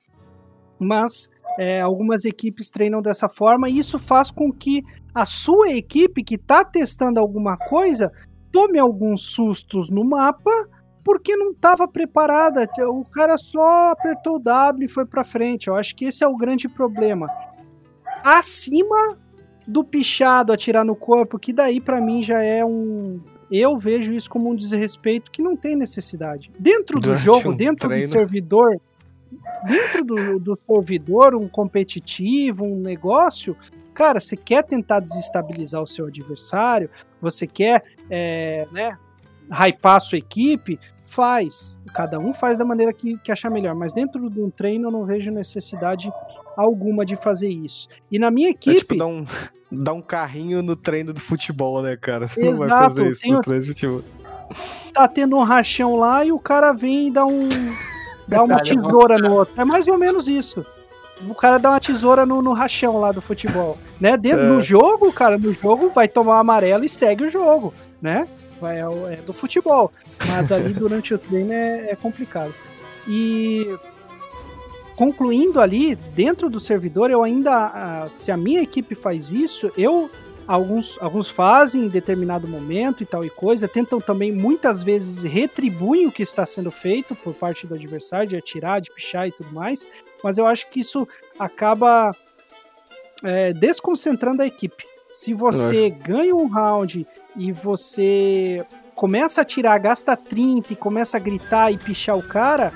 Mas 0.79 1.29
é, 1.59 1.81
algumas 1.81 2.23
equipes 2.23 2.69
treinam 2.69 3.01
dessa 3.01 3.27
forma, 3.27 3.67
e 3.67 3.77
isso 3.77 3.99
faz 3.99 4.31
com 4.31 4.49
que 4.53 4.81
a 5.13 5.25
sua 5.25 5.71
equipe 5.71 6.23
que 6.23 6.35
está 6.35 6.63
testando 6.63 7.19
alguma 7.19 7.57
coisa 7.57 8.09
tome 8.53 8.79
alguns 8.79 9.33
sustos 9.33 9.89
no 9.89 10.07
mapa 10.09 10.51
porque 11.03 11.35
não 11.35 11.51
estava 11.51 11.85
preparada. 11.89 12.65
O 12.87 13.03
cara 13.03 13.37
só 13.37 13.91
apertou 13.91 14.37
o 14.37 14.39
W 14.39 14.85
e 14.85 14.89
foi 14.89 15.05
para 15.05 15.25
frente. 15.25 15.67
Eu 15.67 15.75
acho 15.75 15.93
que 15.93 16.05
esse 16.05 16.23
é 16.23 16.27
o 16.27 16.37
grande 16.37 16.69
problema. 16.69 17.27
Acima 18.23 19.24
do 19.67 19.83
pichado 19.83 20.53
atirar 20.53 20.85
no 20.85 20.95
corpo, 20.95 21.39
que 21.39 21.51
daí 21.51 21.81
para 21.81 21.99
mim 21.99 22.21
já 22.21 22.41
é 22.41 22.63
um 22.63 23.19
eu 23.51 23.77
vejo 23.77 24.11
isso 24.13 24.29
como 24.29 24.49
um 24.49 24.55
desrespeito 24.55 25.29
que 25.29 25.41
não 25.41 25.55
tem 25.55 25.75
necessidade. 25.75 26.51
Dentro 26.57 26.99
do 26.99 27.03
Durante 27.03 27.21
jogo, 27.21 27.49
um 27.51 27.55
dentro 27.55 27.87
treino. 27.87 28.07
do 28.07 28.11
servidor, 28.11 28.81
dentro 29.67 30.03
do, 30.03 30.39
do 30.39 30.59
servidor, 30.67 31.35
um 31.35 31.47
competitivo, 31.47 32.65
um 32.65 32.79
negócio, 32.79 33.55
cara, 33.93 34.19
você 34.19 34.35
quer 34.35 34.63
tentar 34.63 34.99
desestabilizar 34.99 35.81
o 35.81 35.87
seu 35.87 36.07
adversário, 36.07 36.89
você 37.21 37.45
quer, 37.45 37.83
é, 38.09 38.67
né, 38.71 38.97
hypar 39.51 39.97
a 39.97 39.99
sua 39.99 40.17
equipe, 40.17 40.79
faz. 41.05 41.79
Cada 41.93 42.19
um 42.19 42.33
faz 42.33 42.57
da 42.57 42.65
maneira 42.65 42.91
que, 42.91 43.17
que 43.19 43.31
achar 43.31 43.49
melhor. 43.49 43.75
Mas 43.75 43.93
dentro 43.93 44.29
de 44.29 44.41
um 44.41 44.49
treino 44.49 44.87
eu 44.87 44.91
não 44.91 45.05
vejo 45.05 45.31
necessidade 45.31 46.11
alguma 46.55 47.05
de 47.05 47.15
fazer 47.15 47.49
isso. 47.49 47.87
E 48.11 48.17
na 48.19 48.29
minha 48.31 48.47
É 48.49 48.51
equipe. 48.51 48.79
tipo 48.79 48.97
dar 48.97 49.07
um, 49.07 49.25
dar 49.71 49.93
um 49.93 50.01
carrinho 50.01 50.61
no 50.61 50.75
treino 50.75 51.13
do 51.13 51.19
futebol, 51.19 51.81
né, 51.81 51.95
cara? 51.97 52.27
Você 52.29 52.39
não 52.39 52.55
vai 52.55 52.67
Exato, 52.67 52.95
fazer 52.95 53.09
isso 53.11 53.31
no 53.31 53.41
treino 53.41 53.63
de 53.63 53.69
futebol. 53.69 54.01
tá 54.93 55.07
tendo 55.07 55.37
um 55.37 55.43
rachão 55.43 55.95
lá 55.95 56.23
e 56.25 56.31
o 56.31 56.39
cara 56.39 56.71
vem 56.71 57.07
e 57.07 57.11
dá 57.11 57.25
um 57.25 57.49
dá 58.27 58.43
uma 58.43 58.61
tesoura 58.61 59.17
no 59.17 59.33
outro. 59.33 59.53
É 59.59 59.65
mais 59.65 59.87
ou 59.87 59.97
menos 59.97 60.27
isso. 60.27 60.65
O 61.29 61.33
cara 61.33 61.57
dá 61.57 61.71
uma 61.71 61.79
tesoura 61.79 62.25
no, 62.25 62.41
no 62.41 62.51
rachão 62.51 62.99
lá 62.99 63.11
do 63.11 63.21
futebol, 63.21 63.77
né? 64.01 64.17
Dentro 64.17 64.41
É. 64.41 64.47
no 64.49 64.61
jogo, 64.61 65.11
cara, 65.13 65.37
no 65.37 65.53
jogo 65.53 65.89
vai 65.89 66.07
tomar 66.09 66.39
amarelo 66.39 66.83
e 66.83 66.89
segue 66.89 67.23
o 67.23 67.29
jogo, 67.29 67.73
né? 68.01 68.27
Vai, 68.59 68.79
é, 68.79 69.13
é 69.13 69.15
do 69.25 69.31
futebol. 69.31 69.89
Mas 70.27 70.51
ali 70.51 70.73
durante 70.73 71.13
o 71.13 71.17
treino 71.17 71.53
é, 71.53 71.91
é 71.91 71.95
complicado. 71.95 72.53
E 73.07 73.65
concluindo 74.95 75.59
ali, 75.59 75.95
dentro 75.95 76.49
do 76.49 76.59
servidor, 76.59 77.11
eu 77.11 77.23
ainda. 77.23 77.51
ah, 77.51 78.07
Se 78.13 78.31
a 78.31 78.37
minha 78.37 78.61
equipe 78.61 78.95
faz 78.95 79.31
isso, 79.31 79.71
eu. 79.77 80.09
Alguns, 80.47 80.95
alguns 81.01 81.27
fazem 81.27 81.85
em 81.85 81.87
determinado 81.87 82.47
momento 82.47 83.01
e 83.01 83.05
tal 83.07 83.25
e 83.25 83.31
coisa, 83.31 83.67
tentam 83.67 83.99
também 83.99 84.31
muitas 84.31 84.83
vezes 84.83 85.23
retribuem 85.23 86.05
o 86.05 86.11
que 86.11 86.21
está 86.21 86.45
sendo 86.45 86.69
feito 86.69 87.15
por 87.15 87.33
parte 87.33 87.65
do 87.65 87.73
adversário, 87.73 88.29
de 88.29 88.37
atirar, 88.37 88.79
de 88.79 88.91
pichar 88.91 89.27
e 89.27 89.31
tudo 89.31 89.51
mais, 89.51 89.87
mas 90.23 90.37
eu 90.37 90.45
acho 90.45 90.69
que 90.69 90.81
isso 90.81 91.07
acaba 91.39 92.11
é, 93.23 93.53
desconcentrando 93.53 94.43
a 94.43 94.45
equipe. 94.45 94.83
Se 95.11 95.33
você 95.33 95.89
ganha 95.89 96.35
um 96.35 96.45
round 96.45 97.07
e 97.35 97.51
você 97.51 98.63
começa 98.93 99.41
a 99.41 99.43
atirar, 99.43 99.79
gasta 99.79 100.15
30 100.15 100.73
e 100.73 100.75
começa 100.75 101.17
a 101.17 101.19
gritar 101.19 101.71
e 101.71 101.77
pichar 101.79 102.15
o 102.15 102.21
cara, 102.21 102.71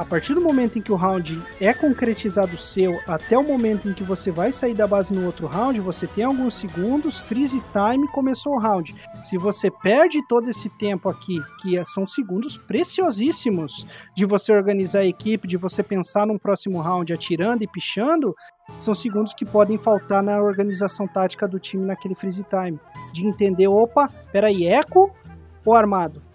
a 0.00 0.04
partir 0.04 0.32
do 0.32 0.40
momento 0.40 0.78
em 0.78 0.82
que 0.82 0.90
o 0.90 0.96
round 0.96 1.42
é 1.60 1.74
concretizado 1.74 2.56
seu, 2.56 2.98
até 3.06 3.36
o 3.36 3.42
momento 3.42 3.86
em 3.86 3.92
que 3.92 4.02
você 4.02 4.30
vai 4.30 4.50
sair 4.50 4.72
da 4.72 4.86
base 4.86 5.12
no 5.12 5.26
outro 5.26 5.46
round, 5.46 5.78
você 5.78 6.06
tem 6.06 6.24
alguns 6.24 6.54
segundos, 6.54 7.20
freeze 7.20 7.62
time, 7.70 8.08
começou 8.08 8.54
o 8.54 8.58
round. 8.58 8.94
Se 9.22 9.36
você 9.36 9.70
perde 9.70 10.26
todo 10.26 10.48
esse 10.48 10.70
tempo 10.70 11.10
aqui, 11.10 11.38
que 11.60 11.76
é- 11.76 11.84
são 11.84 12.08
segundos 12.08 12.56
preciosíssimos 12.56 13.86
de 14.16 14.24
você 14.24 14.54
organizar 14.54 15.00
a 15.00 15.06
equipe, 15.06 15.46
de 15.46 15.58
você 15.58 15.82
pensar 15.82 16.26
num 16.26 16.38
próximo 16.38 16.80
round 16.80 17.12
atirando 17.12 17.62
e 17.62 17.68
pichando, 17.68 18.34
são 18.78 18.94
segundos 18.94 19.34
que 19.34 19.44
podem 19.44 19.76
faltar 19.76 20.22
na 20.22 20.40
organização 20.40 21.06
tática 21.06 21.46
do 21.46 21.58
time 21.58 21.84
naquele 21.84 22.14
freeze 22.14 22.42
time. 22.44 22.80
De 23.12 23.26
entender, 23.26 23.68
opa, 23.68 24.08
peraí, 24.32 24.66
eco 24.66 25.14
ou 25.62 25.74
armado? 25.74 26.29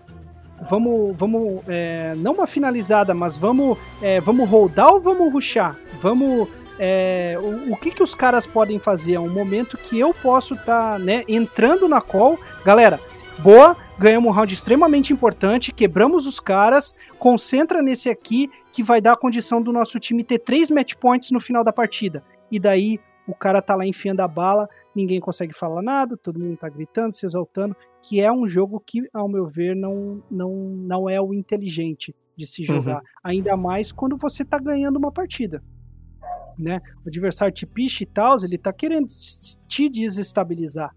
Vamos, 0.70 1.16
vamos 1.16 1.61
é, 1.68 2.13
não 2.18 2.34
uma 2.34 2.47
finalizada, 2.47 3.13
mas 3.13 3.36
vamos, 3.36 3.78
é, 4.01 4.20
vamos 4.20 4.49
holdar 4.49 4.91
ou 4.91 5.01
vamos 5.01 5.32
rushar? 5.32 5.78
Vamos, 6.01 6.49
é, 6.80 7.36
o, 7.39 7.74
o 7.74 7.78
que 7.78 7.91
que 7.91 8.03
os 8.03 8.16
caras 8.16 8.45
podem 8.45 8.80
fazer? 8.80 9.16
É 9.16 9.20
um 9.20 9.30
momento 9.30 9.78
que 9.78 9.99
eu 9.99 10.13
posso 10.13 10.53
estar, 10.55 10.99
né, 10.99 11.24
entrando 11.28 11.88
na 11.88 12.01
call. 12.01 12.39
Galera, 12.63 12.99
boa, 13.39 13.76
ganhamos 13.97 14.30
um 14.30 14.34
round 14.34 14.53
extremamente 14.53 15.13
importante, 15.13 15.72
quebramos 15.72 16.26
os 16.26 16.39
caras, 16.39 16.95
concentra 17.18 17.82
nesse 17.82 18.09
aqui 18.09 18.49
que 18.72 18.84
vai 18.84 18.99
dar 18.99 19.13
a 19.13 19.18
condição 19.18 19.61
do 19.61 19.72
nosso 19.72 19.99
time 19.99 20.24
ter 20.24 20.39
três 20.39 20.70
match 20.70 20.95
points 20.95 21.32
no 21.32 21.39
final 21.39 21.63
da 21.63 21.72
partida. 21.72 22.24
E 22.51 22.59
daí 22.59 22.99
o 23.28 23.34
cara 23.34 23.61
tá 23.61 23.76
lá 23.76 23.86
enfiando 23.86 24.22
a 24.22 24.28
bala, 24.28 24.70
ninguém 24.95 25.20
consegue 25.20 25.53
falar 25.53 25.82
nada, 25.82 26.16
todo 26.18 26.39
mundo 26.39 26.57
tá 26.57 26.70
gritando, 26.70 27.11
se 27.11 27.26
exaltando, 27.26 27.76
que 28.08 28.22
é 28.22 28.32
um 28.32 28.47
jogo 28.47 28.80
que, 28.80 29.01
ao 29.12 29.28
meu 29.28 29.47
ver, 29.47 29.76
não, 29.76 30.24
não, 30.30 30.53
não 30.53 31.10
é 31.10 31.20
o 31.20 31.34
inteligente 31.34 32.16
de 32.38 32.45
se 32.45 32.64
jogar. 32.64 33.01
Ainda 33.24 33.58
mais 33.58 33.91
quando 33.91 34.16
você 34.18 34.45
tá 34.45 34.60
ganhando 34.60 34.97
uma 34.97 35.12
partida. 35.12 35.64
Né? 36.58 36.80
O 37.03 37.10
adversário 37.10 37.53
te 37.53 37.66
picha 37.66 38.03
e 38.03 38.08
tal, 38.08 38.36
ele 38.43 38.58
tá 38.58 38.72
querendo 38.72 39.08
te 39.68 39.89
desestabilizar. 39.89 40.93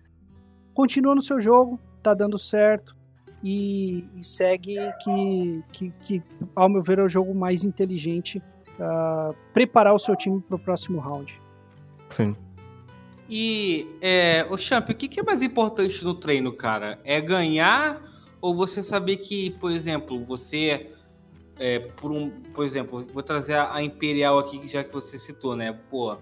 Continua 0.74 1.14
no 1.14 1.22
seu 1.22 1.40
jogo, 1.40 1.80
tá 2.02 2.12
dando 2.12 2.38
certo. 2.38 2.96
E, 3.42 4.04
e 4.16 4.22
segue 4.22 4.76
que, 5.02 5.64
que, 5.72 5.90
que, 6.00 6.22
ao 6.54 6.68
meu 6.68 6.82
ver, 6.82 6.98
é 6.98 7.02
o 7.02 7.08
jogo 7.08 7.34
mais 7.34 7.64
inteligente. 7.64 8.42
ah, 8.80 9.32
preparar 9.54 9.94
o 9.94 9.98
seu 9.98 10.14
time 10.14 10.40
pro 10.40 10.58
próximo 10.58 10.98
round. 11.00 11.40
Sim. 12.10 12.36
E, 13.28 13.86
é, 14.00 14.46
o 14.48 14.56
Champ, 14.56 14.88
o 14.88 14.94
que, 14.94 15.20
é 15.20 15.22
mais 15.22 15.42
importante 15.42 16.02
no 16.02 16.14
treino, 16.14 16.50
cara? 16.52 16.98
É 17.04 17.20
ganhar 17.20 18.02
ou 18.40 18.54
você 18.54 18.82
saber 18.82 19.16
que, 19.16 19.50
por 19.50 19.70
exemplo, 19.70 20.24
você, 20.24 20.92
é, 21.58 21.78
por, 21.78 22.10
um, 22.10 22.30
por 22.54 22.64
exemplo, 22.64 23.00
vou 23.12 23.22
trazer 23.22 23.54
a, 23.54 23.82
Imperial 23.82 24.38
aqui, 24.38 24.66
já 24.66 24.82
que 24.82 24.92
você 24.92 25.18
citou, 25.18 25.54
né? 25.54 25.78
Pô, 25.90 26.16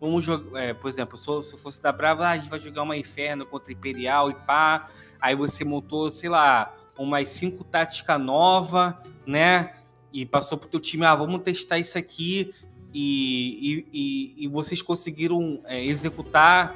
vamos 0.00 0.24
jogar, 0.24 0.60
é, 0.60 0.72
por 0.72 0.88
exemplo, 0.88 1.16
se 1.16 1.26
eu, 1.28 1.42
se 1.42 1.54
eu 1.54 1.58
fosse 1.58 1.82
da 1.82 1.90
Brava, 1.90 2.26
ah, 2.26 2.30
a 2.30 2.36
gente 2.36 2.48
vai 2.48 2.60
jogar 2.60 2.82
uma 2.82 2.96
Inferno 2.96 3.44
contra 3.44 3.72
Imperial 3.72 4.30
e 4.30 4.34
pá. 4.46 4.88
Aí 5.20 5.34
você 5.34 5.64
montou, 5.64 6.12
sei 6.12 6.28
lá, 6.28 6.72
umas 6.96 7.28
cinco 7.28 7.64
tática 7.64 8.16
nova, 8.18 9.00
né? 9.26 9.74
E 10.12 10.26
passou 10.26 10.58
pro 10.58 10.68
teu 10.68 10.78
time, 10.78 11.06
ah, 11.06 11.14
vamos 11.14 11.42
testar 11.42 11.78
isso 11.78 11.98
aqui 11.98 12.52
e, 12.92 13.86
e, 13.92 14.44
e, 14.44 14.48
vocês 14.48 14.82
conseguiram 14.82 15.60
é, 15.64 15.82
executar 15.84 16.74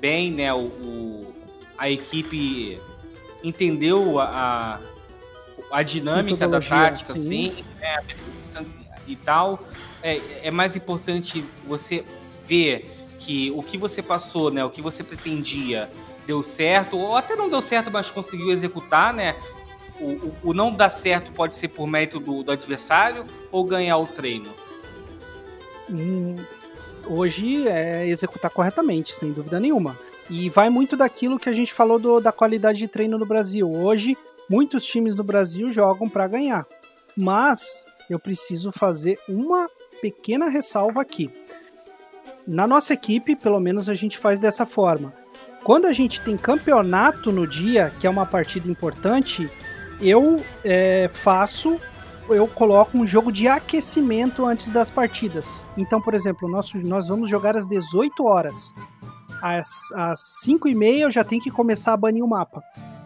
bem, 0.00 0.30
né? 0.30 0.52
O, 0.52 0.58
o- 0.58 1.34
a 1.78 1.90
equipe 1.90 2.78
entendeu 3.42 4.18
a, 4.18 4.80
a, 5.70 5.82
dinâmica 5.82 6.48
da 6.48 6.60
tática, 6.60 7.14
sim. 7.14 7.50
assim, 7.50 7.64
né, 7.80 7.98
e 9.06 9.16
tal. 9.16 9.62
É, 10.02 10.20
é 10.44 10.50
mais 10.50 10.76
importante 10.76 11.44
você 11.66 12.04
ver 12.44 12.90
que 13.18 13.50
o 13.50 13.62
que 13.62 13.78
você 13.78 14.02
passou, 14.02 14.50
né? 14.50 14.64
O 14.64 14.70
que 14.70 14.82
você 14.82 15.02
pretendia 15.02 15.90
deu 16.26 16.42
certo, 16.42 16.98
ou 16.98 17.16
até 17.16 17.36
não 17.36 17.48
deu 17.48 17.62
certo, 17.62 17.90
mas 17.90 18.10
conseguiu 18.10 18.50
executar, 18.50 19.14
né? 19.14 19.36
O, 19.98 20.10
o, 20.10 20.36
o 20.44 20.54
não 20.54 20.72
dar 20.72 20.90
certo 20.90 21.32
pode 21.32 21.54
ser 21.54 21.68
por 21.68 21.86
mérito 21.86 22.20
do, 22.20 22.42
do 22.42 22.52
adversário 22.52 23.24
ou 23.50 23.64
ganhar 23.64 23.96
o 23.96 24.06
treino. 24.06 24.50
Hoje 27.06 27.68
é 27.68 28.06
executar 28.06 28.50
corretamente, 28.50 29.14
sem 29.14 29.32
dúvida 29.32 29.60
nenhuma. 29.60 29.96
E 30.28 30.50
vai 30.50 30.68
muito 30.68 30.96
daquilo 30.96 31.38
que 31.38 31.48
a 31.48 31.52
gente 31.52 31.72
falou 31.72 31.98
do- 31.98 32.20
da 32.20 32.32
qualidade 32.32 32.78
de 32.78 32.88
treino 32.88 33.16
no 33.16 33.24
Brasil. 33.24 33.70
Hoje, 33.70 34.16
muitos 34.50 34.84
times 34.84 35.14
no 35.14 35.22
Brasil 35.22 35.72
jogam 35.72 36.08
para 36.08 36.26
ganhar. 36.26 36.66
Mas 37.16 37.84
eu 38.10 38.18
preciso 38.18 38.72
fazer 38.72 39.18
uma 39.28 39.68
pequena 40.02 40.48
ressalva 40.48 41.00
aqui. 41.00 41.30
Na 42.46 42.66
nossa 42.66 42.92
equipe, 42.92 43.36
pelo 43.36 43.60
menos 43.60 43.88
a 43.88 43.94
gente 43.94 44.18
faz 44.18 44.38
dessa 44.38 44.66
forma. 44.66 45.12
Quando 45.64 45.86
a 45.86 45.92
gente 45.92 46.20
tem 46.20 46.36
campeonato 46.36 47.32
no 47.32 47.46
dia, 47.46 47.92
que 47.98 48.06
é 48.06 48.10
uma 48.10 48.26
partida 48.26 48.68
importante, 48.70 49.50
eu 50.00 50.40
é, 50.64 51.08
faço 51.12 51.80
eu 52.28 52.46
coloco 52.46 52.96
um 52.98 53.06
jogo 53.06 53.32
de 53.32 53.48
aquecimento 53.48 54.44
antes 54.44 54.70
das 54.70 54.90
partidas. 54.90 55.64
Então, 55.76 56.00
por 56.00 56.14
exemplo, 56.14 56.48
nosso, 56.48 56.78
nós 56.86 57.06
vamos 57.06 57.30
jogar 57.30 57.56
às 57.56 57.66
18 57.66 58.24
horas. 58.24 58.72
Às, 59.42 59.92
às 59.94 60.20
5 60.42 60.68
e 60.68 60.74
meia 60.74 61.04
eu 61.04 61.10
já 61.10 61.22
tenho 61.22 61.42
que 61.42 61.50
começar 61.50 61.92
a 61.92 61.96
banir 61.96 62.24
o 62.24 62.28
mapa. 62.28 62.62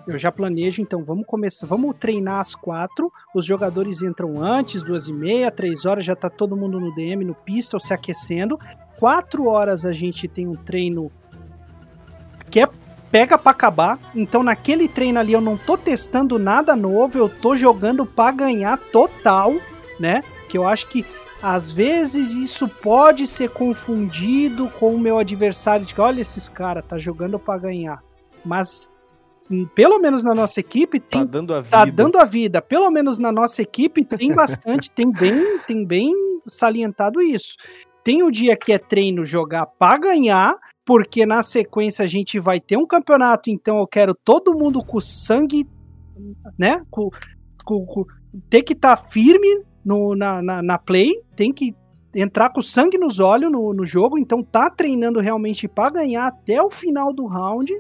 Eu 0.07 0.19
já 0.19 0.33
planejo, 0.33 0.81
então 0.81 1.05
vamos 1.05 1.25
começar, 1.27 1.67
vamos 1.67 1.95
treinar 1.99 2.41
às 2.41 2.55
4. 2.55 3.13
Os 3.35 3.45
jogadores 3.45 4.03
entram 4.03 4.43
antes, 4.43 4.83
duas 4.83 5.09
e 5.09 5.13
meia, 5.13 5.51
3 5.51 5.85
horas 5.85 6.05
já 6.05 6.17
tá 6.17 6.29
todo 6.29 6.57
mundo 6.57 6.81
no 6.81 6.95
DM, 6.95 7.25
no 7.25 7.35
pistol, 7.35 7.79
se 7.79 7.93
aquecendo. 7.93 8.59
4 8.99 9.47
horas 9.47 9.85
a 9.85 9.93
gente 9.93 10.27
tem 10.27 10.47
um 10.47 10.55
treino 10.55 11.11
que 12.51 12.61
é 12.61 12.69
pega 13.11 13.37
pra 13.39 13.53
acabar. 13.53 13.99
Então 14.15 14.43
naquele 14.43 14.89
treino 14.89 15.19
ali 15.19 15.33
eu 15.33 15.41
não 15.41 15.57
tô 15.57 15.77
testando 15.77 16.39
nada 16.39 16.75
novo, 16.77 17.19
eu 17.19 17.29
tô 17.29 17.57
jogando 17.57 18.05
pra 18.07 18.31
ganhar 18.33 18.79
total, 18.79 19.55
né? 19.99 20.23
Que 20.49 20.57
eu 20.59 20.67
acho 20.67 20.87
que 20.89 21.05
Às 21.43 21.71
vezes 21.71 22.33
isso 22.35 22.69
pode 22.69 23.27
ser 23.27 23.49
confundido 23.51 24.69
com 24.79 24.95
o 24.95 25.01
meu 25.01 25.17
adversário 25.19 25.87
de 25.87 25.95
que 25.95 26.01
olha 26.01 26.21
esses 26.21 26.49
caras 26.51 26.85
tá 26.87 26.99
jogando 26.99 27.39
para 27.39 27.59
ganhar. 27.59 28.03
Mas 28.45 28.91
hum, 29.51 29.67
pelo 29.75 29.99
menos 29.99 30.23
na 30.23 30.35
nossa 30.35 30.61
equipe 30.61 31.01
Tá 31.01 31.19
tem 31.21 31.27
dando 31.27 31.55
a 31.55 31.61
vida. 31.63 31.71
tá 31.71 31.85
dando 31.87 32.19
a 32.19 32.25
vida. 32.27 32.61
Pelo 32.61 32.91
menos 32.91 33.19
na 33.19 33.33
nossa 33.33 33.63
equipe 33.63 34.05
tem 34.05 34.35
bastante, 34.35 34.91
tem 34.93 35.11
bem, 35.11 35.59
tem 35.67 35.85
bem 35.87 36.13
salientado 36.47 37.23
isso. 37.23 37.57
Tem 38.03 38.23
o 38.23 38.31
dia 38.31 38.57
que 38.57 38.73
é 38.73 38.79
treino 38.79 39.25
jogar 39.25 39.67
para 39.67 39.99
ganhar, 39.99 40.57
porque 40.85 41.27
na 41.27 41.43
sequência 41.43 42.05
a 42.05 42.09
gente 42.09 42.39
vai 42.39 42.59
ter 42.59 42.77
um 42.77 42.87
campeonato, 42.87 43.51
então 43.51 43.79
eu 43.79 43.87
quero 43.87 44.15
todo 44.15 44.55
mundo 44.55 44.83
com 44.83 45.01
sangue, 45.01 45.69
né? 46.59 46.83
Com, 46.91 47.11
com, 47.65 47.85
com- 47.85 48.07
ter 48.49 48.63
que 48.63 48.73
estar 48.73 48.97
firme 48.97 49.65
no, 49.85 50.15
na, 50.15 50.41
na, 50.41 50.63
na 50.63 50.79
play, 50.79 51.13
tem 51.37 51.53
que 51.53 51.75
entrar 52.15 52.51
com 52.51 52.63
sangue 52.63 52.99
nos 52.99 53.19
olhos 53.19 53.51
no, 53.51 53.73
no 53.73 53.85
jogo, 53.85 54.19
então 54.19 54.43
tá 54.43 54.69
treinando 54.71 55.21
realmente 55.21 55.69
para 55.69 55.91
ganhar 55.91 56.27
até 56.27 56.61
o 56.63 56.71
final 56.71 57.13
do 57.13 57.27
round. 57.27 57.73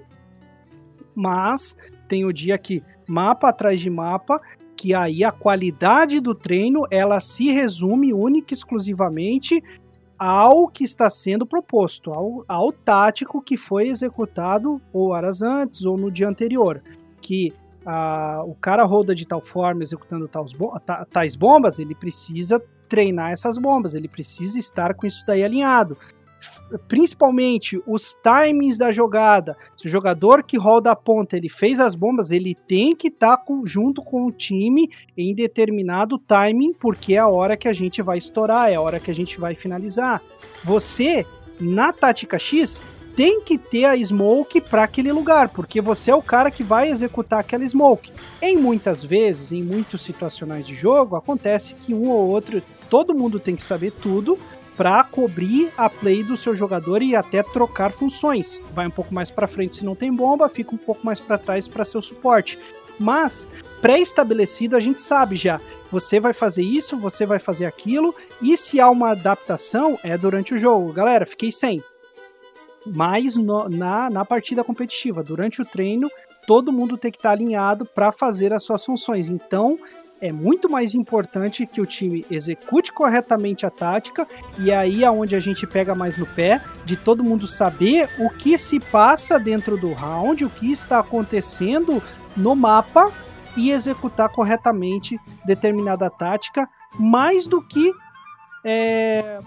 Mas 1.14 1.76
tem 2.06 2.24
o 2.24 2.32
dia 2.32 2.56
que 2.56 2.82
mapa 3.06 3.48
atrás 3.48 3.80
de 3.80 3.90
mapa, 3.90 4.40
que 4.76 4.94
aí 4.94 5.24
a 5.24 5.32
qualidade 5.32 6.20
do 6.20 6.34
treino 6.34 6.86
ela 6.90 7.20
se 7.20 7.50
resume 7.50 8.14
única 8.14 8.54
e 8.54 8.56
exclusivamente 8.56 9.62
ao 10.20 10.68
que 10.68 10.84
está 10.84 11.08
sendo 11.08 11.46
proposto, 11.46 12.12
ao, 12.12 12.44
ao 12.46 12.70
tático 12.70 13.40
que 13.40 13.56
foi 13.56 13.88
executado 13.88 14.78
ou 14.92 15.12
horas 15.12 15.40
antes 15.40 15.86
ou 15.86 15.96
no 15.96 16.10
dia 16.10 16.28
anterior. 16.28 16.82
Que 17.22 17.54
ah, 17.86 18.42
o 18.44 18.54
cara 18.54 18.84
roda 18.84 19.14
de 19.14 19.26
tal 19.26 19.40
forma, 19.40 19.82
executando 19.82 20.28
tais, 20.28 20.52
tais 21.10 21.34
bombas, 21.34 21.78
ele 21.78 21.94
precisa 21.94 22.62
treinar 22.86 23.32
essas 23.32 23.56
bombas, 23.56 23.94
ele 23.94 24.08
precisa 24.08 24.58
estar 24.58 24.92
com 24.92 25.06
isso 25.06 25.24
daí 25.26 25.42
alinhado. 25.42 25.96
Principalmente 26.88 27.82
os 27.86 28.14
timings 28.14 28.78
da 28.78 28.92
jogada. 28.92 29.56
Se 29.76 29.86
o 29.86 29.90
jogador 29.90 30.42
que 30.42 30.56
roda 30.56 30.90
a 30.90 30.96
ponta 30.96 31.36
ele 31.36 31.48
fez 31.48 31.80
as 31.80 31.94
bombas, 31.94 32.30
ele 32.30 32.54
tem 32.54 32.94
que 32.94 33.08
estar 33.08 33.42
junto 33.64 34.02
com 34.02 34.26
o 34.26 34.32
time 34.32 34.88
em 35.16 35.34
determinado 35.34 36.18
timing, 36.18 36.72
porque 36.72 37.14
é 37.14 37.18
a 37.18 37.28
hora 37.28 37.56
que 37.56 37.68
a 37.68 37.72
gente 37.72 38.02
vai 38.02 38.18
estourar, 38.18 38.70
é 38.70 38.76
a 38.76 38.80
hora 38.80 39.00
que 39.00 39.10
a 39.10 39.14
gente 39.14 39.38
vai 39.38 39.54
finalizar. 39.54 40.22
Você, 40.64 41.26
na 41.60 41.92
tática 41.92 42.38
X, 42.38 42.80
tem 43.14 43.40
que 43.42 43.58
ter 43.58 43.84
a 43.84 43.96
smoke 43.96 44.60
para 44.60 44.84
aquele 44.84 45.12
lugar, 45.12 45.48
porque 45.48 45.80
você 45.80 46.10
é 46.10 46.14
o 46.14 46.22
cara 46.22 46.50
que 46.50 46.62
vai 46.62 46.88
executar 46.88 47.40
aquela 47.40 47.68
smoke. 47.68 48.10
Em 48.40 48.56
muitas 48.56 49.04
vezes, 49.04 49.52
em 49.52 49.62
muitos 49.62 50.02
situacionais 50.02 50.66
de 50.66 50.74
jogo, 50.74 51.16
acontece 51.16 51.74
que 51.74 51.92
um 51.92 52.08
ou 52.08 52.30
outro, 52.30 52.62
todo 52.88 53.14
mundo 53.14 53.38
tem 53.38 53.54
que 53.54 53.62
saber 53.62 53.92
tudo 53.92 54.38
para 54.80 55.04
cobrir 55.04 55.70
a 55.76 55.90
play 55.90 56.22
do 56.22 56.38
seu 56.38 56.56
jogador 56.56 57.02
e 57.02 57.14
até 57.14 57.42
trocar 57.42 57.92
funções. 57.92 58.58
Vai 58.72 58.86
um 58.86 58.90
pouco 58.90 59.12
mais 59.12 59.30
para 59.30 59.46
frente 59.46 59.76
se 59.76 59.84
não 59.84 59.94
tem 59.94 60.10
bomba, 60.10 60.48
fica 60.48 60.74
um 60.74 60.78
pouco 60.78 61.04
mais 61.04 61.20
para 61.20 61.36
trás 61.36 61.68
para 61.68 61.84
seu 61.84 62.00
suporte. 62.00 62.58
Mas 62.98 63.46
pré-estabelecido 63.82 64.74
a 64.74 64.80
gente 64.80 64.98
sabe 64.98 65.36
já. 65.36 65.60
Você 65.92 66.18
vai 66.18 66.32
fazer 66.32 66.62
isso, 66.62 66.96
você 66.96 67.26
vai 67.26 67.38
fazer 67.38 67.66
aquilo, 67.66 68.14
e 68.40 68.56
se 68.56 68.80
há 68.80 68.88
uma 68.88 69.10
adaptação, 69.10 69.98
é 70.02 70.16
durante 70.16 70.54
o 70.54 70.58
jogo. 70.58 70.94
Galera, 70.94 71.26
fiquei 71.26 71.52
sem. 71.52 71.82
Mas 72.86 73.36
no- 73.36 73.68
na, 73.68 74.08
na 74.08 74.24
partida 74.24 74.64
competitiva, 74.64 75.22
durante 75.22 75.60
o 75.60 75.64
treino, 75.66 76.10
todo 76.46 76.72
mundo 76.72 76.96
tem 76.96 77.10
que 77.10 77.18
estar 77.18 77.32
alinhado 77.32 77.84
para 77.84 78.10
fazer 78.10 78.50
as 78.54 78.62
suas 78.62 78.82
funções. 78.82 79.28
Então, 79.28 79.78
é 80.20 80.32
muito 80.32 80.70
mais 80.70 80.94
importante 80.94 81.66
que 81.66 81.80
o 81.80 81.86
time 81.86 82.24
execute 82.30 82.92
corretamente 82.92 83.64
a 83.64 83.70
tática, 83.70 84.26
e 84.58 84.70
aí 84.70 85.02
é 85.04 85.10
onde 85.10 85.34
a 85.34 85.40
gente 85.40 85.66
pega 85.66 85.94
mais 85.94 86.16
no 86.16 86.26
pé, 86.26 86.60
de 86.84 86.96
todo 86.96 87.24
mundo 87.24 87.48
saber 87.48 88.08
o 88.18 88.28
que 88.30 88.58
se 88.58 88.78
passa 88.78 89.38
dentro 89.38 89.76
do 89.76 89.92
round, 89.92 90.44
o 90.44 90.50
que 90.50 90.70
está 90.70 90.98
acontecendo 90.98 92.02
no 92.36 92.54
mapa 92.54 93.10
e 93.56 93.70
executar 93.70 94.28
corretamente 94.28 95.18
determinada 95.44 96.08
tática, 96.10 96.68
mais 96.98 97.46
do 97.46 97.62
que 97.62 97.92
é, 98.64 99.38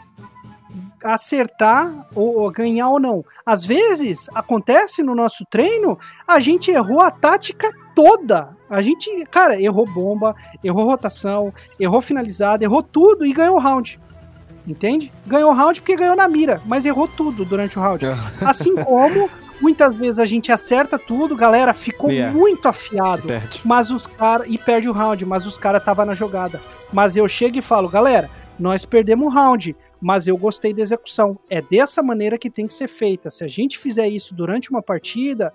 acertar 1.03 2.07
ou, 2.15 2.39
ou 2.41 2.51
ganhar 2.51 2.89
ou 2.89 2.99
não. 2.99 3.23
Às 3.45 3.63
vezes 3.63 4.27
acontece 4.33 5.03
no 5.03 5.13
nosso 5.13 5.45
treino, 5.49 5.97
a 6.27 6.39
gente 6.39 6.71
errou 6.71 7.01
a 7.01 7.11
tática 7.11 7.69
toda. 7.95 8.55
A 8.73 8.81
gente, 8.81 9.09
cara, 9.25 9.61
errou 9.61 9.85
bomba, 9.85 10.35
errou 10.63 10.85
rotação, 10.85 11.53
errou 11.79 12.01
finalizada, 12.01 12.63
errou 12.63 12.81
tudo 12.81 13.25
e 13.25 13.31
ganhou 13.31 13.55
o 13.55 13.59
round. 13.59 13.99
Entende? 14.65 15.11
Ganhou 15.27 15.51
o 15.51 15.53
round 15.53 15.81
porque 15.81 15.95
ganhou 15.95 16.15
na 16.15 16.27
mira, 16.27 16.61
mas 16.65 16.85
errou 16.85 17.07
tudo 17.07 17.45
durante 17.45 17.77
o 17.77 17.81
round. 17.81 18.05
Assim 18.41 18.75
como 18.75 19.29
muitas 19.61 19.95
vezes 19.95 20.19
a 20.19 20.25
gente 20.25 20.51
acerta 20.51 20.97
tudo, 20.97 21.35
galera, 21.35 21.73
ficou 21.73 22.09
Yeah. 22.09 22.35
muito 22.35 22.67
afiado 22.67 23.27
mas 23.63 23.91
os 23.91 24.07
caras 24.07 24.47
e 24.49 24.57
perde 24.57 24.89
o 24.89 24.91
round, 24.91 25.25
mas 25.25 25.45
os 25.45 25.57
caras 25.57 25.83
tava 25.83 26.03
na 26.03 26.13
jogada. 26.13 26.59
Mas 26.91 27.15
eu 27.15 27.27
chego 27.27 27.57
e 27.57 27.61
falo, 27.61 27.87
galera, 27.87 28.29
nós 28.57 28.85
perdemos 28.85 29.27
o 29.27 29.29
round, 29.29 29.75
mas 30.01 30.27
eu 30.27 30.35
gostei 30.37 30.73
da 30.73 30.81
execução. 30.81 31.37
É 31.49 31.61
dessa 31.61 32.01
maneira 32.03 32.37
que 32.37 32.49
tem 32.49 32.67
que 32.67 32.73
ser 32.73 32.87
feita. 32.87 33.31
Se 33.31 33.43
a 33.43 33.47
gente 33.47 33.77
fizer 33.77 34.07
isso 34.07 34.33
durante 34.35 34.69
uma 34.69 34.81
partida, 34.81 35.53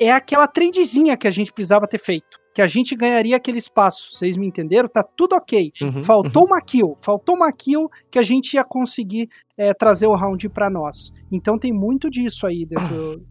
é 0.00 0.10
aquela 0.10 0.46
tradezinha 0.46 1.16
que 1.16 1.26
a 1.26 1.30
gente 1.30 1.52
precisava 1.52 1.86
ter 1.86 1.98
feito, 1.98 2.38
que 2.54 2.60
a 2.62 2.66
gente 2.66 2.94
ganharia 2.96 3.36
aquele 3.36 3.58
espaço. 3.58 4.12
Vocês 4.12 4.36
me 4.36 4.46
entenderam? 4.46 4.88
Tá 4.88 5.02
tudo 5.02 5.34
ok. 5.34 5.72
Uhum, 5.80 6.02
Faltou 6.04 6.44
uma 6.46 6.60
kill, 6.60 6.96
faltou 7.02 7.34
uma 7.36 7.52
kill 7.52 7.88
que 8.10 8.18
a 8.18 8.22
gente 8.22 8.54
ia 8.54 8.64
conseguir 8.64 9.28
é, 9.56 9.72
trazer 9.74 10.06
o 10.06 10.14
round 10.14 10.48
pra 10.48 10.68
nós. 10.70 11.10
Então 11.30 11.58
tem 11.58 11.72
muito 11.72 12.10
disso 12.10 12.46
aí 12.46 12.64
dentro, 12.66 13.24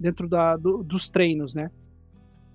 dentro 0.00 0.28
da- 0.28 0.56
do- 0.56 0.82
dos 0.82 1.08
treinos, 1.10 1.54
né? 1.54 1.68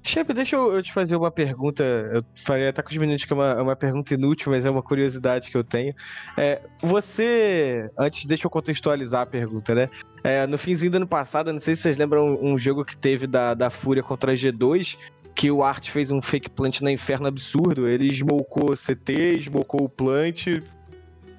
Chefe, 0.06 0.34
deixa 0.34 0.58
eu, 0.58 0.84
te 0.84 0.92
fazer 0.92 1.16
uma 1.16 1.32
pergunta. 1.32 1.82
Eu 1.84 2.24
falei 2.44 2.68
até 2.68 2.82
com 2.82 2.90
os 2.92 2.98
meninos 2.98 3.24
que 3.24 3.32
é 3.32 3.36
uma, 3.36 3.52
é 3.52 3.62
uma 3.62 3.76
pergunta 3.76 4.14
inútil, 4.14 4.52
mas 4.52 4.66
é 4.66 4.70
uma 4.70 4.84
curiosidade 4.84 5.50
que 5.50 5.56
eu 5.56 5.64
tenho. 5.64 5.96
É, 6.38 6.60
você. 6.82 7.90
Antes, 7.98 8.26
deixa 8.26 8.46
eu 8.46 8.52
contextualizar 8.52 9.22
a 9.22 9.26
pergunta, 9.26 9.74
né? 9.74 9.90
É, 10.22 10.46
no 10.46 10.58
finzinho 10.58 10.92
do 10.92 10.98
ano 10.98 11.08
passado, 11.08 11.52
não 11.54 11.60
sei 11.60 11.76
se 11.76 11.84
vocês 11.84 11.98
lembram 11.98 12.38
um 12.42 12.58
jogo 12.58 12.84
que 12.84 12.98
teve 12.98 13.26
da, 13.28 13.54
da 13.54 13.70
Fúria 13.70 14.04
contra 14.04 14.34
a 14.34 14.36
G2, 14.36 14.98
que 15.34 15.50
o 15.50 15.64
Art 15.64 15.90
fez 15.90 16.12
um 16.12 16.22
fake 16.22 16.50
plant 16.52 16.82
na 16.82 16.92
Inferno 16.92 17.28
absurdo. 17.28 17.88
Ele 17.88 18.08
smocou 18.12 18.72
o 18.72 18.76
CT, 18.78 19.40
smocou 19.40 19.84
o 19.86 19.90
plant, 19.90 20.48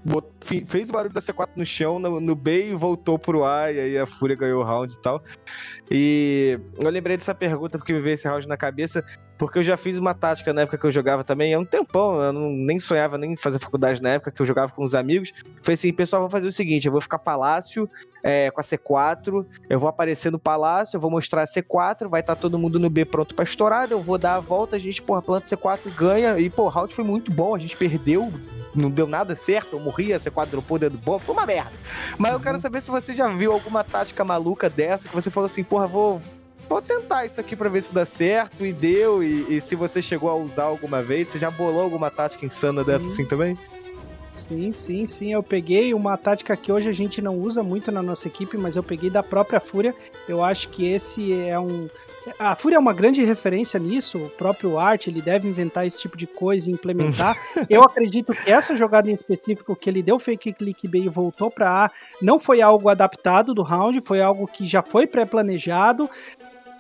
bot- 0.05 0.27
fez 0.67 0.91
o 0.91 0.93
barulho 0.93 1.15
da 1.15 1.21
C4 1.21 1.49
no 1.57 1.65
chão, 1.65 1.99
no, 1.99 2.21
no 2.21 2.35
B 2.35 2.71
e 2.71 2.75
voltou 2.75 3.19
pro 3.19 3.45
A, 3.45 3.71
e 3.73 3.79
aí 3.81 3.99
a 3.99 4.05
Fúria 4.07 4.37
ganhou 4.37 4.61
o 4.63 4.65
round 4.65 4.93
e 4.93 4.99
tal. 5.01 5.23
E 5.91 6.59
eu 6.79 6.91
lembrei 6.91 7.17
dessa 7.17 7.35
pergunta 7.35 7.79
porque 7.79 7.93
me 7.93 8.01
veio 8.01 8.15
esse 8.15 8.27
round 8.27 8.49
na 8.49 8.57
cabeça, 8.57 9.05
porque 9.37 9.59
eu 9.59 9.63
já 9.63 9.77
fiz 9.77 9.99
uma 9.99 10.15
tática 10.15 10.53
na 10.53 10.63
época 10.63 10.79
que 10.79 10.87
eu 10.87 10.93
jogava 10.93 11.25
também, 11.25 11.53
há 11.53 11.59
um 11.59 11.65
tempão, 11.65 12.21
eu 12.23 12.33
não, 12.33 12.51
nem 12.51 12.79
sonhava 12.79 13.19
nem 13.19 13.33
em 13.33 13.37
fazer 13.37 13.59
faculdade 13.59 14.01
na 14.01 14.11
época, 14.11 14.31
que 14.31 14.41
eu 14.41 14.47
jogava 14.47 14.73
com 14.73 14.85
os 14.85 14.95
amigos. 14.95 15.33
Foi 15.63 15.75
assim, 15.75 15.93
pessoal, 15.93 16.23
vamos 16.23 16.33
fazer 16.33 16.47
o 16.47 16.53
seguinte, 16.53 16.87
eu 16.87 16.93
vou 16.93 17.01
ficar 17.01 17.19
palácio 17.19 17.89
é, 18.23 18.51
com 18.51 18.61
a 18.61 18.65
C4, 18.65 19.45
eu 19.69 19.79
vou 19.79 19.89
aparecer 19.89 20.33
no 20.33 20.39
palácio, 20.39 20.97
eu 20.97 21.01
vou 21.01 21.11
mostrar 21.11 21.43
a 21.43 21.47
C4, 21.47 22.09
vai 22.09 22.21
estar 22.21 22.37
todo 22.37 22.59
mundo 22.59 22.79
no 22.79 22.89
B 22.89 23.05
pronto 23.05 23.35
pra 23.35 23.45
estourar, 23.45 23.91
eu 23.91 24.01
vou 24.01 24.17
dar 24.17 24.37
a 24.37 24.41
volta, 24.41 24.77
a 24.77 24.79
gente, 24.79 25.03
porra, 25.03 25.21
planta 25.21 25.47
C4 25.47 25.81
e 25.87 25.91
ganha, 25.91 26.39
e 26.39 26.49
pô, 26.49 26.65
o 26.65 26.69
round 26.69 26.95
foi 26.95 27.05
muito 27.05 27.31
bom, 27.31 27.55
a 27.55 27.59
gente 27.59 27.77
perdeu, 27.77 28.33
não 28.75 28.91
deu 28.91 29.07
nada 29.07 29.35
certo, 29.35 29.75
eu 29.75 29.81
morri, 29.81 30.13
a 30.13 30.21
C4 30.21 30.47
dropou 30.47 30.79
dentro 30.79 30.99
do 30.99 31.05
bomba, 31.05 31.19
foi 31.19 31.35
uma 31.35 31.47
merda. 31.47 31.73
Mas 32.17 32.33
eu 32.33 32.41
quero 32.41 32.59
saber 32.61 32.81
se 32.81 32.91
você 32.91 33.13
já 33.13 33.29
viu 33.29 33.53
alguma 33.53 33.85
tática 33.85 34.25
maluca 34.25 34.71
dessa, 34.71 35.09
que 35.09 35.15
você 35.15 35.31
falou 35.31 35.47
assim, 35.47 35.63
porra, 35.75 35.89
vou, 35.89 36.21
vou 36.69 36.81
tentar 36.81 37.27
isso 37.27 37.41
aqui 37.41 37.57
pra 37.57 37.69
ver 37.69 37.83
se 37.83 37.93
dá 37.93 38.07
certo, 38.07 38.65
e 38.65 38.73
deu, 38.73 39.25
e, 39.25 39.57
e 39.57 39.61
se 39.61 39.75
você 39.75 40.01
chegou 40.01 40.31
a 40.31 40.37
usar 40.37 40.65
alguma 40.65 41.03
vez, 41.03 41.29
você 41.29 41.39
já 41.39 41.51
bolou 41.51 41.83
alguma 41.83 42.13
tática 42.13 42.47
insana 42.47 42.85
dessa 42.85 43.05
assim 43.09 43.25
também? 43.27 43.59
Sim, 44.29 44.71
sim, 44.71 45.05
sim. 45.05 45.33
Eu 45.33 45.43
peguei 45.43 45.93
uma 45.93 46.17
tática 46.17 46.57
que 46.57 46.71
hoje 46.71 46.89
a 46.89 46.93
gente 46.93 47.21
não 47.21 47.37
usa 47.37 47.61
muito 47.61 47.91
na 47.91 48.03
nossa 48.03 48.29
equipe, 48.29 48.57
mas 48.57 48.77
eu 48.77 48.85
peguei 48.85 49.11
da 49.11 49.23
própria 49.23 49.59
Fúria. 49.59 49.93
Eu 50.29 50.45
acho 50.45 50.69
que 50.69 50.87
esse 50.87 51.33
é 51.33 51.59
um. 51.59 51.89
A 52.39 52.55
Fúria 52.55 52.77
é 52.77 52.79
uma 52.79 52.93
grande 52.93 53.23
referência 53.23 53.79
nisso, 53.79 54.19
o 54.19 54.31
próprio 54.31 54.79
Art, 54.79 55.07
ele 55.07 55.21
deve 55.21 55.49
inventar 55.49 55.87
esse 55.87 56.01
tipo 56.01 56.17
de 56.17 56.27
coisa 56.27 56.71
e 56.71 56.73
implementar. 56.73 57.37
eu 57.69 57.83
acredito 57.83 58.33
que 58.33 58.51
essa 58.51 58.75
jogada 58.77 59.11
em 59.11 59.15
específico, 59.15 59.77
que 59.77 59.91
ele 59.91 60.03
deu 60.03 60.19
fake 60.19 60.53
click 60.55 60.89
B 60.89 61.01
e 61.01 61.09
voltou 61.09 61.51
para 61.51 61.85
A, 61.85 61.91
não 62.23 62.41
foi 62.41 62.63
algo 62.63 62.89
adaptado 62.89 63.53
do 63.53 63.63
round, 63.63 64.01
foi 64.01 64.21
algo 64.23 64.47
que 64.47 64.65
já 64.65 64.83
foi 64.83 65.07
pré-planejado. 65.07 66.09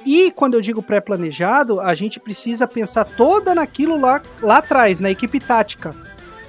E 0.07 0.31
quando 0.33 0.55
eu 0.55 0.61
digo 0.61 0.83
pré-planejado, 0.83 1.81
a 1.81 1.95
gente 1.95 2.21
precisa 2.21 2.66
pensar 2.66 3.05
toda 3.05 3.55
naquilo 3.55 3.99
lá, 3.99 4.23
lá 4.43 4.59
atrás, 4.59 5.01
na 5.01 5.11
equipe 5.11 5.41
tática. 5.41 5.95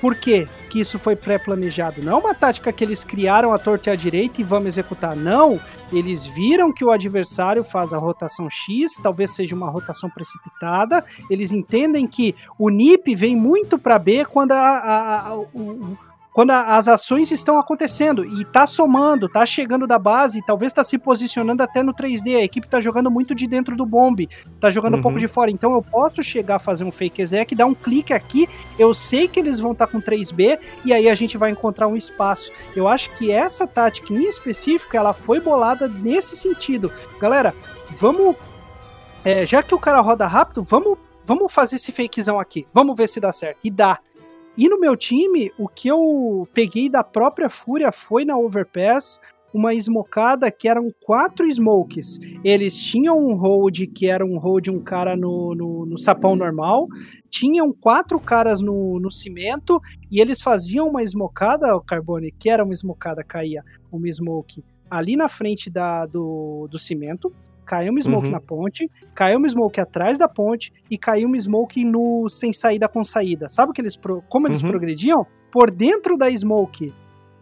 Por 0.02 0.16
quê 0.16 0.48
que 0.76 0.82
isso 0.82 1.00
foi 1.00 1.16
pré-planejado? 1.16 2.04
Não 2.04 2.12
é 2.12 2.16
uma 2.20 2.36
tática 2.36 2.70
que 2.74 2.84
eles 2.84 3.06
criaram 3.06 3.54
à 3.54 3.58
torta 3.58 3.90
e 3.90 3.94
à 3.94 3.96
direita 3.96 4.42
e 4.42 4.44
vamos 4.44 4.68
executar. 4.68 5.16
Não, 5.16 5.58
eles 5.90 6.26
viram 6.26 6.74
que 6.74 6.84
o 6.84 6.92
adversário 6.92 7.64
faz 7.64 7.94
a 7.94 7.98
rotação 7.98 8.50
X, 8.50 8.98
talvez 9.02 9.32
seja 9.32 9.56
uma 9.56 9.70
rotação 9.70 10.10
precipitada. 10.10 11.02
Eles 11.30 11.54
entendem 11.54 12.06
que 12.06 12.36
o 12.60 12.70
NIP 12.70 13.16
vem 13.16 13.38
muito 13.38 13.80
para 13.80 13.98
B 13.98 14.26
quando 14.26 14.52
a, 14.52 14.58
a- 14.60 15.28
a- 15.30 15.36
o, 15.38 15.98
quando 16.36 16.52
a, 16.52 16.76
as 16.76 16.90
ações 16.90 17.32
estão 17.32 17.58
acontecendo 17.58 18.26
e 18.26 18.44
tá 18.44 18.68
somando, 18.68 19.30
tá 19.30 19.46
chegando 19.46 19.88
da 19.88 19.98
base, 19.98 20.46
talvez 20.46 20.74
tá 20.74 20.84
se 20.84 20.98
posicionando 20.98 21.64
até 21.64 21.82
no 21.82 21.94
3D. 21.94 22.36
A 22.36 22.44
equipe 22.44 22.68
tá 22.68 22.82
jogando 22.82 23.10
muito 23.10 23.34
de 23.34 23.48
dentro 23.48 23.74
do 23.74 23.86
bombe, 23.86 24.28
tá 24.60 24.70
jogando 24.70 24.96
Uhum. 24.96 25.00
um 25.00 25.02
pouco 25.02 25.18
de 25.18 25.30
fora. 25.30 25.50
Então 25.50 25.74
eu 25.74 25.82
posso 25.82 26.22
chegar 26.22 26.58
a 26.58 26.60
fazer 26.60 26.84
um 26.84 26.92
fake 26.92 27.22
exec, 27.22 27.56
dar 27.56 27.66
um 27.66 27.74
clique 27.74 28.12
aqui, 28.12 28.50
eu 28.78 28.94
sei 28.94 29.30
que 29.30 29.40
eles 29.40 29.62
vão 29.62 29.72
estar 29.72 29.88
com 29.88 30.02
3B 30.02 30.60
e 30.84 30.92
aí 30.92 31.08
a 31.08 31.16
gente 31.16 31.38
vai 31.38 31.52
encontrar 31.52 31.88
um 31.88 31.96
espaço. 31.96 32.52
Eu 32.76 32.86
acho 32.90 33.12
que 33.12 33.32
essa 33.32 33.66
tática 33.66 34.12
em 34.14 34.28
específico, 34.28 34.98
ela 34.98 35.14
foi 35.14 35.40
bolada 35.40 35.88
nesse 35.88 36.36
sentido. 36.36 36.92
Galera, 37.18 37.54
vamos. 37.98 38.36
é, 39.24 39.46
já 39.46 39.64
que 39.64 39.74
o 39.74 39.80
cara 39.80 40.02
roda 40.02 40.28
rápido, 40.28 40.62
vamos, 40.64 40.98
vamos 41.24 41.54
fazer 41.54 41.78
esse 41.78 41.94
fakezão 41.94 42.42
aqui. 42.42 42.68
Vamos 42.74 42.94
ver 42.98 43.08
se 43.08 43.22
dá 43.22 43.32
certo. 43.32 43.60
E 43.64 43.72
dá. 43.72 44.00
E 44.58 44.70
no 44.70 44.80
meu 44.80 44.96
time, 44.96 45.52
o 45.58 45.68
que 45.68 45.88
eu 45.88 46.48
peguei 46.54 46.88
da 46.88 47.04
própria 47.04 47.50
Fúria 47.50 47.92
foi 47.92 48.24
na 48.24 48.38
Overpass 48.38 49.20
uma 49.54 49.74
smocada 49.74 50.52
que 50.52 50.68
eram 50.68 50.94
quatro 51.04 51.48
smokes. 51.48 52.20
Eles 52.44 52.78
tinham 52.78 53.16
um 53.18 53.38
hold 53.38 53.88
que 53.94 54.08
era 54.08 54.26
um 54.26 54.38
hold 54.38 54.68
um 54.68 54.82
cara 54.82 55.16
no, 55.16 55.56
no, 55.56 55.86
no 55.86 55.98
sapão 55.98 56.36
normal, 56.36 56.88
tinham 57.30 57.72
quatro 57.74 58.20
caras 58.20 58.60
no, 58.60 59.00
no 59.00 59.10
cimento 59.10 59.82
e 60.12 60.20
eles 60.20 60.42
faziam 60.42 60.90
uma 60.90 61.04
smocada, 61.04 61.74
o 61.76 61.82
Carbone, 61.82 62.34
que 62.38 62.50
era 62.50 62.66
uma 62.66 62.74
smocada, 62.74 63.24
caía 63.24 63.64
uma 63.90 64.12
smoke 64.12 64.62
ali 64.90 65.16
na 65.16 65.30
frente 65.30 65.70
da, 65.70 66.06
do, 66.06 66.68
do 66.70 66.78
cimento, 66.78 67.34
caiu 67.66 67.92
uma 67.92 68.02
smoke 68.02 68.26
Uhum. 68.28 68.32
na 68.32 68.40
ponte, 68.40 68.90
caiu 69.14 69.38
uma 69.38 69.50
smoke 69.50 69.80
atrás 69.82 70.18
da 70.20 70.28
ponte 70.30 70.72
e 70.90 70.98
caiu 70.98 71.28
uma 71.28 71.40
smoke 71.40 71.84
no 71.84 72.30
sem 72.30 72.54
saída 72.54 72.88
com 72.88 73.04
saída. 73.04 73.50
Sabe 73.50 73.74
que 73.74 73.82
eles 73.82 73.96
pro- 73.98 74.22
como 74.30 74.48
eles 74.48 74.62
Uhum. 74.62 74.70
progrediam? 74.70 75.26
Por 75.52 75.72
dentro 75.72 76.18
da 76.18 76.30
smoke. 76.30 76.94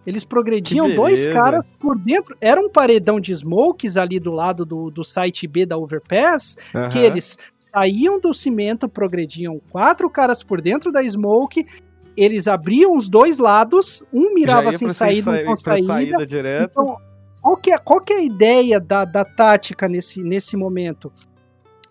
Eles 0.05 0.25
progrediam 0.25 0.89
Que 0.89 0.95
dois 0.95 1.25
caras 1.27 1.69
por 1.79 1.97
dentro. 1.97 2.35
Era 2.41 2.59
um 2.59 2.69
paredão 2.69 3.21
de 3.21 3.31
smokes 3.33 3.95
ali 3.95 4.19
do 4.19 4.31
lado 4.31 4.65
do, 4.65 4.91
do 4.91 5.01
site 5.03 5.47
B 5.47 5.65
da 5.65 5.77
Overpass, 5.77 6.55
que 6.91 6.97
Aham. 6.99 7.05
eles 7.05 7.37
saíam 7.57 8.19
do 8.19 8.33
cimento, 8.33 8.89
progrediam 8.89 9.61
quatro 9.71 10.09
caras 10.09 10.43
por 10.43 10.61
dentro 10.61 10.91
da 10.91 11.01
smoke, 11.07 11.65
eles 12.17 12.47
abriam 12.49 12.95
os 12.97 13.07
dois 13.09 13.39
lados, 13.39 14.03
um 14.13 14.33
mirava 14.33 14.73
sem 14.73 14.89
saída, 14.89 15.31
um 15.31 15.33
sair- 15.33 15.45
com 15.45 15.55
saída. 15.55 15.87
saída 15.87 16.27
direto. 16.27 16.71
Então, 16.81 16.97
qual 17.43 17.57
que 17.57 17.71
é, 17.71 17.77
qual 17.77 17.99
que 17.99 18.13
é 18.13 18.17
a 18.19 18.23
ideia 18.23 18.79
da, 18.79 19.03
da 19.03 19.25
tática 19.25 19.89
nesse, 19.89 20.23
nesse 20.23 20.55
momento? 20.55 21.11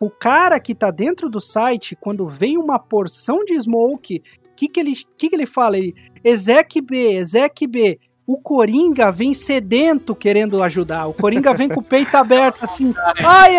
O 0.01 0.09
cara 0.09 0.59
que 0.59 0.75
tá 0.75 0.91
dentro 0.91 1.29
do 1.29 1.43
site, 1.43 1.95
quando 1.95 2.27
vem 2.27 2.57
uma 2.57 2.79
porção 2.79 3.45
de 3.45 3.61
smoke, 3.61 4.23
o 4.47 4.55
que, 4.57 4.67
que, 4.67 4.81
ele, 4.81 4.95
que, 5.17 5.29
que 5.29 5.37
ele 5.37 5.45
fala? 5.45 5.77
Ele, 5.77 5.95
exec 6.25 6.81
B, 6.81 7.17
exec 7.17 7.67
B. 7.67 8.01
O 8.25 8.39
Coringa 8.39 9.11
vem 9.11 9.35
sedento 9.35 10.15
querendo 10.15 10.63
ajudar. 10.63 11.07
O 11.09 11.13
Coringa 11.13 11.53
vem 11.55 11.69
com 11.69 11.81
o 11.81 11.83
peito 11.83 12.15
aberto 12.17 12.59
assim. 12.63 12.95
Ai, 13.25 13.57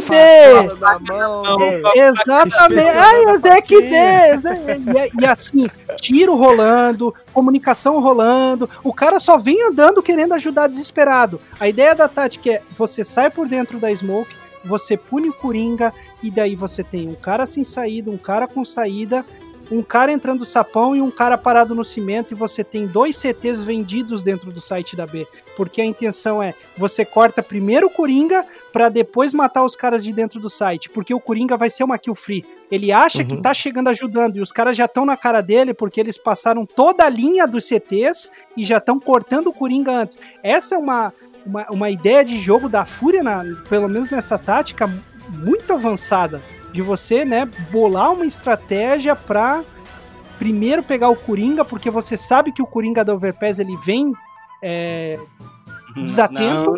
B! 0.00 0.16
Fala 0.54 0.76
da 0.76 0.98
mão. 0.98 1.60
É, 1.62 2.08
exatamente. 2.08 2.88
Ai, 2.88 3.38
Zé 3.40 3.60
vê. 3.82 4.36
Zé- 4.38 4.56
E, 4.78 5.22
e 5.22 5.26
assim, 5.26 5.68
tiro 6.00 6.34
rolando, 6.34 7.14
comunicação 7.32 8.00
rolando. 8.00 8.68
O 8.82 8.92
cara 8.92 9.20
só 9.20 9.36
vem 9.36 9.62
andando 9.68 10.02
querendo 10.02 10.32
ajudar 10.32 10.66
desesperado. 10.66 11.38
A 11.60 11.68
ideia 11.68 11.94
da 11.94 12.08
tática 12.08 12.50
é: 12.50 12.62
você 12.76 13.04
sai 13.04 13.28
por 13.30 13.46
dentro 13.46 13.78
da 13.78 13.94
smoke, 13.94 14.34
você 14.64 14.96
pune 14.96 15.28
o 15.28 15.32
Coringa, 15.34 15.92
e 16.22 16.30
daí 16.30 16.56
você 16.56 16.82
tem 16.82 17.06
um 17.06 17.14
cara 17.14 17.44
sem 17.44 17.62
saída, 17.64 18.10
um 18.10 18.16
cara 18.16 18.48
com 18.48 18.64
saída. 18.64 19.24
Um 19.70 19.82
cara 19.82 20.12
entrando 20.12 20.44
sapão 20.44 20.94
e 20.94 21.00
um 21.02 21.10
cara 21.10 21.36
parado 21.36 21.74
no 21.74 21.84
cimento, 21.84 22.32
e 22.32 22.36
você 22.36 22.62
tem 22.62 22.86
dois 22.86 23.16
CTs 23.16 23.62
vendidos 23.62 24.22
dentro 24.22 24.52
do 24.52 24.60
site 24.60 24.94
da 24.94 25.06
B. 25.06 25.26
Porque 25.56 25.80
a 25.80 25.84
intenção 25.84 26.42
é: 26.42 26.54
você 26.76 27.04
corta 27.04 27.42
primeiro 27.42 27.86
o 27.86 27.90
Coringa 27.90 28.44
pra 28.72 28.88
depois 28.88 29.32
matar 29.32 29.64
os 29.64 29.74
caras 29.74 30.04
de 30.04 30.12
dentro 30.12 30.38
do 30.38 30.48
site, 30.50 30.88
porque 30.90 31.12
o 31.14 31.18
Coringa 31.20 31.56
vai 31.56 31.68
ser 31.70 31.82
uma 31.82 31.98
kill 31.98 32.14
free. 32.14 32.44
Ele 32.70 32.92
acha 32.92 33.24
que 33.24 33.34
Uhum. 33.34 33.42
tá 33.42 33.52
chegando 33.54 33.88
ajudando 33.88 34.36
e 34.36 34.40
os 34.42 34.52
caras 34.52 34.76
já 34.76 34.84
estão 34.84 35.04
na 35.06 35.16
cara 35.16 35.40
dele 35.40 35.72
porque 35.74 35.98
eles 36.00 36.18
passaram 36.18 36.64
toda 36.66 37.04
a 37.04 37.08
linha 37.08 37.46
dos 37.46 37.64
CTs 37.66 38.30
e 38.56 38.62
já 38.62 38.76
estão 38.78 38.98
cortando 38.98 39.48
o 39.48 39.52
Coringa 39.52 39.92
antes. 39.92 40.18
Essa 40.42 40.74
é 40.74 40.78
uma, 40.78 41.12
uma, 41.44 41.66
uma 41.70 41.90
ideia 41.90 42.24
de 42.24 42.36
jogo 42.38 42.68
da 42.68 42.84
Fúria, 42.84 43.22
na- 43.22 43.42
pelo 43.68 43.88
menos 43.88 44.10
nessa 44.10 44.38
tática, 44.38 44.86
muito 45.30 45.72
avançada. 45.72 46.40
De 46.76 46.82
você, 46.82 47.24
né, 47.24 47.46
bolar 47.70 48.12
uma 48.12 48.26
estratégia 48.26 49.16
pra 49.16 49.64
primeiro 50.38 50.82
pegar 50.82 51.08
o 51.08 51.16
Coringa, 51.16 51.64
porque 51.64 51.88
você 51.88 52.18
sabe 52.18 52.52
que 52.52 52.60
o 52.60 52.66
Coringa 52.66 53.02
da 53.02 53.14
Overpass 53.14 53.58
ele 53.58 53.74
vem 53.78 54.12
é, 54.62 55.18
Desatento. 55.96 56.74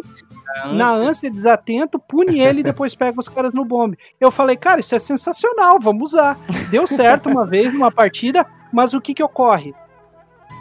na 0.73 0.93
ânsia, 0.93 1.29
desatento, 1.29 1.99
pune 1.99 2.39
ele 2.39 2.61
e 2.61 2.63
depois 2.63 2.95
pega 2.95 3.19
os 3.19 3.29
caras 3.29 3.53
no 3.53 3.65
bombe. 3.65 3.99
Eu 4.21 4.31
falei, 4.31 4.57
cara, 4.57 4.79
isso 4.79 4.95
é 4.95 5.01
sensacional, 5.01 5.81
vamos 5.81 6.13
usar. 6.13 6.39
Deu 6.71 6.87
certo 6.87 7.29
uma 7.29 7.45
vez 7.45 7.75
numa 7.75 7.91
partida, 7.91 8.47
mas 8.73 8.95
o 8.95 9.01
que 9.01 9.15
que 9.15 9.23
ocorre? 9.25 9.75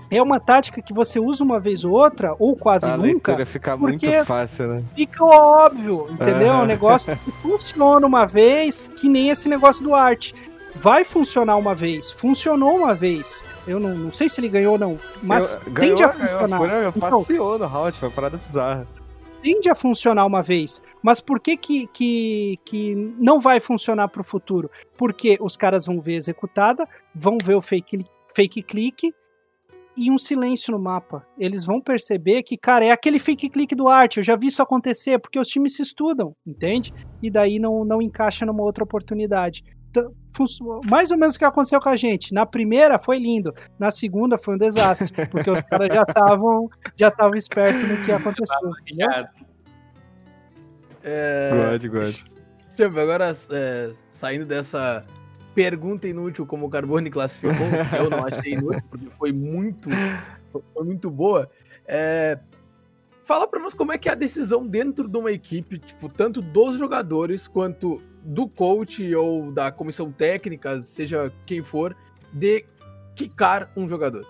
É 0.09 0.21
uma 0.21 0.39
tática 0.39 0.81
que 0.81 0.93
você 0.93 1.19
usa 1.19 1.43
uma 1.43 1.59
vez 1.59 1.84
ou 1.84 1.91
outra, 1.91 2.35
ou 2.39 2.55
quase 2.55 2.85
A 2.85 2.95
nunca, 2.97 3.45
fica 3.45 3.75
muito 3.75 4.05
fácil, 4.25 4.67
né? 4.67 4.84
fica 4.95 5.23
óbvio, 5.23 6.07
entendeu? 6.11 6.47
É 6.53 6.53
um 6.61 6.65
negócio 6.65 7.17
que 7.17 7.31
funciona 7.41 8.05
uma 8.07 8.25
vez, 8.25 8.88
que 8.88 9.09
nem 9.09 9.29
esse 9.29 9.49
negócio 9.49 9.84
do 9.84 9.93
arte. 9.93 10.34
Vai 10.75 11.03
funcionar 11.03 11.55
uma 11.57 11.73
vez, 11.73 12.11
funcionou 12.11 12.75
uma 12.75 12.93
vez. 12.93 13.43
Eu 13.67 13.79
não, 13.79 13.95
não 13.95 14.11
sei 14.13 14.29
se 14.29 14.39
ele 14.39 14.47
ganhou 14.47 14.73
ou 14.73 14.79
não, 14.79 14.97
mas 15.23 15.55
Eu- 15.65 15.73
tende 15.73 16.03
a 16.03 16.07
ganhou, 16.07 16.13
ganhou. 16.13 16.29
funcionar. 16.31 16.57
Fúria 16.59 16.93
Então, 16.95 17.19
passeou 17.23 17.59
no 17.59 17.65
round, 17.65 17.97
foi 17.97 18.07
uma 18.09 18.15
parada 18.15 18.38
bizarra. 18.38 18.88
tende 19.41 19.69
a 19.69 19.75
funcionar 19.75 20.25
uma 20.25 20.41
vez, 20.43 20.81
mas 21.01 21.19
por 21.19 21.39
que 21.39 21.57
que, 21.57 21.88
que, 21.88 22.59
que 22.65 22.95
não 23.17 23.39
vai 23.41 23.59
funcionar 23.59 24.07
para 24.09 24.21
o 24.21 24.23
futuro? 24.23 24.69
Porque 24.97 25.38
os 25.41 25.57
caras 25.57 25.85
vão 25.85 25.99
ver 25.99 26.13
executada, 26.15 26.88
vão 27.15 27.38
ver 27.43 27.55
o 27.55 27.61
fake, 27.61 28.05
fake 28.35 28.61
click 28.61 29.13
e 29.98 30.11
um 30.11 30.18
silêncio 30.18 30.72
no 30.72 30.80
mapa. 30.80 31.26
Eles 31.38 31.65
vão 31.65 31.82
perceber 31.82 32.44
que, 32.44 32.57
cara, 32.57 32.86
é 32.86 32.91
aquele 32.91 33.19
fake 33.19 33.49
click 33.49 33.76
do 33.76 33.88
arte, 33.88 34.18
eu 34.18 34.24
já 34.24 34.36
vi 34.36 34.48
isso 34.48 34.61
acontecer, 34.61 35.19
porque 35.19 35.40
os 35.40 35.48
times 35.48 35.76
se 35.76 35.82
estudam, 35.82 36.36
entende? 36.45 36.94
E 37.22 37.32
daí 37.32 37.60
não, 37.60 37.84
não 37.84 38.02
encaixa 38.02 38.45
numa 38.45 38.64
outra 38.64 38.84
oportunidade. 38.84 39.64
Então, 39.90 40.14
mais 40.86 41.10
ou 41.10 41.18
menos 41.18 41.36
o 41.36 41.40
que 41.40 41.45
aconteceu 41.45 41.80
com 41.80 41.90
a 41.90 41.95
gente. 41.95 42.34
Na 42.34 42.45
primeira 42.45 42.99
foi 42.99 43.18
lindo, 43.18 43.53
na 43.80 43.90
segunda 43.90 44.38
foi 44.38 44.56
um 44.56 44.57
desastre, 44.57 45.11
porque 45.28 45.49
os 45.49 45.61
caras 45.61 45.88
já 45.88 46.03
estavam 46.03 46.69
já 46.95 47.07
estavam 47.07 47.36
espertos 47.36 47.84
no 47.84 47.98
que 48.03 48.11
aconteceu. 48.11 48.72
entendeu? 48.82 49.10
É, 51.03 51.78
God, 51.80 51.86
God. 51.88 52.99
Agora 52.99 53.34
é, 53.52 53.91
saindo 54.11 54.45
dessa 54.45 55.03
pergunta 55.57 56.07
inútil 56.07 56.45
como 56.45 56.67
o 56.67 56.69
Carbone 56.69 57.09
classificou, 57.09 57.55
que 57.89 57.95
eu 57.95 58.11
não 58.11 58.23
achei 58.23 58.53
inútil, 58.53 58.84
porque 58.91 59.09
foi 59.09 59.34
muito, 59.34 59.89
foi 60.71 60.85
muito 60.85 61.09
boa. 61.09 61.49
é, 61.88 62.38
fala 63.23 63.47
pra 63.47 63.59
nós 63.59 63.73
como 63.73 63.91
é 63.91 63.97
que 63.97 64.07
é 64.07 64.11
a 64.11 64.15
decisão 64.15 64.67
dentro 64.67 65.07
de 65.07 65.17
uma 65.17 65.31
equipe, 65.31 65.79
tipo, 65.79 66.09
tanto 66.09 66.43
dos 66.43 66.77
jogadores 66.77 67.47
quanto 67.47 67.99
do 68.23 68.47
coach 68.47 69.15
ou 69.15 69.51
da 69.51 69.71
comissão 69.71 70.11
técnica, 70.11 70.84
seja 70.84 71.34
quem 71.43 71.63
for, 71.63 71.97
de 72.31 72.63
quicar 73.15 73.71
um 73.75 73.89
jogador. 73.89 74.27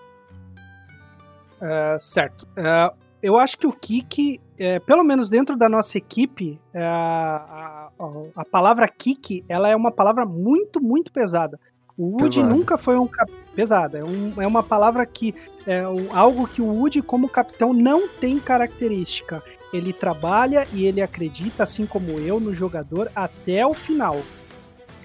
É, 1.60 1.98
certo. 2.00 2.48
É, 2.56 2.90
eu 3.22 3.36
acho 3.36 3.56
que 3.58 3.66
o 3.66 3.72
kick, 3.72 4.40
é, 4.58 4.78
pelo 4.80 5.02
menos 5.04 5.28
dentro 5.28 5.56
da 5.56 5.68
nossa 5.68 5.98
equipe, 5.98 6.58
é, 6.72 6.82
a, 6.84 7.88
a, 7.98 8.10
a 8.36 8.44
palavra 8.44 8.86
kick, 8.88 9.44
ela 9.48 9.68
é 9.68 9.76
uma 9.76 9.90
palavra 9.90 10.24
muito, 10.24 10.80
muito 10.80 11.12
pesada. 11.12 11.58
O 11.96 12.16
Woody 12.20 12.40
nunca 12.44 12.78
foi 12.78 12.96
um 12.96 13.08
cap... 13.08 13.28
pesada. 13.56 13.98
É, 13.98 14.04
um- 14.04 14.32
é 14.40 14.46
uma 14.46 14.62
palavra 14.62 15.04
que 15.04 15.34
é 15.66 15.86
um- 15.88 16.16
algo 16.16 16.46
que 16.46 16.62
o 16.62 16.66
Woody, 16.66 17.02
como 17.02 17.28
capitão, 17.28 17.72
não 17.72 18.06
tem 18.06 18.38
característica. 18.38 19.42
Ele 19.72 19.92
trabalha 19.92 20.66
e 20.72 20.86
ele 20.86 21.02
acredita, 21.02 21.64
assim 21.64 21.84
como 21.86 22.12
eu, 22.20 22.38
no 22.38 22.54
jogador 22.54 23.10
até 23.16 23.66
o 23.66 23.74
final. 23.74 24.16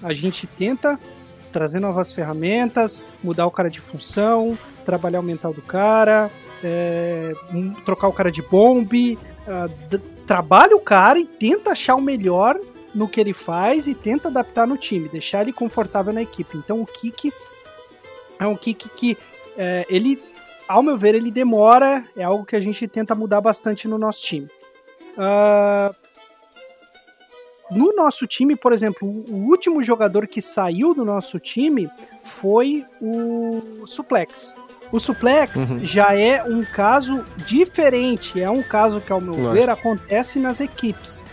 A 0.02 0.14
gente 0.14 0.46
tenta 0.46 0.96
trazer 1.52 1.80
novas 1.80 2.12
ferramentas, 2.12 3.02
mudar 3.24 3.46
o 3.46 3.50
cara 3.50 3.68
de 3.70 3.80
função, 3.80 4.56
trabalhar 4.84 5.18
o 5.18 5.22
mental 5.22 5.52
do 5.52 5.62
cara, 5.62 6.30
é, 6.64 7.34
trocar 7.84 8.08
o 8.08 8.12
cara 8.12 8.32
de 8.32 8.40
bombe, 8.40 9.18
ah, 9.46 9.68
d- 9.90 9.98
trabalha 10.26 10.74
o 10.74 10.80
cara 10.80 11.18
e 11.18 11.26
tenta 11.26 11.72
achar 11.72 11.94
o 11.94 12.00
melhor 12.00 12.58
no 12.94 13.06
que 13.06 13.20
ele 13.20 13.34
faz 13.34 13.86
e 13.86 13.94
tenta 13.94 14.28
adaptar 14.28 14.66
no 14.66 14.76
time, 14.78 15.08
deixar 15.08 15.42
ele 15.42 15.52
confortável 15.52 16.12
na 16.12 16.22
equipe. 16.22 16.56
Então 16.56 16.80
o 16.80 16.86
kick 16.86 17.32
é 18.38 18.46
um 18.46 18.56
kick 18.56 18.88
que 18.90 19.18
é, 19.56 19.84
ele, 19.88 20.22
ao 20.66 20.82
meu 20.82 20.96
ver, 20.96 21.14
ele 21.14 21.30
demora, 21.30 22.08
é 22.16 22.24
algo 22.24 22.44
que 22.44 22.56
a 22.56 22.60
gente 22.60 22.88
tenta 22.88 23.14
mudar 23.14 23.40
bastante 23.40 23.86
no 23.86 23.98
nosso 23.98 24.22
time. 24.22 24.48
Ah, 25.18 25.94
no 27.70 27.94
nosso 27.94 28.26
time, 28.26 28.56
por 28.56 28.72
exemplo, 28.72 29.08
o 29.28 29.48
último 29.48 29.82
jogador 29.82 30.26
que 30.26 30.40
saiu 30.40 30.94
do 30.94 31.04
nosso 31.04 31.38
time 31.38 31.90
foi 32.24 32.84
o 33.00 33.86
Suplex. 33.86 34.54
O 34.92 35.00
Suplex 35.00 35.70
Uhum. 35.72 35.84
já 35.84 36.14
é 36.14 36.42
um 36.44 36.64
caso 36.64 37.24
diferente, 37.46 38.40
é 38.40 38.48
um 38.48 38.62
caso 38.62 39.00
que, 39.00 39.12
ao 39.12 39.20
meu 39.20 39.52
ver, 39.52 39.68
acontece 39.68 40.38
nas 40.38 40.60
equipes, 40.60 41.24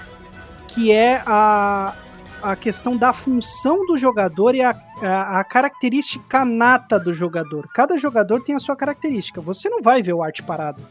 que 0.67 0.91
é 0.91 1.21
a, 1.25 1.93
a 2.41 2.55
questão 2.55 2.95
da 2.97 3.13
função 3.13 3.85
do 3.85 3.95
jogador 3.97 4.55
e 4.55 4.61
a, 4.61 4.75
a, 5.01 5.39
a 5.39 5.43
característica 5.43 6.43
nata 6.43 6.99
do 6.99 7.13
jogador. 7.13 7.67
Cada 7.73 7.97
jogador 7.97 8.41
tem 8.41 8.55
a 8.55 8.59
sua 8.59 8.75
característica. 8.75 9.41
Você 9.41 9.69
não 9.69 9.81
vai 9.81 10.01
ver 10.01 10.13
o 10.13 10.23
arte 10.23 10.41
parado. 10.41 10.81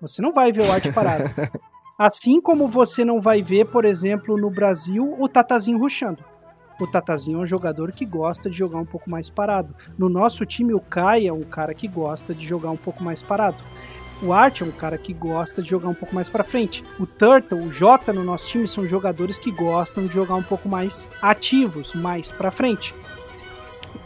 Você 0.00 0.20
não 0.20 0.32
vai 0.32 0.52
ver 0.52 0.62
o 0.68 0.72
arte 0.72 0.92
parado. 0.92 1.24
Assim 1.98 2.40
como 2.40 2.68
você 2.68 3.04
não 3.04 3.20
vai 3.20 3.42
ver, 3.42 3.64
por 3.66 3.84
exemplo, 3.84 4.36
no 4.36 4.50
Brasil, 4.50 5.16
o 5.18 5.28
Tatazinho 5.28 5.78
ruxando. 5.78 6.22
O 6.80 6.86
Tatazinho 6.86 7.38
é 7.38 7.42
um 7.42 7.46
jogador 7.46 7.90
que 7.92 8.04
gosta 8.04 8.48
de 8.48 8.56
jogar 8.56 8.78
um 8.78 8.86
pouco 8.86 9.10
mais 9.10 9.28
parado. 9.28 9.74
No 9.98 10.08
nosso 10.08 10.46
time, 10.46 10.72
o 10.72 10.80
Kai 10.80 11.26
é 11.26 11.32
um 11.32 11.42
cara 11.42 11.74
que 11.74 11.88
gosta 11.88 12.34
de 12.34 12.46
jogar 12.46 12.70
um 12.70 12.76
pouco 12.76 13.02
mais 13.02 13.22
parado. 13.22 13.62
O 14.22 14.32
Art 14.32 14.60
é 14.60 14.64
um 14.64 14.70
cara 14.72 14.98
que 14.98 15.12
gosta 15.12 15.62
de 15.62 15.68
jogar 15.68 15.88
um 15.88 15.94
pouco 15.94 16.14
mais 16.14 16.28
para 16.28 16.42
frente. 16.42 16.82
O 16.98 17.06
Turtle, 17.06 17.60
o 17.60 17.72
Jota 17.72 18.12
no 18.12 18.24
nosso 18.24 18.48
time 18.48 18.66
são 18.66 18.86
jogadores 18.86 19.38
que 19.38 19.50
gostam 19.50 20.06
de 20.06 20.12
jogar 20.12 20.34
um 20.34 20.42
pouco 20.42 20.68
mais 20.68 21.08
ativos, 21.22 21.94
mais 21.94 22.32
para 22.32 22.50
frente. 22.50 22.94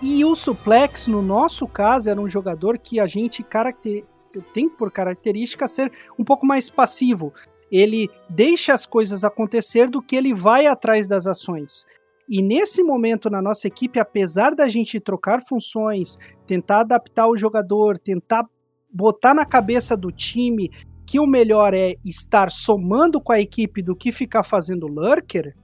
E 0.02 0.24
o 0.24 0.34
Suplex, 0.34 1.06
no 1.06 1.22
nosso 1.22 1.66
caso, 1.66 2.10
era 2.10 2.20
um 2.20 2.28
jogador 2.28 2.78
que 2.78 3.00
a 3.00 3.06
gente 3.06 3.42
caracter... 3.42 4.04
tem 4.52 4.68
por 4.68 4.90
característica 4.90 5.68
ser 5.68 5.90
um 6.18 6.24
pouco 6.24 6.46
mais 6.46 6.68
passivo. 6.68 7.32
Ele 7.70 8.10
deixa 8.28 8.74
as 8.74 8.84
coisas 8.84 9.24
acontecer 9.24 9.88
do 9.88 10.02
que 10.02 10.16
ele 10.16 10.34
vai 10.34 10.66
atrás 10.66 11.08
das 11.08 11.26
ações. 11.26 11.86
E 12.28 12.40
nesse 12.40 12.82
momento 12.82 13.28
na 13.28 13.42
nossa 13.42 13.66
equipe, 13.66 13.98
apesar 13.98 14.54
da 14.54 14.68
gente 14.68 15.00
trocar 15.00 15.40
funções, 15.42 16.18
tentar 16.46 16.80
adaptar 16.80 17.28
o 17.28 17.36
jogador, 17.36 17.98
tentar 17.98 18.46
botar 18.92 19.34
na 19.34 19.44
cabeça 19.44 19.96
do 19.96 20.10
time 20.10 20.70
que 21.06 21.18
o 21.18 21.26
melhor 21.26 21.74
é 21.74 21.94
estar 22.04 22.50
somando 22.50 23.20
com 23.20 23.32
a 23.32 23.40
equipe 23.40 23.82
do 23.82 23.94
que 23.94 24.12
ficar 24.12 24.42
fazendo 24.42 24.86
lurker, 24.86 25.54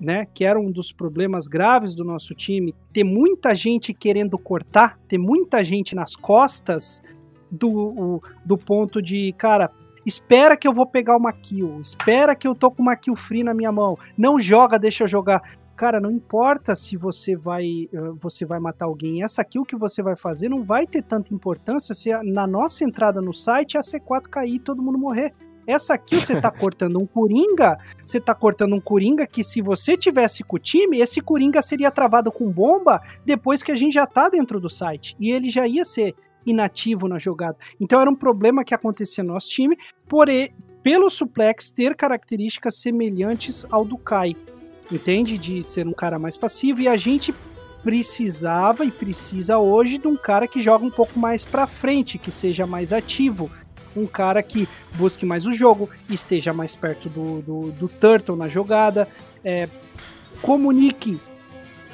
né? 0.00 0.26
Que 0.32 0.44
era 0.44 0.58
um 0.58 0.70
dos 0.70 0.92
problemas 0.92 1.46
graves 1.46 1.94
do 1.94 2.04
nosso 2.04 2.34
time, 2.34 2.74
ter 2.92 3.04
muita 3.04 3.54
gente 3.54 3.92
querendo 3.92 4.38
cortar, 4.38 4.98
ter 5.06 5.18
muita 5.18 5.62
gente 5.62 5.94
nas 5.94 6.16
costas 6.16 7.02
do, 7.50 8.22
do 8.44 8.56
ponto 8.56 9.02
de, 9.02 9.34
cara, 9.36 9.70
espera 10.06 10.56
que 10.56 10.66
eu 10.66 10.72
vou 10.72 10.86
pegar 10.86 11.16
uma 11.16 11.32
kill, 11.32 11.80
espera 11.80 12.34
que 12.34 12.46
eu 12.46 12.54
tô 12.54 12.70
com 12.70 12.82
uma 12.82 12.96
kill 12.96 13.14
free 13.14 13.44
na 13.44 13.52
minha 13.52 13.72
mão, 13.72 13.96
não 14.16 14.38
joga, 14.38 14.78
deixa 14.78 15.04
eu 15.04 15.08
jogar. 15.08 15.42
Cara, 15.80 15.98
não 15.98 16.10
importa 16.10 16.76
se 16.76 16.94
você 16.94 17.34
vai 17.34 17.88
eh, 17.90 18.12
você 18.20 18.44
vai 18.44 18.60
matar 18.60 18.84
alguém, 18.84 19.22
essa 19.22 19.42
kill 19.42 19.64
que 19.64 19.74
você 19.74 20.02
vai 20.02 20.14
fazer 20.14 20.50
não 20.50 20.62
vai 20.62 20.86
ter 20.86 21.02
tanta 21.02 21.32
importância 21.32 21.94
se 21.94 22.10
na 22.22 22.46
nossa 22.46 22.84
entrada 22.84 23.18
no 23.22 23.32
site 23.32 23.78
a 23.78 23.80
C4 23.80 24.28
cair 24.28 24.56
e 24.56 24.58
todo 24.58 24.82
mundo 24.82 24.98
morrer. 24.98 25.32
Essa 25.66 25.96
kill 25.96 26.20
você 26.20 26.38
tá 26.38 26.50
cortando 26.52 27.00
um 27.00 27.06
Coringa, 27.06 27.78
você 28.04 28.20
tá 28.20 28.34
cortando 28.34 28.74
um 28.74 28.80
Coringa 28.80 29.26
que 29.26 29.42
se 29.42 29.62
você 29.62 29.96
tivesse 29.96 30.44
com 30.44 30.56
o 30.56 30.58
time, 30.58 30.98
esse 30.98 31.22
Coringa 31.22 31.62
seria 31.62 31.90
travado 31.90 32.30
com 32.30 32.52
bomba 32.52 33.00
depois 33.24 33.62
que 33.62 33.72
a 33.72 33.76
gente 33.76 33.94
já 33.94 34.06
tá 34.06 34.28
dentro 34.28 34.60
do 34.60 34.68
site. 34.68 35.16
E 35.18 35.30
ele 35.30 35.48
já 35.48 35.66
ia 35.66 35.86
ser 35.86 36.14
inativo 36.44 37.08
na 37.08 37.18
jogada. 37.18 37.56
Então 37.80 37.98
era 38.02 38.10
um 38.10 38.14
problema 38.14 38.64
que 38.64 38.74
acontecia 38.74 39.24
no 39.24 39.32
nosso 39.32 39.48
time, 39.48 39.78
porém, 40.06 40.54
pelo 40.82 41.08
suplex 41.08 41.70
ter 41.70 41.96
características 41.96 42.76
semelhantes 42.76 43.64
ao 43.70 43.82
do 43.82 43.96
Kai. 43.96 44.36
Entende? 44.90 45.38
De 45.38 45.62
ser 45.62 45.86
um 45.86 45.92
cara 45.92 46.18
mais 46.18 46.36
passivo 46.36 46.80
e 46.80 46.88
a 46.88 46.96
gente 46.96 47.34
precisava 47.82 48.84
e 48.84 48.90
precisa 48.90 49.58
hoje 49.58 49.98
de 49.98 50.06
um 50.06 50.16
cara 50.16 50.46
que 50.46 50.60
joga 50.60 50.84
um 50.84 50.90
pouco 50.90 51.18
mais 51.18 51.44
pra 51.44 51.66
frente, 51.66 52.18
que 52.18 52.30
seja 52.30 52.66
mais 52.66 52.92
ativo. 52.92 53.50
Um 53.96 54.06
cara 54.06 54.42
que 54.42 54.68
busque 54.94 55.26
mais 55.26 55.46
o 55.46 55.52
jogo, 55.52 55.88
esteja 56.08 56.52
mais 56.52 56.76
perto 56.76 57.08
do, 57.08 57.42
do, 57.42 57.72
do 57.72 57.88
Turtle 57.88 58.36
na 58.36 58.48
jogada, 58.48 59.08
é, 59.44 59.68
comunique 60.42 61.18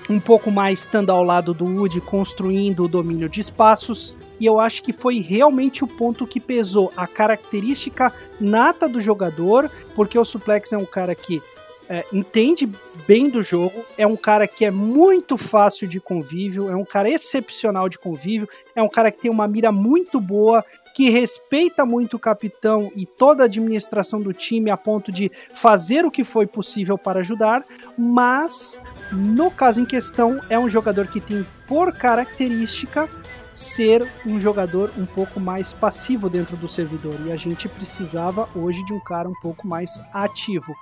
um 0.08 0.20
pouco 0.20 0.50
mais 0.50 0.80
estando 0.80 1.10
ao 1.10 1.24
lado 1.24 1.52
do 1.52 1.64
Woody, 1.64 2.00
construindo 2.00 2.84
o 2.84 2.88
domínio 2.88 3.28
de 3.28 3.40
espaços. 3.40 4.14
E 4.38 4.46
eu 4.46 4.60
acho 4.60 4.82
que 4.82 4.92
foi 4.92 5.20
realmente 5.20 5.82
o 5.82 5.88
ponto 5.88 6.26
que 6.26 6.38
pesou 6.38 6.92
a 6.96 7.06
característica 7.06 8.12
nata 8.40 8.88
do 8.88 9.00
jogador, 9.00 9.70
porque 9.94 10.18
o 10.18 10.24
Suplex 10.24 10.72
é 10.72 10.78
um 10.78 10.84
cara 10.84 11.14
que 11.14 11.42
é, 11.88 12.04
entende 12.12 12.68
bem 13.06 13.28
do 13.28 13.42
jogo, 13.42 13.84
é 13.96 14.06
um 14.06 14.16
cara 14.16 14.46
que 14.46 14.64
é 14.64 14.70
muito 14.70 15.36
fácil 15.36 15.86
de 15.86 16.00
convívio, 16.00 16.70
é 16.70 16.76
um 16.76 16.84
cara 16.84 17.08
excepcional 17.08 17.88
de 17.88 17.98
convívio, 17.98 18.48
é 18.74 18.82
um 18.82 18.88
cara 18.88 19.10
que 19.10 19.22
tem 19.22 19.30
uma 19.30 19.46
mira 19.46 19.70
muito 19.70 20.20
boa, 20.20 20.64
que 20.94 21.10
respeita 21.10 21.84
muito 21.84 22.16
o 22.16 22.18
capitão 22.18 22.90
e 22.96 23.04
toda 23.04 23.42
a 23.42 23.46
administração 23.46 24.20
do 24.20 24.32
time 24.32 24.70
a 24.70 24.76
ponto 24.76 25.12
de 25.12 25.30
fazer 25.50 26.04
o 26.04 26.10
que 26.10 26.24
foi 26.24 26.46
possível 26.46 26.96
para 26.96 27.20
ajudar, 27.20 27.62
mas 27.98 28.80
no 29.12 29.50
caso 29.50 29.80
em 29.80 29.84
questão 29.84 30.40
é 30.48 30.58
um 30.58 30.68
jogador 30.68 31.06
que 31.06 31.20
tem 31.20 31.46
por 31.68 31.92
característica 31.92 33.08
ser 33.52 34.06
um 34.26 34.38
jogador 34.38 34.90
um 34.98 35.06
pouco 35.06 35.40
mais 35.40 35.72
passivo 35.72 36.28
dentro 36.28 36.56
do 36.56 36.68
servidor 36.68 37.14
e 37.26 37.32
a 37.32 37.36
gente 37.36 37.68
precisava 37.68 38.48
hoje 38.54 38.84
de 38.84 38.92
um 38.92 39.00
cara 39.00 39.28
um 39.28 39.40
pouco 39.40 39.66
mais 39.66 40.00
ativo. 40.12 40.74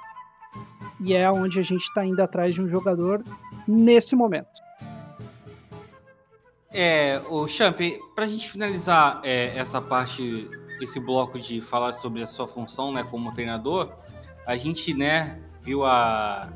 E 1.04 1.14
é 1.14 1.30
onde 1.30 1.58
a 1.60 1.62
gente 1.62 1.82
está 1.82 2.04
indo 2.04 2.20
atrás 2.22 2.54
de 2.54 2.62
um 2.62 2.66
jogador 2.68 3.22
nesse 3.68 4.16
momento. 4.16 4.48
É, 6.72 7.20
o 7.28 7.46
Champ, 7.46 7.78
pra 8.14 8.26
gente 8.26 8.50
finalizar 8.50 9.20
é, 9.22 9.56
essa 9.56 9.80
parte, 9.80 10.48
esse 10.80 10.98
bloco 10.98 11.38
de 11.38 11.60
falar 11.60 11.92
sobre 11.92 12.22
a 12.22 12.26
sua 12.26 12.48
função, 12.48 12.92
né, 12.92 13.04
como 13.08 13.32
treinador, 13.32 13.92
a 14.46 14.56
gente, 14.56 14.92
né, 14.92 15.38
viu 15.62 15.84
a 15.84 16.48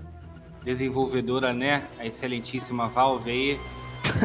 desenvolvedora, 0.65 1.53
né, 1.53 1.85
a 1.99 2.07
excelentíssima 2.07 2.89
Valve 2.89 3.31
aí, 3.31 3.61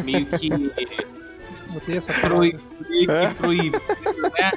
meio 0.03 0.25
que 0.25 0.49
Botei 1.73 1.97
essa 1.97 2.13
proib- 2.13 2.59
meio 2.89 3.07
que 3.35 3.69
né, 4.21 4.51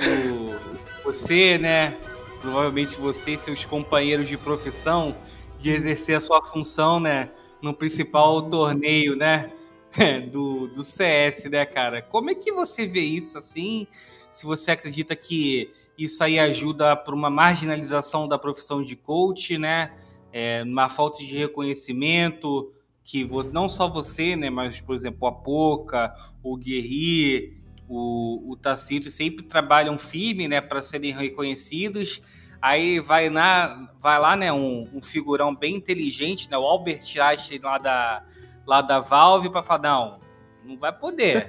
o- 0.00 1.04
você, 1.04 1.58
né, 1.58 1.96
provavelmente 2.44 3.00
você 3.00 3.32
e 3.32 3.38
seus 3.38 3.64
companheiros 3.64 4.28
de 4.28 4.36
profissão 4.36 5.16
de 5.58 5.70
exercer 5.70 6.14
a 6.14 6.20
sua 6.20 6.44
função, 6.44 7.00
né, 7.00 7.30
no 7.62 7.72
principal 7.72 8.42
torneio, 8.42 9.16
né, 9.16 9.50
do, 10.30 10.68
do 10.68 10.84
CS, 10.84 11.46
né, 11.46 11.64
cara? 11.64 12.02
Como 12.02 12.28
é 12.28 12.34
que 12.34 12.52
você 12.52 12.86
vê 12.86 13.00
isso 13.00 13.38
assim? 13.38 13.86
Se 14.30 14.44
você 14.44 14.72
acredita 14.72 15.16
que 15.16 15.70
isso 15.96 16.22
aí 16.22 16.38
ajuda 16.38 16.94
para 16.94 17.14
uma 17.14 17.30
marginalização 17.30 18.28
da 18.28 18.38
profissão 18.38 18.82
de 18.82 18.94
coach, 18.94 19.56
né? 19.56 19.94
É, 20.30 20.62
uma 20.64 20.90
falta 20.90 21.20
de 21.20 21.38
reconhecimento 21.38 22.70
que 23.04 23.24
você, 23.24 23.50
não 23.50 23.70
só 23.70 23.88
você, 23.88 24.36
né, 24.36 24.50
mas 24.50 24.82
por 24.82 24.94
exemplo 24.94 25.26
a 25.26 25.32
Poca, 25.32 26.14
o 26.42 26.56
Guerri, 26.58 27.52
o, 27.88 28.52
o 28.52 28.56
Tacito 28.56 29.10
sempre 29.10 29.44
trabalham 29.44 29.98
firme, 29.98 30.48
né, 30.48 30.60
para 30.60 30.80
serem 30.80 31.12
reconhecidos. 31.12 32.22
Aí 32.60 32.98
vai, 32.98 33.28
na, 33.28 33.90
vai 33.98 34.18
lá, 34.18 34.36
né, 34.36 34.52
um, 34.52 34.88
um 34.94 35.02
figurão 35.02 35.54
bem 35.54 35.76
inteligente, 35.76 36.50
né, 36.50 36.56
o 36.56 36.62
Albert 36.62 37.02
Einstein 37.20 37.60
lá 37.60 37.78
da, 37.78 38.24
lá 38.66 38.80
da 38.80 39.00
Valve 39.00 39.50
para 39.50 39.62
falar, 39.62 39.82
não, 39.82 40.18
não 40.64 40.78
vai 40.78 40.92
poder. 40.92 41.48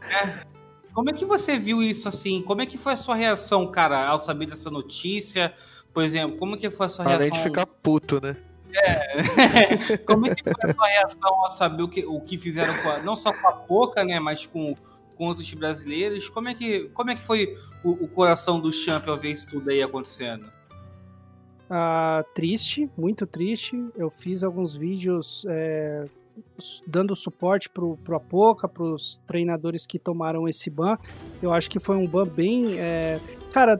Né? 0.00 0.42
Como 0.92 1.10
é 1.10 1.12
que 1.12 1.24
você 1.24 1.56
viu 1.58 1.80
isso 1.80 2.08
assim? 2.08 2.42
Como 2.42 2.60
é 2.60 2.66
que 2.66 2.76
foi 2.76 2.94
a 2.94 2.96
sua 2.96 3.14
reação, 3.14 3.70
cara, 3.70 4.04
ao 4.08 4.18
saber 4.18 4.46
dessa 4.46 4.68
notícia? 4.68 5.54
Por 5.94 6.02
exemplo, 6.02 6.36
como 6.38 6.56
que 6.56 6.68
foi 6.70 6.86
a 6.86 6.88
sua 6.88 7.04
Além 7.04 7.18
reação? 7.18 7.36
de 7.36 7.42
ficar 7.44 7.66
puto, 7.66 8.20
né? 8.20 8.36
como 10.06 10.26
é 10.26 10.34
que 10.34 10.42
foi 10.42 10.70
a 10.70 10.72
sua 10.72 10.88
reação 10.88 11.34
ao 11.36 11.50
saber 11.50 11.82
o 11.84 11.88
que, 11.88 12.04
o 12.04 12.20
que 12.20 12.36
fizeram 12.36 12.76
com 12.82 12.88
a, 12.88 12.98
não 12.98 13.14
só 13.14 13.32
com 13.32 13.48
a 13.48 13.52
Poca, 13.52 14.04
né, 14.04 14.18
mas 14.18 14.44
com, 14.44 14.76
com 15.18 15.26
outros 15.26 15.52
brasileiros? 15.52 16.28
Como 16.28 16.48
é 16.48 16.54
que, 16.54 16.84
como 16.94 17.10
é 17.10 17.16
que 17.16 17.20
foi 17.20 17.56
o, 17.84 18.04
o 18.04 18.08
coração 18.08 18.60
do 18.60 18.72
Champ 18.72 19.06
ao 19.08 19.16
ver 19.16 19.32
isso 19.32 19.48
tudo 19.50 19.68
aí 19.68 19.82
acontecendo? 19.82 20.46
Ah, 21.68 22.24
triste, 22.34 22.88
muito 22.96 23.26
triste. 23.26 23.84
Eu 23.96 24.08
fiz 24.08 24.42
alguns 24.42 24.74
vídeos 24.74 25.44
é, 25.48 26.06
dando 26.86 27.14
suporte 27.14 27.68
pro, 27.68 27.96
pro 27.98 28.16
Apoca, 28.16 28.68
pros 28.68 29.20
treinadores 29.26 29.84
que 29.84 29.98
tomaram 29.98 30.48
esse 30.48 30.70
ban. 30.70 30.96
Eu 31.42 31.52
acho 31.52 31.68
que 31.68 31.78
foi 31.78 31.96
um 31.96 32.06
ban 32.06 32.26
bem. 32.26 32.78
é, 32.78 33.20
Cara, 33.52 33.78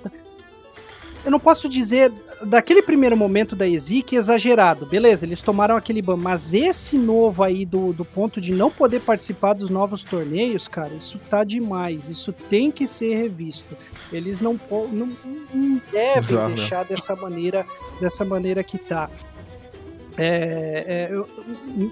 eu 1.25 1.31
não 1.31 1.41
posso 1.41 1.69
dizer 1.69 2.13
daquele 2.45 2.83
primeiro 2.83 3.17
momento 3.17 3.57
da 3.57 3.67
Ezik 3.69 4.15
exagerado, 4.15 4.87
beleza, 4.87 5.27
eles 5.27 5.43
tomaram 5.43 5.77
aquele 5.77 6.01
ban, 6.01 6.17
mas 6.17 6.55
esse 6.55 6.97
novo 6.97 7.43
aí 7.43 7.65
do, 7.67 7.93
do 7.93 8.05
ponto 8.05 8.41
de 8.41 8.53
não 8.53 8.71
poder 8.71 9.01
participar 9.01 9.55
dos 9.55 9.69
novos 9.71 10.05
torneios, 10.05 10.69
cara, 10.69 10.93
isso 10.95 11.19
tá 11.31 11.43
demais, 11.45 12.09
isso 12.09 12.33
tem 12.33 12.71
que 12.71 12.87
ser 12.87 13.17
revisto. 13.17 13.77
Eles 14.13 14.41
não, 14.41 14.59
não, 14.71 15.09
não 15.53 15.83
devem 15.93 16.21
Bizarro, 16.23 16.49
né? 16.51 16.55
deixar 16.55 16.85
dessa 16.85 17.15
maneira, 17.17 17.67
dessa 18.01 18.25
maneira 18.25 18.63
que 18.63 18.79
tá. 18.79 19.11
É, 20.17 21.09
é, 21.11 21.15
eu- 21.15 21.29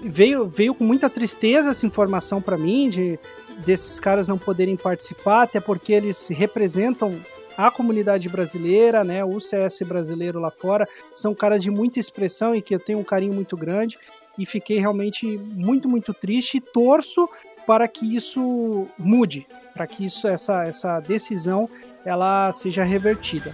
veio, 0.03 0.47
veio 0.49 0.73
com 0.73 0.83
muita 0.83 1.09
tristeza 1.09 1.69
essa 1.69 1.85
informação 1.85 2.41
para 2.41 2.57
mim 2.57 2.89
de 2.89 3.17
desses 3.65 3.99
caras 3.99 4.27
não 4.27 4.37
poderem 4.37 4.75
participar, 4.75 5.43
até 5.43 5.59
porque 5.59 5.93
eles 5.93 6.27
representam 6.27 7.15
a 7.57 7.71
comunidade 7.71 8.29
brasileira, 8.29 9.03
né, 9.03 9.25
o 9.25 9.39
CS 9.39 9.79
brasileiro 9.85 10.39
lá 10.39 10.51
fora, 10.51 10.87
são 11.13 11.33
caras 11.33 11.63
de 11.63 11.71
muita 11.71 11.99
expressão 11.99 12.53
e 12.53 12.61
que 12.61 12.75
eu 12.75 12.79
tenho 12.79 12.99
um 12.99 13.03
carinho 13.03 13.33
muito 13.33 13.57
grande 13.57 13.97
e 14.37 14.45
fiquei 14.45 14.79
realmente 14.79 15.25
muito, 15.37 15.89
muito 15.89 16.13
triste 16.13 16.57
e 16.57 16.61
torço 16.61 17.27
para 17.65 17.87
que 17.87 18.15
isso 18.15 18.87
mude, 18.97 19.47
para 19.73 19.87
que 19.87 20.05
isso 20.05 20.27
essa, 20.27 20.63
essa 20.63 20.99
decisão 20.99 21.67
ela 22.05 22.51
seja 22.53 22.83
revertida. 22.83 23.53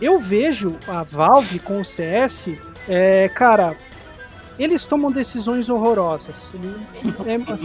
Eu 0.00 0.20
vejo 0.20 0.76
a 0.86 1.02
Valve 1.02 1.58
com 1.58 1.80
o 1.80 1.84
CS, 1.84 2.50
é, 2.88 3.28
cara, 3.30 3.76
eles 4.58 4.86
tomam 4.86 5.10
decisões 5.10 5.68
horrorosas. 5.68 6.52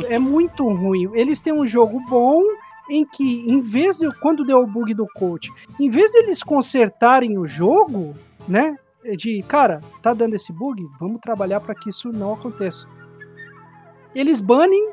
É, 0.07 0.15
é 0.15 0.19
muito 0.19 0.67
ruim. 0.67 1.11
Eles 1.13 1.41
têm 1.41 1.53
um 1.53 1.67
jogo 1.67 1.99
bom 2.07 2.41
em 2.89 3.05
que, 3.05 3.49
em 3.49 3.61
vez 3.61 3.99
de 3.99 4.11
quando 4.19 4.43
deu 4.43 4.59
o 4.59 4.67
bug 4.67 4.93
do 4.93 5.07
coach, 5.15 5.51
em 5.79 5.89
vez 5.89 6.11
de 6.11 6.19
eles 6.19 6.43
consertarem 6.43 7.37
o 7.37 7.47
jogo, 7.47 8.13
né? 8.47 8.77
De 9.17 9.43
cara, 9.43 9.81
tá 10.01 10.13
dando 10.13 10.33
esse 10.33 10.53
bug, 10.53 10.87
vamos 10.99 11.19
trabalhar 11.19 11.59
para 11.59 11.75
que 11.75 11.89
isso 11.89 12.09
não 12.11 12.33
aconteça. 12.33 12.87
Eles 14.15 14.39
banem 14.39 14.91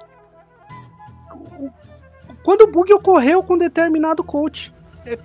quando 2.43 2.63
o 2.63 2.71
bug 2.71 2.93
ocorreu 2.93 3.43
com 3.43 3.57
determinado 3.59 4.25
coach. 4.25 4.73
É, 5.07 5.19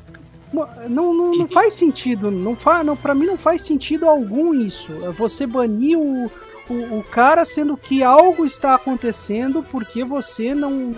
não, 0.53 1.13
não, 1.13 1.31
não 1.35 1.47
faz 1.47 1.73
sentido, 1.73 2.29
não 2.31 2.55
fa, 2.55 2.83
não, 2.83 2.95
para 2.95 3.15
mim 3.15 3.25
não 3.25 3.37
faz 3.37 3.61
sentido 3.63 4.07
algum 4.07 4.53
isso. 4.53 4.91
É 5.03 5.09
Você 5.11 5.45
banir 5.45 5.97
o, 5.97 6.25
o, 6.69 6.99
o 6.99 7.03
cara 7.03 7.43
sendo 7.43 7.75
que 7.75 8.03
algo 8.03 8.45
está 8.45 8.75
acontecendo 8.75 9.63
porque 9.63 10.03
você 10.03 10.53
não, 10.53 10.93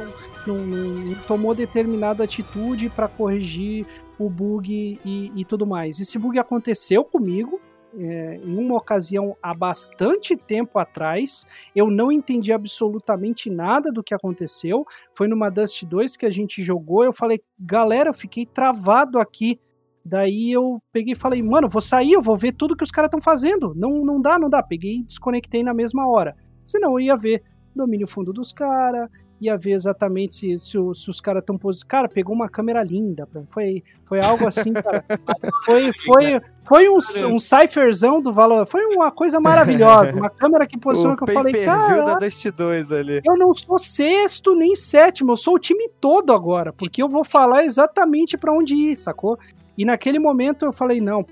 não, 0.48 0.58
não 0.58 1.16
tomou 1.28 1.54
determinada 1.54 2.24
atitude 2.24 2.90
para 2.90 3.08
corrigir 3.08 3.86
o 4.18 4.30
bug 4.30 5.00
e, 5.06 5.32
e 5.36 5.46
tudo 5.46 5.68
mais. 5.68 6.00
Esse 6.00 6.18
bug 6.18 6.40
aconteceu 6.40 7.04
comigo 7.04 7.60
é, 7.98 8.40
em 8.44 8.58
uma 8.58 8.76
ocasião 8.76 9.36
há 9.42 9.54
bastante 9.56 10.36
tempo 10.36 10.80
atrás. 10.80 11.46
Eu 11.76 11.90
não 11.90 12.12
entendi 12.12 12.52
absolutamente 12.52 13.50
nada 13.50 13.92
do 13.92 14.04
que 14.04 14.14
aconteceu. 14.14 14.86
Foi 15.14 15.28
numa 15.28 15.50
Dust 15.50 15.84
2 15.84 16.16
que 16.16 16.26
a 16.26 16.32
gente 16.32 16.64
jogou. 16.64 17.04
Eu 17.04 17.14
falei, 17.14 17.42
galera, 17.60 18.10
eu 18.10 18.14
fiquei 18.14 18.46
travado 18.46 19.20
aqui. 19.20 19.60
Daí 20.04 20.52
eu 20.52 20.82
peguei 20.92 21.14
e 21.14 21.18
falei, 21.18 21.44
mano, 21.44 21.68
vou 21.68 21.82
sair, 21.82 22.14
eu 22.14 22.22
vou 22.22 22.38
ver 22.38 22.54
tudo 22.54 22.78
que 22.78 22.84
os 22.84 22.92
caras 22.92 23.10
estão 23.10 23.22
fazendo. 23.22 23.74
Não, 23.76 23.90
não 24.06 24.22
dá, 24.22 24.40
não 24.40 24.50
dá. 24.50 24.64
Peguei 24.64 24.98
e 24.98 25.04
desconectei 25.04 25.64
na 25.64 25.74
mesma 25.74 26.08
hora. 26.08 26.36
Senão 26.66 26.94
eu 26.94 27.00
ia 27.00 27.18
ver 27.18 27.44
domínio 27.76 28.08
fundo 28.08 28.34
dos 28.34 28.52
caras, 28.52 29.10
ia 29.40 29.58
ver 29.58 29.72
exatamente 29.72 30.36
se, 30.36 30.60
se, 30.60 30.78
se 30.96 31.10
os 31.10 31.22
caras 31.22 31.42
estão 31.42 31.58
posicionados. 31.58 31.84
Cara, 31.84 32.10
pegou 32.10 32.34
uma 32.34 32.50
câmera 32.50 32.84
linda. 32.84 33.28
Foi, 33.48 33.84
foi 34.06 34.20
algo 34.24 34.48
assim, 34.48 34.74
cara. 34.74 35.04
Foi, 35.66 35.92
foi, 36.06 36.42
foi 36.66 36.90
um, 36.90 37.00
um 37.34 37.40
cipherzão 37.40 38.22
do 38.22 38.32
valor. 38.32 38.66
Foi 38.66 38.82
uma 38.86 39.12
coisa 39.12 39.40
maravilhosa. 39.40 40.14
Uma 40.14 40.30
câmera 40.30 40.66
que 40.66 40.78
posicionou 40.78 41.16
o 41.16 41.18
que 41.18 41.30
eu 41.30 41.34
falei, 41.34 41.66
cara. 41.66 42.06
da 42.06 42.16
Dust 42.16 42.46
2 42.46 42.92
ali. 42.92 43.22
Eu 43.26 43.36
não 43.36 43.54
sou 43.54 43.78
sexto 43.78 44.56
nem 44.56 44.76
sétimo, 44.76 45.34
eu 45.34 45.38
sou 45.38 45.56
o 45.56 45.60
time 45.60 45.90
todo 46.00 46.32
agora, 46.32 46.72
porque 46.72 47.04
eu 47.04 47.10
vou 47.10 47.26
falar 47.26 47.66
exatamente 47.66 48.38
pra 48.38 48.54
onde 48.54 48.74
ir, 48.74 48.96
sacou? 48.96 49.38
E 49.78 49.84
naquele 49.84 50.20
momento 50.20 50.66
eu 50.66 50.72
falei, 50.72 51.02
não, 51.02 51.26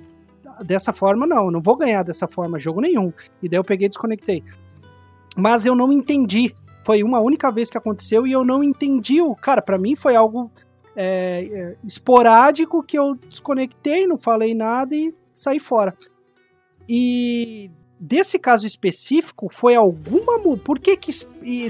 dessa 0.63 0.93
forma 0.93 1.25
não, 1.25 1.49
não 1.49 1.61
vou 1.61 1.75
ganhar 1.75 2.03
dessa 2.03 2.27
forma 2.27 2.59
jogo 2.59 2.81
nenhum. 2.81 3.11
E 3.41 3.49
daí 3.49 3.57
eu 3.57 3.63
peguei 3.63 3.85
e 3.85 3.89
desconectei. 3.89 4.43
Mas 5.35 5.65
eu 5.65 5.75
não 5.75 5.91
entendi. 5.91 6.55
Foi 6.85 7.01
uma 7.01 7.19
única 7.19 7.51
vez 7.51 7.69
que 7.69 7.77
aconteceu 7.77 8.27
e 8.27 8.31
eu 8.31 8.45
não 8.45 8.63
entendi. 8.63 9.19
O 9.21 9.35
cara, 9.35 9.61
pra 9.61 9.77
mim 9.77 9.95
foi 9.95 10.15
algo 10.15 10.51
é, 10.95 11.49
é, 11.51 11.75
esporádico 11.85 12.83
que 12.83 12.97
eu 12.97 13.15
desconectei, 13.27 14.05
não 14.05 14.17
falei 14.17 14.53
nada 14.53 14.95
e 14.95 15.13
saí 15.33 15.59
fora. 15.59 15.93
E 16.87 17.71
desse 17.99 18.37
caso 18.37 18.67
específico 18.67 19.47
foi 19.51 19.75
alguma 19.75 20.35
por 20.57 20.79
que 20.79 20.95
que 20.95 21.11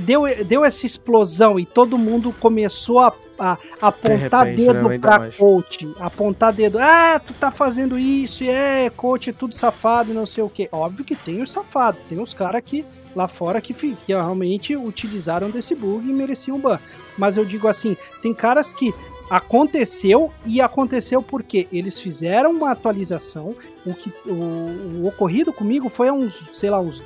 deu, 0.02 0.24
deu 0.46 0.66
essa 0.66 0.86
explosão 0.86 1.60
e 1.60 1.66
todo 1.66 1.98
mundo 1.98 2.34
começou 2.40 3.00
a, 3.00 3.14
a- 3.40 3.58
a 3.82 3.88
apontar 3.88 4.46
repente, 4.46 4.68
né? 4.68 4.74
dedo 4.74 5.00
pra 5.00 5.20
mais. 5.20 5.36
coach, 5.38 5.88
apontar 6.00 6.52
dedo, 6.52 6.78
ah, 6.80 7.20
tu 7.26 7.34
tá 7.36 7.52
fazendo 7.52 7.98
isso, 7.98 8.44
e 8.44 8.50
é, 8.50 8.90
coach 8.90 9.30
é 9.30 9.34
tudo 9.34 9.56
safado 9.56 10.12
e 10.12 10.14
não 10.14 10.26
sei 10.26 10.44
o 10.44 10.50
que. 10.50 10.68
Óbvio 10.72 11.06
que 11.06 11.16
tem 11.16 11.42
os 11.42 11.52
safados, 11.52 12.02
tem 12.10 12.20
os 12.22 12.34
caras 12.34 12.62
que 12.66 12.84
lá 13.16 13.28
fora 13.28 13.62
que, 13.62 13.74
que 13.74 14.14
realmente 14.14 14.76
utilizaram 14.76 15.50
desse 15.50 15.74
bug 15.74 16.08
e 16.08 16.14
mereciam 16.14 16.60
ban. 16.60 16.80
Mas 17.18 17.38
eu 17.38 17.46
digo 17.46 17.68
assim, 17.68 17.96
tem 18.22 18.34
caras 18.34 18.74
que 18.74 18.94
aconteceu 19.30 20.32
e 20.46 20.62
aconteceu 20.62 21.22
porque 21.22 21.68
eles 21.72 22.00
fizeram 22.00 22.52
uma 22.52 22.72
atualização. 22.72 23.56
O 23.86 23.94
que 23.94 24.12
o, 24.26 25.02
o 25.04 25.08
ocorrido 25.08 25.52
comigo 25.52 25.90
foi 25.90 26.10
há 26.10 26.14
uns, 26.14 26.50
sei 26.54 26.70
lá, 26.70 26.80
uns 26.80 27.04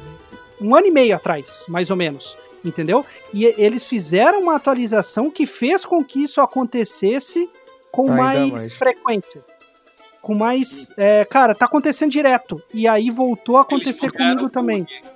um 0.61 0.76
ano 0.76 0.88
e 0.88 0.91
meio 0.91 1.15
atrás, 1.15 1.64
mais 1.68 1.90
ou 1.90 1.95
menos, 1.95 2.38
entendeu? 2.65 3.06
E 3.34 3.45
eles 3.57 3.86
fizeram 3.86 4.41
uma 4.41 4.56
atualização 4.56 5.31
que 5.31 5.45
fez 5.45 5.86
com 5.86 6.03
que 6.03 6.22
isso 6.23 6.41
acontecesse 6.41 7.49
com 7.91 8.03
Ainda 8.11 8.15
mais, 8.15 8.52
mais. 8.52 8.73
frequência. 8.73 9.44
Com 10.22 10.36
mais. 10.36 10.91
é, 10.98 11.23
cara, 11.26 11.56
tá 11.56 11.65
acontecendo 11.65 12.11
direto. 12.11 12.61
E 12.73 12.88
aí 12.88 13.10
voltou 13.10 13.57
a 13.57 13.61
acontecer 13.61 14.11
comigo 14.11 14.49
também. 14.49 14.84
bug. 14.84 15.09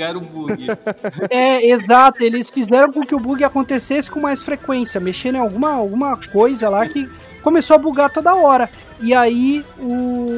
Bugaram 0.00 0.20
o 0.20 0.24
bug. 0.24 0.66
É, 1.30 1.66
exato, 1.68 2.22
eles 2.24 2.50
fizeram 2.50 2.92
com 2.92 3.02
que 3.04 3.14
o 3.14 3.20
bug 3.20 3.44
acontecesse 3.44 4.10
com 4.10 4.20
mais 4.20 4.42
frequência, 4.42 4.98
mexendo 5.00 5.36
em 5.36 5.38
alguma, 5.40 5.72
alguma 5.72 6.16
coisa 6.16 6.68
lá 6.68 6.86
que 6.88 7.06
começou 7.42 7.74
a 7.76 7.78
bugar 7.78 8.10
toda 8.10 8.34
hora. 8.34 8.70
E 9.02 9.12
aí 9.14 9.64
o, 9.78 10.36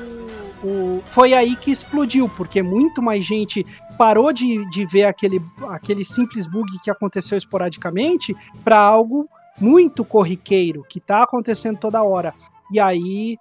o- 0.66 1.02
foi 1.06 1.32
aí 1.34 1.54
que 1.56 1.70
explodiu, 1.70 2.28
porque 2.28 2.62
muito 2.62 3.00
mais 3.02 3.24
gente 3.24 3.64
parou 3.96 4.32
de, 4.32 4.68
de 4.70 4.84
ver 4.86 5.04
aquele, 5.04 5.40
aquele 5.70 6.04
simples 6.04 6.46
bug 6.46 6.68
que 6.82 6.90
aconteceu 6.90 7.38
esporadicamente 7.38 8.34
para 8.64 8.78
algo 8.78 9.28
muito 9.60 10.04
corriqueiro, 10.04 10.84
que 10.88 10.98
tá 10.98 11.22
acontecendo 11.22 11.78
toda 11.78 12.02
hora. 12.02 12.34
E 12.72 12.80
aí 12.80 13.38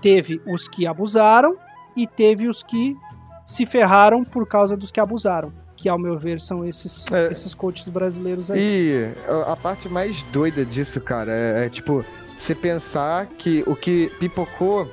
teve 0.00 0.40
os 0.46 0.68
que 0.68 0.86
abusaram 0.86 1.56
e 1.96 2.06
teve 2.06 2.48
os 2.48 2.62
que 2.62 2.96
se 3.44 3.66
ferraram 3.66 4.24
por 4.24 4.46
causa 4.46 4.76
dos 4.76 4.90
que 4.90 5.00
abusaram. 5.00 5.52
Que, 5.76 5.88
ao 5.88 5.98
meu 5.98 6.16
ver, 6.16 6.40
são 6.40 6.64
esses, 6.66 7.04
É. 7.12 7.30
esses 7.30 7.52
coaches 7.52 7.88
brasileiros 7.88 8.50
aí. 8.50 8.58
E 8.60 9.12
a- 9.52 9.56
parte 9.56 9.88
mais 9.88 10.22
doida 10.24 10.64
disso, 10.64 11.00
cara, 11.00 11.30
é, 11.32 11.66
é, 11.66 11.68
tipo, 11.68 12.04
você 12.36 12.54
pensar 12.54 13.26
que 13.26 13.62
o 13.66 13.74
que 13.76 14.10
pipocou 14.18 14.90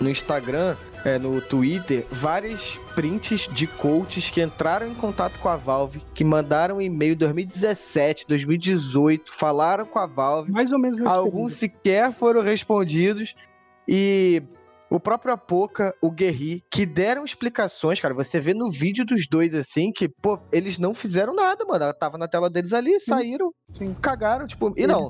no 0.00 0.10
Instagram, 0.10 0.76
é, 1.04 1.18
no 1.18 1.40
Twitter, 1.40 2.04
várias 2.10 2.76
prints 2.94 3.48
de 3.52 3.66
coaches 3.66 4.28
que 4.28 4.42
entraram 4.42 4.86
em 4.88 4.94
contato 4.94 5.38
com 5.38 5.48
a 5.48 5.56
Valve, 5.56 6.02
que 6.12 6.24
mandaram 6.24 6.82
e-mail 6.82 7.14
em 7.14 7.16
2017, 7.16 8.26
2018, 8.28 9.32
falaram 9.32 9.86
com 9.86 9.98
a 9.98 10.06
Valve, 10.06 10.50
Mais 10.52 10.72
ou 10.72 10.78
menos 10.78 11.00
alguns 11.02 11.54
período. 11.54 11.58
sequer 11.58 12.12
foram 12.12 12.42
respondidos 12.42 13.34
e 13.88 14.42
o 14.94 15.00
próprio 15.00 15.32
Apoca, 15.32 15.94
o 16.02 16.10
Guerri, 16.10 16.62
que 16.70 16.84
deram 16.84 17.24
explicações, 17.24 17.98
cara. 17.98 18.12
Você 18.12 18.38
vê 18.38 18.52
no 18.52 18.70
vídeo 18.70 19.06
dos 19.06 19.26
dois 19.26 19.54
assim 19.54 19.90
que, 19.90 20.06
pô, 20.06 20.38
eles 20.52 20.76
não 20.76 20.92
fizeram 20.92 21.34
nada, 21.34 21.64
mano. 21.64 21.84
Ela 21.84 21.94
tava 21.94 22.18
na 22.18 22.28
tela 22.28 22.50
deles 22.50 22.74
ali, 22.74 23.00
saíram, 23.00 23.52
Sim. 23.70 23.94
cagaram, 23.94 24.46
tipo, 24.46 24.72
e 24.76 24.86
não. 24.86 25.06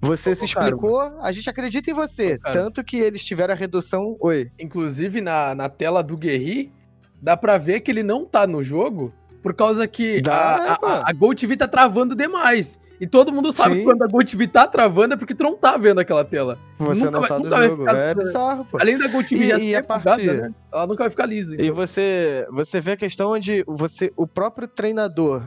Você 0.00 0.32
se 0.34 0.44
explicou, 0.44 1.00
a 1.00 1.32
gente 1.32 1.50
acredita 1.50 1.90
em 1.90 1.94
você. 1.94 2.38
Tanto 2.38 2.84
que 2.84 2.98
eles 2.98 3.24
tiveram 3.24 3.54
a 3.54 3.56
redução. 3.56 4.16
Oi. 4.20 4.48
Inclusive, 4.60 5.20
na, 5.20 5.54
na 5.54 5.68
tela 5.68 6.02
do 6.02 6.16
Guerri, 6.16 6.72
dá 7.20 7.36
pra 7.36 7.58
ver 7.58 7.80
que 7.80 7.90
ele 7.90 8.04
não 8.04 8.24
tá 8.24 8.46
no 8.46 8.62
jogo 8.62 9.12
por 9.46 9.54
causa 9.54 9.86
que 9.86 10.20
Dá, 10.20 10.34
a, 10.34 10.72
a, 10.72 10.78
pô. 10.78 10.86
a, 10.86 11.02
a 11.06 11.12
Gol 11.12 11.32
TV 11.32 11.56
tá 11.56 11.68
travando 11.68 12.16
demais. 12.16 12.80
E 13.00 13.06
todo 13.06 13.32
mundo 13.32 13.52
sabe 13.52 13.74
Sim. 13.74 13.78
que 13.80 13.84
quando 13.84 14.02
a 14.02 14.08
Gol 14.08 14.24
TV 14.24 14.48
tá 14.48 14.66
travando 14.66 15.14
é 15.14 15.16
porque 15.16 15.36
tu 15.36 15.44
não 15.44 15.54
tá 15.56 15.76
vendo 15.76 16.00
aquela 16.00 16.24
tela. 16.24 16.58
Você 16.80 17.04
Nunca 17.04 17.10
não 17.12 17.22
tá 17.28 17.38
nunca 17.38 17.50
vai 17.56 17.70
ficar 17.76 17.96
É 17.96 18.14
bizarro, 18.16 18.64
pô. 18.64 18.78
Além 18.80 18.98
da 18.98 19.06
Gol 19.06 19.22
TV 19.22 19.44
E- 19.56 19.66
e 19.66 19.76
a 19.76 19.84
partir- 19.84 20.32
né? 20.32 20.52
Ela 20.72 20.84
nunca 20.88 21.04
vai 21.04 21.10
ficar 21.10 21.26
lisa. 21.26 21.54
E 21.54 21.62
então. 21.66 21.76
você, 21.76 22.44
você 22.50 22.80
vê 22.80 22.92
a 22.92 22.96
questão 22.96 23.30
onde 23.30 23.62
você, 23.68 24.12
o 24.16 24.26
próprio 24.26 24.66
treinador 24.66 25.44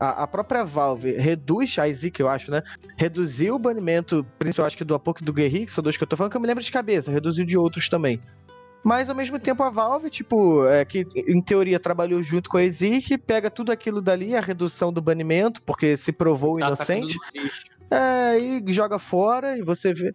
a, 0.00 0.24
a 0.24 0.26
própria 0.26 0.64
Valve 0.64 1.12
reduz, 1.12 1.76
a 1.78 1.84
eu 2.18 2.28
acho, 2.28 2.50
né? 2.50 2.60
Reduziu 2.96 3.54
o 3.54 3.58
banimento, 3.58 4.26
principalmente 4.36 4.72
acho 4.72 4.76
que 4.76 4.84
do 4.84 4.94
Apoc 4.96 5.20
e 5.20 5.24
do 5.24 5.32
Guerri, 5.32 5.64
que 5.66 5.72
são 5.72 5.82
dois 5.84 5.96
que 5.96 6.02
eu 6.02 6.08
tô 6.08 6.16
falando, 6.16 6.32
que 6.32 6.36
eu 6.36 6.40
me 6.40 6.46
lembro 6.48 6.62
de 6.64 6.72
cabeça, 6.72 7.12
reduziu 7.12 7.46
de 7.46 7.56
outros 7.56 7.88
também. 7.88 8.20
Mas 8.84 9.08
ao 9.08 9.16
mesmo 9.16 9.38
tempo 9.38 9.62
a 9.64 9.70
Valve, 9.70 10.08
tipo, 10.10 10.64
é, 10.66 10.84
que 10.84 11.06
em 11.14 11.42
teoria 11.42 11.80
trabalhou 11.80 12.22
junto 12.22 12.48
com 12.48 12.56
a 12.56 12.62
Ezik, 12.62 13.18
pega 13.18 13.50
tudo 13.50 13.72
aquilo 13.72 14.00
dali, 14.00 14.36
a 14.36 14.40
redução 14.40 14.92
do 14.92 15.02
banimento, 15.02 15.60
porque 15.62 15.96
se 15.96 16.12
provou 16.12 16.58
Tá, 16.58 16.60
tá 16.60 16.66
inocente, 16.68 17.18
é, 17.90 18.38
e 18.38 18.72
joga 18.72 18.98
fora 18.98 19.58
e 19.58 19.62
você 19.62 19.92
vê. 19.92 20.14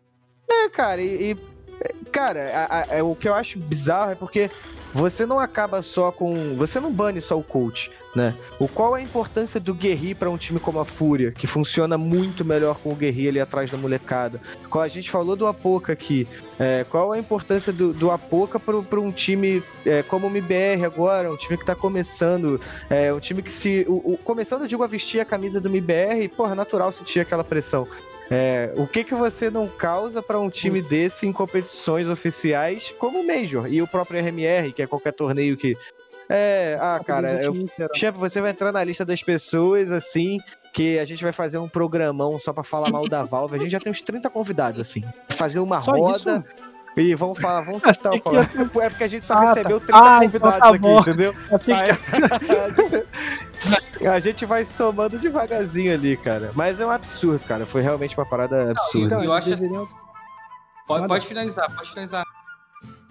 É, 0.50 0.70
cara, 0.70 1.02
e. 1.02 1.32
e- 1.32 2.06
cara, 2.12 2.50
a- 2.70 2.80
a- 2.80 2.88
é, 2.98 3.04
o 3.04 3.16
que 3.16 3.28
eu 3.28 3.34
acho 3.34 3.60
bizarro 3.60 4.12
é 4.12 4.16
porque 4.16 4.50
você 4.94 5.26
não 5.26 5.40
acaba 5.40 5.82
só 5.82 6.12
com. 6.12 6.56
Você 6.56 6.80
não 6.80 6.92
bane 6.92 7.22
só 7.22 7.38
o 7.38 7.44
coach, 7.44 7.90
né? 8.16 8.36
O 8.60 8.68
qual 8.68 8.96
é 8.96 9.00
a 9.00 9.04
importância 9.04 9.60
do 9.60 9.74
Guerri 9.74 10.14
pra 10.14 10.30
um 10.30 10.38
time 10.38 10.60
como 10.60 10.80
a 10.80 10.86
Fúria, 10.86 11.32
que 11.32 11.48
funciona 11.48 11.98
muito 11.98 12.44
melhor 12.46 12.78
com 12.80 12.92
o 12.92 12.96
Guerri 12.96 13.30
ali 13.30 13.40
atrás 13.40 13.70
da 13.72 13.78
molecada. 13.78 14.42
Qual 14.70 14.84
a 14.84 14.88
gente 14.88 15.10
falou 15.10 15.36
do 15.36 15.48
Apoca 15.48 15.94
aqui. 15.94 16.28
é, 16.60 16.84
qual 16.84 17.14
é 17.14 17.18
a 17.18 17.20
importância 17.20 17.72
do, 17.74 17.92
do 17.94 18.12
Apoca 18.12 18.60
para 18.60 19.00
um 19.00 19.12
time 19.12 19.64
é, 19.86 20.04
como 20.04 20.28
o 20.28 20.30
MBR 20.30 20.86
agora, 20.86 21.32
um 21.32 21.38
time 21.38 21.58
que 21.58 21.66
tá 21.66 21.76
começando, 21.76 22.60
é, 22.90 23.14
um 23.14 23.20
time 23.20 23.42
que 23.42 23.52
se. 23.52 23.86
O, 23.88 24.14
o- 24.14 24.18
começando, 24.18 24.62
eu 24.62 24.68
digo, 24.68 24.84
a 24.84 24.88
vestir 24.88 25.20
a 25.20 25.26
camisa 25.26 25.60
do 25.60 25.68
MBR, 25.70 26.28
porra, 26.30 26.52
é 26.52 26.56
natural 26.56 26.92
sentir 26.92 27.20
aquela 27.20 27.44
pressão. 27.44 27.88
É, 28.34 28.72
o 28.78 28.88
que 28.88 29.04
que 29.04 29.14
você 29.14 29.50
não 29.50 29.68
causa 29.68 30.24
pra 30.24 30.40
um 30.40 30.50
time 30.50 30.82
desse 30.82 31.28
em 31.28 31.34
competições 31.34 32.08
oficiais 32.08 32.94
como 32.98 33.20
o 33.20 33.28
Major 33.28 33.68
e 33.68 33.82
o 33.82 33.88
próprio 33.88 34.22
RMR, 34.24 34.72
que 34.72 34.82
é 34.82 34.88
qualquer 34.88 35.12
torneio 35.12 35.58
que. 35.58 35.76
É, 36.30 36.78
ah, 36.80 37.02
cara, 37.06 37.28
eu, 37.44 37.54
chefe, 37.94 38.18
você 38.18 38.40
vai 38.40 38.52
entrar 38.52 38.72
na 38.72 38.82
lista 38.84 39.04
das 39.04 39.22
pessoas 39.22 39.92
assim. 39.92 40.40
Que 40.74 40.98
a 41.00 41.04
gente 41.04 41.22
vai 41.22 41.34
fazer 41.34 41.58
um 41.58 41.68
programão 41.68 42.40
só 42.40 42.54
pra 42.54 42.64
falar 42.64 42.90
mal 42.90 43.06
da 43.06 43.22
Valve. 43.28 43.58
A 43.58 43.60
gente 43.60 43.72
já 43.72 43.80
tem 43.82 43.92
uns 43.92 44.00
30 44.00 44.30
convidados, 44.30 44.80
assim. 44.80 45.04
Fazer 45.32 45.60
uma 45.60 45.82
Só 45.82 45.92
roda 45.92 46.46
e 46.96 47.14
vamos 47.14 47.38
falar, 47.40 47.60
vamos 47.66 47.84
citar 47.84 48.14
o 48.14 48.22
que 48.22 48.30
ia 48.30 48.42
É 48.86 48.90
porque 48.90 49.04
a 49.04 49.08
gente 49.10 49.26
só 49.26 49.34
Ah, 49.34 49.42
tá. 49.42 49.48
recebeu 49.50 49.80
30 49.82 49.94
Ah, 50.02 50.20
então 50.24 50.40
convidados 50.40 50.60
tá 50.60 50.70
aqui, 50.70 50.88
entendeu? 50.88 51.34
Achei 51.52 51.76
que- 51.76 53.42
a 54.12 54.20
gente 54.20 54.46
vai 54.46 54.66
somando 54.66 55.18
devagarzinho 55.20 55.94
ali, 55.94 56.18
cara. 56.18 56.52
Mas 56.56 56.80
é 56.80 56.86
um 56.86 56.92
absurdo, 56.92 57.44
cara. 57.46 57.66
Foi 57.66 57.82
realmente 57.82 58.18
uma 58.18 58.26
parada 58.26 58.72
absurda. 58.72 59.06
Então, 59.06 59.24
Eu 59.24 59.34
acho 59.34 59.54
assim- 59.54 59.64
deveriam, 59.64 59.88
Pode, 60.88 61.08
pode 61.08 61.26
finalizar, 61.28 61.74
pode 61.74 61.90
finalizar. 61.90 62.26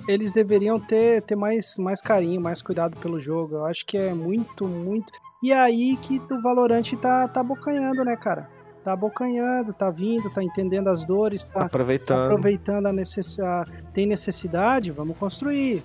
eles 0.09 0.33
deveriam 0.33 0.79
ter, 0.79 1.23
ter 1.23 1.37
mais, 1.37 1.77
mais 1.79 2.01
carinho, 2.03 2.41
mais 2.41 2.61
cuidado 2.61 2.97
pelo 2.99 3.19
jogo. 3.19 3.57
Eu 3.57 3.67
acho 3.67 3.87
que 3.87 3.97
é 3.97 4.13
muito, 4.13 4.67
muito. 4.67 5.13
E 5.43 5.53
aí 5.53 5.97
que 5.97 6.21
o 6.31 6.43
Valorant 6.43 6.93
tá, 7.01 7.27
tá 7.29 7.41
abocanhando, 7.41 8.05
né, 8.05 8.17
cara? 8.17 8.49
Tá 8.85 8.93
abocanhando, 8.95 9.73
tá 9.73 9.91
vindo, 9.91 10.29
tá 10.31 10.43
entendendo 10.43 10.89
as 10.89 11.05
dores, 11.05 11.45
tá, 11.45 11.61
tá 11.61 11.67
Aproveitando. 11.67 12.33
aproveitando 12.33 12.87
a 12.87 12.93
necessidade. 12.93 13.71
Tem 13.95 14.07
necessidade? 14.07 14.91
Vamos 14.91 15.17
construir. 15.17 15.83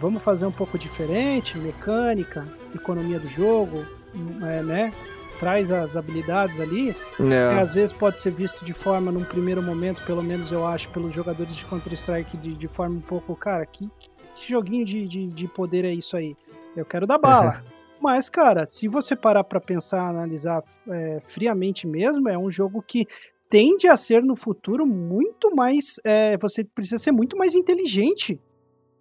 Vamos 0.00 0.22
fazer 0.22 0.46
um 0.46 0.52
pouco 0.52 0.78
diferente, 0.78 1.56
mecânica, 1.58 2.44
economia 2.74 3.18
do 3.20 3.28
jogo, 3.28 3.86
é, 4.42 4.62
né? 4.62 4.92
Traz 5.38 5.70
as 5.70 5.96
habilidades 5.96 6.60
ali. 6.60 6.94
que 7.16 7.32
É. 7.32 7.58
às 7.58 7.74
vezes 7.74 7.92
pode 7.92 8.20
ser 8.20 8.30
visto 8.30 8.64
de 8.64 8.72
forma, 8.72 9.10
num 9.10 9.24
primeiro 9.24 9.62
momento, 9.62 10.02
pelo 10.04 10.22
menos 10.22 10.50
eu 10.52 10.66
acho, 10.66 10.88
pelos 10.90 11.14
jogadores 11.14 11.54
de 11.54 11.64
Counter-Strike, 11.64 12.36
de, 12.36 12.54
de 12.54 12.68
forma 12.68 12.96
um 12.96 13.00
pouco, 13.00 13.34
cara, 13.34 13.64
que, 13.66 13.88
que 14.36 14.48
joguinho 14.48 14.84
de, 14.84 15.06
de, 15.06 15.26
de 15.28 15.48
poder 15.48 15.84
é 15.84 15.92
isso 15.92 16.16
aí? 16.16 16.36
Eu 16.76 16.84
quero 16.84 17.06
dar 17.06 17.18
bala. 17.18 17.62
Mas, 18.00 18.28
cara, 18.28 18.66
se 18.66 18.88
você 18.88 19.14
parar 19.14 19.44
pra 19.44 19.60
pensar, 19.60 20.08
analisar 20.08 20.64
é, 20.88 21.20
friamente 21.20 21.86
mesmo, 21.86 22.28
é 22.28 22.36
um 22.36 22.50
jogo 22.50 22.82
que 22.82 23.06
tende 23.48 23.86
a 23.86 23.96
ser 23.96 24.24
no 24.24 24.34
futuro 24.34 24.84
muito 24.84 25.54
mais. 25.54 26.00
é, 26.04 26.36
você 26.38 26.64
precisa 26.64 26.98
ser 26.98 27.12
muito 27.12 27.36
mais 27.36 27.54
inteligente 27.54 28.40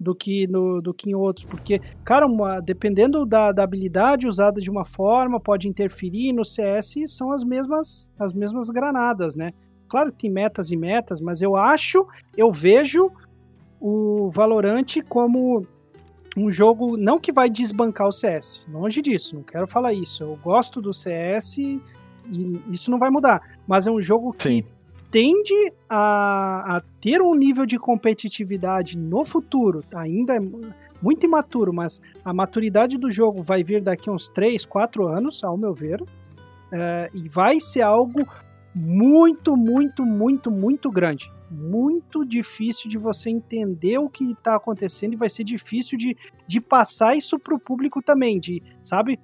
do 0.01 0.15
que, 0.15 0.47
no, 0.47 0.81
do 0.81 0.93
que 0.93 1.09
em 1.11 1.13
outros, 1.13 1.45
porque, 1.45 1.79
cara, 2.03 2.25
uma- 2.25 2.59
dependendo 2.59 3.25
da, 3.25 3.51
da 3.51 3.63
habilidade 3.63 4.27
usada 4.27 4.59
de 4.59 4.69
uma 4.69 4.83
forma, 4.83 5.39
pode 5.39 5.67
interferir 5.67 6.33
no 6.33 6.43
CS 6.43 6.95
são 7.07 7.31
as 7.31 7.43
mesmas, 7.43 8.11
as 8.17 8.33
mesmas 8.33 8.69
granadas, 8.69 9.35
né? 9.35 9.51
Claro 9.87 10.11
que 10.11 10.17
tem 10.19 10.31
metas 10.31 10.71
e 10.71 10.77
metas, 10.77 11.21
mas 11.21 11.41
eu 11.41 11.55
acho, 11.55 12.07
eu 12.35 12.51
vejo 12.51 13.11
o 13.79 14.29
Valorant 14.31 14.85
como 15.07 15.65
um 16.35 16.49
jogo 16.49 16.95
não 16.97 17.19
que 17.19 17.31
vai 17.31 17.49
desbancar 17.49 18.07
o 18.07 18.11
CS, 18.11 18.65
longe 18.71 19.01
disso, 19.01 19.35
não 19.35 19.43
quero 19.43 19.67
falar 19.67 19.93
isso. 19.93 20.23
Eu 20.23 20.37
gosto 20.41 20.81
do 20.81 20.93
CS 20.93 21.57
e 21.57 21.81
isso 22.71 22.89
não 22.89 22.97
vai 22.97 23.09
mudar, 23.09 23.41
mas 23.67 23.85
é 23.85 23.91
um 23.91 24.01
jogo 24.01 24.31
que. 24.31 24.39
Tende 25.11 25.53
a, 25.89 26.77
a 26.77 26.81
ter 27.01 27.21
um 27.21 27.35
nível 27.35 27.65
de 27.65 27.77
competitividade 27.77 28.97
no 28.97 29.25
futuro, 29.25 29.83
ainda 29.93 30.35
é 30.35 30.39
muito 31.01 31.25
imaturo, 31.25 31.73
mas 31.73 32.01
a 32.23 32.33
maturidade 32.33 32.97
do 32.97 33.11
jogo 33.11 33.41
vai 33.41 33.61
vir 33.61 33.81
daqui 33.81 34.09
uns 34.09 34.29
3, 34.29 34.65
4 34.65 35.07
anos, 35.07 35.43
ao 35.43 35.57
meu 35.57 35.73
ver, 35.73 36.01
é, 36.73 37.09
e 37.13 37.27
vai 37.27 37.59
ser 37.59 37.81
algo 37.81 38.25
muito, 38.73 39.57
muito, 39.57 40.05
muito, 40.05 40.49
muito 40.49 40.89
grande. 40.89 41.29
Muito 41.49 42.25
difícil 42.25 42.89
de 42.89 42.97
você 42.97 43.29
entender 43.29 43.97
o 43.97 44.09
que 44.09 44.31
está 44.31 44.55
acontecendo 44.55 45.13
e 45.13 45.17
vai 45.17 45.29
ser 45.29 45.43
difícil 45.43 45.97
de, 45.97 46.15
de 46.47 46.61
passar 46.61 47.15
isso 47.15 47.37
para 47.37 47.53
o 47.53 47.59
público 47.59 48.01
também, 48.01 48.39
de, 48.39 48.63
sabe, 48.81 49.19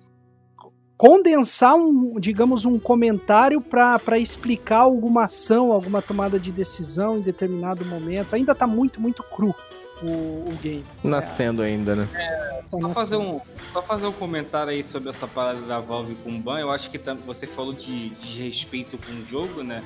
condensar 0.98 1.76
um, 1.76 2.20
digamos, 2.20 2.66
um 2.66 2.80
comentário 2.80 3.62
para 3.62 4.18
explicar 4.18 4.80
alguma 4.80 5.26
ação, 5.26 5.72
alguma 5.72 6.02
tomada 6.02 6.40
de 6.40 6.52
decisão 6.52 7.18
em 7.18 7.22
determinado 7.22 7.86
momento. 7.86 8.34
Ainda 8.36 8.56
tá 8.56 8.66
muito, 8.66 9.00
muito 9.00 9.22
cru 9.24 9.54
o, 10.02 10.06
o 10.08 10.58
game. 10.62 10.84
Nascendo 11.04 11.62
ainda, 11.62 11.96
né? 11.96 12.08
Tá 12.14 12.68
Só 12.70 12.78
nessa- 12.80 12.94
fazer, 12.94 13.16
um, 13.18 13.40
só 13.72 13.82
fazer 13.84 14.08
um 14.08 14.12
comentário 14.12 14.72
aí 14.72 14.84
sobre 14.84 15.10
essa 15.10 15.28
parada 15.28 15.62
da 15.62 15.80
Valve 15.80 16.16
com 16.16 16.32
o 16.32 16.40
Ban. 16.40 16.60
Eu 16.60 16.72
acho 16.72 16.90
que 16.90 17.00
você 17.26 17.46
falou 17.46 17.74
de, 17.74 18.10
de 18.10 18.44
respeito 18.44 18.98
com 18.98 19.14
o 19.22 19.24
jogo, 19.24 19.64
né? 19.64 19.84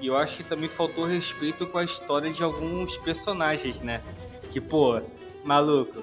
E 0.00 0.06
eu 0.06 0.16
acho 0.16 0.36
que 0.38 0.44
também 0.44 0.68
faltou 0.68 1.04
respeito 1.06 1.66
com 1.66 1.78
a 1.78 1.84
história 1.84 2.30
de 2.30 2.42
alguns 2.42 2.96
personagens, 2.98 3.80
né? 3.80 4.00
Que, 4.50 4.60
pô, 4.60 5.00
maluco, 5.44 6.02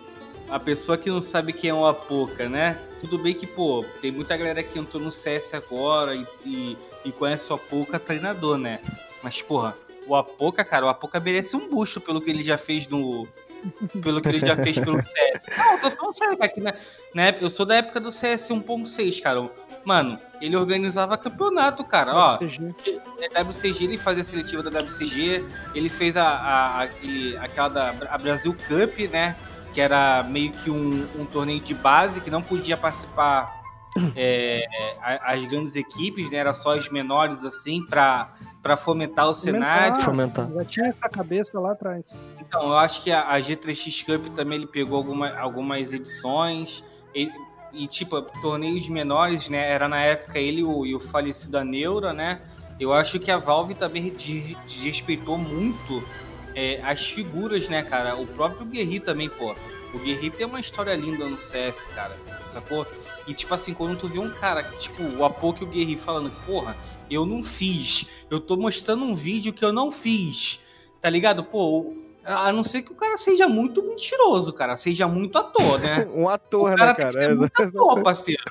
a 0.49 0.59
pessoa 0.59 0.97
que 0.97 1.09
não 1.09 1.21
sabe 1.21 1.51
quem 1.53 1.69
é 1.69 1.73
o 1.73 1.85
Apoca, 1.85 2.47
né? 2.47 2.79
Tudo 3.01 3.17
bem 3.19 3.33
que, 3.33 3.45
pô, 3.45 3.85
tem 4.01 4.11
muita 4.11 4.35
galera 4.35 4.63
que 4.63 4.77
entrou 4.79 5.01
no 5.01 5.11
CS 5.11 5.53
agora 5.53 6.15
e, 6.15 6.25
e, 6.45 6.77
e 7.05 7.11
conhece 7.11 7.51
o 7.51 7.55
Apoca 7.55 7.99
treinador, 7.99 8.57
né? 8.57 8.79
Mas, 9.23 9.41
porra, 9.41 9.75
o 10.07 10.15
Apoca, 10.15 10.63
cara, 10.63 10.85
o 10.85 10.89
Apoca 10.89 11.19
merece 11.19 11.55
um 11.55 11.69
bucho 11.69 12.01
pelo 12.01 12.19
que 12.21 12.29
ele 12.29 12.43
já 12.43 12.57
fez 12.57 12.87
no. 12.87 13.27
Pelo 14.01 14.21
que 14.21 14.29
ele 14.29 14.39
já 14.39 14.55
fez 14.55 14.79
pelo 14.79 14.97
CS. 15.01 15.45
Não, 15.57 15.73
eu 15.73 15.79
tô 15.81 15.91
falando 15.91 16.13
sério, 16.13 16.37
cara. 16.37 16.49
Que 16.51 16.61
na, 16.61 16.73
na 17.13 17.21
época, 17.23 17.45
eu 17.45 17.49
sou 17.49 17.65
da 17.65 17.75
época 17.75 17.99
do 17.99 18.09
CS 18.11 18.49
1.6, 18.49 19.21
cara. 19.21 19.49
Mano, 19.85 20.19
ele 20.41 20.55
organizava 20.55 21.17
campeonato, 21.17 21.83
cara. 21.83 22.13
Ó, 22.15 22.35
CG. 22.35 22.73
é 23.33 23.41
WCG, 23.43 23.85
ele 23.85 23.97
fazia 23.97 24.21
a 24.21 24.25
seletiva 24.25 24.61
da 24.61 24.79
WCG, 24.81 25.45
ele 25.73 25.87
fez 25.87 26.17
a, 26.17 26.23
a, 26.27 26.81
a- 26.83 26.89
aquela 27.41 27.69
da 27.69 27.93
a 28.09 28.17
Brasil 28.17 28.53
Cup, 28.67 28.99
né? 29.11 29.35
Que 29.77 29.81
era 29.81 30.23
meio 30.23 30.51
que 30.53 30.71
um, 30.71 31.07
um 31.19 31.23
torneio 31.23 31.59
de 31.59 31.75
base 31.75 32.19
que 32.19 32.31
não 32.31 32.41
podia 32.41 32.75
participar 32.75 33.61
é, 34.17 34.65
as 35.23 35.45
grandes 35.45 35.75
equipes, 35.75 36.31
né? 36.31 36.39
Era 36.39 36.51
só 36.51 36.75
as 36.75 36.89
menores, 36.89 37.45
assim, 37.45 37.85
pra 37.85 38.27
fomentar 38.75 39.29
o 39.29 39.35
cenário. 39.35 40.01
Fomentar. 40.01 40.49
Já 40.51 40.65
tinha 40.65 40.87
essa 40.87 41.07
cabeça 41.07 41.59
lá 41.59 41.73
atrás. 41.73 42.17
Então, 42.39 42.69
eu 42.69 42.73
acho 42.75 43.03
que 43.03 43.11
a, 43.11 43.29
a 43.29 43.39
G3X 43.39 44.03
Cup 44.03 44.33
também 44.33 44.57
ele 44.57 44.65
pegou 44.65 44.97
alguma, 44.97 45.29
algumas 45.37 45.93
edições. 45.93 46.83
E, 47.13 47.29
e, 47.71 47.85
tipo, 47.87 48.19
torneios 48.41 48.89
menores, 48.89 49.47
né? 49.47 49.69
Era 49.69 49.87
na 49.87 49.99
época 49.99 50.39
ele 50.39 50.61
e 50.61 50.63
o, 50.63 50.87
e 50.87 50.95
o 50.95 50.99
falecido 50.99 51.63
Neura, 51.63 52.13
né? 52.13 52.41
Eu 52.79 52.91
acho 52.93 53.19
que 53.19 53.29
a 53.29 53.37
Valve 53.37 53.75
também 53.75 54.11
de- 54.11 54.55
desrespeitou 54.65 55.37
muito 55.37 56.03
é, 56.57 56.81
as 56.81 57.07
figuras, 57.11 57.69
né, 57.69 57.83
cara? 57.83 58.15
O 58.15 58.25
próprio 58.25 58.65
Guerri 58.65 58.99
também, 58.99 59.29
pô. 59.29 59.55
O 59.93 59.99
Guerri 59.99 60.31
tem 60.31 60.47
uma 60.47 60.59
história 60.59 60.95
linda 60.95 61.29
no 61.29 61.37
CS, 61.37 61.85
cara. 61.93 62.17
Sacou? 62.43 62.85
E, 63.27 63.33
tipo 63.35 63.53
assim, 63.53 63.75
quando 63.75 63.95
tu 63.95 64.07
vê 64.07 64.17
um 64.17 64.31
cara, 64.31 64.63
tipo, 64.63 65.03
o 65.03 65.23
Apoque 65.23 65.61
e 65.61 65.67
o 65.67 65.69
Guerri 65.69 65.95
falando, 65.95 66.31
porra, 66.47 66.75
eu 67.11 67.27
não 67.27 67.43
fiz. 67.43 68.25
Eu 68.31 68.39
tô 68.39 68.57
mostrando 68.57 69.03
um 69.03 69.13
vídeo 69.13 69.53
que 69.53 69.63
eu 69.63 69.71
não 69.71 69.91
fiz. 69.91 70.59
Tá 70.99 71.11
ligado? 71.11 71.43
Pô, 71.43 71.93
a 72.25 72.51
não 72.51 72.63
ser 72.63 72.81
que 72.81 72.91
o 72.91 72.95
cara 72.95 73.17
seja 73.17 73.47
muito 73.47 73.83
mentiroso, 73.83 74.51
cara. 74.51 74.75
Seja 74.75 75.07
muito 75.07 75.37
ator, 75.37 75.79
né? 75.79 76.07
Um 76.11 76.27
ator, 76.27 76.73
O 76.73 76.75
cara 76.75 76.87
né, 76.87 76.95
tem 76.95 77.07
que 77.07 77.13
cara? 77.13 77.27
ser 77.27 77.35
muito 77.35 77.61
ator, 77.61 78.01
parceiro. 78.01 78.43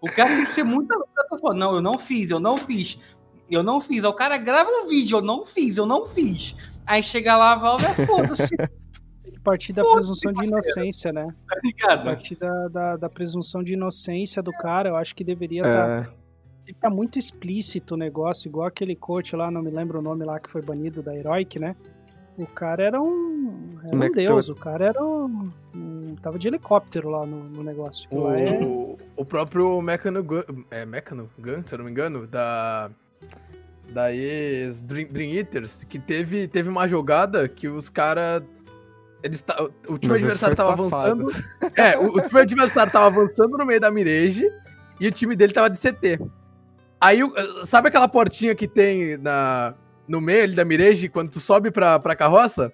O 0.00 0.10
cara 0.10 0.30
tem 0.30 0.44
que 0.44 0.48
ser 0.48 0.64
muito 0.64 0.90
ator. 0.94 1.54
Não, 1.54 1.74
eu 1.74 1.82
não 1.82 1.98
fiz, 1.98 2.30
eu 2.30 2.40
não 2.40 2.56
fiz. 2.56 2.98
Eu 3.50 3.62
não 3.62 3.82
fiz. 3.82 4.02
Aí 4.02 4.10
o 4.10 4.14
cara 4.14 4.38
grava 4.38 4.70
um 4.70 4.88
vídeo, 4.88 5.18
eu 5.18 5.22
não 5.22 5.44
fiz, 5.44 5.76
eu 5.76 5.84
não 5.84 6.06
fiz. 6.06 6.79
Aí 6.90 7.02
chega 7.04 7.36
lá, 7.36 7.52
a 7.52 7.56
Valve, 7.56 7.84
é 7.86 7.94
foda-se, 8.06 8.56
tá 8.56 8.68
Tem 9.22 9.32
que 9.32 9.38
partir 9.40 9.72
da 9.72 9.84
presunção 9.84 10.32
de 10.32 10.46
inocência, 10.48 11.12
né? 11.12 11.28
A 11.48 11.66
ligado? 11.66 12.04
partir 12.04 12.34
da, 12.34 12.68
da, 12.68 12.96
da 12.96 13.08
presunção 13.08 13.62
de 13.62 13.74
inocência 13.74 14.42
do 14.42 14.50
cara, 14.50 14.88
eu 14.88 14.96
acho 14.96 15.14
que 15.14 15.22
deveria 15.22 15.60
estar 15.60 15.88
É, 15.88 16.02
Tem 16.66 16.74
que 16.74 16.80
tá 16.80 16.90
muito 16.90 17.16
explícito 17.16 17.94
o 17.94 17.96
negócio, 17.96 18.48
igual 18.48 18.66
aquele 18.66 18.96
coach 18.96 19.36
lá, 19.36 19.50
não 19.52 19.62
me 19.62 19.70
lembro 19.70 20.00
o 20.00 20.02
nome 20.02 20.24
lá 20.24 20.40
que 20.40 20.50
foi 20.50 20.62
banido 20.62 21.00
da 21.00 21.14
Heroic, 21.16 21.60
né? 21.60 21.76
O 22.36 22.46
cara 22.46 22.82
era 22.82 23.00
um. 23.00 23.78
Era 23.84 23.94
um 23.94 23.98
Mector. 23.98 24.24
deus, 24.24 24.48
o 24.48 24.54
cara 24.54 24.86
era 24.86 25.04
um. 25.04 25.50
um- 25.74 26.16
tava 26.22 26.38
de 26.38 26.48
helicóptero 26.48 27.08
lá 27.10 27.24
no, 27.26 27.44
no 27.44 27.62
negócio. 27.62 28.08
O, 28.10 28.30
é- 28.32 28.58
o, 28.64 28.98
o 29.16 29.24
próprio 29.24 29.80
Mecano 29.82 30.24
Gun, 30.24 30.42
é 30.70 30.84
Mecano 30.86 31.30
Gun, 31.38 31.62
se 31.62 31.74
eu 31.74 31.78
não 31.78 31.84
me 31.84 31.90
engano, 31.92 32.26
da 32.26 32.90
da 33.92 34.12
ex 34.12 34.82
Dream, 34.82 35.08
Dream 35.10 35.32
Eaters, 35.32 35.84
que 35.88 35.98
teve, 35.98 36.48
teve 36.48 36.68
uma 36.68 36.86
jogada 36.86 37.48
que 37.48 37.68
os 37.68 37.88
caras 37.88 38.42
eles 39.22 39.44
o 39.86 39.98
time 39.98 40.14
Mas 40.14 40.22
adversário 40.22 40.56
tava 40.56 40.76
safado. 40.76 41.06
avançando. 41.06 41.44
É, 41.76 41.98
o, 41.98 42.16
o 42.16 42.20
time 42.20 42.40
adversário 42.40 42.92
tava 42.92 43.06
avançando 43.06 43.58
no 43.58 43.66
meio 43.66 43.80
da 43.80 43.90
mirage 43.90 44.46
e 44.98 45.06
o 45.06 45.12
time 45.12 45.36
dele 45.36 45.52
tava 45.52 45.68
de 45.68 45.78
CT. 45.78 46.18
Aí, 47.00 47.20
sabe 47.64 47.88
aquela 47.88 48.08
portinha 48.08 48.54
que 48.54 48.68
tem 48.68 49.16
na, 49.16 49.74
no 50.06 50.20
meio 50.20 50.44
ali 50.44 50.54
da 50.54 50.64
mirage 50.64 51.08
quando 51.08 51.30
tu 51.30 51.40
sobe 51.40 51.70
pra, 51.70 51.98
pra 51.98 52.16
carroça? 52.16 52.72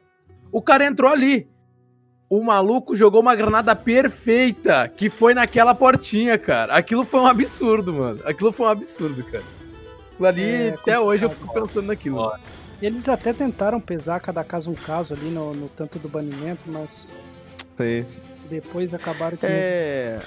O 0.50 0.60
cara 0.60 0.84
entrou 0.84 1.10
ali. 1.10 1.48
O 2.28 2.42
maluco 2.42 2.96
jogou 2.96 3.20
uma 3.20 3.36
granada 3.36 3.76
perfeita 3.76 4.88
que 4.88 5.08
foi 5.08 5.32
naquela 5.32 5.74
portinha, 5.76 6.36
cara. 6.36 6.74
Aquilo 6.74 7.04
foi 7.04 7.20
um 7.20 7.26
absurdo, 7.26 7.94
mano. 7.94 8.20
Aquilo 8.24 8.50
foi 8.50 8.66
um 8.66 8.70
absurdo, 8.70 9.22
cara. 9.22 9.44
Aquilo 10.16 10.28
ali, 10.28 10.68
É, 10.68 10.68
até 10.70 10.98
hoje 10.98 11.24
eu 11.24 11.30
fico 11.30 11.52
pensando 11.52 11.86
naquilo. 11.86 12.18
Ó. 12.18 12.36
Eles 12.80 13.08
até 13.08 13.32
tentaram 13.32 13.80
pesar 13.80 14.20
cada 14.20 14.42
caso 14.42 14.70
um 14.70 14.74
caso 14.74 15.14
ali 15.14 15.30
no, 15.30 15.54
no 15.54 15.68
tanto 15.68 15.98
do 15.98 16.08
banimento, 16.08 16.62
mas 16.66 17.20
Sei. 17.76 18.06
depois 18.50 18.92
acabaram 18.92 19.36
que 19.36 19.46
É. 19.46 20.20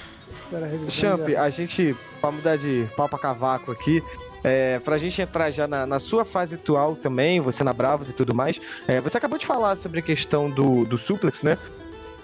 Champ, 0.88 1.28
a 1.36 1.48
gente, 1.48 1.94
pra 2.20 2.30
mudar 2.30 2.56
de 2.56 2.88
pau 2.96 3.08
pra 3.08 3.18
cavaco 3.18 3.70
aqui, 3.70 4.02
é, 4.42 4.78
pra 4.80 4.96
gente 4.98 5.20
entrar 5.20 5.50
já 5.50 5.66
na, 5.68 5.86
na 5.86 5.98
sua 6.00 6.24
fase 6.24 6.54
atual 6.54 6.96
também, 6.96 7.40
você 7.40 7.62
na 7.62 7.72
Bravos 7.72 8.08
e 8.08 8.12
tudo 8.12 8.34
mais, 8.34 8.60
é, 8.88 9.00
você 9.00 9.18
acabou 9.18 9.38
de 9.38 9.46
falar 9.46 9.76
sobre 9.76 10.00
a 10.00 10.02
questão 10.02 10.48
do, 10.48 10.84
do 10.84 10.96
suplex, 10.96 11.42
né? 11.42 11.58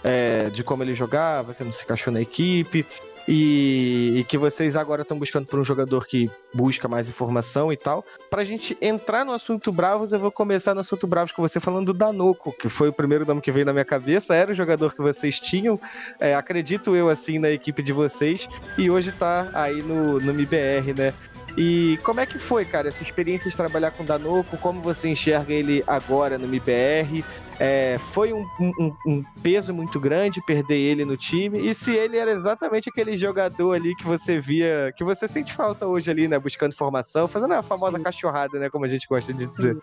É, 0.05 0.51
de 0.51 0.63
como 0.63 0.83
ele 0.83 0.95
jogava, 0.95 1.53
que 1.53 1.65
não 1.65 1.73
se 1.73 1.83
encaixou 1.85 2.13
na 2.13 2.21
equipe, 2.21 2.87
e, 3.29 4.15
e 4.17 4.25
que 4.25 4.39
vocês 4.39 4.77
agora 4.77 5.03
estão 5.03 5.19
buscando 5.19 5.47
por 5.47 5.59
um 5.59 5.65
jogador 5.65 6.07
que 6.07 6.31
busca 6.55 6.89
mais 6.89 7.09
informação 7.09 7.73
e 7.73 7.77
tal. 7.77 8.05
Pra 8.31 8.45
gente 8.45 8.77
entrar 8.81 9.25
no 9.25 9.33
assunto 9.33 9.71
Bravos, 9.71 10.13
eu 10.13 10.19
vou 10.19 10.31
começar 10.31 10.75
no 10.75 10.81
assunto 10.81 11.07
Bravos 11.07 11.33
com 11.33 11.43
você 11.43 11.61
falando 11.61 11.87
do 11.87 11.99
Danoco, 11.99 12.53
que 12.53 12.69
foi 12.69 12.89
o 12.89 12.93
primeiro 12.93 13.27
nome 13.27 13.41
que 13.41 13.53
veio 13.53 13.67
na 13.67 13.73
minha 13.73 13.85
cabeça, 13.85 14.35
era 14.35 14.53
o 14.53 14.55
jogador 14.55 14.95
que 14.95 15.03
vocês 15.03 15.41
tinham, 15.41 15.79
é, 16.21 16.35
acredito 16.35 16.95
eu 16.95 17.09
assim 17.09 17.39
na 17.39 17.51
equipe 17.51 17.83
de 17.83 17.93
vocês, 17.93 18.49
e 18.79 18.91
hoje 18.91 19.13
tá 19.13 19.51
aí 19.55 19.83
no, 19.83 20.21
no 20.21 20.31
MBR, 20.33 20.95
né? 20.95 21.15
E 21.57 21.99
como 22.03 22.21
é 22.21 22.27
que 22.27 22.39
foi, 22.39 22.65
cara, 22.67 22.89
essa 22.89 23.03
experiência 23.03 23.51
de 23.51 23.57
trabalhar 23.57 23.91
com 23.91 24.03
o 24.03 24.07
Danoco? 24.07 24.59
Como 24.59 24.83
você 24.83 25.09
enxerga 25.09 25.55
ele 25.55 25.83
agora 25.87 26.37
no 26.37 26.45
MBR? 26.45 27.25
É, 27.59 27.97
foi 28.13 28.35
um, 28.35 28.47
um- 28.61 28.95
um 29.07 29.25
peso 29.43 29.73
muito 29.73 29.99
grande 29.99 30.43
perder 30.45 30.77
ele 30.77 31.07
no 31.07 31.17
time? 31.17 31.59
E 31.67 31.75
se 31.75 31.93
ele 31.95 32.19
era 32.19 32.31
exatamente 32.31 32.91
aquele 32.91 33.17
jogador 33.17 33.73
ali 33.73 33.97
que 33.97 34.05
você 34.05 34.39
via, 34.39 34.93
que 34.95 35.03
você 35.03 35.27
sente 35.27 35.55
falta 35.55 35.87
hoje 35.87 36.11
ali, 36.11 36.29
né? 36.29 36.39
Buscando 36.39 36.75
formação, 36.75 37.27
fazendo 37.27 37.55
a 37.55 37.63
famosa 37.63 37.97
Sim. 37.97 38.03
cachorrada, 38.03 38.59
né? 38.59 38.69
Como 38.69 38.85
a 38.85 38.89
gente 38.89 39.07
gosta 39.09 39.33
de 39.33 39.47
dizer. 39.47 39.79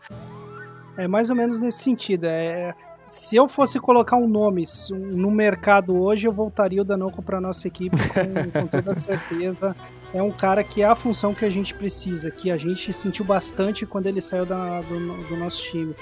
É 0.95 1.07
mais 1.07 1.31
ou 1.31 1.35
menos 1.35 1.59
nesse 1.59 1.79
sentido. 1.79 2.25
É, 2.25 2.75
se 3.03 3.35
eu 3.35 3.47
fosse 3.49 3.79
colocar 3.79 4.17
um 4.17 4.27
nome 4.27 4.63
no 4.91 5.29
mercado 5.29 5.95
hoje, 6.01 6.27
eu 6.27 6.31
voltaria 6.31 6.81
o 6.81 6.85
Danoco 6.85 7.21
para 7.21 7.41
nossa 7.41 7.67
equipe 7.67 7.95
com, 7.97 8.61
com 8.61 8.67
toda 8.67 8.95
certeza. 8.95 9.75
É 10.13 10.21
um 10.21 10.31
cara 10.31 10.63
que 10.63 10.81
é 10.81 10.85
a 10.85 10.95
função 10.95 11.33
que 11.33 11.43
a 11.43 11.49
gente 11.49 11.73
precisa, 11.73 12.31
que 12.31 12.49
a 12.49 12.57
gente 12.57 12.93
sentiu 12.93 13.25
bastante 13.25 13.85
quando 13.85 14.07
ele 14.07 14.21
saiu 14.21 14.45
da- 14.45 14.81
do, 14.81 15.27
do 15.27 15.37
nosso 15.37 15.63
time. 15.63 15.93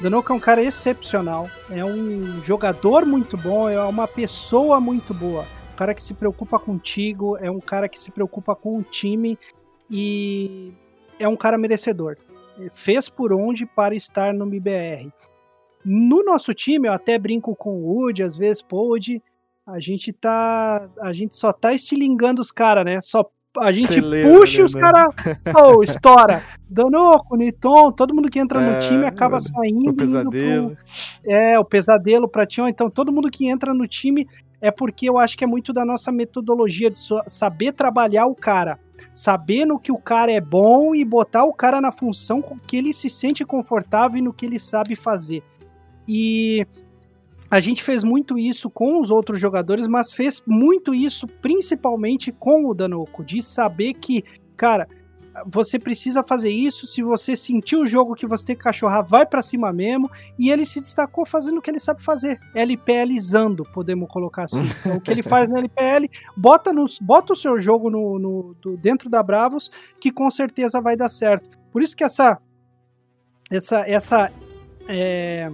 Danoco 0.00 0.32
é 0.32 0.36
um 0.36 0.40
cara 0.40 0.62
excepcional, 0.62 1.48
é 1.70 1.84
um 1.84 2.42
jogador 2.42 3.04
muito 3.04 3.36
bom, 3.36 3.68
é 3.68 3.80
uma 3.82 4.06
pessoa 4.08 4.80
muito 4.80 5.12
boa. 5.12 5.46
Um 5.72 5.76
cara 5.76 5.94
que 5.94 6.02
se 6.02 6.14
preocupa 6.14 6.58
contigo, 6.58 7.36
é 7.38 7.50
um 7.50 7.60
cara 7.60 7.88
que 7.88 7.98
se 8.00 8.10
preocupa 8.10 8.54
com 8.54 8.78
o 8.78 8.82
time 8.82 9.38
e 9.90 10.72
é 11.18 11.28
um 11.28 11.36
cara 11.36 11.58
merecedor 11.58 12.16
fez 12.72 13.10
por 13.10 13.34
onde 13.34 13.66
para 13.66 13.94
estar 13.94 14.32
no 14.32 14.46
MBR. 14.46 15.12
No 15.88 16.24
nosso 16.24 16.52
time, 16.52 16.88
eu 16.88 16.92
até 16.92 17.16
brinco 17.16 17.54
com 17.54 17.70
o 17.70 17.86
Wood, 17.86 18.20
às 18.24 18.36
vezes 18.36 18.60
pôde, 18.60 19.22
a 19.64 19.78
gente 19.78 20.12
tá, 20.12 20.88
a 21.00 21.12
gente 21.12 21.36
só 21.36 21.52
tá 21.52 21.72
estilingando 21.72 22.42
os 22.42 22.50
caras, 22.50 22.84
né? 22.84 23.00
Só 23.00 23.24
a 23.58 23.70
gente 23.70 24.02
puxa 24.02 24.58
né, 24.58 24.62
e 24.62 24.62
os 24.62 24.74
mano? 24.74 24.92
caras, 24.92 25.14
oh, 25.56 25.82
estoura. 25.82 26.42
Danoco, 26.68 27.36
Niton, 27.36 27.92
todo 27.92 28.12
mundo 28.14 28.28
que 28.28 28.38
entra 28.40 28.60
É, 28.60 28.74
no 28.74 28.78
time 28.80 29.06
acaba 29.06 29.38
saindo 29.40 29.78
O 29.78 29.82
indo 29.92 29.94
pro, 29.94 30.06
pesadelo. 30.06 30.76
é, 31.24 31.58
o 31.58 31.64
pesadelo 31.64 32.28
pra 32.28 32.44
Tion. 32.46 32.66
Então, 32.68 32.90
todo 32.90 33.12
mundo 33.12 33.30
que 33.30 33.46
entra 33.48 33.72
no 33.72 33.86
time 33.86 34.28
é 34.60 34.70
porque 34.70 35.08
eu 35.08 35.18
acho 35.18 35.38
que 35.38 35.44
é 35.44 35.46
muito 35.46 35.72
da 35.72 35.84
nossa 35.84 36.10
metodologia 36.10 36.90
de 36.90 36.98
saber 37.28 37.72
trabalhar 37.72 38.26
o 38.26 38.34
cara. 38.34 38.78
Saber 39.14 39.64
no 39.64 39.78
que 39.78 39.92
o 39.92 39.98
cara 39.98 40.32
é 40.32 40.40
bom 40.40 40.94
e 40.94 41.04
botar 41.04 41.44
o 41.44 41.52
cara 41.52 41.80
na 41.80 41.92
função 41.92 42.42
com 42.42 42.58
que 42.58 42.76
ele 42.76 42.92
se 42.92 43.08
sente 43.08 43.44
confortável 43.44 44.18
e 44.18 44.22
no 44.22 44.32
que 44.32 44.44
ele 44.46 44.58
sabe 44.58 44.96
fazer. 44.96 45.42
E 46.08 46.66
a 47.50 47.60
gente 47.60 47.82
fez 47.82 48.02
muito 48.02 48.38
isso 48.38 48.68
com 48.70 49.00
os 49.00 49.10
outros 49.10 49.40
jogadores, 49.40 49.86
mas 49.86 50.12
fez 50.12 50.42
muito 50.46 50.94
isso 50.94 51.26
principalmente 51.26 52.32
com 52.32 52.68
o 52.68 52.74
Danoco, 52.74 53.24
de 53.24 53.40
saber 53.42 53.94
que, 53.94 54.24
cara, 54.56 54.88
você 55.46 55.78
precisa 55.78 56.22
fazer 56.24 56.48
isso, 56.50 56.86
se 56.86 57.02
você 57.02 57.36
sentir 57.36 57.76
o 57.76 57.86
jogo 57.86 58.14
que 58.14 58.26
você 58.26 58.46
tem 58.46 58.56
que 58.56 58.62
cachorrar, 58.62 59.04
vai 59.04 59.26
pra 59.26 59.42
cima 59.42 59.70
mesmo, 59.70 60.10
e 60.38 60.50
ele 60.50 60.64
se 60.64 60.80
destacou 60.80 61.26
fazendo 61.26 61.58
o 61.58 61.62
que 61.62 61.70
ele 61.70 61.78
sabe 61.78 62.02
fazer, 62.02 62.40
LPLizando, 62.54 63.62
podemos 63.74 64.08
colocar 64.08 64.44
assim. 64.44 64.64
Então, 64.80 64.96
o 64.96 65.00
que 65.00 65.10
ele 65.10 65.22
faz 65.22 65.50
na 65.50 65.58
LPL, 65.58 66.08
bota, 66.36 66.72
nos, 66.72 66.98
bota 66.98 67.32
o 67.34 67.36
seu 67.36 67.58
jogo 67.58 67.90
no, 67.90 68.18
no- 68.18 68.56
do- 68.62 68.76
dentro 68.78 69.10
da 69.10 69.22
Bravos, 69.22 69.70
que 70.00 70.10
com 70.10 70.30
certeza 70.30 70.80
vai 70.80 70.96
dar 70.96 71.08
certo. 71.10 71.58
Por 71.70 71.82
isso 71.82 71.94
que 71.94 72.02
essa 72.04 72.38
essa 73.50 73.80
essa 73.88 74.32
é, 74.88 75.50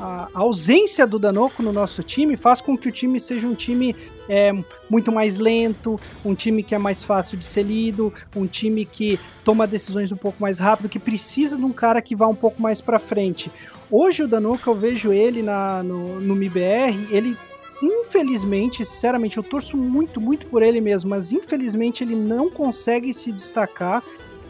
a 0.00 0.28
ausência 0.32 1.06
do 1.06 1.18
Danoco 1.18 1.62
no 1.62 1.72
nosso 1.72 2.02
time 2.02 2.36
faz 2.36 2.60
com 2.60 2.76
que 2.76 2.88
o 2.88 2.92
time 2.92 3.20
seja 3.20 3.46
um 3.46 3.54
time 3.54 3.94
é, 4.28 4.50
muito 4.88 5.12
mais 5.12 5.38
lento, 5.38 6.00
um 6.24 6.34
time 6.34 6.62
que 6.62 6.74
é 6.74 6.78
mais 6.78 7.02
fácil 7.02 7.36
de 7.36 7.44
ser 7.44 7.64
lido, 7.64 8.12
um 8.34 8.46
time 8.46 8.86
que 8.86 9.20
toma 9.44 9.66
decisões 9.66 10.10
um 10.10 10.16
pouco 10.16 10.40
mais 10.40 10.58
rápido, 10.58 10.88
que 10.88 10.98
precisa 10.98 11.56
de 11.56 11.64
um 11.64 11.72
cara 11.72 12.00
que 12.00 12.16
vá 12.16 12.26
um 12.26 12.34
pouco 12.34 12.62
mais 12.62 12.80
para 12.80 12.98
frente. 12.98 13.52
Hoje 13.90 14.22
o 14.22 14.28
Danoco, 14.28 14.70
eu 14.70 14.74
vejo 14.74 15.12
ele 15.12 15.42
na, 15.42 15.82
no, 15.82 16.18
no 16.18 16.34
MBR, 16.34 17.08
ele 17.10 17.36
infelizmente, 17.82 18.84
sinceramente, 18.84 19.36
eu 19.36 19.42
torço 19.42 19.76
muito, 19.76 20.20
muito 20.20 20.46
por 20.46 20.62
ele 20.62 20.80
mesmo, 20.80 21.10
mas 21.10 21.32
infelizmente 21.32 22.04
ele 22.04 22.14
não 22.14 22.50
consegue 22.50 23.12
se 23.14 23.32
destacar. 23.32 24.02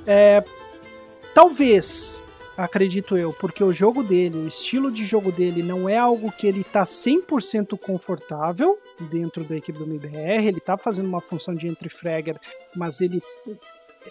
É, 0.06 0.44
talvez, 1.34 2.20
acredito 2.60 3.16
eu, 3.16 3.32
porque 3.32 3.64
o 3.64 3.72
jogo 3.72 4.02
dele, 4.02 4.38
o 4.38 4.48
estilo 4.48 4.90
de 4.90 5.04
jogo 5.04 5.32
dele 5.32 5.62
não 5.62 5.88
é 5.88 5.96
algo 5.96 6.30
que 6.30 6.46
ele 6.46 6.62
tá 6.62 6.84
100% 6.84 7.78
confortável 7.78 8.78
dentro 9.10 9.44
da 9.44 9.56
equipe 9.56 9.78
do 9.78 9.84
MBR, 9.84 10.46
ele 10.46 10.60
tá 10.60 10.76
fazendo 10.76 11.06
uma 11.06 11.20
função 11.20 11.54
de 11.54 11.66
entry 11.66 11.88
fragger, 11.88 12.36
mas 12.76 13.00
ele 13.00 13.22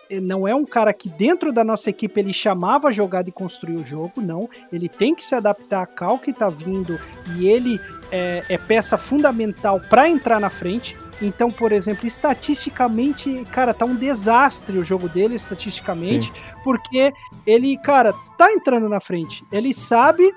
eh, 0.09 0.19
não 0.19 0.47
é 0.47 0.55
um 0.55 0.65
cara 0.65 0.93
que 0.93 1.09
dentro 1.09 1.51
da 1.51 1.63
nossa 1.63 1.89
equipe 1.89 2.19
ele 2.19 2.33
chamava 2.33 2.87
a 2.87 2.91
jogada 2.91 3.29
e 3.29 3.31
construir 3.31 3.75
o 3.75 3.85
jogo, 3.85 4.21
não. 4.21 4.49
Ele 4.71 4.89
tem 4.89 5.13
que 5.13 5.23
se 5.23 5.35
adaptar 5.35 5.83
a 5.83 5.87
cal 5.87 6.17
que 6.17 6.33
tá 6.33 6.49
vindo 6.49 6.99
e 7.35 7.47
ele 7.47 7.79
é, 8.11 8.43
é 8.49 8.57
peça 8.57 8.97
fundamental 8.97 9.79
para 9.79 10.09
entrar 10.09 10.39
na 10.39 10.49
frente. 10.49 10.97
Então, 11.21 11.51
por 11.51 11.71
exemplo, 11.71 12.07
estatisticamente, 12.07 13.43
cara, 13.51 13.73
tá 13.73 13.85
um 13.85 13.95
desastre 13.95 14.77
o 14.77 14.83
jogo 14.83 15.09
dele, 15.09 15.35
estatisticamente, 15.35 16.31
porque 16.63 17.13
ele, 17.45 17.77
cara, 17.77 18.13
tá 18.37 18.51
entrando 18.51 18.87
na 18.87 18.99
frente. 18.99 19.43
Ele 19.51 19.73
sabe 19.73 20.33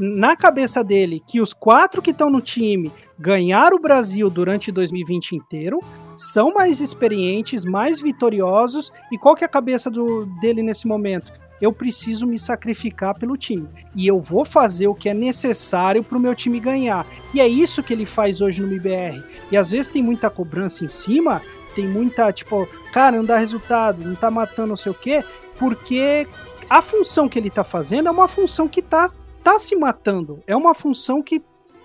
na 0.00 0.36
cabeça 0.36 0.82
dele 0.82 1.22
que 1.26 1.40
os 1.40 1.52
quatro 1.52 2.00
que 2.00 2.10
estão 2.10 2.30
no 2.30 2.40
time 2.40 2.90
ganharam 3.18 3.76
o 3.76 3.80
Brasil 3.80 4.28
durante 4.28 4.72
2020 4.72 5.32
inteiro, 5.32 5.80
são 6.16 6.52
mais 6.52 6.80
experientes, 6.80 7.64
mais 7.64 8.00
vitoriosos, 8.00 8.92
e 9.10 9.18
qual 9.18 9.34
que 9.36 9.44
é 9.44 9.46
a 9.46 9.50
cabeça 9.50 9.90
do, 9.90 10.26
dele 10.40 10.62
nesse 10.62 10.86
momento? 10.86 11.32
Eu 11.62 11.72
preciso 11.72 12.26
me 12.26 12.38
sacrificar 12.38 13.16
pelo 13.16 13.36
time. 13.36 13.68
E 13.94 14.06
eu 14.06 14.20
vou 14.20 14.44
fazer 14.44 14.88
o 14.88 14.94
que 14.94 15.08
é 15.08 15.14
necessário 15.14 16.02
para 16.02 16.18
o 16.18 16.20
meu 16.20 16.34
time 16.34 16.58
ganhar. 16.58 17.06
E 17.32 17.40
é 17.40 17.46
isso 17.46 17.82
que 17.84 17.92
ele 17.92 18.04
faz 18.04 18.40
hoje 18.40 18.60
no 18.60 18.66
MBR. 18.66 19.22
E 19.50 19.56
às 19.56 19.70
vezes 19.70 19.88
tem 19.88 20.02
muita 20.02 20.28
cobrança 20.28 20.84
em 20.84 20.88
cima, 20.88 21.40
tem 21.76 21.86
muita, 21.86 22.32
tipo, 22.32 22.66
cara, 22.92 23.16
não 23.16 23.24
dá 23.24 23.38
resultado, 23.38 24.04
não 24.06 24.16
tá 24.16 24.30
matando 24.30 24.68
não 24.70 24.76
sei 24.76 24.90
o 24.92 24.94
quê, 24.94 25.24
porque 25.58 26.26
a 26.68 26.82
função 26.82 27.28
que 27.28 27.38
ele 27.38 27.48
tá 27.48 27.62
fazendo 27.62 28.08
é 28.08 28.10
uma 28.10 28.26
função 28.26 28.66
que 28.66 28.82
tá, 28.82 29.08
tá 29.44 29.58
se 29.58 29.76
matando. 29.76 30.42
É 30.46 30.56
uma 30.56 30.74
função 30.74 31.22
que 31.22 31.40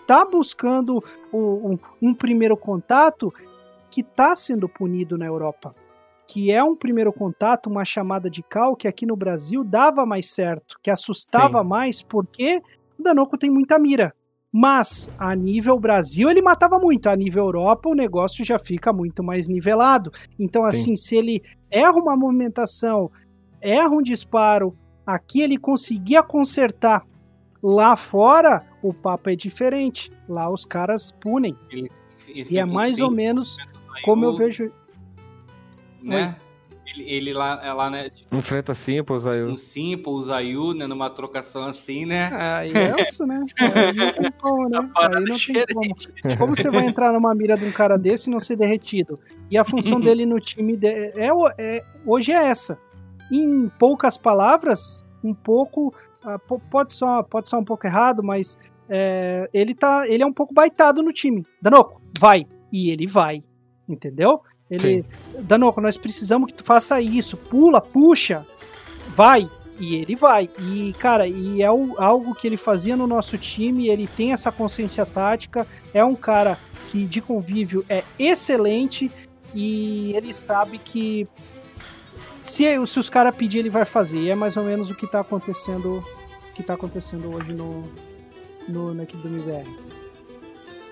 tá 0.07 0.25
buscando 0.25 1.03
o- 1.31 1.71
um, 1.73 1.79
um 2.09 2.13
primeiro 2.13 2.57
contato 2.57 3.31
que 3.91 4.01
tá 4.01 4.35
sendo 4.35 4.67
punido 4.67 5.17
na 5.17 5.25
Europa. 5.25 5.75
Que 6.27 6.51
é 6.51 6.63
um 6.63 6.75
primeiro 6.75 7.13
contato, 7.13 7.69
uma 7.69 7.85
chamada 7.85 8.29
de 8.29 8.43
cal 8.43 8.75
que 8.75 8.87
aqui 8.87 9.05
no 9.05 9.15
Brasil 9.15 9.63
dava 9.63 10.05
mais 10.05 10.29
certo, 10.29 10.77
que 10.83 10.91
assustava 10.91 11.61
Sim. 11.61 11.67
mais, 11.67 12.01
porque 12.01 12.61
o 12.99 13.03
Danoco 13.03 13.37
tem 13.37 13.49
muita 13.49 13.79
mira. 13.79 14.13
Mas 14.51 15.11
a 15.17 15.35
nível 15.35 15.79
Brasil 15.79 16.29
ele 16.29 16.41
matava 16.41 16.79
muito, 16.79 17.07
a 17.07 17.15
nível 17.15 17.45
Europa 17.45 17.89
o 17.89 17.95
negócio 17.95 18.43
já 18.43 18.57
fica 18.57 18.91
muito 18.91 19.23
mais 19.23 19.47
nivelado. 19.47 20.11
Então, 20.39 20.63
assim, 20.63 20.95
se 20.95 21.15
ele 21.15 21.41
erra 21.69 21.95
uma 21.95 22.15
movimentação, 22.15 23.11
erra 23.61 23.89
um 23.89 24.01
disparo, 24.01 24.75
aqui 25.05 25.41
ele 25.41 25.57
conseguia 25.57 26.23
consertar. 26.23 27.03
Lá 27.61 27.95
fora, 27.95 28.63
o 28.81 28.93
papo 28.93 29.29
é 29.29 29.35
diferente. 29.35 30.11
Lá 30.27 30.49
os 30.49 30.65
caras 30.65 31.11
punem. 31.11 31.55
E 32.27 32.57
é 32.57 32.65
mais 32.65 32.99
ou 32.99 33.11
menos 33.11 33.57
como 34.03 34.25
eu 34.25 34.35
vejo. 34.35 34.71
Né? 36.09 36.35
Ele, 36.85 37.03
ele 37.11 37.33
lá, 37.33 37.59
é 37.63 37.73
lá, 37.73 37.89
né? 37.89 38.09
tipo, 38.09 38.33
Enfrenta 38.35 38.73
Simples 38.73 39.27
aí. 39.27 39.43
um 39.43 39.57
Simple, 39.57 40.09
o 40.13 40.21
Zayu, 40.21 40.73
né? 40.73 40.87
Numa 40.87 41.09
trocação 41.09 41.63
assim, 41.65 42.05
né? 42.05 42.29
Aí 42.33 42.71
é 42.97 43.01
isso, 43.01 43.25
né? 43.27 43.43
Aí 43.59 43.93
não 43.93 44.13
tem 44.13 44.31
como, 44.39 44.69
né? 44.69 44.77
Aí 44.95 45.09
não 45.09 45.23
tem 45.35 45.65
como. 45.73 45.93
diferente. 45.93 46.37
Como 46.37 46.55
você 46.55 46.69
vai 46.71 46.85
entrar 46.85 47.11
numa 47.11 47.35
mira 47.35 47.57
de 47.57 47.65
um 47.65 47.71
cara 47.73 47.97
desse 47.97 48.29
e 48.29 48.33
não 48.33 48.39
ser 48.39 48.55
derretido? 48.55 49.19
E 49.51 49.57
a 49.57 49.65
função 49.65 49.99
dele 50.01 50.25
no 50.25 50.39
time 50.39 50.77
de- 50.77 50.87
é, 50.87 51.29
é- 51.57 51.83
hoje 52.05 52.31
é 52.31 52.45
essa. 52.45 52.79
Em 53.29 53.67
poucas 53.77 54.17
palavras, 54.17 55.03
um 55.21 55.33
pouco. 55.33 55.93
ah, 56.23 56.39
po- 56.39 56.61
pode 56.71 56.93
soar, 56.93 57.21
pode 57.25 57.53
um 57.53 57.65
pouco 57.65 57.85
errado, 57.85 58.23
mas 58.23 58.57
é, 58.89 59.49
ele, 59.53 59.75
tá, 59.75 60.07
ele 60.07 60.23
é 60.23 60.25
um 60.25 60.31
pouco 60.33 60.53
baitado 60.53 61.03
no 61.03 61.11
time. 61.11 61.45
Danoco, 61.61 62.01
vai. 62.17 62.47
E 62.71 62.89
ele 62.91 63.05
vai. 63.05 63.43
Entendeu? 63.89 64.41
Ele. 64.69 65.05
Danoco, 65.39 65.79
nós 65.79 65.97
precisamos 65.97 66.51
que 66.51 66.57
tu 66.57 66.63
faça 66.63 66.99
isso. 67.01 67.37
Pula, 67.37 67.79
puxa, 67.81 68.45
vai. 69.09 69.49
E 69.79 69.95
ele 69.95 70.15
vai. 70.15 70.49
E, 70.59 70.93
cara, 70.99 71.27
e 71.27 71.61
é 71.61 71.71
o- 71.71 71.95
algo 71.99 72.33
que 72.33 72.47
ele 72.47 72.57
fazia 72.57 72.97
no 72.97 73.05
nosso 73.05 73.37
time, 73.37 73.87
ele 73.89 74.07
tem 74.07 74.33
essa 74.33 74.51
consciência 74.51 75.05
tática, 75.05 75.67
é 75.93 76.03
um 76.03 76.15
cara 76.15 76.57
que 76.89 77.03
de 77.05 77.21
convívio 77.21 77.85
é 77.87 78.03
excelente 78.17 79.11
e 79.53 80.13
ele 80.15 80.33
sabe 80.33 80.77
que 80.79 81.27
se, 82.41 82.63
se 82.87 82.99
os 82.99 83.09
caras 83.09 83.35
pedir, 83.35 83.59
ele 83.59 83.69
vai 83.69 83.85
fazer. 83.85 84.19
E 84.19 84.29
é 84.31 84.35
mais 84.35 84.57
ou 84.57 84.63
menos 84.63 84.89
o 84.89 84.95
que 84.95 85.05
tá 85.05 85.19
acontecendo, 85.19 86.03
que 86.55 86.63
tá 86.63 86.73
acontecendo 86.73 87.31
hoje 87.33 87.53
no, 87.53 87.83
no, 88.67 88.93
na 88.95 89.03
equipe 89.03 89.21
do 89.21 89.27
MBR. 89.29 89.65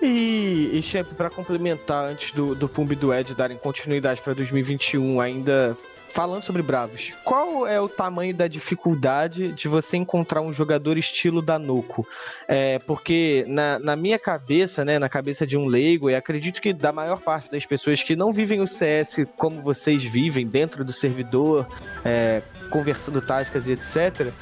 E, 0.02 0.82
e 0.82 1.04
pra 1.16 1.30
complementar, 1.30 2.04
antes 2.04 2.32
do, 2.32 2.54
do 2.54 2.68
Pumb 2.68 2.92
e 2.92 2.96
do 2.96 3.12
Ed 3.12 3.34
darem 3.34 3.56
continuidade 3.56 4.20
pra 4.20 4.34
2021, 4.34 5.20
ainda 5.20 5.76
falando 6.16 6.42
sobre 6.42 6.62
Bravos, 6.62 7.12
qual 7.22 7.66
é 7.66 7.78
o 7.78 7.90
tamanho 7.90 8.34
da 8.34 8.48
dificuldade 8.48 9.52
de 9.52 9.68
você 9.68 9.98
encontrar 9.98 10.40
um 10.40 10.50
jogador 10.50 10.96
estilo 10.96 11.42
Danoco? 11.42 12.08
É, 12.48 12.78
porque 12.78 13.44
na, 13.46 13.78
na 13.78 13.94
minha 13.94 14.18
cabeça, 14.18 14.82
né, 14.82 14.98
na 14.98 15.10
cabeça 15.10 15.46
de 15.46 15.58
um 15.58 15.66
leigo, 15.66 16.08
e 16.08 16.14
acredito 16.14 16.62
que 16.62 16.72
da 16.72 16.90
maior 16.90 17.20
parte 17.20 17.50
das 17.50 17.66
pessoas 17.66 18.02
que 18.02 18.16
não 18.16 18.32
vivem 18.32 18.62
o 18.62 18.66
CS 18.66 19.26
como 19.36 19.60
vocês 19.60 20.02
vivem, 20.04 20.46
dentro 20.46 20.82
do 20.86 20.92
servidor, 20.92 21.66
é, 22.02 22.40
conversando 22.70 23.20
táticas 23.20 23.66
e 23.66 23.72
etc., 23.72 24.32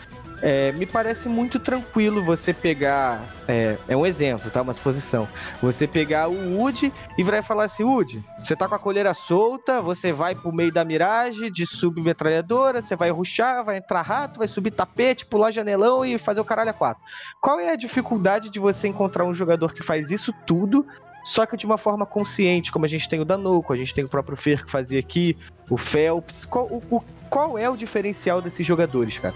é, 0.43 0.73
me 0.73 0.85
parece 0.87 1.29
muito 1.29 1.59
tranquilo 1.59 2.23
você 2.23 2.53
pegar. 2.53 3.27
É, 3.49 3.79
é 3.89 3.97
um 3.97 4.05
exemplo, 4.05 4.51
tá? 4.51 4.63
Uma 4.63 4.73
suposição. 4.75 5.29
Você 5.61 5.87
pegar 5.87 6.29
o 6.29 6.59
Wood 6.59 6.93
e 7.17 7.23
vai 7.23 7.41
falar 7.43 7.65
assim: 7.65 7.85
Wood, 7.85 8.23
você 8.43 8.55
tá 8.55 8.69
com 8.69 8.75
a 8.75 8.79
colheira 8.79 9.15
solta, 9.15 9.81
você 9.81 10.13
vai 10.13 10.35
pro 10.35 10.53
meio 10.53 10.73
da 10.73 10.85
miragem 10.85 11.51
de 11.51 11.67
submetralhadora, 11.67 12.83
você 12.83 12.95
vai 12.97 13.11
ruxar, 13.11 13.65
vai 13.65 13.79
entrar 13.79 14.03
rato, 14.03 14.39
vai 14.39 14.49
subir 14.49 14.71
tapete, 14.71 15.27
pular 15.27 15.51
janelão 15.51 16.05
e 16.05 16.19
fazer 16.19 16.41
o 16.41 16.45
caralho 16.45 16.71
a 16.71 16.75
quatro. 16.75 17.03
Qual 17.41 17.59
é 17.59 17.71
a 17.71 17.77
dificuldade 17.77 18.51
de 18.51 18.59
você 18.59 18.89
encontrar 18.89 19.25
um 19.25 19.35
jogador 19.35 19.73
que 19.73 19.83
faz 19.83 20.11
isso 20.11 20.33
tudo? 20.47 20.87
Só 21.25 21.47
que 21.47 21.57
de 21.57 21.65
uma 21.65 21.79
forma 21.79 22.05
consciente, 22.05 22.71
como 22.71 22.85
a 22.85 22.89
gente 22.89 23.09
tem 23.09 23.19
o 23.19 23.25
Danoco, 23.25 23.73
a 23.73 23.77
gente 23.77 23.95
tem 23.95 24.05
o 24.05 24.09
próprio 24.09 24.37
Fer 24.37 24.63
que 24.63 24.71
fazia 24.71 25.01
aqui, 25.01 25.35
o 25.71 25.79
Phelps. 25.79 26.45
Qual, 26.45 26.67
o- 26.67 27.03
qual 27.31 27.57
é 27.59 27.69
o 27.71 27.77
diferencial 27.77 28.43
desses 28.43 28.67
jogadores, 28.67 29.19
cara? 29.19 29.35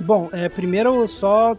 Bom, 0.00 0.28
é, 0.32 0.48
primeiro 0.48 1.06
só 1.08 1.56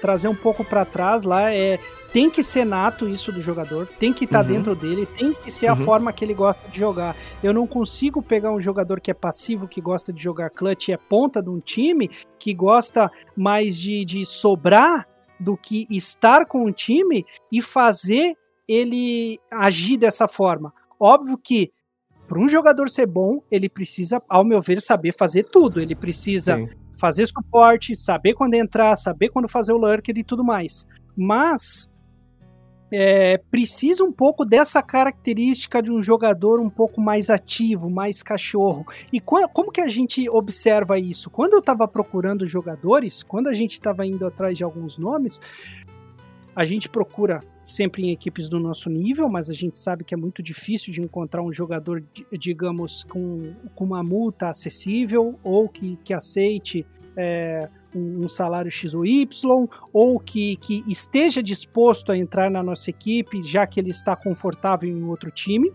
trazer 0.00 0.28
um 0.28 0.34
pouco 0.34 0.64
pra 0.64 0.84
trás 0.84 1.24
lá 1.24 1.52
é 1.52 1.78
tem 2.12 2.30
que 2.30 2.42
ser 2.42 2.64
nato 2.64 3.06
isso 3.06 3.30
do 3.30 3.42
jogador, 3.42 3.86
tem 3.86 4.14
que 4.14 4.24
estar 4.24 4.40
Uhum. 4.40 4.52
dentro 4.52 4.74
dele, 4.74 5.04
tem 5.04 5.32
que 5.34 5.50
ser 5.50 5.66
a 5.66 5.74
Uhum. 5.74 5.84
forma 5.84 6.12
que 6.12 6.24
ele 6.24 6.32
gosta 6.32 6.66
de 6.68 6.78
jogar. 6.78 7.14
Eu 7.42 7.52
não 7.52 7.66
consigo 7.66 8.22
pegar 8.22 8.50
um 8.50 8.58
jogador 8.60 8.98
que 8.98 9.10
é 9.10 9.14
passivo, 9.14 9.68
que 9.68 9.80
gosta 9.80 10.10
de 10.10 10.22
jogar 10.22 10.48
clutch 10.48 10.88
e 10.88 10.92
é 10.92 10.96
ponta 10.96 11.42
de 11.42 11.50
um 11.50 11.60
time, 11.60 12.08
que 12.38 12.54
gosta 12.54 13.10
mais 13.36 13.76
de, 13.76 14.04
de 14.06 14.24
sobrar 14.24 15.06
do 15.38 15.54
que 15.56 15.86
estar 15.90 16.46
com 16.46 16.64
o 16.64 16.72
time 16.72 17.26
e 17.52 17.60
fazer 17.60 18.34
ele 18.66 19.38
agir 19.52 19.98
dessa 19.98 20.26
forma. 20.26 20.72
Óbvio 20.98 21.36
que 21.36 21.70
para 22.26 22.38
um 22.38 22.48
jogador 22.48 22.88
ser 22.88 23.06
bom, 23.06 23.42
ele 23.50 23.68
precisa, 23.68 24.22
ao 24.28 24.44
meu 24.44 24.60
ver, 24.62 24.80
saber 24.80 25.14
fazer 25.16 25.44
tudo. 25.44 25.80
Ele 25.80 25.94
precisa 25.94 26.56
Sim. 26.56 26.68
Fazer 26.98 27.26
suporte, 27.26 27.94
saber 27.94 28.34
quando 28.34 28.54
entrar, 28.54 28.96
saber 28.96 29.28
quando 29.30 29.48
fazer 29.48 29.72
o 29.72 29.78
lurker 29.78 30.16
e 30.18 30.24
tudo 30.24 30.44
mais. 30.44 30.86
Mas 31.16 31.92
é, 32.90 33.38
precisa 33.50 34.02
um 34.02 34.12
pouco 34.12 34.44
dessa 34.44 34.82
característica 34.82 35.82
de 35.82 35.92
um 35.92 36.02
jogador 36.02 36.58
um 36.58 36.70
pouco 36.70 37.00
mais 37.00 37.28
ativo, 37.28 37.90
mais 37.90 38.22
cachorro. 38.22 38.86
E 39.12 39.20
qua- 39.20 39.48
como 39.48 39.70
que 39.70 39.80
a 39.80 39.88
gente 39.88 40.28
observa 40.28 40.98
isso? 40.98 41.28
Quando 41.30 41.52
eu 41.52 41.58
estava 41.60 41.86
procurando 41.86 42.46
jogadores, 42.46 43.22
quando 43.22 43.48
a 43.48 43.54
gente 43.54 43.72
estava 43.72 44.06
indo 44.06 44.26
atrás 44.26 44.56
de 44.56 44.64
alguns 44.64 44.98
nomes, 44.98 45.40
a 46.58 46.64
gente 46.64 46.88
procura 46.88 47.40
sempre 47.62 48.02
em 48.02 48.10
equipes 48.10 48.48
do 48.48 48.58
nosso 48.58 48.90
nível, 48.90 49.28
mas 49.28 49.48
a 49.48 49.54
gente 49.54 49.78
sabe 49.78 50.02
que 50.02 50.12
é 50.12 50.16
muito 50.16 50.42
difícil 50.42 50.92
de 50.92 51.00
encontrar 51.00 51.40
um 51.40 51.52
jogador, 51.52 52.02
di- 52.12 52.26
digamos, 52.36 53.04
com, 53.04 53.54
com 53.76 53.84
uma 53.84 54.02
multa 54.02 54.48
acessível 54.48 55.38
ou 55.44 55.68
que, 55.68 55.96
que 56.02 56.12
aceite 56.12 56.84
é, 57.16 57.68
um, 57.94 58.24
um 58.24 58.28
salário 58.28 58.72
X 58.72 58.92
ou 58.92 59.06
Y, 59.06 59.68
ou 59.92 60.18
que, 60.18 60.56
que 60.56 60.82
esteja 60.90 61.40
disposto 61.40 62.10
a 62.10 62.18
entrar 62.18 62.50
na 62.50 62.60
nossa 62.60 62.90
equipe, 62.90 63.44
já 63.44 63.64
que 63.64 63.78
ele 63.78 63.90
está 63.90 64.16
confortável 64.16 64.90
em 64.90 65.04
outro 65.04 65.30
time. 65.30 65.72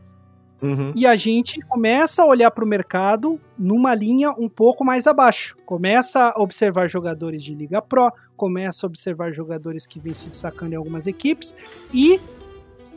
Uhum. 0.63 0.93
E 0.95 1.05
a 1.05 1.15
gente 1.17 1.59
começa 1.67 2.23
a 2.23 2.25
olhar 2.25 2.49
para 2.49 2.63
o 2.63 2.67
mercado 2.67 3.37
numa 3.59 3.93
linha 3.93 4.31
um 4.39 4.47
pouco 4.47 4.85
mais 4.85 5.05
abaixo. 5.07 5.57
Começa 5.65 6.29
a 6.33 6.41
observar 6.41 6.87
jogadores 6.87 7.43
de 7.43 7.53
Liga 7.53 7.81
Pro, 7.81 8.11
começa 8.37 8.85
a 8.85 8.87
observar 8.87 9.31
jogadores 9.33 9.85
que 9.85 9.99
vêm 9.99 10.13
se 10.13 10.29
destacando 10.29 10.71
em 10.71 10.75
algumas 10.77 11.05
equipes 11.05 11.55
e 11.93 12.19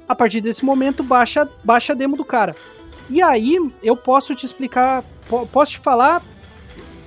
a 0.09 0.15
partir 0.15 0.41
desse 0.41 0.65
momento 0.65 1.03
baixa, 1.03 1.49
baixa 1.65 1.93
a 1.93 1.97
demo 1.97 2.17
do 2.17 2.25
cara. 2.25 2.55
E 3.11 3.21
aí 3.21 3.57
eu 3.83 3.97
posso 3.97 4.35
te 4.37 4.47
explicar, 4.47 5.03
po- 5.29 5.47
posso 5.49 5.73
te 5.73 5.79
falar 5.81 6.23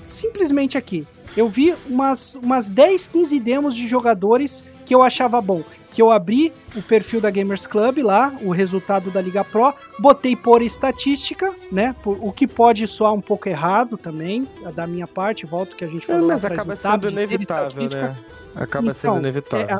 simplesmente 0.03 0.77
aqui. 0.77 1.07
Eu 1.37 1.47
vi 1.47 1.73
umas, 1.87 2.35
umas 2.35 2.69
10, 2.69 3.07
15 3.07 3.39
demos 3.39 3.75
de 3.75 3.87
jogadores 3.87 4.65
que 4.89 4.95
eu 4.95 5.03
achava 5.03 5.39
bom. 5.39 5.61
Que 5.93 6.01
eu 6.01 6.09
abri 6.11 6.51
o 6.75 6.81
perfil 6.81 7.21
da 7.21 7.29
Gamers 7.29 7.67
Club 7.67 7.99
lá, 7.99 8.33
o 8.41 8.49
resultado 8.49 9.11
da 9.11 9.21
Liga 9.21 9.43
Pro, 9.43 9.71
botei 9.99 10.35
por 10.35 10.63
estatística, 10.63 11.55
né? 11.71 11.95
Por, 12.01 12.17
o 12.19 12.31
que 12.31 12.47
pode 12.47 12.87
soar 12.87 13.13
um 13.13 13.21
pouco 13.21 13.47
errado 13.47 13.99
também, 13.99 14.47
da 14.73 14.87
minha 14.87 15.05
parte, 15.05 15.45
volto 15.45 15.75
que 15.75 15.83
a 15.83 15.87
gente 15.87 16.05
É, 16.05 16.07
falou 16.07 16.21
lá 16.25 16.33
mas 16.33 16.43
atrás 16.43 16.61
acaba 16.61 16.75
sendo 16.75 17.07
inevitável, 17.11 17.83
né? 17.87 18.15
Acaba 18.55 18.85
Então, 18.85 18.93
sendo 18.95 19.17
inevitável. 19.19 19.77
É, 19.77 19.79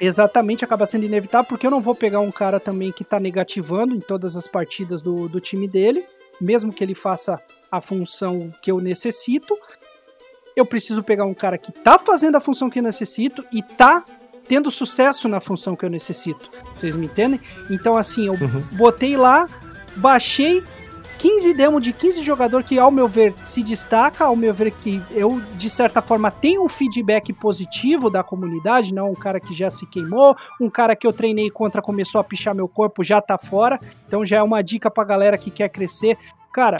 exatamente, 0.00 0.64
acaba 0.64 0.84
sendo 0.84 1.04
inevitável, 1.04 1.48
porque 1.48 1.64
eu 1.64 1.70
não 1.70 1.80
vou 1.80 1.94
pegar 1.94 2.18
um 2.18 2.32
cara 2.32 2.58
também 2.58 2.90
que 2.90 3.04
tá 3.04 3.20
negativando 3.20 3.94
em 3.94 4.00
todas 4.00 4.34
as 4.34 4.48
partidas 4.48 5.00
do, 5.00 5.28
do 5.28 5.38
time 5.38 5.68
dele, 5.68 6.04
mesmo 6.40 6.72
que 6.72 6.82
ele 6.82 6.94
faça 6.96 7.40
a 7.70 7.80
função 7.80 8.52
que 8.60 8.68
eu 8.72 8.80
necessito. 8.80 9.56
Eu 10.56 10.66
preciso 10.66 11.02
pegar 11.02 11.24
um 11.24 11.34
cara 11.34 11.56
que 11.58 11.72
tá 11.72 11.98
fazendo 11.98 12.36
a 12.36 12.40
função 12.40 12.68
que 12.68 12.78
eu 12.78 12.82
necessito 12.82 13.44
e 13.52 13.62
tá 13.62 14.04
tendo 14.46 14.70
sucesso 14.70 15.28
na 15.28 15.40
função 15.40 15.74
que 15.76 15.84
eu 15.84 15.90
necessito. 15.90 16.50
Vocês 16.76 16.94
me 16.96 17.06
entendem? 17.06 17.40
Então, 17.70 17.96
assim, 17.96 18.26
eu 18.26 18.34
Uhum. 18.34 18.62
botei 18.72 19.16
lá, 19.16 19.46
baixei 19.96 20.62
15 21.18 21.54
demos 21.54 21.82
de 21.84 21.92
15 21.92 22.20
jogador 22.22 22.64
que, 22.64 22.80
ao 22.80 22.90
meu 22.90 23.06
ver, 23.06 23.32
se 23.36 23.62
destaca, 23.62 24.24
ao 24.24 24.34
meu 24.34 24.52
ver 24.52 24.72
que 24.72 25.00
eu, 25.12 25.40
de 25.54 25.70
certa 25.70 26.02
forma, 26.02 26.32
tenho 26.32 26.64
um 26.64 26.68
feedback 26.68 27.32
positivo 27.32 28.10
da 28.10 28.24
comunidade, 28.24 28.92
não 28.92 29.12
um 29.12 29.14
cara 29.14 29.38
que 29.38 29.54
já 29.54 29.70
se 29.70 29.86
queimou, 29.86 30.34
um 30.60 30.68
cara 30.68 30.96
que 30.96 31.06
eu 31.06 31.12
treinei 31.12 31.48
contra 31.48 31.80
começou 31.80 32.20
a 32.20 32.24
pichar 32.24 32.54
meu 32.56 32.66
corpo, 32.66 33.04
já 33.04 33.20
tá 33.20 33.38
fora, 33.38 33.78
então 34.06 34.24
já 34.24 34.38
é 34.38 34.42
uma 34.42 34.60
dica 34.62 34.90
pra 34.90 35.04
galera 35.04 35.38
que 35.38 35.48
quer 35.52 35.68
crescer. 35.68 36.18
Cara, 36.52 36.76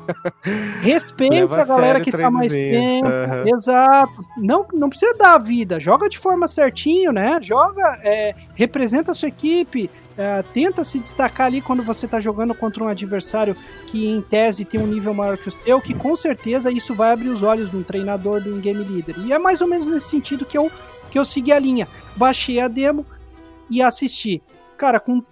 respeita 0.80 1.34
Leva 1.34 1.60
a 1.60 1.64
galera 1.66 2.00
que 2.00 2.10
tá 2.10 2.30
mais 2.30 2.50
tempo, 2.50 3.06
Aham. 3.06 3.44
Exato. 3.46 4.24
Não, 4.38 4.66
não 4.72 4.88
precisa 4.88 5.12
dar 5.14 5.34
a 5.34 5.38
vida. 5.38 5.78
Joga 5.78 6.08
de 6.08 6.18
forma 6.18 6.48
certinho, 6.48 7.12
né? 7.12 7.38
Joga, 7.42 8.00
é, 8.02 8.34
representa 8.54 9.12
a 9.12 9.14
sua 9.14 9.28
equipe. 9.28 9.90
é, 10.16 10.42
tenta 10.54 10.82
se 10.82 10.98
destacar 10.98 11.48
ali 11.48 11.60
quando 11.60 11.82
você 11.82 12.08
tá 12.08 12.18
jogando 12.18 12.54
contra 12.54 12.82
um 12.82 12.88
adversário 12.88 13.54
que 13.88 14.08
em 14.08 14.22
tese 14.22 14.64
tem 14.64 14.80
um 14.80 14.86
nível 14.86 15.12
maior 15.12 15.36
que 15.36 15.48
o 15.48 15.52
seu, 15.52 15.78
que 15.78 15.92
com 15.92 16.16
certeza 16.16 16.70
isso 16.70 16.94
vai 16.94 17.12
abrir 17.12 17.28
os 17.28 17.42
olhos 17.42 17.70
de 17.70 17.76
um 17.76 17.82
treinador, 17.82 18.40
de 18.40 18.48
um 18.48 18.58
game 18.58 18.82
leader. 18.82 19.14
E 19.26 19.30
é 19.30 19.38
mais 19.38 19.60
ou 19.60 19.68
menos 19.68 19.88
nesse 19.88 20.08
sentido 20.08 20.46
que 20.46 20.56
eu, 20.56 20.72
que 21.10 21.18
eu 21.18 21.24
segui 21.24 21.52
a 21.52 21.58
linha. 21.58 21.86
Baixei 22.16 22.60
a 22.60 22.66
demo 22.66 23.04
e 23.68 23.82
assisti. 23.82 24.42
Cara, 24.78 24.98
com 24.98 25.22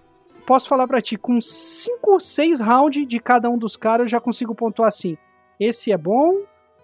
posso 0.44 0.68
falar 0.68 0.86
para 0.86 1.00
ti, 1.00 1.16
com 1.16 1.40
5, 1.40 2.20
6 2.20 2.60
rounds 2.60 3.06
de 3.06 3.18
cada 3.18 3.50
um 3.50 3.58
dos 3.58 3.76
caras, 3.76 4.04
eu 4.04 4.08
já 4.08 4.20
consigo 4.20 4.54
pontuar 4.54 4.88
assim. 4.88 5.16
Esse 5.58 5.92
é 5.92 5.96
bom, 5.96 6.42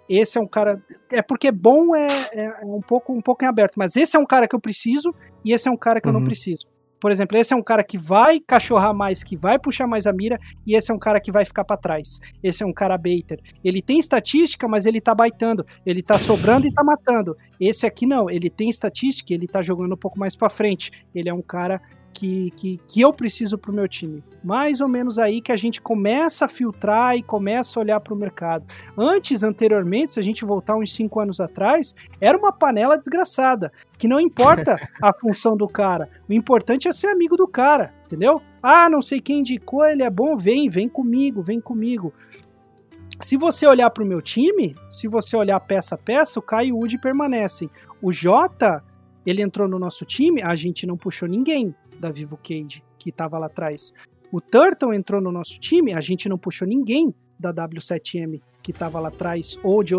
esse 0.08 0.38
é 0.38 0.40
um 0.40 0.46
cara. 0.46 0.82
É 1.10 1.22
porque 1.22 1.50
bom 1.50 1.94
é, 1.94 2.06
é, 2.32 2.44
é 2.62 2.64
um 2.64 2.80
pouco 2.80 3.12
um 3.12 3.20
pouco 3.20 3.44
em 3.44 3.48
aberto, 3.48 3.74
mas 3.76 3.96
esse 3.96 4.16
é 4.16 4.20
um 4.20 4.26
cara 4.26 4.48
que 4.48 4.54
eu 4.54 4.60
preciso 4.60 5.14
e 5.44 5.52
esse 5.52 5.68
é 5.68 5.70
um 5.70 5.76
cara 5.76 6.00
que 6.00 6.06
uhum. 6.06 6.10
eu 6.10 6.14
não 6.14 6.20
uhum. 6.20 6.26
preciso. 6.26 6.66
Por 7.00 7.10
exemplo, 7.10 7.38
esse 7.38 7.54
é 7.54 7.56
um 7.56 7.62
cara 7.62 7.82
que 7.82 7.96
vai 7.96 8.38
cachorrar 8.38 8.94
mais, 8.94 9.24
que 9.24 9.34
vai 9.34 9.58
puxar 9.58 9.86
mais 9.86 10.06
a 10.06 10.12
mira, 10.12 10.38
e 10.66 10.76
esse 10.76 10.92
é 10.92 10.94
um 10.94 10.98
cara 10.98 11.18
que 11.18 11.32
vai 11.32 11.46
ficar 11.46 11.64
para 11.64 11.76
trás. 11.76 12.20
Esse 12.42 12.62
é 12.62 12.66
um 12.66 12.74
cara 12.74 12.98
baiter. 12.98 13.40
Ele 13.64 13.80
tem 13.80 13.98
estatística, 13.98 14.68
mas 14.68 14.84
ele 14.84 15.00
tá 15.00 15.14
baitando. 15.14 15.64
Ele 15.86 16.02
tá 16.02 16.18
sobrando 16.18 16.66
e 16.66 16.72
tá 16.72 16.84
matando. 16.84 17.34
Esse 17.58 17.86
aqui 17.86 18.04
não, 18.04 18.28
ele 18.28 18.50
tem 18.50 18.68
estatística, 18.68 19.32
ele 19.32 19.46
tá 19.46 19.62
jogando 19.62 19.94
um 19.94 19.96
pouco 19.96 20.18
mais 20.18 20.36
para 20.36 20.50
frente. 20.50 20.90
Ele 21.14 21.30
é 21.30 21.32
um 21.32 21.40
cara 21.40 21.80
que, 22.12 22.50
que, 22.52 22.80
que 22.86 23.00
eu 23.00 23.12
preciso 23.12 23.56
para 23.56 23.70
o 23.70 23.74
meu 23.74 23.88
time. 23.88 24.22
Mais 24.42 24.80
ou 24.80 24.88
menos 24.88 25.18
aí 25.18 25.40
que 25.40 25.52
a 25.52 25.56
gente 25.56 25.80
começa 25.80 26.44
a 26.44 26.48
filtrar 26.48 27.16
e 27.16 27.22
começa 27.22 27.78
a 27.78 27.82
olhar 27.82 28.00
para 28.00 28.14
o 28.14 28.16
mercado. 28.16 28.64
Antes, 28.96 29.42
anteriormente, 29.42 30.12
se 30.12 30.20
a 30.20 30.22
gente 30.22 30.44
voltar 30.44 30.76
uns 30.76 30.94
cinco 30.94 31.20
anos 31.20 31.40
atrás, 31.40 31.94
era 32.20 32.36
uma 32.36 32.52
panela 32.52 32.96
desgraçada, 32.96 33.72
que 33.98 34.08
não 34.08 34.20
importa 34.20 34.76
a 35.00 35.12
função 35.12 35.56
do 35.56 35.66
cara, 35.66 36.08
o 36.28 36.32
importante 36.32 36.88
é 36.88 36.92
ser 36.92 37.08
amigo 37.08 37.36
do 37.36 37.46
cara, 37.46 37.92
entendeu? 38.06 38.40
Ah, 38.62 38.88
não 38.88 39.02
sei 39.02 39.20
quem 39.20 39.40
indicou, 39.40 39.84
ele 39.86 40.02
é 40.02 40.10
bom, 40.10 40.36
vem, 40.36 40.68
vem 40.68 40.88
comigo, 40.88 41.42
vem 41.42 41.60
comigo. 41.60 42.12
Se 43.20 43.36
você 43.36 43.66
olhar 43.66 43.90
para 43.90 44.02
o 44.02 44.06
meu 44.06 44.22
time, 44.22 44.74
se 44.88 45.06
você 45.06 45.36
olhar 45.36 45.60
peça 45.60 45.94
a 45.94 45.98
peça, 45.98 46.38
o 46.38 46.42
Caio 46.42 46.68
e 46.68 46.72
o 46.72 46.76
Woody 46.76 46.98
permanecem. 46.98 47.68
O 48.00 48.10
Jota, 48.10 48.82
ele 49.26 49.42
entrou 49.42 49.68
no 49.68 49.78
nosso 49.78 50.06
time, 50.06 50.42
a 50.42 50.54
gente 50.54 50.86
não 50.86 50.96
puxou 50.96 51.28
ninguém 51.28 51.74
da 52.00 52.10
Vivo 52.10 52.36
Cage, 52.36 52.82
que 52.98 53.10
estava 53.10 53.38
lá 53.38 53.46
atrás. 53.46 53.92
O 54.32 54.40
Turtle 54.40 54.94
entrou 54.94 55.20
no 55.20 55.30
nosso 55.30 55.60
time, 55.60 55.92
a 55.92 56.00
gente 56.00 56.28
não 56.28 56.38
puxou 56.38 56.66
ninguém 56.66 57.14
da 57.38 57.52
W7M 57.52 58.40
que 58.62 58.72
estava 58.72 59.00
lá 59.00 59.08
atrás, 59.08 59.58
ou 59.62 59.82
de, 59.82 59.94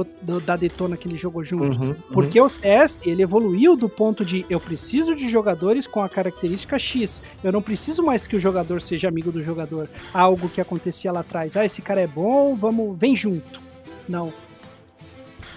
da 0.46 0.56
Detona 0.56 0.96
que 0.96 1.08
ele 1.08 1.18
jogou 1.18 1.44
junto. 1.44 1.64
Uhum, 1.64 1.90
uhum. 1.90 1.96
Porque 2.14 2.40
o 2.40 2.48
CS, 2.48 3.02
ele 3.06 3.24
evoluiu 3.24 3.76
do 3.76 3.90
ponto 3.90 4.24
de 4.24 4.46
eu 4.50 4.60
preciso 4.60 5.16
de 5.16 5.28
jogadores 5.30 5.88
com 5.88 6.02
a 6.02 6.08
característica 6.08 6.78
X. 6.78 7.24
Eu 7.44 7.52
não 7.52 7.62
preciso 7.62 8.04
mais 8.04 8.28
que 8.28 8.36
o 8.36 8.40
jogador 8.40 8.80
seja 8.80 9.08
amigo 9.08 9.32
do 9.32 9.42
jogador. 9.42 9.90
Algo 10.14 10.48
que 10.48 10.62
acontecia 10.62 11.12
lá 11.12 11.22
atrás. 11.22 11.58
Ah, 11.58 11.66
esse 11.66 11.82
cara 11.82 12.02
é 12.02 12.08
bom, 12.08 12.56
vamos, 12.56 12.98
vem 13.00 13.16
junto. 13.16 13.60
Não 14.08 14.32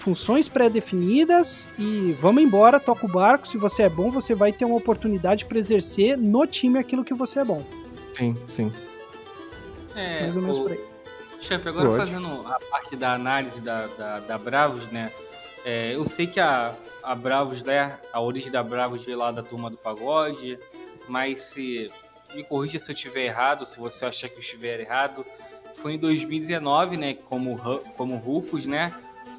funções 0.05 0.47
pré-definidas 0.47 1.67
e 1.79 2.13
vamos 2.13 2.43
embora, 2.43 2.79
toca 2.79 3.07
o 3.07 3.09
barco. 3.09 3.47
Se 3.47 3.57
você 3.57 3.81
é 3.83 3.89
bom, 3.89 4.11
você 4.11 4.35
vai 4.35 4.53
ter 4.53 4.63
uma 4.63 4.75
oportunidade 4.75 5.45
para 5.45 5.57
exercer 5.57 6.15
no 6.15 6.45
time 6.45 6.77
aquilo 6.77 7.03
que 7.03 7.15
você 7.15 7.39
é 7.39 7.43
bom. 7.43 7.65
Sim, 8.15 8.35
sim. 8.47 8.71
É, 9.95 10.21
Mais 10.21 10.35
ou 10.35 10.43
menos 10.43 10.57
o... 10.59 10.61
por 10.61 10.73
aí. 10.73 10.79
Chefe, 11.41 11.67
agora 11.67 11.89
Pode. 11.89 11.97
fazendo 11.97 12.27
a 12.47 12.59
parte 12.69 12.95
da 12.95 13.13
análise 13.13 13.61
da, 13.61 13.87
da, 13.87 14.19
da 14.19 14.37
Bravos, 14.37 14.91
né? 14.91 15.11
É, 15.65 15.95
eu 15.95 16.05
sei 16.05 16.27
que 16.27 16.39
a, 16.39 16.75
a 17.01 17.15
Bravos, 17.15 17.63
né? 17.63 17.99
A 18.13 18.21
origem 18.21 18.51
da 18.51 18.61
Bravos 18.61 19.03
veio 19.03 19.17
lá 19.17 19.31
da 19.31 19.41
turma 19.41 19.71
do 19.71 19.77
pagode, 19.77 20.59
mas 21.07 21.41
se 21.41 21.87
me 22.35 22.43
corrija 22.43 22.77
se 22.77 22.91
eu 22.91 22.93
estiver 22.93 23.25
errado, 23.25 23.65
se 23.65 23.79
você 23.79 24.05
achar 24.05 24.29
que 24.29 24.35
eu 24.35 24.39
estiver 24.39 24.79
errado. 24.79 25.25
Foi 25.73 25.93
em 25.93 25.97
2019, 25.97 26.95
né? 26.95 27.15
Como, 27.15 27.59
como 27.97 28.17
Rufus, 28.17 28.67
né? 28.67 28.93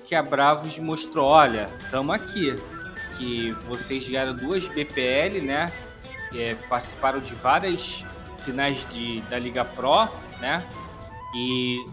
Que 0.07 0.15
a 0.15 0.23
Bravos 0.23 0.78
mostrou, 0.78 1.27
olha, 1.27 1.69
estamos 1.81 2.15
aqui, 2.15 2.55
que 3.16 3.51
vocês 3.69 4.09
ganharam 4.09 4.37
duas 4.37 4.69
BPL, 4.69 5.41
né? 5.43 5.73
É, 6.33 6.55
participaram 6.69 7.19
de 7.19 7.35
várias 7.35 8.05
finais 8.39 8.89
de, 8.89 9.20
da 9.23 9.37
Liga 9.37 9.65
Pro, 9.65 10.09
né? 10.41 10.65
E 11.35 11.85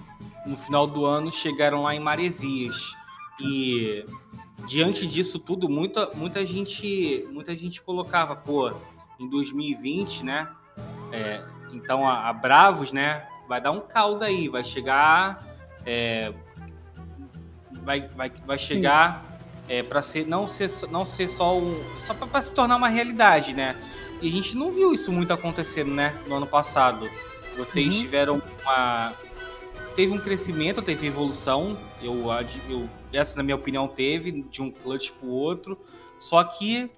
no 0.45 0.55
final 0.55 0.85
do 0.85 1.05
ano 1.05 1.31
chegaram 1.31 1.81
lá 1.81 1.95
em 1.95 1.99
Maresias. 1.99 2.95
E 3.39 4.05
diante 4.67 5.07
disso 5.07 5.39
tudo, 5.39 5.67
muita, 5.67 6.11
muita 6.13 6.45
gente 6.45 7.27
muita 7.31 7.55
gente 7.55 7.81
colocava, 7.81 8.35
pô, 8.35 8.71
em 9.19 9.27
2020, 9.27 10.23
né? 10.23 10.47
É, 11.11 11.43
então 11.71 12.07
a, 12.07 12.29
a, 12.29 12.33
Bravos, 12.33 12.93
né? 12.93 13.25
Vai 13.49 13.59
dar 13.59 13.71
um 13.71 13.81
caldo 13.81 14.23
aí, 14.23 14.47
vai 14.47 14.63
chegar 14.63 15.43
é, 15.83 16.31
vai, 17.83 18.07
vai, 18.09 18.31
vai 18.45 18.57
chegar 18.57 19.33
é, 19.67 19.81
para 19.81 20.01
ser 20.01 20.25
não 20.27 20.47
ser 20.47 20.69
não 20.91 21.05
ser 21.05 21.29
só 21.29 21.57
um 21.57 21.81
só 21.99 22.13
para 22.13 22.41
se 22.41 22.53
tornar 22.53 22.75
uma 22.75 22.89
realidade, 22.89 23.53
né? 23.53 23.75
E 24.21 24.27
a 24.27 24.31
gente 24.31 24.55
não 24.55 24.71
viu 24.71 24.93
isso 24.93 25.11
muito 25.11 25.33
acontecendo, 25.33 25.91
né? 25.91 26.17
No 26.27 26.35
ano 26.35 26.47
passado, 26.47 27.09
vocês 27.55 27.93
uhum. 27.93 28.01
tiveram 28.01 28.41
uma 28.61 29.13
teve 29.95 30.11
um 30.11 30.19
crescimento, 30.19 30.81
teve 30.81 31.07
evolução. 31.07 31.77
Eu, 32.01 32.25
eu 32.69 32.89
essa 33.11 33.37
na 33.37 33.43
minha 33.43 33.55
opinião 33.55 33.87
teve 33.87 34.43
de 34.43 34.61
um 34.61 34.71
clutch 34.71 35.11
para 35.11 35.27
o 35.27 35.31
outro, 35.31 35.79
só 36.19 36.43
que 36.43 36.89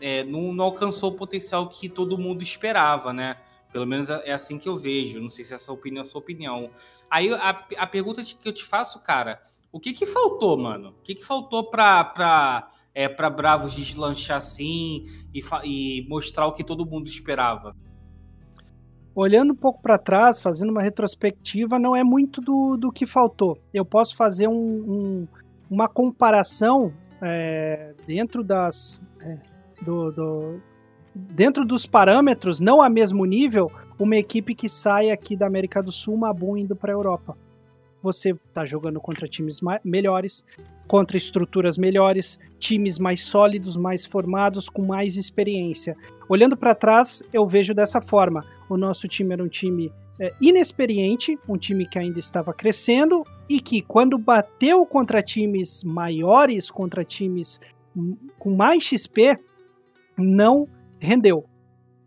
é, 0.00 0.24
não, 0.24 0.52
não 0.52 0.64
alcançou 0.64 1.10
o 1.10 1.14
potencial 1.14 1.68
que 1.68 1.88
todo 1.88 2.16
mundo 2.16 2.42
esperava, 2.42 3.12
né? 3.12 3.36
Pelo 3.72 3.86
menos 3.86 4.10
é, 4.10 4.30
é 4.30 4.32
assim 4.32 4.58
que 4.58 4.68
eu 4.68 4.76
vejo. 4.76 5.20
Não 5.20 5.28
sei 5.28 5.44
se 5.44 5.54
essa 5.54 5.72
opinião 5.72 6.00
é 6.00 6.02
a 6.02 6.04
sua 6.08 6.20
opinião. 6.20 6.70
Aí 7.10 7.32
a, 7.32 7.50
a 7.76 7.86
pergunta 7.86 8.22
que 8.22 8.48
eu 8.48 8.52
te 8.52 8.64
faço, 8.64 8.98
cara, 9.00 9.42
o 9.72 9.78
que 9.78 9.92
que 9.92 10.04
faltou, 10.04 10.58
mano? 10.58 10.90
O 10.90 11.02
que 11.02 11.14
que 11.14 11.24
faltou 11.24 11.70
pra, 11.70 12.02
pra, 12.04 12.68
é, 12.94 13.08
pra 13.08 13.30
Bravos 13.30 13.72
deslanchar 13.72 14.38
assim 14.38 15.04
e, 15.32 15.40
e 15.64 16.08
mostrar 16.08 16.46
o 16.46 16.52
que 16.52 16.64
todo 16.64 16.84
mundo 16.84 17.06
esperava? 17.06 17.74
Olhando 19.14 19.52
um 19.52 19.56
pouco 19.56 19.80
para 19.80 19.98
trás, 19.98 20.40
fazendo 20.40 20.70
uma 20.70 20.82
retrospectiva, 20.82 21.78
não 21.78 21.94
é 21.94 22.02
muito 22.02 22.40
do, 22.40 22.76
do 22.76 22.90
que 22.90 23.06
faltou. 23.06 23.58
Eu 23.72 23.84
posso 23.84 24.16
fazer 24.16 24.48
um, 24.48 24.52
um, 24.52 25.28
uma 25.70 25.88
comparação 25.88 26.92
é, 27.20 27.94
dentro 28.06 28.42
das. 28.42 29.02
É, 29.20 29.38
do, 29.82 30.10
do, 30.10 30.60
dentro 31.14 31.64
dos 31.64 31.86
parâmetros, 31.86 32.60
não 32.60 32.82
a 32.82 32.88
mesmo 32.88 33.24
nível, 33.24 33.70
uma 33.98 34.16
equipe 34.16 34.54
que 34.54 34.68
sai 34.68 35.10
aqui 35.10 35.34
da 35.36 35.46
América 35.46 35.82
do 35.82 35.90
Sul, 35.90 36.14
uma 36.14 36.32
boa 36.32 36.58
indo 36.58 36.76
para 36.76 36.92
a 36.92 36.94
Europa 36.94 37.36
você 38.02 38.30
está 38.30 38.64
jogando 38.64 39.00
contra 39.00 39.28
times 39.28 39.60
melhores, 39.84 40.44
contra 40.86 41.16
estruturas 41.16 41.78
melhores, 41.78 42.38
times 42.58 42.98
mais 42.98 43.20
sólidos, 43.20 43.76
mais 43.76 44.04
formados, 44.04 44.68
com 44.68 44.84
mais 44.84 45.16
experiência. 45.16 45.96
Olhando 46.28 46.56
para 46.56 46.74
trás, 46.74 47.22
eu 47.32 47.46
vejo 47.46 47.74
dessa 47.74 48.00
forma: 48.00 48.44
o 48.68 48.76
nosso 48.76 49.06
time 49.06 49.32
era 49.32 49.42
um 49.42 49.48
time 49.48 49.92
é, 50.20 50.32
inexperiente, 50.40 51.38
um 51.48 51.56
time 51.56 51.86
que 51.86 51.98
ainda 51.98 52.18
estava 52.18 52.52
crescendo 52.52 53.24
e 53.48 53.60
que, 53.60 53.82
quando 53.82 54.18
bateu 54.18 54.84
contra 54.84 55.22
times 55.22 55.82
maiores, 55.84 56.70
contra 56.70 57.04
times 57.04 57.60
com 58.38 58.54
mais 58.54 58.84
XP, 58.84 59.36
não 60.16 60.68
rendeu 61.00 61.49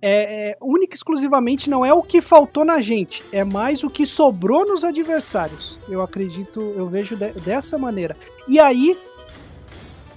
é, 0.06 0.50
é, 0.50 0.58
única 0.60 0.96
e 0.96 0.98
exclusivamente 0.98 1.70
não 1.70 1.86
é 1.86 1.94
o 1.94 2.04
que 2.04 2.20
faltou 2.20 2.66
na 2.66 2.82
gente, 2.82 3.24
é 3.32 3.42
mais 3.42 3.86
o 3.86 3.90
que 3.90 4.06
sobrou 4.06 4.68
nos 4.68 4.84
adversários. 4.84 5.80
Eu 5.88 6.02
acredito, 6.02 6.60
eu 6.76 6.88
vejo 6.88 7.16
de, 7.16 7.32
dessa 7.40 7.78
maneira. 7.78 8.14
E 8.46 8.60
aí, 8.60 8.98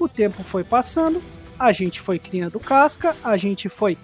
o 0.01 0.09
tempo 0.09 0.43
foi 0.43 0.65
passando, 0.65 1.23
a 1.57 1.71
gente 1.71 2.01
foi 2.01 2.19
criando 2.19 2.59
casca, 2.59 3.17
a 3.23 3.37
gente 3.37 3.69
foi, 3.69 3.97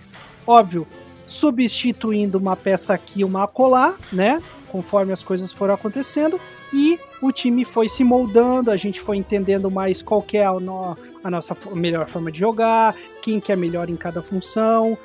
óbvio, 0.46 0.86
substituindo 1.26 2.38
uma 2.38 2.54
peça 2.54 2.94
aqui, 2.94 3.24
uma 3.24 3.42
acolá, 3.42 3.96
né? 4.12 4.40
Conforme 4.70 5.12
as 5.12 5.24
coisas 5.24 5.50
foram 5.50 5.74
acontecendo, 5.74 6.40
e 6.72 6.96
o 7.20 7.32
time 7.32 7.64
foi 7.64 7.88
se 7.88 8.04
moldando, 8.04 8.70
a 8.70 8.76
gente 8.76 9.00
foi 9.00 9.16
entendendo 9.16 9.70
mais 9.70 10.00
qual 10.00 10.24
é 10.32 10.44
a, 10.44 10.52
no, 10.52 10.96
a 11.24 11.30
nossa 11.30 11.56
melhor 11.74 12.06
forma 12.06 12.30
de 12.30 12.38
jogar, 12.38 12.94
quem 13.20 13.40
que 13.40 13.50
é 13.50 13.56
melhor 13.56 13.90
em 13.90 13.96
cada 13.96 14.22
função, 14.22 14.96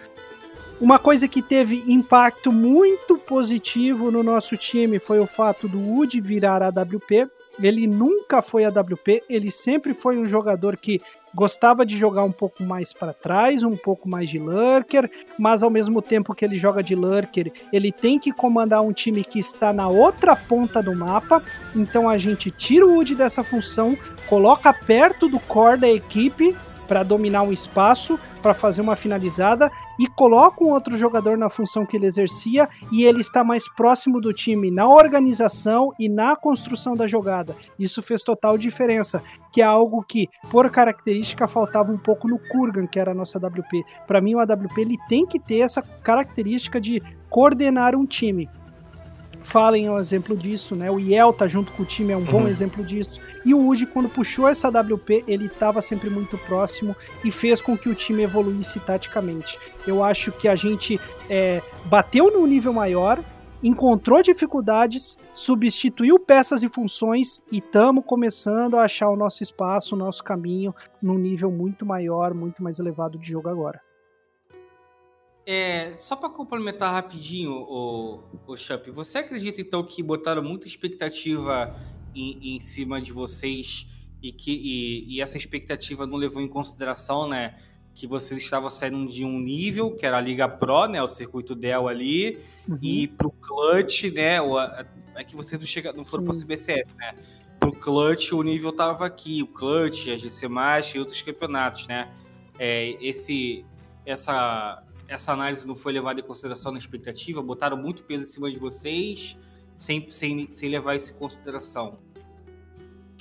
uma 0.80 1.00
coisa 1.00 1.28
que 1.28 1.42
teve 1.42 1.84
impacto 1.92 2.52
muito 2.52 3.18
positivo 3.18 4.12
no 4.12 4.22
nosso 4.22 4.56
time 4.56 5.00
foi 5.00 5.20
o 5.20 5.26
fato 5.26 5.68
do 5.68 5.80
Woody 5.80 6.22
virar 6.22 6.62
a 6.62 6.70
WP. 6.70 7.28
Ele 7.60 7.88
nunca 7.88 8.44
foi 8.44 8.64
a 8.64 8.70
WP, 8.70 9.24
ele 9.28 9.50
sempre 9.50 9.92
foi 9.92 10.16
um 10.20 10.26
jogador 10.28 10.78
que 10.78 11.02
gostava 11.34 11.84
de 11.84 11.98
jogar 11.98 12.24
um 12.24 12.32
pouco 12.32 12.62
mais 12.62 12.94
para 12.94 13.12
trás, 13.12 13.64
um 13.64 13.76
pouco 13.76 14.08
mais 14.08 14.30
de 14.30 14.38
lurker, 14.38 15.10
mas 15.40 15.64
ao 15.64 15.72
mesmo 15.72 16.00
tempo 16.00 16.36
que 16.36 16.46
ele 16.46 16.60
joga 16.60 16.84
de 16.84 16.94
lurker, 16.94 17.52
ele 17.74 17.92
tem 17.92 18.20
que 18.20 18.32
comandar 18.32 18.84
um 18.84 18.94
time 18.94 19.24
que 19.24 19.40
está 19.40 19.74
na 19.74 19.88
outra 19.88 20.36
ponta 20.36 20.84
do 20.84 20.96
mapa. 20.96 21.42
Então 21.76 22.08
a 22.08 22.20
gente 22.20 22.52
tira 22.52 22.86
o 22.86 22.94
Woody 22.94 23.16
dessa 23.16 23.44
função, 23.44 23.98
coloca 24.28 24.72
perto 24.72 25.28
do 25.28 25.40
core 25.40 25.80
da 25.80 25.90
equipe 25.90 26.56
para 26.88 27.04
dominar 27.04 27.44
um 27.44 27.52
espaço, 27.52 28.20
para 28.42 28.54
fazer 28.54 28.82
uma 28.82 28.96
finalizada 28.96 29.70
e 30.00 30.08
coloca 30.08 30.64
um 30.64 30.70
outro 30.70 30.98
jogador 30.98 31.38
na 31.38 31.50
função 31.50 31.86
que 31.86 31.98
ele 31.98 32.06
exercia 32.06 32.70
e 32.92 33.04
ele 33.04 33.22
está 33.22 33.44
mais 33.44 33.70
próximo 33.70 34.22
do 34.22 34.34
time 34.34 34.72
na 34.72 34.88
organização 34.88 35.94
e 36.00 36.08
na 36.08 36.36
construção 36.36 36.96
da 36.96 37.08
jogada. 37.08 37.56
Isso 37.78 38.02
fez 38.02 38.24
total 38.24 38.58
diferença, 38.58 39.22
que 39.52 39.62
é 39.62 39.66
algo 39.66 40.04
que, 40.04 40.28
por 40.50 40.70
característica, 40.70 41.48
faltava 41.48 41.92
um 41.92 41.98
pouco 41.98 42.28
no 42.28 42.40
Kurgan, 42.40 42.88
que 42.88 43.00
era 43.00 43.12
a 43.12 43.16
nossa 43.16 43.38
WP. 43.38 43.84
Para 44.06 44.22
mim, 44.22 44.36
o 44.36 44.40
AWP 44.40 44.82
ele 44.82 44.98
tem 45.10 45.26
que 45.26 45.40
ter 45.40 45.60
essa 45.60 45.82
característica 45.82 46.80
de 46.80 47.02
coordenar 47.30 47.96
um 47.96 48.06
time. 48.06 48.50
Fallen 49.48 49.88
é 49.88 49.92
um 49.92 49.98
exemplo 49.98 50.36
disso, 50.36 50.76
né? 50.76 50.92
O 50.92 51.00
Yel 51.00 51.32
tá 51.32 51.48
junto 51.48 51.72
com 51.72 51.84
o 51.84 51.86
time, 51.86 52.12
é 52.12 52.18
um 52.18 52.24
bom 52.24 52.42
Uhum. 52.42 52.48
exemplo 52.50 52.84
disso. 52.86 53.20
E 53.46 53.54
o 53.54 53.66
Uji, 53.66 53.86
quando 53.86 54.10
puxou 54.10 54.48
essa 54.48 54.68
WP, 54.70 55.24
ele 55.28 55.46
estava 55.46 55.82
sempre 55.82 56.10
muito 56.10 56.38
próximo 56.40 56.94
e 57.24 57.32
fez 57.32 57.62
com 57.62 57.78
que 57.78 57.88
o 57.88 57.96
time 57.96 58.24
evoluísse 58.24 58.80
taticamente. 58.82 59.58
Eu 59.88 60.04
acho 60.04 60.32
que 60.34 60.50
a 60.50 60.56
gente 60.56 61.00
é, 61.30 61.62
bateu 61.86 62.30
num 62.32 62.46
nível 62.46 62.74
maior, 62.74 63.24
encontrou 63.64 64.22
dificuldades, 64.22 65.18
substituiu 65.34 66.20
peças 66.20 66.62
e 66.62 66.70
funções 66.70 67.42
e 67.52 67.60
estamos 67.60 68.04
começando 68.06 68.76
a 68.76 68.84
achar 68.84 69.10
o 69.10 69.16
nosso 69.16 69.42
espaço, 69.42 69.96
o 69.96 69.98
nosso 69.98 70.24
caminho 70.24 70.76
num 71.02 71.18
nível 71.18 71.50
muito 71.50 71.86
maior, 71.86 72.34
muito 72.34 72.62
mais 72.62 72.80
elevado 72.80 73.18
de 73.18 73.32
jogo 73.32 73.48
agora. 73.48 73.87
É, 75.50 75.96
só 75.96 76.18
para 76.18 76.30
complementar 76.30 76.92
rapidinho, 76.92 77.54
o, 77.54 78.22
o 78.46 78.58
Champ, 78.58 78.86
você 78.90 79.20
acredita 79.20 79.62
então 79.62 79.82
que 79.82 80.04
botaram 80.04 80.44
muita 80.44 80.68
expectativa 80.68 81.74
em, 82.14 82.56
em 82.58 82.60
cima 82.60 83.00
de 83.00 83.14
vocês 83.14 83.88
e 84.22 84.34
que 84.34 84.52
e, 84.52 85.16
e 85.16 85.22
essa 85.22 85.38
expectativa 85.38 86.06
não 86.06 86.18
levou 86.18 86.42
em 86.42 86.50
consideração, 86.50 87.30
né, 87.30 87.56
que 87.96 88.06
vocês 88.06 88.44
estavam 88.44 88.70
saindo 88.70 89.08
de 89.08 89.24
um 89.24 89.40
nível 89.40 89.96
que 89.96 90.06
era 90.06 90.18
a 90.18 90.22
Liga 90.22 90.50
Pro, 90.50 90.86
né, 90.88 91.02
o 91.02 91.08
circuito 91.08 91.56
Dell 91.56 91.88
ali, 91.88 92.38
Uhum. 92.68 92.78
e 92.82 93.08
pro 93.08 93.32
Clutch, 93.32 94.04
né, 94.14 94.42
o, 94.42 94.58
a- 94.58 94.86
é 95.16 95.24
que 95.24 95.34
vocês 95.34 95.58
não, 95.60 95.66
chega, 95.66 95.94
não 95.94 96.04
foram 96.04 96.26
para 96.26 96.34
Sim. 96.34 96.42
CBCS, 96.46 96.94
né? 96.98 97.16
Pro 97.58 97.72
Clutch 97.72 98.34
o 98.34 98.44
nível 98.44 98.72
tava 98.74 99.06
aqui, 99.06 99.42
o 99.42 99.48
Clutch, 99.48 100.10
a 100.10 100.18
GC 100.18 100.46
e 100.94 101.00
outros 101.00 101.22
campeonatos, 101.24 101.88
né? 101.88 102.12
É, 102.60 102.90
esse 103.04 103.66
essa 104.06 104.84
essa 105.08 105.34
análise 105.34 105.68
não 105.68 105.76
foi 105.76 105.94
levada 105.94 106.20
em 106.20 106.24
consideração 106.24 106.72
na 106.72 106.78
expectativa, 106.78 107.42
botaram 107.42 107.78
muito 107.78 108.04
peso 108.04 108.26
em 108.26 108.28
cima 108.28 108.52
de 108.52 108.58
vocês, 108.58 109.38
sem, 109.76 110.10
sem, 110.10 110.50
sem 110.52 110.70
levar 110.70 110.96
isso 110.96 111.14
em 111.14 111.18
consideração. 111.18 112.00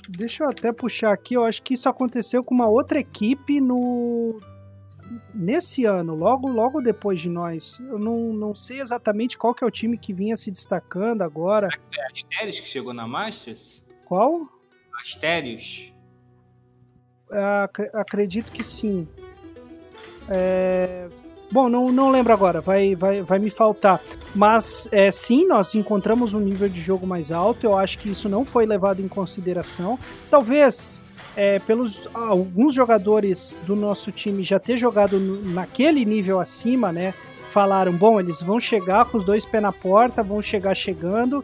Deixa 0.09 0.43
eu 0.43 0.49
até 0.49 0.71
puxar 0.71 1.11
aqui, 1.13 1.33
eu 1.33 1.43
acho 1.43 1.61
que 1.61 1.73
isso 1.73 1.89
aconteceu 1.89 2.43
com 2.43 2.55
uma 2.55 2.67
outra 2.67 2.99
equipe 2.99 3.59
no 3.59 4.39
nesse 5.33 5.85
ano, 5.85 6.15
logo 6.15 6.49
logo 6.49 6.81
depois 6.81 7.19
de 7.21 7.29
nós. 7.29 7.79
Eu 7.79 7.97
não, 7.97 8.33
não 8.33 8.53
sei 8.55 8.81
exatamente 8.81 9.37
qual 9.37 9.53
que 9.53 9.63
é 9.63 9.67
o 9.67 9.71
time 9.71 9.97
que 9.97 10.13
vinha 10.13 10.35
se 10.35 10.51
destacando 10.51 11.21
agora. 11.21 11.69
Será 11.69 11.81
que 11.81 11.95
foi 11.95 12.03
a 12.03 12.07
Asterios 12.07 12.59
que 12.59 12.67
chegou 12.67 12.93
na 12.93 13.07
Masters? 13.07 13.85
Qual? 14.05 14.47
Asterios? 14.99 15.93
Ac- 17.29 17.89
acredito 17.93 18.51
que 18.51 18.63
sim. 18.63 19.07
É, 20.29 21.07
Bom, 21.49 21.69
não, 21.69 21.91
não 21.91 22.09
lembro 22.09 22.33
agora, 22.33 22.59
vai, 22.59 22.93
vai, 22.93 23.21
vai 23.21 23.39
me 23.39 23.49
faltar. 23.49 24.01
Mas 24.35 24.89
é, 24.91 25.09
sim, 25.11 25.47
nós 25.47 25.73
encontramos 25.75 26.33
um 26.33 26.39
nível 26.39 26.67
de 26.67 26.81
jogo 26.81 27.07
mais 27.07 27.31
alto. 27.31 27.65
Eu 27.65 27.77
acho 27.77 27.99
que 27.99 28.09
isso 28.09 28.27
não 28.27 28.43
foi 28.45 28.65
levado 28.65 29.01
em 29.01 29.07
consideração. 29.07 29.97
Talvez 30.29 31.01
é, 31.37 31.59
pelos 31.59 32.07
alguns 32.13 32.73
jogadores 32.73 33.57
do 33.65 33.75
nosso 33.75 34.11
time 34.11 34.43
já 34.43 34.59
ter 34.59 34.75
jogado 34.75 35.19
naquele 35.45 36.03
nível 36.03 36.39
acima, 36.39 36.91
né? 36.91 37.13
Falaram, 37.49 37.93
bom, 37.93 38.19
eles 38.19 38.41
vão 38.41 38.59
chegar 38.59 39.05
com 39.05 39.17
os 39.17 39.23
dois 39.23 39.45
pés 39.45 39.63
na 39.63 39.71
porta, 39.71 40.21
vão 40.21 40.41
chegar 40.41 40.75
chegando. 40.75 41.43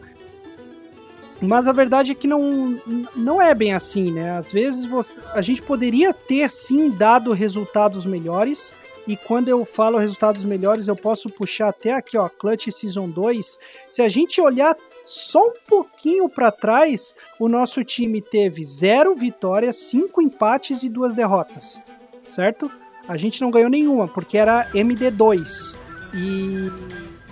Mas 1.40 1.66
a 1.66 1.72
verdade 1.72 2.12
é 2.12 2.14
que 2.14 2.26
não, 2.28 2.78
não 3.16 3.40
é 3.40 3.54
bem 3.54 3.72
assim, 3.72 4.10
né? 4.10 4.36
Às 4.36 4.52
vezes 4.52 4.84
você- 4.84 5.20
a 5.32 5.40
gente 5.40 5.62
poderia 5.62 6.12
ter 6.12 6.50
sim 6.50 6.90
dado 6.90 7.32
resultados 7.32 8.04
melhores. 8.04 8.74
E 9.06 9.16
quando 9.16 9.48
eu 9.48 9.64
falo 9.64 9.98
resultados 9.98 10.44
melhores, 10.44 10.88
eu 10.88 10.96
posso 10.96 11.28
puxar 11.28 11.68
até 11.68 11.92
aqui, 11.92 12.16
ó, 12.16 12.28
Clutch 12.28 12.70
Season 12.70 13.08
2. 13.08 13.58
Se 13.88 14.02
a 14.02 14.08
gente 14.08 14.40
olhar 14.40 14.76
só 15.04 15.40
um 15.40 15.54
pouquinho 15.68 16.28
para 16.28 16.50
trás, 16.50 17.14
o 17.38 17.48
nosso 17.48 17.84
time 17.84 18.22
teve 18.22 18.64
zero 18.64 19.14
vitórias, 19.14 19.76
cinco 19.76 20.22
empates 20.22 20.82
e 20.82 20.88
duas 20.88 21.14
derrotas, 21.14 21.82
certo? 22.28 22.70
A 23.06 23.16
gente 23.16 23.42
não 23.42 23.50
ganhou 23.50 23.68
nenhuma, 23.68 24.08
porque 24.08 24.38
era 24.38 24.66
MD2. 24.72 25.76
E 26.14 26.72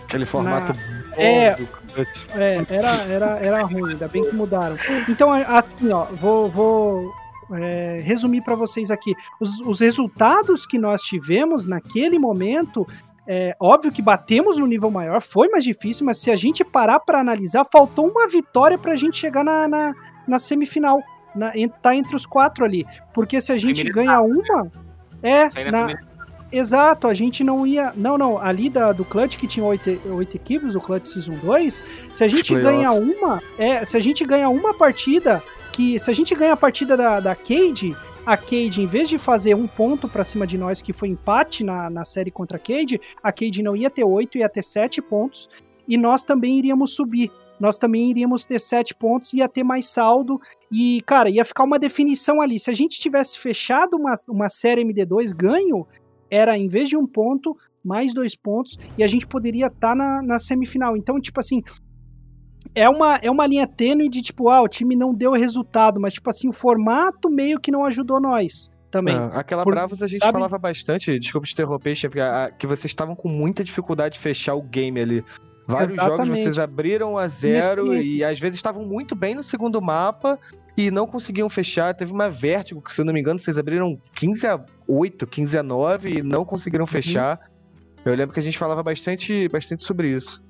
Aquele 0.05 0.27
formato 0.27 0.74
bom 0.74 0.81
É. 1.16 1.57
é, 2.36 2.66
era, 2.69 2.90
era, 3.09 3.27
era 3.39 3.62
ruim, 3.62 3.93
ainda 3.93 4.09
bem 4.09 4.24
que 4.24 4.35
mudaram. 4.35 4.77
Então, 5.09 5.32
assim, 5.32 5.90
ó, 5.90 6.05
vou, 6.05 6.49
vou 6.49 7.15
é, 7.55 8.01
resumir 8.03 8.43
para 8.43 8.55
vocês 8.55 8.91
aqui. 8.91 9.15
Os, 9.41 9.61
os 9.61 9.81
resultados 9.81 10.66
que 10.66 10.79
nós 10.79 11.03
tivemos 11.03 11.66
naquele 11.66 12.19
momento, 12.19 12.87
é 13.27 13.57
óbvio 13.61 13.93
que 13.93 14.03
batemos 14.03 14.59
no 14.59 14.66
nível 14.66 14.91
maior, 14.91 15.20
foi 15.20 15.49
mais 15.49 15.65
difícil, 15.65 16.05
mas 16.05 16.19
se 16.19 16.31
a 16.31 16.37
gente 16.37 16.65
parar 16.65 17.01
para 17.01 17.20
analisar, 17.20 17.66
faltou 17.70 18.09
uma 18.09 18.27
vitória 18.29 18.77
para 18.77 18.93
a 18.93 18.97
gente 18.97 19.16
chegar 19.16 19.45
na, 19.45 19.69
na, 19.69 19.95
na 20.27 20.39
semifinal. 20.39 21.01
Na, 21.35 21.53
tá 21.81 21.97
entre 21.97 22.15
os 22.15 22.27
quatro 22.27 22.65
ali. 22.65 22.85
Porque 23.15 23.41
se 23.41 23.53
a 23.53 23.57
gente 23.57 23.83
ganha 23.85 24.20
uma. 24.20 24.70
É, 25.23 25.70
na 25.70 25.89
Exato, 26.53 27.09
a 27.09 27.15
gente 27.15 27.43
não 27.43 27.66
ia. 27.66 27.93
Não, 27.97 28.19
não. 28.19 28.37
Ali 28.37 28.69
da, 28.69 28.93
do 28.93 29.07
Clutch, 29.07 29.39
que 29.39 29.47
tinha 29.47 29.65
oito, 29.65 29.99
oito 30.11 30.37
equipes, 30.37 30.74
o 30.74 30.81
Clutch 30.81 31.07
Season 31.07 31.35
2, 31.37 31.85
se 32.12 32.23
a 32.23 32.29
gente 32.29 32.55
ganha 32.55 32.93
uma. 32.93 33.43
É, 33.59 33.83
se 33.87 33.97
a 33.97 34.01
gente 34.01 34.23
ganha 34.27 34.51
uma 34.51 34.74
partida, 34.74 35.43
que. 35.73 35.99
Se 35.99 36.11
a 36.11 36.15
gente 36.15 36.35
ganha 36.35 36.53
a 36.53 36.57
partida 36.57 36.97
da, 36.97 37.20
da 37.20 37.35
Cade, 37.35 37.97
a 38.24 38.36
Cade, 38.36 38.82
em 38.82 38.86
vez 38.86 39.09
de 39.09 39.19
fazer 39.19 39.55
um 39.55 39.66
ponto 39.66 40.09
pra 40.09 40.23
cima 40.24 40.47
de 40.47 40.57
nós, 40.57 40.81
que 40.81 40.93
foi 40.93 41.09
empate 41.09 41.65
na, 41.65 41.90
na 41.90 42.05
série 42.05 42.31
contra 42.31 42.57
a 42.57 42.61
Cade, 42.61 43.01
a 43.23 43.32
Cade 43.32 43.62
não 43.62 43.74
ia 43.74 43.90
ter 43.90 44.05
oito, 44.05 44.39
ia 44.39 44.49
ter 44.49 44.62
sete 44.62 45.03
pontos. 45.03 45.49
E 45.89 45.97
nós 45.97 46.24
também 46.24 46.59
iríamos 46.59 46.94
subir. 46.94 47.31
Nós 47.59 47.78
também 47.78 48.11
iríamos 48.11 48.44
ter 48.44 48.59
sete 48.59 48.94
pontos, 48.94 49.32
ia 49.32 49.49
ter 49.49 49.62
mais 49.62 49.86
saldo. 49.86 50.40
E, 50.70 51.01
cara, 51.03 51.31
ia 51.31 51.44
ficar 51.44 51.65
uma 51.65 51.78
definição 51.78 52.40
ali. 52.40 52.59
Se 52.59 52.70
a 52.70 52.74
gente 52.74 53.01
tivesse 53.01 53.39
fechado 53.39 53.97
uma, 53.97 54.15
uma 54.28 54.49
série 54.49 54.85
MD2 54.85 55.35
ganho, 55.35 55.86
era 56.31 56.57
em 56.57 56.69
vez 56.69 56.89
de 56.89 56.97
um 56.97 57.07
ponto, 57.07 57.57
mais 57.85 58.15
dois 58.15 58.35
pontos, 58.35 58.78
e 58.97 59.03
a 59.03 59.07
gente 59.07 59.27
poderia 59.27 59.66
estar 59.66 59.94
na, 59.94 60.23
na 60.23 60.39
semifinal. 60.39 60.97
Então, 60.97 61.20
tipo 61.20 61.40
assim, 61.40 61.62
é 62.74 62.89
uma, 62.89 63.16
é 63.16 63.31
uma 63.31 63.47
linha 63.47 63.66
tênue 63.66 64.09
de 64.09 64.20
tipo, 64.23 64.49
ah, 64.49 64.62
o 64.62 64.69
time 64.69 64.94
não 64.97 65.15
deu 65.15 65.32
resultado, 65.32 66.01
mas 66.01 66.15
tipo 66.15 66.28
assim, 66.31 66.49
o 66.49 66.53
formato 66.53 67.31
meio 67.31 67.61
que 67.61 67.70
não 67.70 67.85
ajudou 67.85 68.20
nós 68.20 68.70
também. 68.90 69.15
Ah, 69.15 69.31
aquela 69.35 69.62
Por- 69.65 69.73
Bravos 69.74 70.03
a 70.03 70.07
gente 70.07 70.19
sabe? 70.20 70.32
falava 70.32 70.59
bastante, 70.59 71.19
desculpa 71.19 71.47
te 71.47 71.53
interromper, 71.53 71.94
a- 72.20 72.51
que 72.51 72.66
vocês 72.66 72.86
estavam 72.86 73.15
com 73.15 73.28
muita 73.28 73.62
dificuldade 73.65 74.15
de 74.15 74.20
fechar 74.20 74.55
o 74.55 74.62
game 74.62 75.01
ali. 75.01 75.24
Vários 75.66 75.94
jogos 75.94 76.09
Exatamente. 76.15 76.43
vocês 76.43 76.59
abriram 76.59 77.16
a 77.16 77.28
zero 77.28 77.86
Inexperiência. 77.86 78.16
e 78.16 78.24
às 78.24 78.39
vezes 78.40 78.57
estavam 78.57 78.85
muito 78.85 79.15
bem 79.15 79.35
no 79.35 79.43
segundo 79.43 79.81
mapa 79.81 80.39
e 80.77 80.90
não 80.90 81.07
conseguiam 81.07 81.49
fechar. 81.49 81.94
Teve 81.94 82.12
uma 82.12 82.28
vértigo 82.28 82.82
que, 82.82 82.93
se 82.93 83.01
eu 83.01 83.05
não 83.05 83.12
me 83.12 83.20
engano, 83.20 83.39
vocês 83.39 83.57
abriram 83.57 83.97
15 84.15 84.47
a 84.47 84.62
8, 84.89 85.24
15 85.27 85.57
a 85.57 85.62
9 85.62 86.19
e 86.19 86.23
não 86.23 86.44
conseguiram 86.44 86.85
fechar. 86.86 87.39
Eu 88.05 88.12
lembro 88.15 88.35
que 88.35 88.40
a 88.40 88.43
gente 88.43 88.59
falava 88.59 88.82
bastante, 88.82 89.49
bastante 89.49 89.85
sobre 89.85 90.09
isso. 90.11 90.43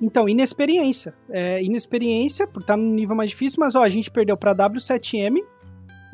Então, 0.00 0.28
inexperiência. 0.28 1.14
É, 1.28 1.62
inexperiência, 1.62 2.46
por 2.46 2.60
estar 2.60 2.76
num 2.76 2.90
nível 2.90 3.14
mais 3.14 3.30
difícil, 3.30 3.58
mas 3.60 3.74
ó, 3.74 3.82
a 3.82 3.88
gente 3.88 4.10
perdeu 4.10 4.36
para 4.36 4.54
W7M. 4.54 5.42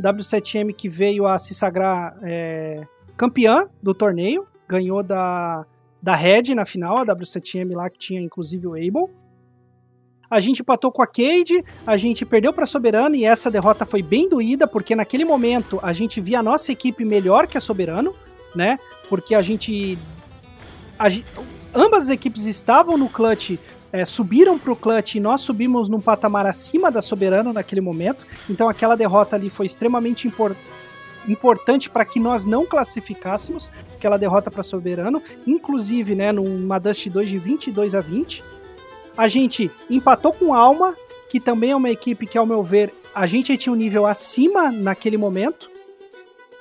W7M 0.03 0.75
que 0.75 0.89
veio 0.89 1.27
a 1.27 1.39
se 1.39 1.55
sagrar 1.55 2.17
é, 2.23 2.85
campeã 3.17 3.67
do 3.83 3.95
torneio, 3.95 4.47
ganhou 4.69 5.03
da, 5.03 5.65
da 6.03 6.15
Red 6.15 6.55
na 6.55 6.65
final, 6.65 6.99
a 6.99 7.07
W7M 7.07 7.75
lá 7.75 7.89
que 7.89 7.99
tinha 7.99 8.21
inclusive 8.21 8.67
o 8.67 8.75
Able. 8.75 9.11
A 10.29 10.41
gente 10.41 10.61
empatou 10.61 10.91
com 10.91 11.03
a 11.03 11.07
Cade, 11.07 11.65
a 11.87 11.97
gente 11.97 12.27
perdeu 12.27 12.53
para 12.53 12.67
Soberano 12.67 13.15
e 13.15 13.25
essa 13.25 13.51
derrota 13.51 13.87
foi 13.87 14.03
bem 14.03 14.29
doída, 14.29 14.67
porque 14.67 14.95
naquele 14.97 15.25
momento 15.25 15.79
a 15.83 15.93
gente 15.93 16.21
via 16.21 16.41
a 16.41 16.43
nossa 16.43 16.73
equipe 16.73 17.05
melhor 17.05 17.47
que 17.47 17.57
a 17.57 17.61
Soberano, 17.61 18.13
né? 18.55 18.79
Porque 19.09 19.35
a 19.35 19.41
gente. 19.41 19.97
A 20.99 21.07
ambas 21.73 22.05
as 22.05 22.11
equipes 22.11 22.47
estavam 22.47 22.97
no 22.97 23.09
clutch, 23.09 23.57
é, 23.97 24.05
subiram 24.05 24.59
pro 24.59 24.77
clutch 24.77 25.15
e 25.15 25.21
nós 25.21 25.41
subimos 25.41 25.89
num 25.89 26.01
patamar 26.01 26.47
acima 26.47 26.91
da 26.91 27.01
Soberano 27.01 27.53
naquele 27.53 27.81
momento. 27.81 28.27
Então 28.49 28.69
aquela 28.69 28.95
derrota 28.97 29.37
ali 29.37 29.49
foi 29.49 29.65
extremamente 29.67 30.29
impor- 30.29 30.55
importante 31.27 31.89
para 31.89 32.05
que 32.05 32.21
nós 32.21 32.45
não 32.45 32.67
classificássemos 32.67 33.71
aquela 33.97 34.19
derrota 34.19 34.51
para 34.51 34.63
Soberano, 34.63 35.23
inclusive, 35.47 36.15
né, 36.15 36.31
numa 36.31 36.79
Dust 36.79 37.09
2 37.09 37.29
de 37.31 37.39
22 37.39 37.95
a 37.95 38.01
20. 38.01 38.45
A 39.17 39.29
gente 39.29 39.71
empatou 39.89 40.33
com 40.33 40.53
Alma, 40.53 40.95
que 41.31 41.41
também 41.41 41.71
é 41.71 41.77
uma 41.77 41.91
equipe 41.91 42.27
que, 42.27 42.37
ao 42.39 42.47
meu 42.47 42.63
ver, 42.63 42.93
a 43.15 43.27
gente 43.27 43.57
tinha 43.57 43.73
um 43.73 43.77
nível 43.77 44.07
acima 44.07 44.71
naquele 44.71 45.17
momento. 45.17 45.71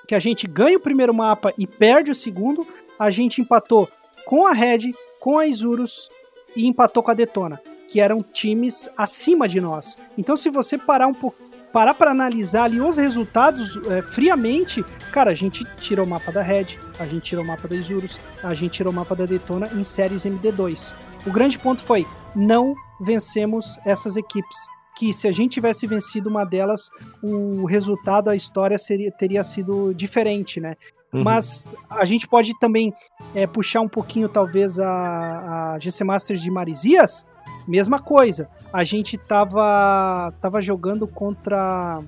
que 0.07 0.14
a 0.16 0.20
gente 0.20 0.45
ganha 0.48 0.78
o 0.78 0.80
primeiro 0.80 1.14
mapa 1.14 1.52
e 1.57 1.66
perde 1.66 2.12
o 2.12 2.16
segundo. 2.16 2.66
A 2.98 3.10
gente 3.10 3.41
empatou 3.41 3.90
com 4.26 4.45
a 4.45 4.53
Red, 4.53 4.91
com 5.20 5.40
a 5.40 5.48
Isurus 5.48 6.07
e 6.56 6.65
empatou 6.65 7.03
com 7.03 7.11
a 7.11 7.14
Detona, 7.14 7.61
que 7.88 7.99
eram 7.99 8.23
times 8.23 8.90
acima 8.98 9.48
de 9.48 9.60
nós. 9.60 9.98
Então, 10.18 10.36
se 10.36 10.49
você 10.49 10.77
parar 10.77 11.07
um 11.07 11.14
pouco, 11.14 11.38
parar 11.72 11.94
para 11.94 12.11
analisar 12.11 12.64
ali 12.64 12.80
os 12.80 12.98
resultados 12.98 13.77
é, 13.88 14.02
friamente, 14.02 14.84
cara, 15.11 15.32
a 15.32 15.34
gente 15.36 15.65
tirou 15.77 16.06
o 16.06 16.10
mapa 16.10 16.32
da 16.32 16.41
Red, 16.41 16.68
a 16.99 17.06
gente 17.06 17.23
tirou 17.23 17.44
o 17.44 17.48
mapa 17.48 17.68
da 17.68 17.76
Isurus, 17.76 18.19
a 18.41 18.53
gente 18.53 18.72
tirou 18.72 18.94
o 18.94 18.95
mapa 18.95 19.15
da 19.15 19.26
Detona 19.26 19.69
em 19.73 19.84
séries 19.84 20.26
MD2. 20.26 20.94
O 21.27 21.32
grande 21.32 21.60
ponto 21.60 21.82
foi 21.82 22.06
não 22.36 22.76
vencemos 22.99 23.77
essas 23.86 24.18
equipes. 24.18 24.57
Que 24.98 25.11
se 25.14 25.27
a 25.27 25.32
gente 25.32 25.52
tivesse 25.52 25.86
vencido 25.86 26.30
uma 26.30 26.45
delas, 26.45 26.90
o 27.22 27.65
resultado, 27.65 28.30
a 28.30 28.36
história 28.36 28.77
seria, 28.77 29.11
teria 29.11 29.44
sido 29.44 29.94
diferente, 29.94 30.61
né? 30.61 30.77
Uhum. 31.14 31.23
Mas 31.23 31.73
a 31.90 32.06
gente 32.06 32.27
pode 32.27 32.57
também 32.60 32.94
é, 33.34 33.48
puxar 33.48 33.82
um 33.82 33.88
pouquinho, 33.88 34.27
talvez, 34.27 34.80
a, 34.80 35.73
a 35.73 35.80
GC 35.80 36.03
Masters 36.03 36.41
de 36.41 36.52
Marizias. 36.52 37.26
Mesma 37.68 37.99
coisa. 37.99 38.49
A 38.72 38.84
gente 38.84 39.18
tava, 39.18 40.34
tava 40.41 40.61
jogando 40.61 41.07
contra 41.07 42.02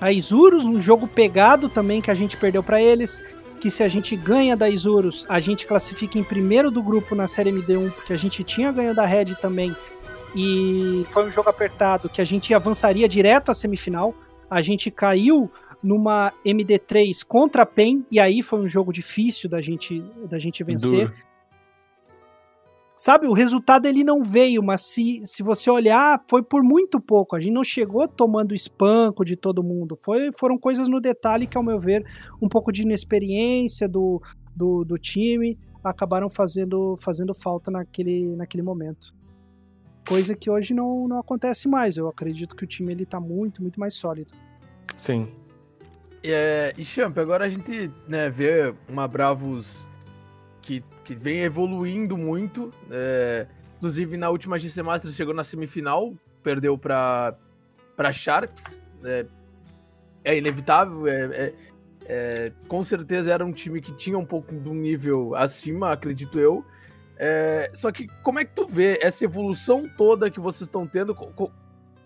a 0.00 0.12
Isurus, 0.12 0.64
um 0.64 0.80
jogo 0.80 1.06
pegado 1.06 1.68
também 1.68 2.00
que 2.00 2.10
a 2.10 2.14
gente 2.14 2.36
perdeu 2.36 2.62
para 2.62 2.80
eles. 2.80 3.22
Que 3.60 3.70
se 3.70 3.82
a 3.82 3.88
gente 3.88 4.14
ganha 4.16 4.56
da 4.56 4.68
Isurus, 4.68 5.24
a 5.28 5.38
gente 5.38 5.66
classifica 5.66 6.18
em 6.18 6.24
primeiro 6.24 6.70
do 6.70 6.82
grupo 6.82 7.14
na 7.14 7.26
série 7.26 7.50
MD1, 7.50 7.92
porque 7.92 8.12
a 8.12 8.16
gente 8.16 8.42
tinha 8.44 8.70
ganho 8.72 8.94
da 8.94 9.06
Red 9.06 9.36
também. 9.36 9.74
E 10.34 11.06
foi 11.08 11.26
um 11.26 11.30
jogo 11.30 11.48
apertado 11.48 12.08
que 12.08 12.20
a 12.20 12.24
gente 12.24 12.52
avançaria 12.52 13.06
direto 13.06 13.50
à 13.50 13.54
semifinal. 13.54 14.14
A 14.50 14.60
gente 14.60 14.90
caiu 14.90 15.50
numa 15.84 16.32
MD3 16.44 17.22
contra 17.24 17.62
a 17.62 17.66
PEN, 17.66 18.04
e 18.10 18.18
aí 18.18 18.42
foi 18.42 18.60
um 18.60 18.66
jogo 18.66 18.90
difícil 18.90 19.50
da 19.50 19.60
gente, 19.60 20.00
da 20.28 20.38
gente 20.38 20.64
vencer. 20.64 21.08
Duro. 21.08 21.34
Sabe, 22.96 23.26
o 23.26 23.32
resultado 23.32 23.86
ele 23.86 24.04
não 24.04 24.22
veio, 24.22 24.62
mas 24.62 24.82
se, 24.82 25.20
se 25.26 25.42
você 25.42 25.68
olhar, 25.68 26.24
foi 26.28 26.42
por 26.42 26.62
muito 26.62 27.00
pouco. 27.00 27.34
A 27.36 27.40
gente 27.40 27.52
não 27.52 27.64
chegou 27.64 28.06
tomando 28.06 28.54
espanco 28.54 29.24
de 29.24 29.36
todo 29.36 29.64
mundo. 29.64 29.96
Foi, 29.96 30.30
foram 30.32 30.56
coisas 30.56 30.88
no 30.88 31.00
detalhe 31.00 31.46
que, 31.46 31.56
ao 31.56 31.62
meu 31.62 31.78
ver, 31.78 32.06
um 32.40 32.48
pouco 32.48 32.70
de 32.72 32.82
inexperiência 32.82 33.88
do, 33.88 34.22
do, 34.54 34.84
do 34.84 34.94
time 34.94 35.58
acabaram 35.82 36.30
fazendo, 36.30 36.96
fazendo 36.96 37.34
falta 37.34 37.70
naquele, 37.70 38.34
naquele 38.36 38.62
momento. 38.62 39.12
Coisa 40.08 40.34
que 40.34 40.48
hoje 40.48 40.72
não, 40.72 41.08
não 41.08 41.18
acontece 41.18 41.68
mais. 41.68 41.96
Eu 41.96 42.08
acredito 42.08 42.54
que 42.54 42.64
o 42.64 42.66
time 42.66 42.92
ele 42.92 43.04
tá 43.04 43.18
muito, 43.18 43.60
muito 43.60 43.78
mais 43.78 43.94
sólido. 43.94 44.32
Sim. 44.96 45.28
É, 46.26 46.72
e 46.78 46.84
Champ, 46.84 47.16
agora 47.18 47.44
a 47.44 47.48
gente 47.48 47.90
né, 48.08 48.30
vê 48.30 48.74
uma 48.88 49.06
Bravos 49.06 49.86
que, 50.62 50.82
que 51.04 51.14
vem 51.14 51.40
evoluindo 51.40 52.16
muito. 52.16 52.70
é, 52.90 53.46
inclusive 53.76 54.16
na 54.16 54.30
última 54.30 54.58
GC 54.58 54.82
Masters 54.82 55.14
chegou 55.14 55.34
na 55.34 55.44
semifinal, 55.44 56.14
perdeu 56.42 56.78
para 56.78 57.34
para 57.96 58.10
Sharks. 58.12 58.80
É, 59.04 59.26
é 60.24 60.38
inevitável, 60.38 61.06
é, 61.06 61.24
é- 61.26 61.54
é, 62.06 62.52
com 62.68 62.82
certeza 62.82 63.32
era 63.32 63.44
um 63.44 63.52
time 63.52 63.80
que 63.80 63.92
tinha 63.96 64.18
um 64.18 64.24
pouco 64.26 64.54
de 64.54 64.68
um 64.68 64.74
nível 64.74 65.34
acima, 65.34 65.92
acredito 65.92 66.38
eu. 66.38 66.64
É, 67.16 67.70
só 67.72 67.92
que 67.92 68.06
como 68.22 68.38
é 68.38 68.44
que 68.44 68.52
tu 68.54 68.66
vê 68.66 68.98
essa 69.02 69.24
evolução 69.24 69.84
toda 69.96 70.30
que 70.30 70.40
vocês 70.40 70.62
estão 70.62 70.86
tendo? 70.86 71.14
co- 71.14 71.28
co- 71.28 71.52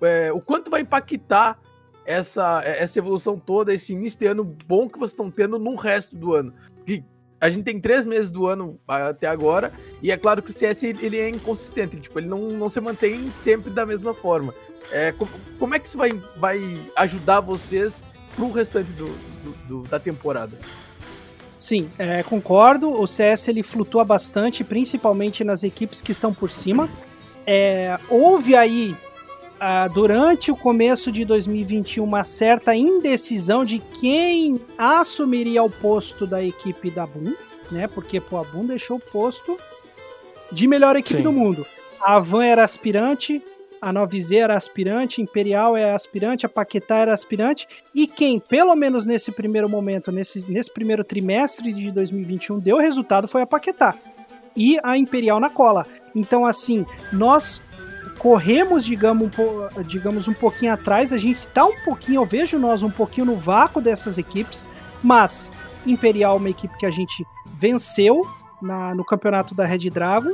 é, 0.02 0.32
o 0.32 0.40
quanto 0.40 0.70
vai 0.70 0.82
impactar 0.82 1.58
essa, 2.08 2.62
essa 2.64 2.98
evolução 2.98 3.38
toda, 3.38 3.72
esse 3.74 3.92
início 3.92 4.18
de 4.18 4.26
ano 4.26 4.42
bom 4.66 4.88
que 4.88 4.98
vocês 4.98 5.10
estão 5.12 5.30
tendo 5.30 5.58
no 5.58 5.74
resto 5.76 6.16
do 6.16 6.34
ano? 6.34 6.54
Porque 6.76 7.04
a 7.40 7.50
gente 7.50 7.64
tem 7.64 7.78
três 7.78 8.06
meses 8.06 8.30
do 8.30 8.46
ano 8.46 8.80
até 8.88 9.26
agora, 9.26 9.72
e 10.02 10.10
é 10.10 10.16
claro 10.16 10.42
que 10.42 10.50
o 10.50 10.52
CS 10.52 10.82
ele 10.82 11.04
ele 11.04 11.18
é 11.18 11.28
inconsistente, 11.28 12.00
tipo, 12.00 12.18
ele 12.18 12.26
não, 12.26 12.48
não 12.48 12.68
se 12.70 12.80
mantém 12.80 13.30
sempre 13.32 13.70
da 13.70 13.84
mesma 13.84 14.14
forma. 14.14 14.54
É, 14.90 15.12
como, 15.12 15.30
como 15.58 15.74
é 15.74 15.78
que 15.78 15.86
isso 15.86 15.98
vai, 15.98 16.10
vai 16.38 16.58
ajudar 16.96 17.40
vocês 17.40 18.02
pro 18.34 18.50
restante 18.50 18.90
do, 18.92 19.06
do- 19.44 19.66
do- 19.68 19.82
da 19.88 20.00
temporada? 20.00 20.56
Sim, 21.58 21.90
é, 21.98 22.22
concordo. 22.22 22.88
O 22.90 23.06
CS 23.06 23.48
ele 23.48 23.62
flutua 23.62 24.04
bastante, 24.04 24.64
principalmente 24.64 25.44
nas 25.44 25.62
equipes 25.64 26.00
que 26.00 26.12
estão 26.12 26.32
por 26.32 26.50
cima. 26.50 26.88
É, 27.46 27.98
houve 28.08 28.54
aí, 28.56 28.96
ah, 29.60 29.88
durante 29.88 30.50
o 30.50 30.56
começo 30.56 31.10
de 31.10 31.24
2021, 31.24 32.04
uma 32.04 32.24
certa 32.24 32.74
indecisão 32.76 33.64
de 33.64 33.80
quem 34.00 34.60
assumiria 34.76 35.62
o 35.62 35.70
posto 35.70 36.26
da 36.26 36.42
equipe 36.42 36.90
da 36.90 37.06
Boom, 37.06 37.34
né? 37.70 37.88
Porque 37.88 38.20
pô, 38.20 38.38
a 38.38 38.44
Boom 38.44 38.66
deixou 38.66 38.98
o 38.98 39.00
posto 39.00 39.58
de 40.52 40.66
melhor 40.66 40.96
equipe 40.96 41.18
Sim. 41.18 41.22
do 41.22 41.32
mundo. 41.32 41.66
A 42.00 42.18
Van 42.20 42.44
era 42.44 42.62
aspirante, 42.62 43.42
a 43.80 43.92
9Z 43.92 44.36
era 44.36 44.56
aspirante, 44.56 45.20
Imperial 45.20 45.76
é 45.76 45.90
aspirante, 45.90 46.46
a 46.46 46.48
Paquetá 46.48 46.96
era 46.96 47.12
aspirante, 47.12 47.66
e 47.94 48.06
quem, 48.06 48.38
pelo 48.38 48.74
menos 48.74 49.06
nesse 49.06 49.32
primeiro 49.32 49.68
momento, 49.68 50.12
nesse, 50.12 50.50
nesse 50.50 50.72
primeiro 50.72 51.04
trimestre 51.04 51.72
de 51.72 51.90
2021, 51.90 52.60
deu 52.60 52.76
resultado 52.76 53.28
foi 53.28 53.42
a 53.42 53.46
Paquetá. 53.46 53.94
E 54.56 54.78
a 54.82 54.96
Imperial 54.96 55.38
na 55.38 55.50
cola. 55.50 55.86
Então, 56.14 56.44
assim, 56.44 56.84
nós 57.12 57.62
corremos, 58.18 58.84
digamos 58.84 59.30
um, 59.38 59.82
digamos, 59.84 60.28
um 60.28 60.34
pouquinho 60.34 60.72
atrás, 60.72 61.12
a 61.12 61.16
gente 61.16 61.46
tá 61.48 61.64
um 61.64 61.76
pouquinho, 61.84 62.20
eu 62.20 62.26
vejo 62.26 62.58
nós 62.58 62.82
um 62.82 62.90
pouquinho 62.90 63.26
no 63.26 63.36
vácuo 63.36 63.80
dessas 63.80 64.18
equipes, 64.18 64.68
mas 65.02 65.50
Imperial 65.86 66.34
é 66.36 66.38
uma 66.38 66.50
equipe 66.50 66.76
que 66.76 66.84
a 66.86 66.90
gente 66.90 67.24
venceu 67.54 68.26
na- 68.60 68.94
no 68.94 69.04
campeonato 69.04 69.54
da 69.54 69.64
Red 69.64 69.88
Dragon, 69.90 70.32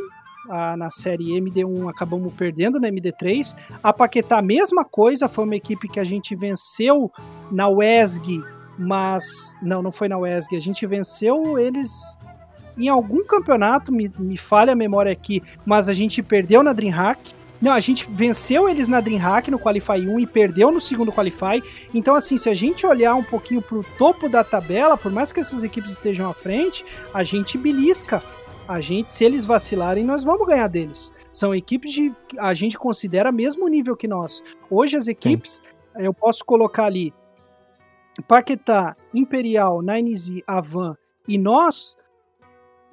a- 0.50 0.76
na 0.76 0.90
série 0.90 1.36
MD1 1.36 1.88
acabamos 1.88 2.32
perdendo 2.34 2.80
na 2.80 2.88
MD3. 2.88 3.54
A 3.82 3.92
Paquetá, 3.92 4.40
mesma 4.42 4.84
coisa, 4.84 5.28
foi 5.28 5.44
uma 5.44 5.56
equipe 5.56 5.88
que 5.88 6.00
a 6.00 6.04
gente 6.04 6.34
venceu 6.34 7.10
na 7.50 7.68
WESG, 7.68 8.42
mas. 8.78 9.56
Não, 9.62 9.82
não 9.82 9.92
foi 9.92 10.08
na 10.08 10.18
WESG. 10.18 10.56
A 10.56 10.60
gente 10.60 10.86
venceu 10.86 11.58
eles 11.58 12.18
em 12.76 12.88
algum 12.88 13.24
campeonato, 13.24 13.92
me, 13.92 14.10
me 14.18 14.36
falha 14.36 14.72
a 14.72 14.76
memória 14.76 15.12
aqui, 15.12 15.42
mas 15.64 15.88
a 15.88 15.92
gente 15.94 16.22
perdeu 16.22 16.62
na 16.62 16.72
DreamHack. 16.72 17.32
Não, 17.64 17.72
a 17.72 17.80
gente 17.80 18.06
venceu 18.10 18.68
eles 18.68 18.90
na 18.90 19.00
DreamHack 19.00 19.50
no 19.50 19.58
Qualify 19.58 20.06
1 20.06 20.20
e 20.20 20.26
perdeu 20.26 20.70
no 20.70 20.82
segundo 20.82 21.10
Qualify. 21.10 21.62
Então, 21.94 22.14
assim, 22.14 22.36
se 22.36 22.50
a 22.50 22.52
gente 22.52 22.86
olhar 22.86 23.14
um 23.14 23.24
pouquinho 23.24 23.62
pro 23.62 23.82
topo 23.96 24.28
da 24.28 24.44
tabela, 24.44 24.98
por 24.98 25.10
mais 25.10 25.32
que 25.32 25.40
essas 25.40 25.64
equipes 25.64 25.92
estejam 25.92 26.28
à 26.28 26.34
frente, 26.34 26.84
a 27.14 27.24
gente 27.24 27.56
belisca 27.56 28.22
a 28.68 28.82
gente, 28.82 29.10
se 29.10 29.24
eles 29.24 29.46
vacilarem, 29.46 30.04
nós 30.04 30.22
vamos 30.22 30.46
ganhar 30.46 30.68
deles. 30.68 31.10
São 31.32 31.54
equipes 31.54 31.90
de 31.90 32.12
a 32.36 32.52
gente 32.52 32.76
considera 32.76 33.32
mesmo 33.32 33.66
nível 33.66 33.96
que 33.96 34.06
nós. 34.06 34.44
Hoje 34.70 34.98
as 34.98 35.06
equipes, 35.06 35.62
eu 35.96 36.12
posso 36.12 36.44
colocar 36.44 36.84
ali 36.84 37.14
Paquetá, 38.28 38.94
Imperial, 39.14 39.78
9Z, 39.78 40.42
Avan 40.46 40.94
e 41.26 41.38
nós 41.38 41.96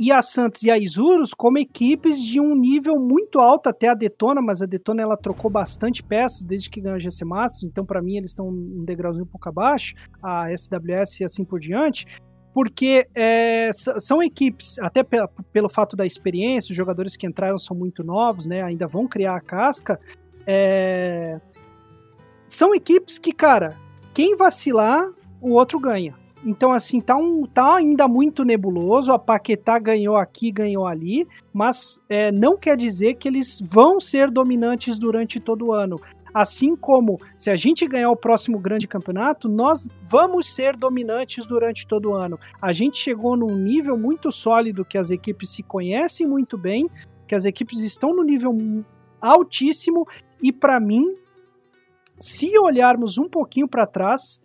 e 0.02 0.12
a 0.12 0.22
Santos 0.22 0.64
e 0.64 0.72
a 0.72 0.78
Isurus 0.78 1.34
como 1.34 1.60
equipes 1.60 2.22
de 2.24 2.40
um 2.40 2.56
nível 2.56 2.96
muito 2.96 3.40
alto 3.40 3.70
até 3.70 3.88
a 3.88 3.94
Detona, 3.94 4.42
mas 4.42 4.62
a 4.62 4.66
Detona 4.66 5.04
ela 5.04 5.16
trocou 5.16 5.50
bastante 5.52 6.02
peças 6.02 6.44
desde 6.44 6.70
que 6.70 6.82
ganhou 6.82 6.96
a 6.96 7.00
GC 7.00 7.24
Masters, 7.24 7.64
então 7.70 7.86
para 7.86 8.02
mim 8.02 8.18
eles 8.18 8.32
estão 8.32 8.48
um 8.50 8.84
degrauzinho 8.84 9.26
um 9.26 9.28
pouco 9.28 9.48
abaixo, 9.48 9.94
a 10.24 10.48
SWS 10.58 11.20
e 11.22 11.24
assim 11.26 11.46
por 11.46 11.60
diante 11.60 12.06
porque 12.54 13.08
é, 13.16 13.72
são 13.74 14.22
equipes, 14.22 14.78
até 14.80 15.04
pela- 15.04 15.30
pelo 15.54 15.70
fato 15.70 15.96
da 15.96 16.06
experiência, 16.06 16.72
os 16.72 16.76
jogadores 16.76 17.16
que 17.16 17.26
entraram 17.26 17.58
são 17.58 17.76
muito 17.78 18.04
novos, 18.04 18.46
né? 18.46 18.62
Ainda 18.62 18.88
vão 18.88 19.08
criar 19.08 19.36
a 19.38 19.40
casca. 19.42 19.98
é, 20.46 21.40
são 22.48 22.76
equipes 22.76 23.18
que, 23.18 23.32
cara, 23.32 23.78
quem 24.14 24.36
vacilar, 24.36 25.10
o 25.40 25.52
outro 25.54 25.80
ganha. 25.80 26.14
Então, 26.44 26.72
assim, 26.72 27.00
tá, 27.00 27.16
um, 27.16 27.44
tá 27.46 27.76
ainda 27.76 28.08
muito 28.08 28.44
nebuloso. 28.44 29.12
A 29.12 29.20
Paquetá 29.20 29.78
ganhou 29.78 30.16
aqui, 30.16 30.52
ganhou 30.52 30.88
ali, 30.88 31.28
mas 31.54 32.02
é, 32.10 32.32
não 32.32 32.58
quer 32.58 32.76
dizer 32.76 33.16
que 33.16 33.28
eles 33.28 33.62
vão 33.62 34.00
ser 34.00 34.32
dominantes 34.32 34.98
durante 34.98 35.40
todo 35.40 35.68
o 35.68 35.74
ano. 35.74 36.00
Assim 36.34 36.76
como 36.76 37.20
se 37.38 37.50
a 37.50 37.56
gente 37.56 37.86
ganhar 37.86 38.10
o 38.10 38.16
próximo 38.16 38.58
grande 38.58 38.88
campeonato, 38.88 39.50
nós 39.50 39.88
vamos 40.08 40.54
ser 40.54 40.78
dominantes 40.78 41.46
durante 41.46 41.86
todo 41.86 42.12
o 42.12 42.14
ano. 42.14 42.40
A 42.62 42.72
gente 42.72 42.98
chegou 42.98 43.36
num 43.36 43.56
nível 43.56 43.98
muito 43.98 44.32
sólido 44.32 44.86
que 44.86 44.98
as 44.98 45.10
equipes 45.10 45.50
se 45.50 45.62
conhecem 45.62 46.26
muito 46.26 46.58
bem, 46.58 46.90
que 47.28 47.36
as 47.36 47.44
equipes 47.44 47.82
estão 47.82 48.16
no 48.16 48.24
nível 48.24 48.52
altíssimo 49.20 50.08
e 50.42 50.52
para 50.52 50.80
mim, 50.80 51.14
se 52.18 52.58
olharmos 52.58 53.18
um 53.18 53.28
pouquinho 53.30 53.68
para 53.68 53.86
trás, 53.86 54.42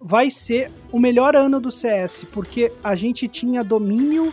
vai 0.00 0.30
ser 0.30 0.70
o 0.90 0.98
melhor 0.98 1.36
ano 1.36 1.60
do 1.60 1.70
CS, 1.70 2.24
porque 2.32 2.72
a 2.82 2.94
gente 2.94 3.28
tinha 3.28 3.62
domínio 3.62 4.32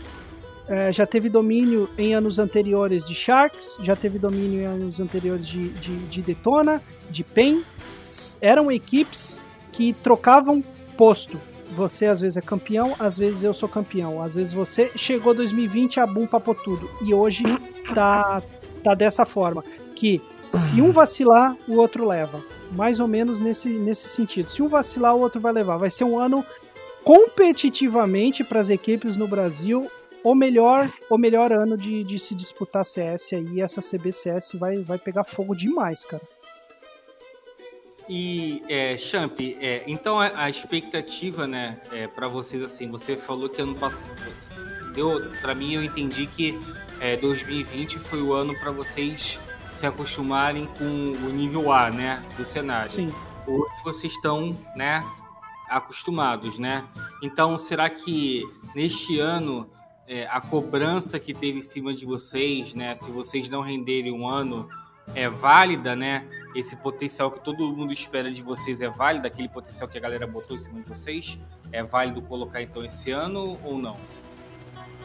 é, 0.67 0.91
já 0.91 1.05
teve 1.05 1.29
domínio 1.29 1.89
em 1.97 2.13
anos 2.13 2.39
anteriores 2.39 3.07
de 3.07 3.15
Sharks, 3.15 3.77
já 3.81 3.95
teve 3.95 4.19
domínio 4.19 4.61
em 4.61 4.65
anos 4.65 4.99
anteriores 4.99 5.47
de, 5.47 5.69
de, 5.69 5.97
de 6.07 6.21
Detona, 6.21 6.81
de 7.09 7.23
PEN. 7.23 7.63
Eram 8.41 8.69
equipes 8.69 9.41
que 9.71 9.93
trocavam 9.93 10.61
posto. 10.97 11.39
você 11.71 12.07
às 12.07 12.19
vezes 12.19 12.35
é 12.35 12.41
campeão, 12.41 12.95
às 12.99 13.17
vezes 13.17 13.43
eu 13.43 13.53
sou 13.53 13.69
campeão. 13.69 14.21
Às 14.21 14.35
vezes 14.35 14.51
você 14.51 14.91
chegou 14.97 15.33
2020, 15.33 16.01
a 16.01 16.05
Boom 16.05 16.27
papou 16.27 16.53
tudo. 16.53 16.89
E 17.01 17.13
hoje 17.13 17.43
tá, 17.93 18.41
tá 18.83 18.93
dessa 18.93 19.25
forma. 19.25 19.63
Que 19.95 20.21
se 20.49 20.81
um 20.81 20.91
vacilar, 20.91 21.55
o 21.65 21.77
outro 21.77 22.05
leva. 22.05 22.41
Mais 22.71 22.99
ou 22.99 23.07
menos 23.07 23.39
nesse, 23.39 23.69
nesse 23.69 24.09
sentido. 24.09 24.49
Se 24.49 24.61
um 24.61 24.67
vacilar, 24.67 25.15
o 25.15 25.19
outro 25.19 25.39
vai 25.39 25.53
levar. 25.53 25.77
Vai 25.77 25.89
ser 25.89 26.03
um 26.03 26.19
ano 26.19 26.45
competitivamente 27.03 28.43
para 28.43 28.59
as 28.59 28.69
equipes 28.69 29.15
no 29.15 29.27
Brasil 29.27 29.89
o 30.23 30.35
melhor, 30.35 30.91
o 31.09 31.17
melhor 31.17 31.53
ano 31.53 31.77
de, 31.77 32.03
de 32.03 32.19
se 32.19 32.35
disputar 32.35 32.83
CS 32.83 33.33
aí. 33.33 33.61
Essa 33.61 33.81
CBCS 33.81 34.53
vai, 34.55 34.77
vai 34.77 34.97
pegar 34.97 35.23
fogo 35.23 35.55
demais, 35.55 36.03
cara. 36.03 36.23
E, 38.09 38.63
é, 38.69 38.95
Champ, 38.97 39.37
é, 39.39 39.83
então 39.85 40.19
a, 40.19 40.49
expectativa, 40.49 41.45
né, 41.45 41.77
é, 41.91 42.07
para 42.07 42.27
vocês, 42.27 42.63
assim, 42.63 42.89
você 42.89 43.17
falou 43.17 43.49
que 43.49 43.61
ano 43.61 43.75
passado, 43.75 44.21
deu, 44.93 45.21
para 45.41 45.53
mim 45.53 45.73
eu 45.73 45.83
entendi 45.83 46.25
que 46.25 46.57
é, 47.01 47.17
2020 47.17 47.99
foi 47.99 48.21
o 48.21 48.31
ano 48.31 48.57
para 48.57 48.71
vocês 48.71 49.37
se 49.69 49.85
acostumarem 49.85 50.65
com 50.65 50.83
o 50.83 51.29
nível 51.29 51.71
A, 51.71 51.89
né, 51.89 52.23
do 52.37 52.45
cenário. 52.45 52.91
Sim. 52.91 53.13
Hoje 53.45 53.83
vocês 53.83 54.13
estão, 54.13 54.57
né, 54.75 55.03
acostumados, 55.69 56.57
né? 56.57 56.85
Então, 57.21 57.57
será 57.57 57.89
que 57.89 58.43
neste 58.73 59.19
ano 59.19 59.69
é, 60.07 60.25
a 60.27 60.39
cobrança 60.39 61.19
que 61.19 61.33
teve 61.33 61.59
em 61.59 61.61
cima 61.61 61.93
de 61.93 62.05
vocês, 62.05 62.73
né? 62.73 62.95
Se 62.95 63.11
vocês 63.11 63.49
não 63.49 63.61
renderem 63.61 64.11
um 64.11 64.27
ano, 64.27 64.69
é 65.13 65.29
válida, 65.29 65.95
né? 65.95 66.25
Esse 66.55 66.77
potencial 66.77 67.29
que 67.29 67.39
todo 67.39 67.75
mundo 67.75 67.91
espera 67.91 68.31
de 68.31 68.41
vocês 68.41 68.81
é 68.81 68.89
válido, 68.89 69.27
aquele 69.27 69.49
potencial 69.49 69.87
que 69.89 69.97
a 69.97 70.01
galera 70.01 70.25
botou 70.25 70.55
em 70.55 70.59
cima 70.59 70.79
de 70.79 70.87
vocês, 70.87 71.37
é 71.71 71.83
válido 71.83 72.21
colocar 72.21 72.61
então 72.61 72.83
esse 72.83 73.11
ano 73.11 73.59
ou 73.63 73.77
não? 73.77 73.97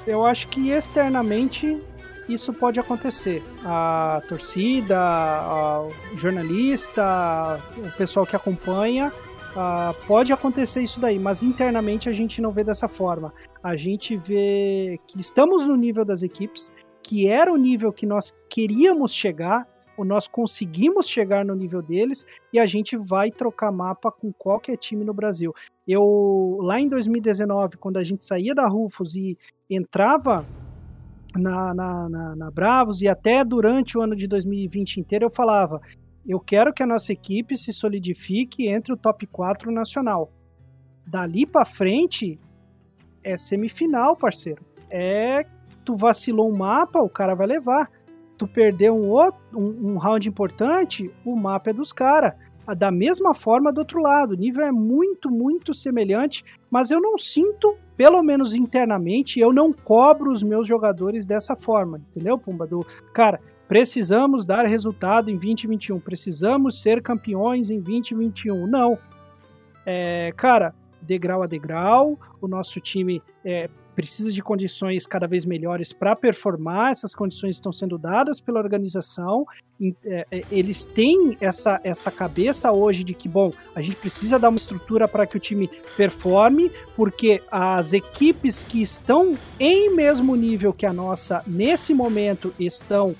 Eu 0.07 0.25
acho 0.25 0.49
que 0.49 0.71
externamente 0.71 1.81
isso 2.29 2.53
pode 2.53 2.79
acontecer. 2.79 3.43
A 3.65 4.23
torcida, 4.29 4.99
a, 4.99 5.83
o 5.83 6.17
jornalista, 6.17 7.61
o 7.77 7.97
pessoal 7.97 8.27
que 8.27 8.37
acompanha, 8.37 9.13
uh, 9.53 10.07
pode 10.07 10.33
acontecer 10.33 10.83
isso 10.83 11.01
daí, 11.01 11.19
mas 11.19 11.43
internamente 11.43 12.09
a 12.09 12.13
gente 12.13 12.41
não 12.41 12.53
vê 12.53 12.65
dessa 12.65 12.89
forma. 12.89 13.33
A 13.63 13.77
gente 13.77 14.17
vê 14.17 14.99
que 15.07 15.21
estamos 15.21 15.67
no 15.67 15.77
nível 15.77 16.05
das 16.05 16.23
equipes, 16.23 16.73
que 17.03 17.29
era 17.29 17.53
o 17.53 17.57
nível 17.57 17.93
que 17.93 18.07
nós 18.07 18.35
queríamos 18.49 19.15
chegar, 19.15 19.67
nós 20.05 20.27
conseguimos 20.27 21.09
chegar 21.09 21.45
no 21.45 21.55
nível 21.55 21.83
deles 21.83 22.27
e 22.53 22.59
a 22.59 22.67
gente 22.67 22.97
vai 22.97 23.31
trocar 23.31 23.71
mapa 23.71 24.11
com 24.11 24.33
qualquer 24.33 24.77
time 24.77 25.05
no 25.05 25.15
Brasil. 25.15 25.55
Eu 25.87 26.59
lá 26.61 26.81
em 26.81 26.89
2019, 26.89 27.77
quando 27.77 27.99
a 27.99 28.05
gente 28.05 28.25
saía 28.25 28.55
da 28.55 28.67
Rufus 28.67 29.15
e 29.15 29.37
entrava 29.71 30.47
na, 31.37 31.75
na, 31.75 32.09
na, 32.09 32.37
na 32.37 32.51
Bravos 32.51 33.03
e 33.03 33.09
até 33.09 33.45
durante 33.45 33.97
o 33.97 34.03
ano 34.03 34.15
de 34.17 34.27
2020 34.27 34.99
inteiro 34.99 35.27
eu 35.27 35.31
falava: 35.31 35.81
eu 36.27 36.39
quero 36.41 36.73
que 36.73 36.83
a 36.83 36.87
nossa 36.87 37.13
equipe 37.13 37.57
se 37.57 37.73
solidifique 37.73 38.69
entre 38.69 38.93
o 38.93 38.97
top 38.97 39.27
4 39.27 39.71
nacional. 39.71 40.33
Dali 41.07 41.47
para 41.47 41.65
frente 41.65 42.39
é 43.23 43.37
semifinal, 43.37 44.17
parceiro. 44.17 44.65
É 44.91 45.45
tu 45.85 45.95
vacilou 45.95 46.49
um 46.49 46.57
mapa, 46.57 47.01
o 47.01 47.09
cara 47.09 47.35
vai 47.35 47.47
levar 47.47 47.91
tu 48.43 48.49
perdeu 48.49 48.97
um, 48.97 49.09
outro, 49.09 49.41
um, 49.55 49.93
um 49.93 49.99
round 49.99 50.29
importante, 50.29 51.09
o 51.25 51.37
mapa 51.37 51.71
é 51.71 51.73
dos 51.73 51.93
caras. 51.93 52.35
Da 52.77 52.91
mesma 52.91 53.35
forma 53.35 53.73
do 53.73 53.79
outro 53.79 54.01
lado, 54.01 54.33
o 54.33 54.37
nível 54.37 54.65
é 54.65 54.73
muito, 54.73 55.31
muito 55.31 55.73
semelhante, 55.73 56.45
mas 56.69 56.91
eu 56.91 57.01
não 57.01 57.17
sinto, 57.17 57.77
pelo 58.03 58.21
menos 58.21 58.53
internamente, 58.53 59.39
eu 59.39 59.53
não 59.53 59.73
cobro 59.73 60.33
os 60.33 60.43
meus 60.43 60.67
jogadores 60.67 61.25
dessa 61.25 61.55
forma, 61.55 62.03
entendeu, 62.11 62.37
Pumba? 62.37 62.67
Do, 62.67 62.85
cara, 63.15 63.41
precisamos 63.69 64.45
dar 64.45 64.67
resultado 64.67 65.31
em 65.31 65.35
2021, 65.35 66.01
precisamos 66.01 66.83
ser 66.83 67.01
campeões 67.01 67.71
em 67.71 67.79
2021. 67.81 68.67
Não. 68.67 68.99
É, 69.87 70.33
cara, 70.37 70.75
degrau 71.01 71.45
a 71.45 71.47
degrau, 71.47 72.19
o 72.41 72.49
nosso 72.49 72.81
time 72.81 73.23
é, 73.45 73.71
precisa 73.95 74.33
de 74.33 74.43
condições 74.43 75.07
cada 75.07 75.27
vez 75.27 75.45
melhores 75.45 75.93
para 75.93 76.17
performar, 76.17 76.93
essas 76.93 77.15
condições 77.15 77.57
estão 77.57 77.73
sendo 77.73 77.99
dadas 77.99 78.41
pela 78.41 78.59
organização, 78.59 79.47
é, 80.05 80.27
é, 80.31 80.43
eles 80.51 80.85
têm 80.85 81.37
essa, 81.41 81.81
essa 81.83 82.11
cabeça 82.11 82.71
hoje 82.73 83.03
de 83.05 83.15
que, 83.15 83.29
bom, 83.29 83.53
a 83.75 83.83
gente 83.83 83.97
precisa 83.97 84.39
dar 84.39 84.49
uma 84.49 84.57
estrutura 84.57 85.09
para 85.09 85.27
que 85.27 85.37
o 85.37 85.41
time 85.41 85.69
performe, 85.97 86.71
porque 86.97 87.43
as 87.51 87.93
equipes 87.93 88.63
que 88.63 88.81
estão 88.81 89.37
em 89.59 89.95
mesmo 89.95 90.37
nível 90.37 90.73
que 90.73 90.87
a 90.87 90.93
nossa 90.93 91.43
nesse 91.47 91.93
momento 91.93 92.53
estão 92.59 93.15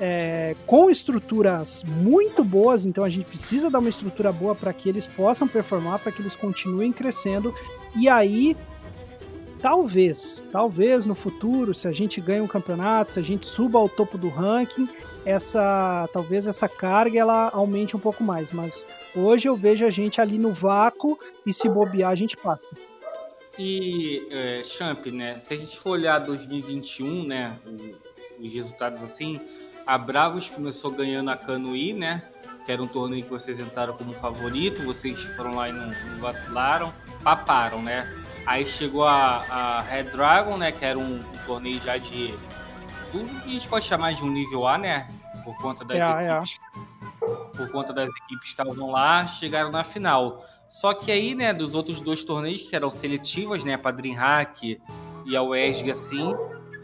é, 0.00 0.54
com 0.66 0.90
estruturas 0.90 1.82
muito 1.82 2.44
boas, 2.44 2.84
então 2.84 3.04
a 3.04 3.08
gente 3.08 3.26
precisa 3.26 3.70
dar 3.70 3.78
uma 3.78 3.88
estrutura 3.88 4.32
boa 4.32 4.54
para 4.54 4.72
que 4.72 4.88
eles 4.88 5.06
possam 5.06 5.48
performar, 5.48 5.98
para 5.98 6.12
que 6.12 6.20
eles 6.20 6.36
continuem 6.36 6.92
crescendo. 6.92 7.54
E 7.98 8.08
aí 8.08 8.56
talvez, 9.60 10.44
talvez 10.52 11.06
no 11.06 11.14
futuro, 11.14 11.74
se 11.74 11.88
a 11.88 11.92
gente 11.92 12.20
ganha 12.20 12.42
um 12.42 12.46
campeonato, 12.46 13.12
se 13.12 13.18
a 13.18 13.22
gente 13.22 13.46
suba 13.46 13.78
ao 13.78 13.88
topo 13.88 14.16
do 14.16 14.28
ranking, 14.28 14.88
essa 15.24 16.08
talvez 16.12 16.46
essa 16.46 16.68
carga 16.68 17.18
ela 17.18 17.50
aumente 17.52 17.96
um 17.96 18.00
pouco 18.00 18.22
mais. 18.22 18.52
Mas 18.52 18.86
hoje 19.14 19.48
eu 19.48 19.56
vejo 19.56 19.84
a 19.84 19.90
gente 19.90 20.20
ali 20.20 20.38
no 20.38 20.52
vácuo 20.52 21.18
e 21.44 21.52
se 21.52 21.68
bobear 21.68 22.10
a 22.10 22.14
gente 22.14 22.36
passa. 22.36 22.76
E 23.58 24.26
é, 24.30 24.62
Champ, 24.62 25.06
né? 25.06 25.38
Se 25.38 25.54
a 25.54 25.56
gente 25.56 25.78
for 25.78 25.90
olhar 25.90 26.18
2021, 26.18 27.24
né? 27.24 27.58
os 28.38 28.52
resultados 28.52 29.02
assim, 29.02 29.40
a 29.86 29.96
Bravos 29.96 30.50
começou 30.50 30.90
ganhando 30.90 31.30
a 31.30 31.36
Canuí, 31.36 31.92
né? 31.92 32.22
Que 32.64 32.72
era 32.72 32.82
um 32.82 32.86
torneio 32.86 33.22
que 33.22 33.30
vocês 33.30 33.58
entraram 33.58 33.96
como 33.96 34.12
favorito, 34.12 34.82
vocês 34.82 35.18
foram 35.36 35.54
lá 35.54 35.68
e 35.68 35.72
não, 35.72 35.86
não 35.86 36.20
vacilaram, 36.20 36.92
paparam, 37.22 37.82
né? 37.82 38.06
Aí 38.46 38.64
chegou 38.64 39.04
a, 39.04 39.44
a 39.50 39.80
Red 39.82 40.04
Dragon, 40.04 40.56
né? 40.56 40.70
Que 40.70 40.84
era 40.84 40.98
um, 40.98 41.16
um 41.16 41.38
torneio 41.44 41.80
já 41.80 41.96
de. 41.96 42.34
Tudo 43.10 43.28
que 43.42 43.48
a 43.48 43.52
gente 43.52 43.68
pode 43.68 43.84
chamar 43.84 44.12
de 44.14 44.22
um 44.22 44.30
nível 44.30 44.66
A, 44.66 44.78
né? 44.78 45.08
Por 45.44 45.56
conta 45.58 45.84
das 45.84 45.98
é, 45.98 46.32
equipes. 46.32 46.58
É. 46.60 47.56
Por 47.56 47.70
conta 47.70 47.92
das 47.92 48.08
equipes 48.08 48.40
que 48.40 48.48
estavam 48.48 48.90
lá, 48.90 49.26
chegaram 49.26 49.70
na 49.70 49.82
final. 49.82 50.42
Só 50.68 50.94
que 50.94 51.10
aí, 51.10 51.34
né, 51.34 51.52
dos 51.52 51.74
outros 51.74 52.00
dois 52.00 52.22
torneios 52.22 52.62
que 52.62 52.76
eram 52.76 52.90
seletivas, 52.90 53.64
né? 53.64 53.78
A 53.82 53.90
Dreamhack 53.90 54.80
e 55.24 55.36
a 55.36 55.42
WESG, 55.42 55.90
assim, 55.90 56.34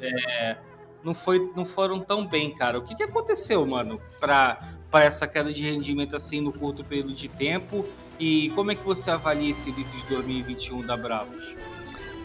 é, 0.01 0.57
não, 1.05 1.15
foi, 1.15 1.53
não 1.55 1.65
foram 1.65 2.01
tão 2.01 2.27
bem, 2.27 2.55
cara. 2.55 2.79
O 2.79 2.83
que, 2.83 2.95
que 2.95 3.03
aconteceu, 3.03 3.65
mano, 3.67 4.01
para 4.19 4.59
essa 4.95 5.27
queda 5.27 5.53
de 5.53 5.63
rendimento 5.63 6.17
assim 6.17 6.41
no 6.41 6.53
curto 6.53 6.85
período 6.85 7.13
de 7.13 7.29
tempo 7.29 7.87
e 8.23 8.51
como 8.51 8.71
é 8.71 8.77
que 8.77 8.85
você 8.85 9.11
avalia 9.11 9.51
esse 9.51 9.71
início 9.71 9.99
de 9.99 10.07
2021 10.07 10.83
da 10.83 10.97
Bravos? 10.97 11.57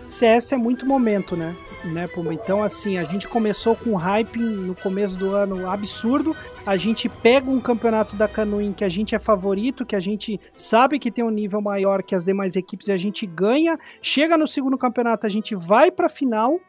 CS 0.06 0.52
é 0.52 0.58
muito 0.58 0.86
momento, 0.86 1.36
né? 1.36 1.56
né 1.86 2.08
Puma? 2.08 2.36
Então, 2.36 2.62
assim, 2.62 3.00
a 3.00 3.04
gente 3.04 3.28
começou 3.28 3.76
com 3.76 3.96
hype 3.96 4.40
no 4.40 4.76
começo 4.76 5.18
do 5.18 5.34
ano 5.34 5.68
absurdo. 5.68 6.36
A 6.68 6.78
gente 6.78 7.10
pega 7.10 7.50
um 7.50 7.60
campeonato 7.60 8.16
da 8.16 8.28
Canoim 8.28 8.74
que 8.74 8.84
a 8.84 8.90
gente 8.90 9.16
é 9.16 9.20
favorito, 9.20 9.88
que 9.88 9.96
a 9.96 10.00
gente 10.00 10.40
sabe 10.54 11.00
que 11.00 11.10
tem 11.10 11.26
um 11.26 11.32
nível 11.32 11.62
maior 11.62 12.04
que 12.04 12.14
as 12.14 12.24
demais 12.24 12.56
equipes 12.56 12.90
e 12.90 12.92
a 12.92 12.98
gente 12.98 13.26
ganha. 13.26 13.76
Chega 14.00 14.38
no 14.38 14.48
segundo 14.48 14.78
campeonato, 14.78 15.26
a 15.26 15.30
gente 15.30 15.56
vai 15.56 15.90
pra 15.90 16.08
final. 16.08 16.62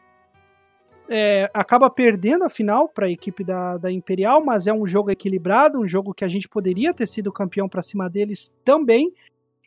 É, 1.11 1.49
acaba 1.53 1.89
perdendo 1.89 2.43
a 2.43 2.49
final 2.49 2.87
para 2.87 3.07
a 3.07 3.11
equipe 3.11 3.43
da, 3.43 3.77
da 3.77 3.91
Imperial, 3.91 4.43
mas 4.45 4.67
é 4.67 4.73
um 4.73 4.85
jogo 4.85 5.09
equilibrado, 5.09 5.79
um 5.79 5.87
jogo 5.87 6.13
que 6.13 6.23
a 6.23 6.27
gente 6.27 6.47
poderia 6.47 6.93
ter 6.93 7.07
sido 7.07 7.31
campeão 7.31 7.67
para 7.67 7.81
cima 7.81 8.09
deles 8.09 8.55
também. 8.63 9.11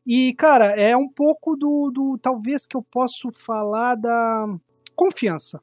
E, 0.07 0.35
cara, 0.35 0.67
é 0.67 0.97
um 0.97 1.09
pouco 1.09 1.57
do, 1.57 1.91
do. 1.91 2.19
Talvez 2.19 2.67
que 2.67 2.77
eu 2.77 2.83
posso 2.83 3.31
falar 3.31 3.95
da 3.95 4.47
confiança. 4.95 5.61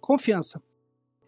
Confiança. 0.00 0.62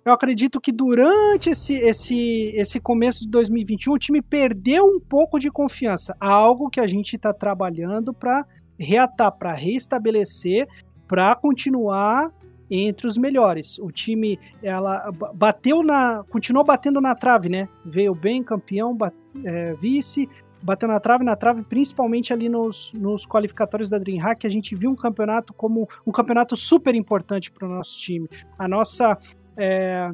Eu 0.05 0.13
acredito 0.13 0.61
que 0.61 0.73
durante 0.73 1.51
esse, 1.51 1.75
esse, 1.75 2.53
esse 2.55 2.81
começo 2.81 3.21
de 3.21 3.29
2021 3.29 3.93
o 3.93 3.99
time 3.99 4.23
perdeu 4.23 4.85
um 4.85 4.99
pouco 4.99 5.39
de 5.39 5.51
confiança. 5.51 6.17
Algo 6.19 6.71
que 6.71 6.81
a 6.81 6.87
gente 6.87 7.17
está 7.17 7.35
trabalhando 7.35 8.15
para 8.15 8.47
reatar, 8.79 9.37
para 9.37 9.53
restabelecer, 9.53 10.67
para 11.07 11.37
continuar 11.37 12.33
entre 12.71 13.07
os 13.07 13.17
melhores. 13.17 13.79
O 13.79 13.91
time 13.91 14.39
ela 14.63 15.11
bateu 15.35 15.83
na, 15.83 16.23
continuou 16.31 16.65
batendo 16.65 17.01
na 17.01 17.15
trave, 17.15 17.49
né? 17.49 17.69
Veio 17.85 18.15
bem 18.15 18.43
campeão, 18.43 18.97
bat, 18.97 19.15
é, 19.45 19.75
vice, 19.75 20.29
bateu 20.63 20.89
na 20.89 21.01
trave, 21.01 21.25
na 21.25 21.37
trave, 21.37 21.63
principalmente 21.63 22.33
ali 22.33 22.49
nos, 22.49 22.93
nos 22.95 23.27
qualificatórios 23.27 23.89
da 23.89 23.99
DreamHack, 23.99 24.47
a 24.47 24.51
gente 24.51 24.75
viu 24.77 24.91
um 24.91 24.97
campeonato 24.97 25.53
como 25.55 25.89
um 26.07 26.13
campeonato 26.13 26.57
super 26.57 26.95
importante 26.95 27.51
para 27.51 27.67
o 27.67 27.71
nosso 27.71 27.99
time. 27.99 28.29
A 28.59 28.69
nossa. 28.69 29.19
É, 29.57 30.11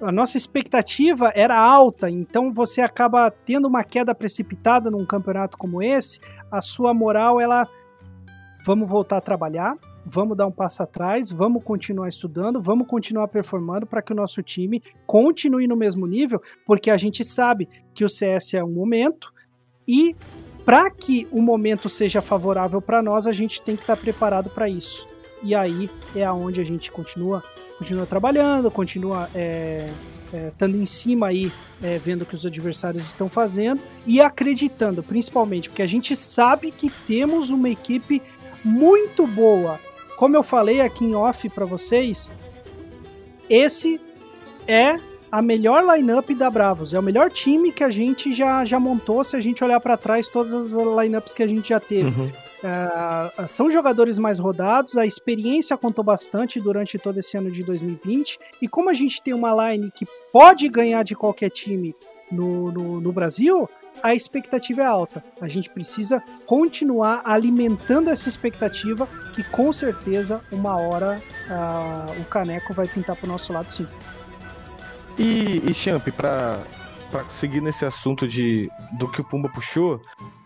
a 0.00 0.10
nossa 0.10 0.38
expectativa 0.38 1.30
era 1.34 1.60
alta, 1.60 2.10
então 2.10 2.50
você 2.52 2.80
acaba 2.80 3.30
tendo 3.30 3.68
uma 3.68 3.84
queda 3.84 4.14
precipitada 4.14 4.90
num 4.90 5.04
campeonato 5.04 5.58
como 5.58 5.82
esse, 5.82 6.20
a 6.50 6.60
sua 6.62 6.94
moral 6.94 7.38
ela 7.38 7.64
vamos 8.64 8.88
voltar 8.88 9.18
a 9.18 9.20
trabalhar, 9.20 9.76
vamos 10.04 10.36
dar 10.36 10.46
um 10.46 10.52
passo 10.52 10.82
atrás, 10.82 11.30
vamos 11.30 11.62
continuar 11.62 12.08
estudando, 12.08 12.60
vamos 12.60 12.86
continuar 12.86 13.28
performando 13.28 13.86
para 13.86 14.02
que 14.02 14.12
o 14.12 14.16
nosso 14.16 14.42
time 14.42 14.82
continue 15.06 15.66
no 15.66 15.76
mesmo 15.76 16.06
nível, 16.06 16.42
porque 16.66 16.90
a 16.90 16.96
gente 16.96 17.24
sabe 17.24 17.68
que 17.94 18.04
o 18.04 18.08
CS 18.08 18.54
é 18.54 18.64
um 18.64 18.70
momento 18.70 19.32
e 19.86 20.14
para 20.64 20.90
que 20.90 21.28
o 21.30 21.42
momento 21.42 21.90
seja 21.90 22.22
favorável 22.22 22.80
para 22.80 23.02
nós, 23.02 23.26
a 23.26 23.32
gente 23.32 23.60
tem 23.60 23.76
que 23.76 23.82
estar 23.82 23.96
tá 23.96 24.02
preparado 24.02 24.48
para 24.48 24.68
isso. 24.68 25.06
E 25.42 25.54
aí 25.54 25.90
é 26.16 26.24
aonde 26.24 26.60
a 26.60 26.64
gente 26.64 26.90
continua, 26.90 27.42
continua 27.78 28.06
trabalhando, 28.06 28.70
continua 28.70 29.28
é, 29.34 29.90
é, 30.32 30.48
estando 30.48 30.74
em 30.74 30.86
cima 30.86 31.26
aí, 31.26 31.52
é, 31.82 31.98
vendo 31.98 32.22
o 32.22 32.26
que 32.26 32.34
os 32.34 32.46
adversários 32.46 33.02
estão 33.02 33.28
fazendo 33.28 33.78
e 34.06 34.22
acreditando, 34.22 35.02
principalmente, 35.02 35.68
porque 35.68 35.82
a 35.82 35.86
gente 35.86 36.16
sabe 36.16 36.70
que 36.70 36.88
temos 36.88 37.50
uma 37.50 37.68
equipe 37.68 38.22
muito 38.64 39.26
boa. 39.26 39.78
Como 40.16 40.36
eu 40.36 40.42
falei 40.42 40.80
aqui 40.80 41.04
em 41.04 41.14
off 41.14 41.48
para 41.50 41.64
vocês, 41.64 42.32
esse 43.48 44.00
é 44.66 44.98
a 45.34 45.42
melhor 45.42 45.84
lineup 45.96 46.30
da 46.30 46.48
Bravos. 46.48 46.94
É 46.94 46.98
o 46.98 47.02
melhor 47.02 47.28
time 47.28 47.72
que 47.72 47.82
a 47.82 47.90
gente 47.90 48.32
já, 48.32 48.64
já 48.64 48.78
montou 48.78 49.24
se 49.24 49.34
a 49.34 49.40
gente 49.40 49.64
olhar 49.64 49.80
para 49.80 49.96
trás 49.96 50.28
todas 50.28 50.54
as 50.54 50.72
lineups 50.72 51.34
que 51.34 51.42
a 51.42 51.46
gente 51.46 51.70
já 51.70 51.80
teve. 51.80 52.08
Uhum. 52.08 52.26
Uh, 52.28 53.48
são 53.48 53.68
jogadores 53.68 54.16
mais 54.16 54.38
rodados, 54.38 54.96
a 54.96 55.04
experiência 55.04 55.76
contou 55.76 56.04
bastante 56.04 56.60
durante 56.60 56.98
todo 56.98 57.18
esse 57.18 57.36
ano 57.36 57.50
de 57.50 57.64
2020. 57.64 58.38
E 58.62 58.68
como 58.68 58.90
a 58.90 58.94
gente 58.94 59.20
tem 59.20 59.34
uma 59.34 59.72
line 59.72 59.90
que 59.90 60.06
pode 60.32 60.68
ganhar 60.68 61.02
de 61.02 61.16
qualquer 61.16 61.50
time 61.50 61.94
no, 62.30 62.70
no, 62.70 63.00
no 63.00 63.12
Brasil, 63.12 63.68
a 64.04 64.14
expectativa 64.14 64.82
é 64.82 64.86
alta. 64.86 65.24
A 65.40 65.48
gente 65.48 65.70
precisa 65.70 66.22
continuar 66.46 67.22
alimentando 67.24 68.10
essa 68.10 68.28
expectativa, 68.28 69.08
que 69.34 69.42
com 69.44 69.72
certeza 69.72 70.42
uma 70.52 70.76
hora 70.76 71.18
uh, 71.48 72.20
o 72.20 72.24
caneco 72.26 72.74
vai 72.74 72.86
pintar 72.86 73.16
para 73.16 73.24
o 73.24 73.32
nosso 73.32 73.50
lado 73.50 73.70
sim. 73.70 73.86
E, 75.18 75.62
e 75.64 75.72
Champ, 75.72 76.06
para 76.10 76.60
seguir 77.30 77.62
nesse 77.62 77.86
assunto 77.86 78.28
de 78.28 78.70
do 78.98 79.10
que 79.10 79.22
o 79.22 79.24
Pumba 79.24 79.48
puxou, 79.48 80.02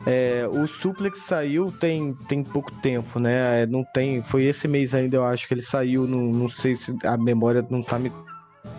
é, 0.06 0.46
o 0.48 0.68
Suplex 0.68 1.18
saiu 1.22 1.72
tem, 1.72 2.14
tem 2.28 2.44
pouco 2.44 2.70
tempo, 2.76 3.18
né? 3.18 3.62
É, 3.62 3.66
não 3.66 3.82
tem, 3.82 4.22
foi 4.22 4.44
esse 4.44 4.68
mês 4.68 4.94
ainda, 4.94 5.16
eu 5.16 5.24
acho 5.24 5.48
que 5.48 5.54
ele 5.54 5.62
saiu. 5.62 6.06
Não, 6.06 6.20
não 6.20 6.48
sei 6.48 6.76
se 6.76 6.96
a 7.04 7.16
memória 7.16 7.66
não 7.68 7.82
tá 7.82 7.98
me 7.98 8.12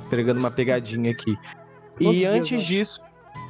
pegando 0.10 0.38
uma 0.38 0.52
pegadinha 0.52 1.12
aqui. 1.12 1.36
e 2.00 2.26
antes 2.26 2.64
disso, 2.64 3.02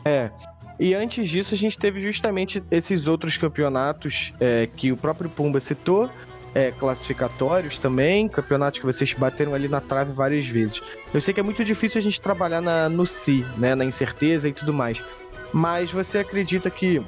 é. 0.03 0.31
E 0.79 0.93
antes 0.93 1.27
disso, 1.27 1.53
a 1.53 1.57
gente 1.57 1.77
teve 1.77 1.99
justamente 1.99 2.63
esses 2.71 3.05
outros 3.05 3.35
campeonatos 3.35 4.33
é, 4.39 4.65
que 4.65 4.91
o 4.91 4.97
próprio 4.97 5.29
Pumba 5.29 5.59
citou, 5.59 6.09
é, 6.55 6.71
classificatórios 6.71 7.77
também, 7.77 8.27
campeonatos 8.27 8.79
que 8.79 8.85
vocês 8.85 9.13
bateram 9.13 9.53
ali 9.53 9.67
na 9.67 9.81
trave 9.81 10.13
várias 10.13 10.47
vezes. 10.47 10.81
Eu 11.13 11.19
sei 11.19 11.33
que 11.33 11.39
é 11.39 11.43
muito 11.43 11.65
difícil 11.65 11.99
a 11.99 12.01
gente 12.01 12.19
trabalhar 12.21 12.61
na, 12.61 12.87
no 12.87 13.05
si, 13.05 13.45
né, 13.57 13.75
na 13.75 13.83
incerteza 13.83 14.47
e 14.47 14.53
tudo 14.53 14.73
mais. 14.73 15.03
Mas 15.51 15.91
você 15.91 16.19
acredita 16.19 16.69
que 16.69 17.01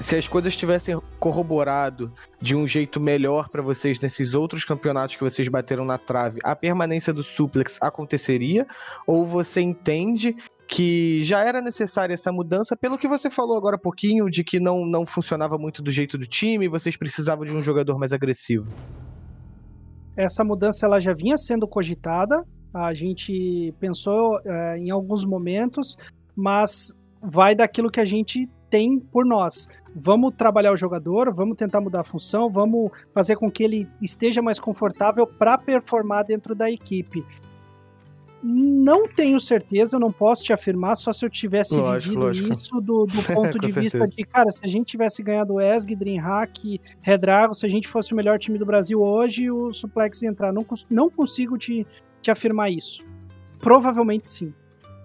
se 0.00 0.14
as 0.14 0.28
coisas 0.28 0.54
tivessem 0.54 1.00
corroborado 1.18 2.12
de 2.40 2.54
um 2.54 2.68
jeito 2.68 3.00
melhor 3.00 3.48
para 3.48 3.62
vocês 3.62 3.98
nesses 3.98 4.34
outros 4.34 4.64
campeonatos 4.64 5.16
que 5.16 5.24
vocês 5.24 5.48
bateram 5.48 5.84
na 5.84 5.96
trave, 5.96 6.38
a 6.44 6.54
permanência 6.54 7.12
do 7.12 7.22
suplex 7.22 7.78
aconteceria? 7.80 8.66
Ou 9.06 9.26
você 9.26 9.60
entende 9.60 10.36
que 10.68 11.22
já 11.24 11.44
era 11.44 11.60
necessária 11.60 12.14
essa 12.14 12.32
mudança, 12.32 12.76
pelo 12.76 12.98
que 12.98 13.08
você 13.08 13.30
falou 13.30 13.56
agora 13.56 13.76
há 13.76 13.78
pouquinho, 13.78 14.28
de 14.28 14.42
que 14.42 14.58
não, 14.58 14.84
não 14.84 15.06
funcionava 15.06 15.56
muito 15.56 15.82
do 15.82 15.90
jeito 15.90 16.18
do 16.18 16.26
time, 16.26 16.68
vocês 16.68 16.96
precisavam 16.96 17.44
de 17.44 17.52
um 17.52 17.62
jogador 17.62 17.98
mais 17.98 18.12
agressivo. 18.12 18.66
Essa 20.16 20.42
mudança 20.42 20.86
ela 20.86 20.98
já 20.98 21.12
vinha 21.12 21.36
sendo 21.36 21.68
cogitada, 21.68 22.44
a 22.74 22.92
gente 22.94 23.72
pensou 23.78 24.38
é, 24.44 24.78
em 24.78 24.90
alguns 24.90 25.24
momentos, 25.24 25.96
mas 26.34 26.92
vai 27.22 27.54
daquilo 27.54 27.90
que 27.90 28.00
a 28.00 28.04
gente 28.04 28.48
tem 28.68 28.98
por 28.98 29.24
nós. 29.24 29.68
Vamos 29.94 30.34
trabalhar 30.36 30.72
o 30.72 30.76
jogador, 30.76 31.32
vamos 31.34 31.56
tentar 31.56 31.80
mudar 31.80 32.00
a 32.00 32.04
função, 32.04 32.50
vamos 32.50 32.90
fazer 33.14 33.36
com 33.36 33.50
que 33.50 33.62
ele 33.62 33.88
esteja 34.02 34.42
mais 34.42 34.60
confortável 34.60 35.26
para 35.26 35.56
performar 35.56 36.24
dentro 36.24 36.54
da 36.54 36.70
equipe. 36.70 37.24
Não 38.48 39.08
tenho 39.08 39.40
certeza, 39.40 39.96
eu 39.96 40.00
não 40.00 40.12
posso 40.12 40.44
te 40.44 40.52
afirmar, 40.52 40.94
só 40.94 41.12
se 41.12 41.26
eu 41.26 41.28
tivesse 41.28 41.76
lógico, 41.76 42.12
vivido 42.12 42.20
lógico. 42.20 42.52
isso 42.52 42.80
do, 42.80 43.04
do 43.04 43.22
ponto 43.34 43.58
de 43.58 43.72
vista 43.72 44.06
de, 44.06 44.22
cara, 44.24 44.48
se 44.52 44.60
a 44.62 44.68
gente 44.68 44.86
tivesse 44.86 45.20
ganhado 45.20 45.54
o 45.54 45.60
ESG, 45.60 45.96
Dreamhack, 45.96 46.80
Redrago, 47.00 47.54
se 47.54 47.66
a 47.66 47.68
gente 47.68 47.88
fosse 47.88 48.12
o 48.12 48.16
melhor 48.16 48.38
time 48.38 48.56
do 48.56 48.64
Brasil 48.64 49.02
hoje, 49.02 49.50
o 49.50 49.72
Suplex 49.72 50.22
ia 50.22 50.28
entrar. 50.28 50.52
Não, 50.52 50.64
não 50.88 51.10
consigo 51.10 51.58
te, 51.58 51.84
te 52.22 52.30
afirmar 52.30 52.70
isso. 52.70 53.04
Provavelmente 53.58 54.28
sim. 54.28 54.54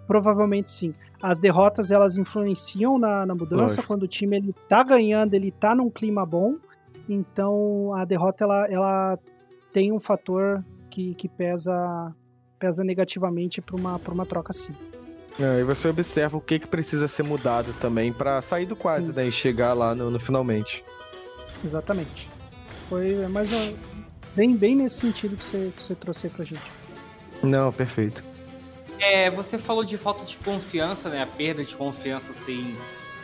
Provavelmente 0.06 0.70
sim. 0.70 0.94
As 1.20 1.40
derrotas, 1.40 1.90
elas 1.90 2.18
influenciam 2.18 3.00
na, 3.00 3.26
na 3.26 3.34
mudança. 3.34 3.62
Lógico. 3.62 3.88
Quando 3.88 4.04
o 4.04 4.08
time 4.08 4.38
ele 4.38 4.54
tá 4.70 4.84
ganhando, 4.84 5.34
ele 5.34 5.50
tá 5.50 5.74
num 5.74 5.90
clima 5.90 6.24
bom. 6.28 6.58
Então, 7.10 7.92
a 7.96 8.06
derrota, 8.06 8.44
ela, 8.44 8.68
ela 8.68 9.20
tem 9.72 9.92
um 9.92 10.00
fator 10.00 10.64
que, 10.92 11.16
que 11.16 11.28
pesa 11.28 12.14
pesa 12.62 12.84
negativamente 12.84 13.60
para 13.60 13.76
uma, 13.76 14.00
uma 14.08 14.26
troca 14.26 14.52
assim. 14.52 14.72
É, 15.40 15.62
e 15.62 15.64
você 15.64 15.88
observa 15.88 16.38
o 16.38 16.42
que, 16.42 16.60
que 16.60 16.68
precisa 16.68 17.08
ser 17.08 17.24
mudado 17.24 17.74
também 17.82 18.14
para 18.14 18.40
sair 18.44 18.68
do 18.68 18.76
quase, 18.76 19.12
né? 19.12 19.28
E 19.28 19.32
chegar 19.32 19.74
lá 19.74 19.96
no, 19.96 20.12
no 20.12 20.20
finalmente. 20.20 20.84
Exatamente. 21.66 22.30
Foi 22.88 23.28
mais 23.28 23.50
bem, 24.36 24.56
bem 24.56 24.76
nesse 24.76 24.98
sentido 24.98 25.36
que 25.36 25.44
você, 25.44 25.74
que 25.76 25.82
você 25.82 25.96
trouxe 25.96 26.28
aí 26.28 26.34
pra 26.34 26.46
gente. 26.46 26.72
Não, 27.42 27.72
perfeito. 27.72 28.22
É, 29.00 29.32
você 29.32 29.58
falou 29.58 29.84
de 29.84 29.98
falta 29.98 30.24
de 30.24 30.38
confiança, 30.38 31.10
né? 31.10 31.24
A 31.24 31.28
perda 31.28 31.64
de 31.64 31.76
confiança, 31.76 32.32
assim, 32.32 32.76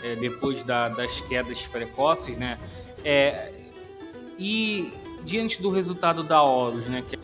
é, 0.02 0.16
depois 0.16 0.64
da, 0.64 0.90
das 0.90 1.22
quedas 1.22 1.68
precoces, 1.68 2.36
né? 2.38 2.58
É, 3.06 3.54
e 4.40 4.92
diante 5.24 5.62
do 5.62 5.70
resultado 5.70 6.24
da 6.24 6.42
Horus, 6.42 6.88
né? 6.88 7.04
Que 7.08 7.20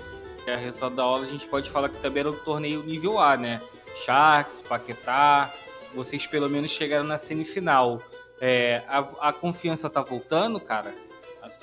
é 0.46 0.56
resultado 0.56 0.96
da 0.96 1.04
aula, 1.04 1.24
a 1.24 1.28
gente 1.28 1.48
pode 1.48 1.70
falar 1.70 1.90
que 1.90 2.00
também 2.00 2.22
era 2.22 2.32
um 2.32 2.38
torneio 2.38 2.84
nível 2.84 3.20
A, 3.20 3.38
né? 3.38 3.62
Sharks, 4.06 4.62
Paquetá, 4.62 5.54
vocês 5.94 6.26
pelo 6.28 6.50
menos 6.50 6.72
chegaram 6.72 7.06
na 7.06 7.18
semifinal. 7.18 8.02
É, 8.42 8.84
a, 8.88 9.30
a, 9.30 9.34
confiança 9.34 9.90
tá 9.90 10.02
voltando, 10.02 10.60
cara, 10.60 10.94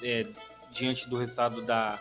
é, 0.03 0.27
diante 0.71 1.09
do 1.11 1.17
resultado 1.17 1.63
da, 1.63 2.01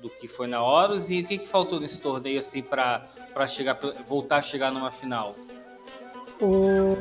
do 0.00 0.08
que 0.10 0.26
foi 0.26 0.46
na 0.46 0.62
Horus 0.62 1.10
e 1.10 1.20
o 1.20 1.26
que, 1.26 1.38
que 1.38 1.46
faltou 1.46 1.78
nesse 1.78 2.00
torneio 2.00 2.40
assim 2.40 2.62
para 2.62 3.06
chegar 3.46 3.74
voltar 4.06 4.38
a 4.38 4.42
chegar 4.42 4.72
numa 4.72 4.90
final? 4.90 5.34
O 6.40 6.96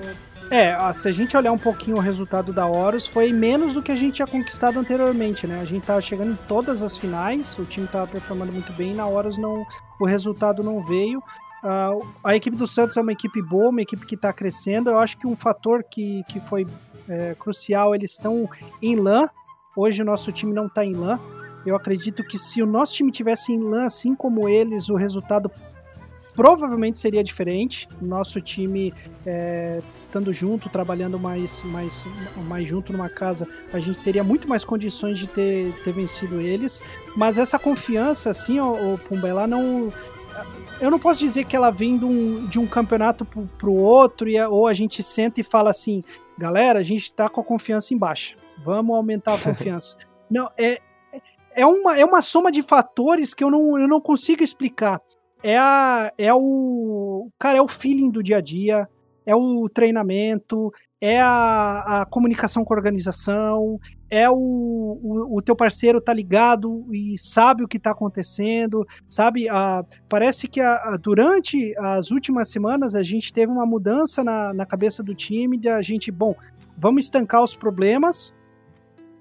é, 0.49 0.77
se 0.93 1.09
a 1.09 1.11
gente 1.11 1.35
olhar 1.35 1.51
um 1.51 1.57
pouquinho 1.57 1.97
o 1.97 1.99
resultado 1.99 2.53
da 2.53 2.65
Horus, 2.65 3.05
foi 3.05 3.33
menos 3.33 3.73
do 3.73 3.83
que 3.83 3.91
a 3.91 3.95
gente 3.95 4.15
tinha 4.15 4.27
conquistado 4.27 4.79
anteriormente, 4.79 5.45
né? 5.45 5.59
A 5.59 5.65
gente 5.65 5.85
tava 5.85 6.01
chegando 6.01 6.31
em 6.31 6.37
todas 6.47 6.81
as 6.81 6.97
finais, 6.97 7.57
o 7.59 7.65
time 7.65 7.85
tava 7.85 8.07
performando 8.07 8.53
muito 8.53 8.71
bem, 8.73 8.93
na 8.93 9.05
Horus 9.05 9.37
não, 9.37 9.65
o 9.99 10.05
resultado 10.05 10.63
não 10.63 10.79
veio. 10.79 11.19
Uh, 11.19 12.07
a 12.23 12.33
equipe 12.33 12.55
do 12.55 12.65
Santos 12.65 12.95
é 12.95 13.01
uma 13.01 13.11
equipe 13.11 13.41
boa, 13.41 13.69
uma 13.69 13.81
equipe 13.81 14.05
que 14.05 14.15
está 14.15 14.31
crescendo. 14.31 14.89
Eu 14.89 14.99
acho 14.99 15.17
que 15.17 15.27
um 15.27 15.35
fator 15.35 15.83
que, 15.83 16.23
que 16.29 16.39
foi 16.39 16.65
é, 17.09 17.35
crucial, 17.37 17.93
eles 17.93 18.11
estão 18.11 18.47
em 18.81 18.95
LAN. 18.95 19.27
Hoje 19.75 20.01
o 20.01 20.05
nosso 20.05 20.31
time 20.31 20.53
não 20.53 20.67
está 20.67 20.85
em 20.85 20.93
LAN. 20.93 21.19
Eu 21.65 21.75
acredito 21.75 22.23
que 22.23 22.39
se 22.39 22.61
o 22.61 22.65
nosso 22.65 22.93
time 22.93 23.11
tivesse 23.11 23.51
em 23.51 23.59
LAN 23.59 23.83
assim 23.83 24.15
como 24.15 24.47
eles, 24.47 24.87
o 24.87 24.95
resultado 24.95 25.51
provavelmente 26.37 26.99
seria 26.99 27.23
diferente. 27.23 27.89
Nosso 27.99 28.39
time 28.39 28.93
é, 29.25 29.81
estando 30.05 30.31
junto, 30.31 30.69
trabalhando 30.69 31.19
mais, 31.19 31.63
mais, 31.63 32.05
mais 32.47 32.69
junto 32.69 32.93
numa 32.93 33.09
casa, 33.09 33.49
a 33.73 33.79
gente 33.79 33.99
teria 34.01 34.23
muito 34.23 34.47
mais 34.47 34.63
condições 34.63 35.17
de 35.17 35.25
ter, 35.25 35.73
ter 35.83 35.91
vencido 35.91 36.39
eles. 36.39 36.83
Mas 37.15 37.39
essa 37.39 37.57
confiança, 37.57 38.29
assim, 38.29 38.59
o, 38.59 38.93
o 38.93 38.97
Pumba, 38.99 39.27
ela 39.27 39.47
não. 39.47 39.91
Eu 40.79 40.91
não 40.91 40.99
posso 40.99 41.19
dizer 41.19 41.45
que 41.45 41.55
ela 41.55 41.71
vem 41.71 41.97
de 41.97 42.05
um, 42.05 42.45
de 42.45 42.59
um 42.59 42.67
campeonato 42.67 43.25
pro, 43.25 43.49
pro 43.57 43.73
outro, 43.73 44.29
e, 44.29 44.39
ou 44.39 44.67
a 44.67 44.73
gente 44.75 45.01
senta 45.01 45.41
e 45.41 45.43
fala 45.43 45.71
assim, 45.71 46.03
galera, 46.37 46.77
a 46.77 46.83
gente 46.83 47.11
tá 47.11 47.27
com 47.27 47.41
a 47.41 47.43
confiança 47.43 47.95
em 47.95 47.97
baixa. 47.97 48.35
Vamos 48.63 48.95
aumentar 48.95 49.33
a 49.33 49.37
confiança. 49.41 49.97
não, 50.29 50.51
é, 50.55 50.79
é 51.55 51.65
uma, 51.65 51.97
é 51.97 52.05
uma 52.05 52.21
soma 52.21 52.51
de 52.51 52.61
fatores 52.61 53.33
que 53.33 53.43
eu 53.43 53.49
não, 53.49 53.79
eu 53.79 53.87
não 53.87 53.99
consigo 53.99 54.43
explicar 54.43 55.01
é, 55.47 55.57
a, 55.57 56.11
é 56.17 56.33
o. 56.33 57.29
Cara, 57.39 57.57
é 57.57 57.61
o 57.61 57.69
feeling 57.69 58.11
do 58.11 58.21
dia 58.21 58.39
a 58.39 58.41
dia, 58.41 58.85
é 59.25 59.33
o 59.33 59.69
treinamento, 59.69 60.73
é 60.99 61.21
a, 61.21 62.01
a 62.01 62.05
comunicação 62.05 62.65
com 62.65 62.73
a 62.73 62.77
organização, 62.77 63.79
é 64.09 64.29
o, 64.29 64.35
o, 64.35 65.37
o, 65.37 65.41
teu 65.41 65.55
parceiro 65.55 66.01
tá 66.01 66.13
ligado 66.13 66.85
e 66.93 67.17
sabe 67.17 67.63
o 67.63 67.67
que 67.67 67.79
tá 67.79 67.91
acontecendo, 67.91 68.85
sabe? 69.07 69.47
A, 69.47 69.85
parece 70.09 70.49
que 70.49 70.59
a, 70.59 70.73
a, 70.73 70.97
durante 70.97 71.73
as 71.77 72.11
últimas 72.11 72.51
semanas 72.51 72.93
a 72.93 73.01
gente 73.01 73.31
teve 73.31 73.49
uma 73.49 73.65
mudança 73.65 74.25
na, 74.25 74.53
na 74.53 74.65
cabeça 74.65 75.01
do 75.01 75.15
time 75.15 75.57
de 75.57 75.69
a 75.69 75.81
gente, 75.81 76.11
bom, 76.11 76.35
vamos 76.77 77.05
estancar 77.05 77.41
os 77.41 77.55
problemas, 77.55 78.33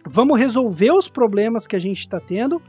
vamos 0.05 0.41
resolver 0.41 0.91
os 0.91 1.09
problemas 1.09 1.69
que 1.69 1.77
a 1.77 1.81
gente 1.81 2.01
está 2.01 2.19
tendo 2.19 2.61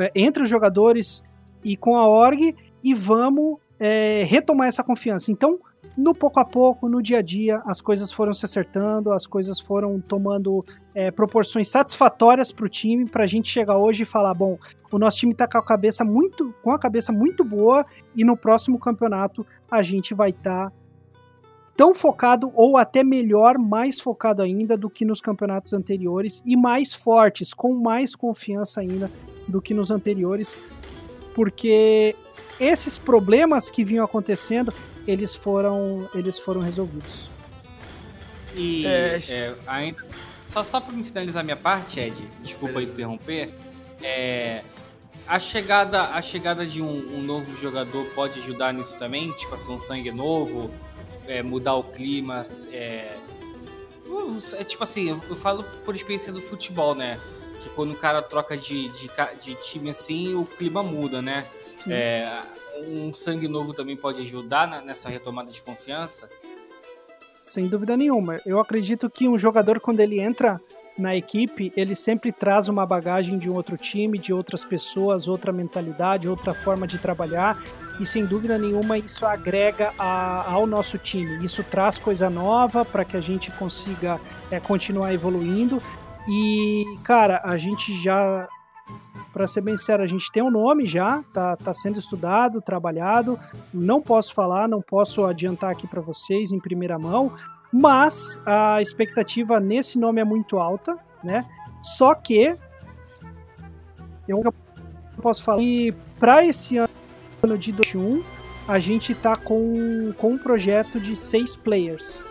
é, 0.00 0.10
entre 0.14 0.42
os 0.42 0.48
jogadores 0.48 1.22
e 1.62 1.76
com 1.76 1.96
a 1.96 2.08
org 2.08 2.54
e 2.84 2.92
vamos 2.92 3.56
é, 3.80 4.22
retomar 4.24 4.68
essa 4.68 4.84
confiança. 4.84 5.32
Então, 5.32 5.58
no 5.96 6.14
pouco 6.14 6.40
a 6.40 6.44
pouco, 6.44 6.88
no 6.88 7.02
dia 7.02 7.18
a 7.18 7.22
dia, 7.22 7.62
as 7.64 7.80
coisas 7.80 8.12
foram 8.12 8.34
se 8.34 8.44
acertando, 8.44 9.12
as 9.12 9.26
coisas 9.26 9.60
foram 9.60 10.00
tomando 10.00 10.64
é, 10.94 11.10
proporções 11.10 11.68
satisfatórias 11.68 12.52
para 12.52 12.66
o 12.66 12.68
time, 12.68 13.08
para 13.08 13.24
a 13.24 13.26
gente 13.26 13.48
chegar 13.48 13.78
hoje 13.78 14.02
e 14.02 14.06
falar, 14.06 14.34
bom, 14.34 14.58
o 14.92 14.98
nosso 14.98 15.18
time 15.18 15.32
está 15.32 15.46
com 15.46 15.58
a 15.58 15.64
cabeça 15.64 16.04
muito, 16.04 16.54
com 16.62 16.72
a 16.72 16.78
cabeça 16.78 17.12
muito 17.12 17.44
boa 17.44 17.86
e 18.14 18.24
no 18.24 18.36
próximo 18.36 18.78
campeonato 18.78 19.46
a 19.70 19.82
gente 19.82 20.14
vai 20.14 20.30
estar 20.30 20.70
tá 20.70 20.76
tão 21.76 21.94
focado 21.94 22.50
ou 22.54 22.76
até 22.76 23.02
melhor, 23.02 23.58
mais 23.58 24.00
focado 24.00 24.42
ainda 24.42 24.76
do 24.76 24.90
que 24.90 25.04
nos 25.04 25.20
campeonatos 25.20 25.72
anteriores 25.72 26.42
e 26.44 26.56
mais 26.56 26.92
fortes, 26.92 27.52
com 27.52 27.80
mais 27.80 28.14
confiança 28.14 28.80
ainda 28.80 29.10
do 29.48 29.60
que 29.60 29.74
nos 29.74 29.90
anteriores, 29.90 30.56
porque 31.34 32.14
esses 32.58 32.98
problemas 32.98 33.70
que 33.70 33.84
vinham 33.84 34.04
acontecendo, 34.04 34.72
eles 35.06 35.34
foram, 35.34 36.08
eles 36.14 36.38
foram 36.38 36.60
resolvidos. 36.60 37.28
E 38.54 38.86
é, 38.86 39.20
é, 39.28 39.54
ainda, 39.66 40.02
só, 40.44 40.62
só 40.62 40.80
para 40.80 40.94
finalizar 41.02 41.42
minha 41.42 41.56
parte, 41.56 41.98
Ed, 41.98 42.14
desculpa 42.40 42.82
interromper, 42.82 43.50
é, 44.02 44.62
a 45.26 45.38
chegada, 45.38 46.02
a 46.10 46.20
chegada 46.20 46.66
de 46.66 46.82
um, 46.82 47.16
um, 47.16 47.22
novo 47.22 47.54
jogador 47.56 48.04
pode 48.14 48.38
ajudar 48.40 48.72
nisso 48.74 48.98
também? 48.98 49.32
Tipo 49.32 49.54
assim, 49.54 49.72
um 49.72 49.80
sangue 49.80 50.10
novo, 50.10 50.70
é, 51.26 51.42
mudar 51.42 51.74
o 51.74 51.82
clima. 51.82 52.44
É, 52.70 53.16
é, 54.58 54.64
tipo 54.64 54.84
assim, 54.84 55.08
eu, 55.08 55.20
eu, 55.28 55.34
falo 55.34 55.64
por 55.84 55.94
experiência 55.94 56.32
do 56.32 56.42
futebol, 56.42 56.94
né? 56.94 57.18
Que 57.60 57.70
quando 57.70 57.92
o 57.92 57.96
cara 57.96 58.22
troca 58.22 58.56
de, 58.56 58.88
de, 58.90 59.10
de 59.40 59.54
time 59.56 59.90
assim, 59.90 60.34
o 60.34 60.44
clima 60.44 60.82
muda, 60.82 61.22
né? 61.22 61.44
É, 61.88 62.40
um 62.88 63.12
sangue 63.12 63.48
novo 63.48 63.72
também 63.72 63.96
pode 63.96 64.20
ajudar 64.22 64.66
na, 64.66 64.80
nessa 64.80 65.08
retomada 65.08 65.50
de 65.50 65.60
confiança? 65.62 66.28
Sem 67.40 67.68
dúvida 67.68 67.96
nenhuma. 67.96 68.38
Eu 68.46 68.58
acredito 68.58 69.10
que 69.10 69.28
um 69.28 69.38
jogador, 69.38 69.78
quando 69.78 70.00
ele 70.00 70.18
entra 70.18 70.60
na 70.96 71.14
equipe, 71.14 71.72
ele 71.76 71.94
sempre 71.94 72.32
traz 72.32 72.68
uma 72.68 72.86
bagagem 72.86 73.36
de 73.36 73.50
um 73.50 73.54
outro 73.54 73.76
time, 73.76 74.18
de 74.18 74.32
outras 74.32 74.64
pessoas, 74.64 75.26
outra 75.26 75.52
mentalidade, 75.52 76.28
outra 76.28 76.54
forma 76.54 76.86
de 76.86 76.98
trabalhar, 76.98 77.60
e 78.00 78.06
sem 78.06 78.24
dúvida 78.24 78.56
nenhuma 78.56 78.96
isso 78.96 79.26
agrega 79.26 79.92
a, 79.98 80.50
ao 80.50 80.66
nosso 80.66 80.96
time. 80.96 81.44
Isso 81.44 81.62
traz 81.64 81.98
coisa 81.98 82.30
nova 82.30 82.84
para 82.84 83.04
que 83.04 83.16
a 83.16 83.20
gente 83.20 83.50
consiga 83.52 84.20
é, 84.50 84.58
continuar 84.58 85.12
evoluindo. 85.12 85.82
E, 86.28 86.84
cara, 87.04 87.42
a 87.44 87.56
gente 87.56 87.92
já 88.02 88.48
para 89.34 89.48
ser 89.48 89.62
bem 89.62 89.76
sincero, 89.76 90.04
a 90.04 90.06
gente 90.06 90.30
tem 90.30 90.44
um 90.44 90.50
nome 90.50 90.86
já, 90.86 91.24
tá, 91.34 91.56
tá 91.56 91.74
sendo 91.74 91.98
estudado, 91.98 92.62
trabalhado. 92.62 93.36
Não 93.72 94.00
posso 94.00 94.32
falar, 94.32 94.68
não 94.68 94.80
posso 94.80 95.24
adiantar 95.24 95.72
aqui 95.72 95.88
para 95.88 96.00
vocês 96.00 96.52
em 96.52 96.60
primeira 96.60 96.96
mão, 97.00 97.32
mas 97.72 98.40
a 98.46 98.80
expectativa 98.80 99.58
nesse 99.58 99.98
nome 99.98 100.20
é 100.20 100.24
muito 100.24 100.56
alta, 100.58 100.96
né? 101.22 101.44
Só 101.82 102.14
que 102.14 102.56
eu 104.28 104.40
posso 105.20 105.42
falar 105.42 105.58
que 105.58 105.92
para 106.16 106.44
esse 106.46 106.76
ano 106.76 107.58
de 107.58 107.72
2021 107.72 108.22
a 108.68 108.78
gente 108.78 109.16
tá 109.16 109.34
com, 109.34 110.12
com 110.16 110.34
um 110.34 110.38
projeto 110.38 111.00
de 111.00 111.16
seis 111.16 111.56
players. 111.56 112.24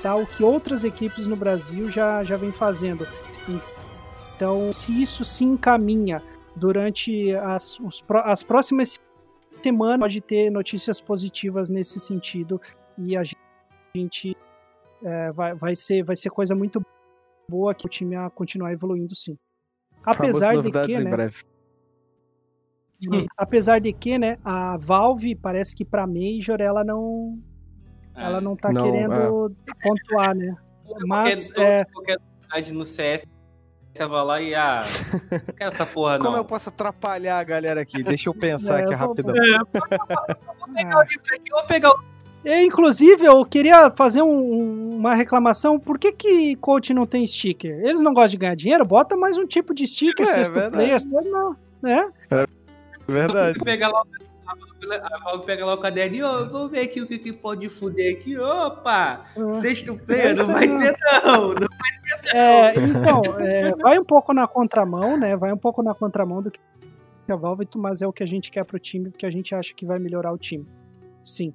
Tá? 0.00 0.14
O 0.14 0.26
que 0.26 0.42
outras 0.42 0.84
equipes 0.84 1.26
no 1.26 1.36
Brasil 1.36 1.90
já, 1.90 2.22
já 2.22 2.36
vem 2.36 2.50
fazendo. 2.50 3.06
Então, 4.40 4.72
se 4.72 5.02
isso 5.02 5.22
se 5.22 5.44
encaminha 5.44 6.22
durante 6.56 7.30
as, 7.34 7.78
os, 7.78 8.02
as 8.24 8.42
próximas 8.42 8.98
semanas, 9.62 9.98
pode 9.98 10.22
ter 10.22 10.48
notícias 10.50 10.98
positivas 10.98 11.68
nesse 11.68 12.00
sentido 12.00 12.58
e 12.96 13.14
a 13.18 13.22
gente 13.94 14.34
é, 15.04 15.30
vai, 15.32 15.54
vai, 15.54 15.76
ser, 15.76 16.02
vai 16.02 16.16
ser 16.16 16.30
coisa 16.30 16.54
muito 16.54 16.80
boa 17.46 17.74
que 17.74 17.84
o 17.84 17.88
time 17.90 18.16
a 18.16 18.30
continuar 18.30 18.72
evoluindo 18.72 19.14
sim. 19.14 19.36
Apesar 20.02 20.56
de 20.62 20.70
que, 20.70 20.98
né? 20.98 21.10
Breve. 21.10 21.42
Apesar 23.36 23.78
de 23.78 23.92
que, 23.92 24.16
né, 24.16 24.38
a 24.42 24.78
Valve 24.78 25.34
parece 25.34 25.76
que 25.76 25.84
para 25.84 26.06
Major 26.06 26.62
ela 26.62 26.82
não 26.82 27.38
é. 28.16 28.24
ela 28.24 28.40
não 28.40 28.56
tá 28.56 28.72
não, 28.72 28.84
querendo 28.84 29.54
é. 29.68 29.86
pontuar, 29.86 30.34
né? 30.34 30.56
Mas 31.06 31.52
qualquer, 31.52 31.80
é... 31.82 31.84
qualquer 31.84 32.18
no 32.72 32.84
CS 32.84 33.26
você 33.92 34.06
vai 34.06 34.24
lá 34.24 34.40
e, 34.40 34.54
ah, 34.54 34.84
não 35.30 35.54
quero 35.54 35.70
essa 35.70 35.84
porra 35.84 36.18
não. 36.18 36.26
Como 36.26 36.36
eu 36.36 36.44
posso 36.44 36.68
atrapalhar 36.68 37.38
a 37.38 37.44
galera 37.44 37.80
aqui? 37.80 38.02
Deixa 38.02 38.28
eu 38.28 38.34
pensar 38.34 38.80
é, 38.80 38.82
aqui 38.82 38.94
rapidão. 38.94 39.34
É, 39.34 39.58
vou 39.58 40.74
pegar 40.74 40.98
o 40.98 41.02
livro 41.02 41.34
aqui, 41.34 41.50
vou 41.50 41.64
pegar 41.66 41.90
o... 41.90 42.10
É, 42.42 42.62
inclusive, 42.62 43.24
eu 43.26 43.44
queria 43.44 43.90
fazer 43.90 44.22
um, 44.22 44.96
uma 44.96 45.14
reclamação. 45.14 45.78
Por 45.78 45.98
que 45.98 46.10
que 46.12 46.56
coach 46.56 46.94
não 46.94 47.06
tem 47.06 47.26
sticker? 47.26 47.80
Eles 47.80 48.00
não 48.00 48.14
gostam 48.14 48.30
de 48.30 48.36
ganhar 48.38 48.54
dinheiro? 48.54 48.84
Bota 48.84 49.16
mais 49.16 49.36
um 49.36 49.46
tipo 49.46 49.74
de 49.74 49.86
sticker, 49.86 50.26
é, 50.26 50.30
sexto 50.30 50.58
é 50.58 50.70
player, 50.70 50.98
não, 51.24 51.54
né? 51.82 52.10
É 52.30 52.46
verdade. 53.06 53.58
Pegar 53.58 53.88
lá, 53.88 54.02
a 54.90 55.18
Valve 55.24 55.46
pega 55.46 55.64
lá 55.64 55.74
o 55.74 55.78
caderno 55.78 56.16
e, 56.16 56.22
oh, 56.22 56.48
vamos 56.48 56.70
ver 56.70 56.80
aqui 56.80 57.00
o 57.00 57.06
que, 57.06 57.18
que 57.18 57.32
pode 57.32 57.68
fuder 57.68 58.16
aqui. 58.16 58.36
Opa! 58.38 59.22
Ah, 59.36 59.52
sexto 59.52 59.96
player, 59.98 60.36
não 60.36 60.46
vai 60.46 60.66
ter 60.66 60.96
não, 61.24 61.48
não 61.48 61.54
vai 61.54 61.90
é, 62.34 62.74
então, 62.74 63.22
é, 63.40 63.74
vai 63.76 63.98
um 63.98 64.04
pouco 64.04 64.32
na 64.32 64.46
contramão, 64.46 65.16
né? 65.16 65.36
Vai 65.36 65.52
um 65.52 65.56
pouco 65.56 65.82
na 65.82 65.94
contramão 65.94 66.42
do 66.42 66.50
que 66.50 66.60
a 67.28 67.36
Valve, 67.36 67.66
mas 67.76 68.02
é 68.02 68.06
o 68.06 68.12
que 68.12 68.22
a 68.22 68.26
gente 68.26 68.50
quer 68.50 68.64
pro 68.64 68.78
time, 68.78 69.10
porque 69.10 69.26
a 69.26 69.30
gente 69.30 69.54
acha 69.54 69.72
que 69.74 69.86
vai 69.86 69.98
melhorar 69.98 70.32
o 70.32 70.38
time. 70.38 70.66
Sim. 71.22 71.52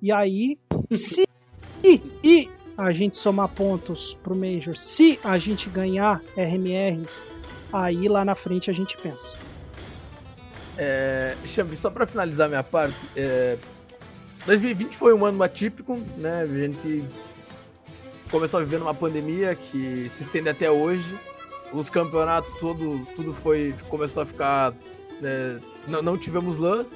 E 0.00 0.10
aí, 0.10 0.56
se 0.92 1.24
e 1.84 2.50
a 2.76 2.92
gente 2.92 3.16
somar 3.16 3.48
pontos 3.48 4.14
pro 4.22 4.34
Major, 4.34 4.76
se 4.76 5.18
a 5.22 5.36
gente 5.36 5.68
ganhar 5.68 6.22
RMRs, 6.36 7.26
aí 7.72 8.08
lá 8.08 8.24
na 8.24 8.34
frente 8.34 8.70
a 8.70 8.72
gente 8.72 8.96
pensa. 8.96 9.36
É, 10.78 11.36
Xambi, 11.44 11.76
só 11.76 11.90
para 11.90 12.06
finalizar 12.06 12.48
minha 12.48 12.62
parte, 12.62 12.96
é, 13.16 13.58
2020 14.46 14.96
foi 14.96 15.12
um 15.12 15.26
ano 15.26 15.42
atípico, 15.42 15.98
né? 16.18 16.42
A 16.42 16.46
gente 16.46 17.04
começou 18.30 18.60
a 18.60 18.62
viver 18.62 18.78
numa 18.78 18.94
pandemia 18.94 19.54
que 19.56 20.08
se 20.08 20.22
estende 20.22 20.48
até 20.48 20.70
hoje. 20.70 21.18
Os 21.72 21.90
campeonatos, 21.90 22.52
tudo, 22.60 23.04
tudo 23.16 23.34
foi. 23.34 23.74
começou 23.88 24.22
a 24.22 24.26
ficar. 24.26 24.72
É, 25.22 25.58
não, 25.88 26.00
não 26.00 26.16
tivemos 26.16 26.58
LAN, 26.58 26.86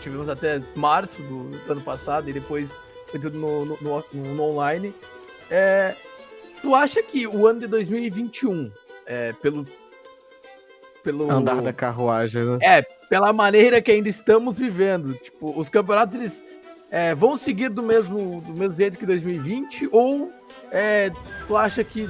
tivemos 0.00 0.28
até 0.28 0.60
março 0.74 1.22
do, 1.22 1.44
do, 1.44 1.72
ano 1.72 1.80
passado 1.80 2.28
e 2.28 2.32
depois 2.32 2.72
foi 3.08 3.20
tudo 3.20 3.38
no, 3.38 3.64
no, 3.64 3.78
no, 3.80 4.04
no 4.34 4.42
online. 4.42 4.92
É, 5.48 5.94
tu 6.60 6.74
acha 6.74 7.02
que 7.02 7.26
o 7.26 7.46
ano 7.46 7.60
de 7.60 7.66
2021, 7.68 8.70
é, 9.06 9.32
pelo, 9.34 9.64
pelo. 11.02 11.30
Andar 11.30 11.60
da 11.60 11.72
carruagem, 11.72 12.44
né? 12.44 12.58
É, 12.62 12.82
pela 13.08 13.32
maneira 13.32 13.80
que 13.80 13.90
ainda 13.90 14.08
estamos 14.08 14.58
vivendo. 14.58 15.14
Tipo, 15.14 15.58
os 15.58 15.68
campeonatos 15.68 16.14
eles 16.14 16.44
é, 16.90 17.14
vão 17.14 17.36
seguir 17.36 17.70
do 17.70 17.82
mesmo, 17.82 18.40
do 18.42 18.54
mesmo 18.54 18.74
jeito 18.74 18.98
que 18.98 19.06
2020? 19.06 19.88
Ou 19.92 20.32
é, 20.70 21.10
tu 21.46 21.56
acha 21.56 21.82
que 21.82 22.08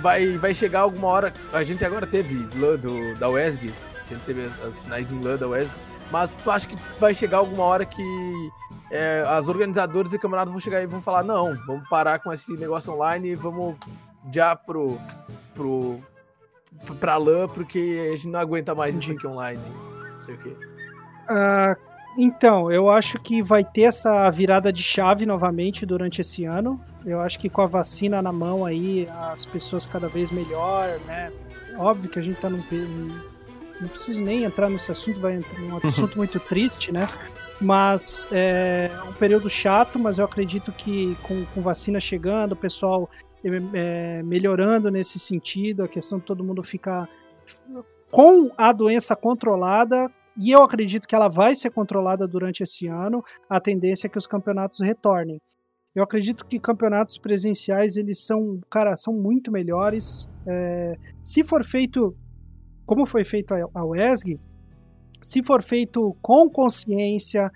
vai, 0.00 0.38
vai 0.38 0.54
chegar 0.54 0.80
alguma 0.80 1.08
hora. 1.08 1.34
A 1.52 1.62
gente 1.64 1.84
agora 1.84 2.06
teve 2.06 2.48
LAN 2.58 2.76
do, 2.76 3.18
da 3.18 3.28
WESG, 3.28 3.72
a 4.06 4.14
gente 4.14 4.24
teve 4.24 4.42
as, 4.42 4.64
as 4.64 4.78
finais 4.78 5.10
em 5.10 5.22
LAN 5.22 5.36
da 5.36 5.46
WESG, 5.46 5.72
mas 6.10 6.34
tu 6.34 6.50
acha 6.50 6.66
que 6.66 6.76
vai 6.98 7.14
chegar 7.14 7.38
alguma 7.38 7.64
hora 7.64 7.84
que 7.84 8.02
é, 8.90 9.24
as 9.28 9.46
organizadoras 9.46 10.12
e 10.12 10.18
camaradas 10.18 10.50
vão 10.50 10.60
chegar 10.60 10.82
e 10.82 10.86
vão 10.86 11.00
falar: 11.00 11.22
não, 11.22 11.56
vamos 11.66 11.88
parar 11.88 12.18
com 12.18 12.32
esse 12.32 12.52
negócio 12.54 12.92
online 12.92 13.30
e 13.30 13.34
vamos 13.34 13.76
já 14.32 14.56
pro. 14.56 14.98
pro 15.54 16.00
pra 16.98 17.16
LAN, 17.16 17.48
porque 17.48 18.10
a 18.12 18.16
gente 18.16 18.28
não 18.28 18.40
aguenta 18.40 18.74
mais 18.74 18.96
isso 18.96 19.12
aqui 19.12 19.26
online. 19.26 19.60
Não 20.14 20.22
sei 20.22 20.34
o 20.34 20.38
quê. 20.38 20.56
Uh, 21.30 21.90
então, 22.18 22.70
eu 22.70 22.90
acho 22.90 23.18
que 23.18 23.42
vai 23.42 23.64
ter 23.64 23.82
essa 23.82 24.30
virada 24.30 24.72
de 24.72 24.82
chave 24.82 25.24
novamente 25.24 25.86
durante 25.86 26.20
esse 26.20 26.44
ano. 26.44 26.80
Eu 27.04 27.20
acho 27.20 27.38
que 27.38 27.48
com 27.48 27.62
a 27.62 27.66
vacina 27.66 28.20
na 28.20 28.32
mão 28.32 28.64
aí, 28.64 29.08
as 29.32 29.44
pessoas 29.44 29.86
cada 29.86 30.08
vez 30.08 30.30
melhor, 30.30 30.98
né? 31.06 31.32
Óbvio 31.78 32.10
que 32.10 32.18
a 32.18 32.22
gente 32.22 32.40
tá 32.40 32.50
num. 32.50 32.62
Não 33.80 33.88
preciso 33.88 34.20
nem 34.20 34.44
entrar 34.44 34.68
nesse 34.68 34.92
assunto, 34.92 35.20
vai 35.20 35.36
entrar 35.36 35.60
num 35.60 35.76
assunto 35.86 36.16
muito 36.18 36.38
triste, 36.40 36.92
né? 36.92 37.08
Mas 37.60 38.26
é 38.32 38.90
um 39.06 39.12
período 39.12 39.48
chato, 39.48 39.98
mas 39.98 40.18
eu 40.18 40.24
acredito 40.24 40.72
que 40.72 41.16
com, 41.22 41.44
com 41.46 41.62
vacina 41.62 42.00
chegando, 42.00 42.52
o 42.52 42.56
pessoal 42.56 43.08
é, 43.74 44.22
melhorando 44.22 44.90
nesse 44.90 45.18
sentido, 45.18 45.82
a 45.82 45.88
questão 45.88 46.18
de 46.18 46.24
todo 46.24 46.44
mundo 46.44 46.62
ficar 46.62 47.08
com 48.10 48.50
a 48.56 48.72
doença 48.72 49.14
controlada, 49.14 50.10
e 50.36 50.50
eu 50.50 50.62
acredito 50.62 51.06
que 51.06 51.14
ela 51.14 51.28
vai 51.28 51.54
ser 51.54 51.70
controlada 51.70 52.26
durante 52.26 52.62
esse 52.62 52.86
ano. 52.86 53.22
A 53.48 53.60
tendência 53.60 54.06
é 54.06 54.10
que 54.10 54.18
os 54.18 54.26
campeonatos 54.26 54.80
retornem. 54.80 55.40
Eu 55.94 56.04
acredito 56.04 56.46
que 56.46 56.58
campeonatos 56.58 57.18
presenciais 57.18 57.96
eles 57.96 58.24
são, 58.24 58.60
cara, 58.70 58.96
são 58.96 59.12
muito 59.12 59.50
melhores. 59.50 60.30
É, 60.46 60.96
se 61.22 61.42
for 61.42 61.64
feito 61.64 62.16
como 62.90 63.06
foi 63.06 63.22
feito 63.22 63.54
a, 63.54 63.84
WESG, 63.84 64.40
se 65.22 65.44
for 65.44 65.62
feito 65.62 66.16
com 66.20 66.50
consciência, 66.50 67.48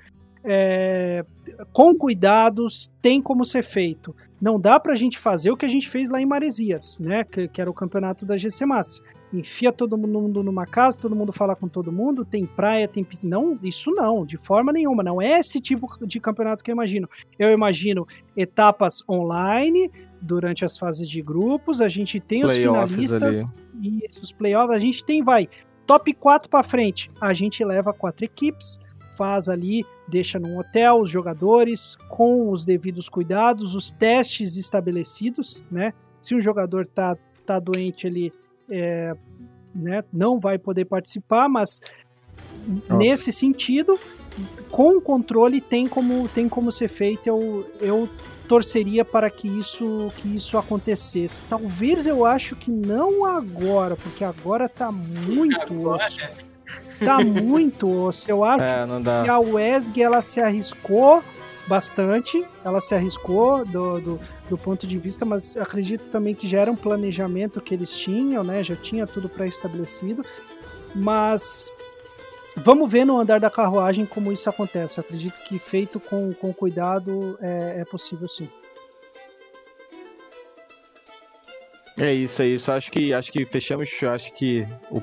é, 0.44 1.24
com 1.73 1.93
cuidados, 1.93 2.89
tem 3.02 3.20
como 3.20 3.44
ser 3.44 3.65
feito. 3.65 4.15
Não 4.45 4.61
dá 4.61 4.79
para 4.79 4.93
a 4.93 4.95
gente 4.95 5.19
fazer 5.19 5.51
o 5.51 5.57
que 5.57 5.65
a 5.65 5.69
gente 5.71 5.89
fez 5.89 6.11
lá 6.11 6.21
em 6.21 6.27
Maresias, 6.27 7.01
né? 7.01 7.25
Que, 7.25 7.49
que, 7.49 7.62
era 7.62 7.71
o 7.71 7.73
campeonato 7.73 8.27
da 8.27 8.37
GC 8.37 8.66
Master. 8.66 9.03
Enfia 9.33 9.73
todo 9.73 9.97
mundo 9.97 10.43
numa 10.43 10.66
casa, 10.66 10.99
todo 10.99 11.16
mundo 11.16 11.33
fala 11.33 11.57
com 11.57 11.66
todo 11.66 11.91
mundo, 11.91 12.27
tem 12.27 12.45
praia, 12.45 12.87
tem 12.87 13.03
piscina. 13.03 13.39
Não, 13.39 13.59
isso 13.62 13.91
não, 13.93 14.27
de 14.27 14.37
forma 14.37 14.71
nenhuma. 14.71 15.03
Não 15.03 15.23
é 15.23 15.41
esse 15.41 15.62
tipo 15.62 15.89
de 16.07 16.21
campeonato 16.21 16.62
que 16.62 16.71
eu 16.71 16.75
imagino. 16.75 17.09
Eu 17.39 17.53
imagino 17.53 18.07
etapas 18.37 19.03
online, 19.09 19.91
durante 20.21 20.62
as 20.62 20.77
fases 20.77 21.09
de 21.09 21.23
grupos, 21.23 21.81
a 21.81 21.89
gente 21.89 22.21
tem 22.21 22.45
os 22.45 22.53
finalistas 22.55 23.23
ali. 23.23 23.47
e 23.81 24.03
os 24.21 24.31
playoffs, 24.31 24.77
a 24.77 24.79
gente 24.79 25.03
tem, 25.07 25.23
vai, 25.23 25.49
top 25.87 26.12
4 26.12 26.51
para 26.51 26.62
frente, 26.62 27.09
a 27.19 27.33
gente 27.33 27.65
leva 27.65 27.95
quatro 27.95 28.27
equipes, 28.27 28.79
faz 29.16 29.49
ali, 29.49 29.85
deixa 30.09 30.39
num 30.39 30.59
hotel 30.59 31.01
os 31.01 31.11
jogadores 31.11 31.97
com 32.09 32.51
os 32.51 32.65
devidos 32.65 33.09
cuidados, 33.09 33.74
os 33.74 33.93
testes 33.93 34.57
estabelecidos, 34.57 35.65
né? 35.70 35.93
Se 36.20 36.35
um 36.35 36.41
jogador 36.41 36.86
tá, 36.86 37.16
tá 37.45 37.59
doente, 37.59 38.07
ele 38.07 38.32
é, 38.70 39.15
né, 39.74 40.03
não 40.12 40.39
vai 40.39 40.59
poder 40.59 40.85
participar, 40.86 41.49
mas 41.49 41.81
nesse 42.89 43.32
sentido, 43.32 43.99
com 44.70 45.01
controle 45.01 45.61
tem 45.61 45.86
como, 45.86 46.28
tem 46.28 46.49
como 46.49 46.73
ser 46.73 46.89
feito. 46.89 47.27
Eu, 47.27 47.70
eu 47.81 48.09
torceria 48.49 49.05
para 49.05 49.31
que 49.31 49.49
isso 49.49 50.11
que 50.16 50.36
isso 50.36 50.57
acontecesse. 50.59 51.43
Talvez 51.43 52.07
eu 52.07 52.24
acho 52.24 52.57
que 52.57 52.70
não 52.70 53.24
agora, 53.24 53.97
porque 53.97 54.24
agora 54.24 54.69
tá 54.69 54.91
muito 54.93 55.89
osso. 55.89 56.20
Tá 57.05 57.19
muito 57.24 57.91
osso. 57.91 58.31
Eu 58.31 58.45
acho 58.45 58.65
é, 58.65 59.23
que 59.24 59.28
a 59.31 59.39
WESG 59.39 60.03
ela 60.03 60.23
se 60.23 60.41
arriscou 60.41 61.23
bastante, 61.66 62.47
ela 62.65 62.81
se 62.81 62.95
arriscou 62.95 63.65
do, 63.65 64.01
do, 64.01 64.20
do, 64.51 64.59
ponto 64.59 64.86
de 64.86 64.99
vista, 64.99 65.24
mas 65.24 65.57
acredito 65.57 66.11
também 66.11 66.35
que 66.35 66.47
já 66.47 66.61
era 66.61 66.70
um 66.70 66.77
planejamento 66.77 67.61
que 67.61 67.73
eles 67.73 67.97
tinham, 67.97 68.45
né? 68.45 68.62
Já 68.62 68.77
tinha 68.77 69.07
tudo 69.07 69.28
pré-estabelecido. 69.28 70.24
Mas 70.95 71.73
Vamos 72.57 72.91
ver 72.91 73.05
no 73.05 73.19
andar 73.19 73.41
da 73.41 73.51
carruagem 73.51 74.07
como 74.07 74.32
isso 74.32 74.49
acontece. 74.49 74.99
Eu 74.99 75.03
acredito 75.03 75.35
que 75.45 75.59
feito 75.59 75.99
com, 75.99 76.32
com 76.32 76.53
cuidado 76.53 77.36
é, 77.41 77.81
é 77.81 77.85
possível 77.85 78.28
sim. 78.28 78.49
É 81.99 82.12
isso, 82.12 82.43
é 82.43 82.47
isso. 82.47 82.70
Acho 82.70 82.91
que 82.91 83.12
acho 83.12 83.32
que 83.32 83.45
fechamos. 83.45 83.89
Acho 84.03 84.32
que 84.35 84.66
o, 84.91 85.03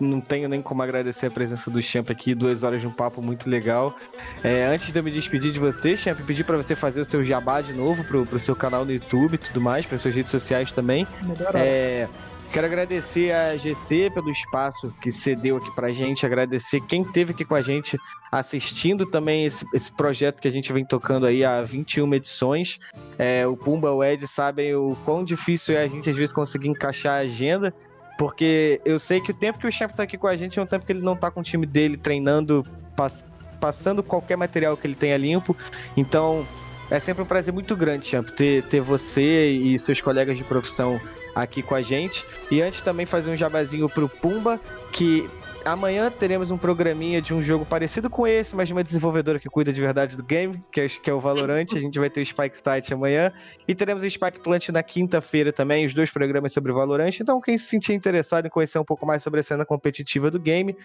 não 0.00 0.20
tenho 0.20 0.48
nem 0.48 0.60
como 0.60 0.82
agradecer 0.82 1.26
a 1.26 1.30
presença 1.30 1.70
do 1.70 1.82
Champ 1.82 2.10
aqui. 2.10 2.34
Duas 2.34 2.62
horas 2.62 2.80
de 2.80 2.86
um 2.86 2.92
papo 2.92 3.22
muito 3.22 3.48
legal. 3.48 3.96
É, 4.42 4.66
antes 4.66 4.92
de 4.92 4.98
eu 4.98 5.02
me 5.02 5.10
despedir 5.10 5.52
de 5.52 5.58
você, 5.58 5.96
Champ, 5.96 6.18
pedir 6.20 6.44
para 6.44 6.56
você 6.56 6.74
fazer 6.74 7.00
o 7.00 7.04
seu 7.04 7.22
jabá 7.22 7.60
de 7.60 7.72
novo 7.72 8.04
pro, 8.04 8.26
pro 8.26 8.38
seu 8.38 8.56
canal 8.56 8.84
no 8.84 8.92
YouTube 8.92 9.34
e 9.34 9.38
tudo 9.38 9.60
mais, 9.60 9.86
para 9.86 9.98
suas 9.98 10.14
redes 10.14 10.30
sociais 10.30 10.72
também. 10.72 11.06
É, 11.54 12.08
Quero 12.54 12.68
agradecer 12.68 13.32
a 13.32 13.56
GC 13.56 14.10
pelo 14.14 14.30
espaço 14.30 14.94
que 15.02 15.10
cedeu 15.10 15.56
aqui 15.56 15.74
pra 15.74 15.90
gente, 15.90 16.24
agradecer 16.24 16.80
quem 16.82 17.02
esteve 17.02 17.32
aqui 17.32 17.44
com 17.44 17.56
a 17.56 17.60
gente 17.60 17.98
assistindo 18.30 19.06
também 19.06 19.44
esse, 19.44 19.66
esse 19.74 19.90
projeto 19.90 20.40
que 20.40 20.46
a 20.46 20.50
gente 20.52 20.72
vem 20.72 20.84
tocando 20.84 21.26
aí 21.26 21.44
há 21.44 21.62
21 21.62 22.14
edições. 22.14 22.78
É, 23.18 23.44
o 23.44 23.56
Pumba, 23.56 23.90
o 23.90 24.04
Ed 24.04 24.24
sabem 24.28 24.72
o 24.72 24.96
quão 25.04 25.24
difícil 25.24 25.76
é 25.76 25.82
a 25.82 25.88
gente 25.88 26.08
às 26.08 26.16
vezes 26.16 26.32
conseguir 26.32 26.68
encaixar 26.68 27.14
a 27.14 27.22
agenda, 27.22 27.74
porque 28.16 28.80
eu 28.84 28.98
sei 28.98 29.20
que 29.20 29.30
o 29.30 29.34
tempo 29.34 29.58
que 29.58 29.66
o 29.66 29.72
chefe 29.72 29.94
tá 29.94 30.02
aqui 30.02 30.16
com 30.16 30.26
a 30.26 30.36
gente 30.36 30.58
é 30.58 30.62
um 30.62 30.66
tempo 30.66 30.86
que 30.86 30.92
ele 30.92 31.02
não 31.02 31.16
tá 31.16 31.30
com 31.30 31.40
o 31.40 31.42
time 31.42 31.66
dele 31.66 31.96
treinando, 31.96 32.64
pass 32.96 33.24
passando 33.60 34.02
qualquer 34.02 34.36
material 34.36 34.76
que 34.76 34.86
ele 34.86 34.94
tenha 34.94 35.16
limpo. 35.16 35.56
Então, 35.96 36.46
é 36.90 37.00
sempre 37.00 37.22
um 37.22 37.26
prazer 37.26 37.52
muito 37.52 37.74
grande, 37.74 38.06
Champ, 38.06 38.28
ter, 38.28 38.62
ter 38.64 38.80
você 38.80 39.50
e 39.50 39.78
seus 39.78 40.02
colegas 40.02 40.36
de 40.36 40.44
profissão 40.44 41.00
aqui 41.34 41.62
com 41.62 41.74
a 41.74 41.80
gente. 41.80 42.24
E 42.50 42.60
antes 42.60 42.82
também 42.82 43.06
fazer 43.06 43.30
um 43.30 43.36
jabazinho 43.36 43.88
pro 43.88 44.08
Pumba, 44.08 44.60
que 44.92 45.28
amanhã 45.64 46.10
teremos 46.10 46.50
um 46.50 46.58
programinha 46.58 47.20
de 47.20 47.32
um 47.32 47.42
jogo 47.42 47.64
parecido 47.64 48.10
com 48.10 48.26
esse, 48.26 48.54
mas 48.54 48.68
de 48.68 48.74
uma 48.74 48.84
desenvolvedora 48.84 49.38
que 49.38 49.48
cuida 49.48 49.72
de 49.72 49.80
verdade 49.80 50.16
do 50.16 50.22
game, 50.22 50.60
que 50.70 50.80
é, 50.80 50.88
que 50.88 51.10
é 51.10 51.12
o 51.12 51.20
Valorant. 51.20 51.66
A 51.74 51.78
gente 51.78 51.98
vai 51.98 52.10
ter 52.10 52.20
o 52.20 52.26
Spike 52.26 52.56
Site 52.56 52.92
amanhã. 52.92 53.32
E 53.66 53.74
teremos 53.74 54.04
o 54.04 54.10
Spike 54.10 54.40
Plant 54.40 54.68
na 54.68 54.82
quinta-feira 54.82 55.52
também, 55.52 55.86
os 55.86 55.94
dois 55.94 56.10
programas 56.10 56.52
sobre 56.52 56.72
Valorant. 56.72 57.18
Então, 57.20 57.40
quem 57.40 57.56
se 57.56 57.66
sentir 57.66 57.94
interessado 57.94 58.46
em 58.46 58.50
conhecer 58.50 58.78
um 58.78 58.84
pouco 58.84 59.06
mais 59.06 59.22
sobre 59.22 59.40
a 59.40 59.42
cena 59.42 59.64
competitiva 59.64 60.30
do 60.30 60.38
game, 60.38 60.76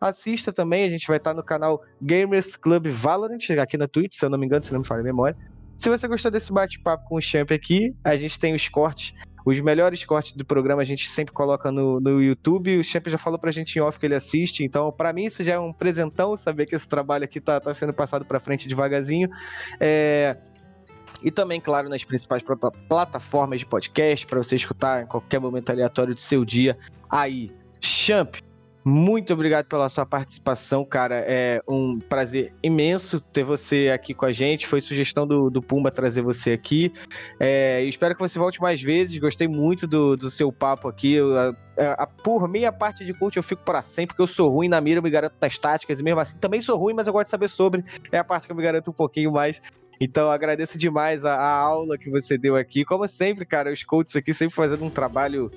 assista 0.00 0.52
também. 0.52 0.84
A 0.84 0.90
gente 0.90 1.06
vai 1.06 1.18
estar 1.18 1.34
no 1.34 1.42
canal 1.42 1.80
Gamers 2.00 2.56
Club 2.56 2.88
Valorant, 2.88 3.50
aqui 3.60 3.76
na 3.76 3.86
Twitch, 3.86 4.14
se 4.14 4.24
eu 4.24 4.30
não 4.30 4.38
me 4.38 4.46
engano, 4.46 4.64
se 4.64 4.72
não 4.72 4.80
me 4.80 4.86
falha 4.86 5.00
a 5.00 5.04
memória. 5.04 5.36
Se 5.76 5.88
você 5.88 6.06
gostou 6.06 6.30
desse 6.30 6.52
bate-papo 6.52 7.04
com 7.08 7.16
o 7.16 7.20
Champ 7.20 7.50
aqui, 7.50 7.94
a 8.04 8.16
gente 8.16 8.38
tem 8.38 8.54
os 8.54 8.68
cortes 8.68 9.14
os 9.44 9.60
melhores 9.60 10.04
cortes 10.04 10.32
do 10.32 10.44
programa 10.44 10.82
a 10.82 10.84
gente 10.84 11.08
sempre 11.08 11.32
coloca 11.32 11.70
no, 11.70 12.00
no 12.00 12.22
YouTube. 12.22 12.78
O 12.78 12.84
Champ 12.84 13.08
já 13.08 13.18
falou 13.18 13.38
pra 13.38 13.50
gente 13.50 13.76
em 13.76 13.80
off 13.80 13.98
que 13.98 14.06
ele 14.06 14.14
assiste, 14.14 14.64
então 14.64 14.90
para 14.92 15.12
mim 15.12 15.24
isso 15.24 15.42
já 15.42 15.54
é 15.54 15.58
um 15.58 15.72
presentão 15.72 16.36
saber 16.36 16.66
que 16.66 16.74
esse 16.74 16.88
trabalho 16.88 17.24
aqui 17.24 17.40
tá, 17.40 17.60
tá 17.60 17.72
sendo 17.74 17.92
passado 17.92 18.24
para 18.24 18.38
frente 18.40 18.68
devagarzinho. 18.68 19.28
É... 19.80 20.36
E 21.22 21.30
também, 21.30 21.60
claro, 21.60 21.88
nas 21.88 22.04
principais 22.04 22.42
plataformas 22.88 23.60
de 23.60 23.66
podcast 23.66 24.26
para 24.26 24.42
você 24.42 24.56
escutar 24.56 25.04
em 25.04 25.06
qualquer 25.06 25.40
momento 25.40 25.70
aleatório 25.70 26.14
do 26.14 26.20
seu 26.20 26.44
dia. 26.44 26.76
Aí, 27.08 27.52
Champ, 27.80 28.36
muito 28.84 29.32
obrigado 29.32 29.66
pela 29.66 29.88
sua 29.88 30.04
participação, 30.04 30.84
cara. 30.84 31.24
É 31.26 31.62
um 31.68 32.00
prazer 32.00 32.52
imenso 32.62 33.20
ter 33.20 33.44
você 33.44 33.90
aqui 33.94 34.12
com 34.12 34.26
a 34.26 34.32
gente. 34.32 34.66
Foi 34.66 34.80
sugestão 34.80 35.26
do, 35.26 35.48
do 35.48 35.62
Pumba 35.62 35.90
trazer 35.90 36.22
você 36.22 36.52
aqui. 36.52 36.92
É, 37.38 37.84
espero 37.84 38.14
que 38.14 38.20
você 38.20 38.38
volte 38.38 38.60
mais 38.60 38.82
vezes. 38.82 39.16
Gostei 39.18 39.46
muito 39.46 39.86
do, 39.86 40.16
do 40.16 40.28
seu 40.30 40.50
papo 40.50 40.88
aqui. 40.88 41.12
Eu, 41.12 41.36
a, 41.36 41.54
a, 41.98 42.06
por 42.06 42.48
minha 42.48 42.72
parte 42.72 43.04
de 43.04 43.14
curte, 43.14 43.36
eu 43.36 43.42
fico 43.42 43.62
para 43.62 43.82
sempre, 43.82 44.08
porque 44.08 44.22
eu 44.22 44.26
sou 44.26 44.50
ruim 44.50 44.68
na 44.68 44.80
mira, 44.80 44.98
eu 44.98 45.02
me 45.02 45.10
garanto 45.10 45.34
das 45.38 45.56
táticas, 45.56 46.00
e 46.00 46.02
mesmo 46.02 46.18
assim 46.18 46.36
também 46.38 46.60
sou 46.60 46.76
ruim, 46.76 46.92
mas 46.92 47.06
eu 47.06 47.12
gosto 47.12 47.26
de 47.26 47.30
saber 47.30 47.48
sobre. 47.48 47.84
É 48.10 48.18
a 48.18 48.24
parte 48.24 48.46
que 48.46 48.52
eu 48.52 48.56
me 48.56 48.62
garanto 48.62 48.90
um 48.90 48.94
pouquinho 48.94 49.30
mais. 49.30 49.60
Então, 50.00 50.28
agradeço 50.28 50.76
demais 50.76 51.24
a, 51.24 51.36
a 51.36 51.52
aula 51.52 51.96
que 51.96 52.10
você 52.10 52.36
deu 52.36 52.56
aqui. 52.56 52.84
Como 52.84 53.06
sempre, 53.06 53.46
cara, 53.46 53.72
os 53.72 53.84
coaches 53.84 54.16
aqui 54.16 54.34
sempre 54.34 54.56
fazendo 54.56 54.84
um 54.84 54.90
trabalho 54.90 55.48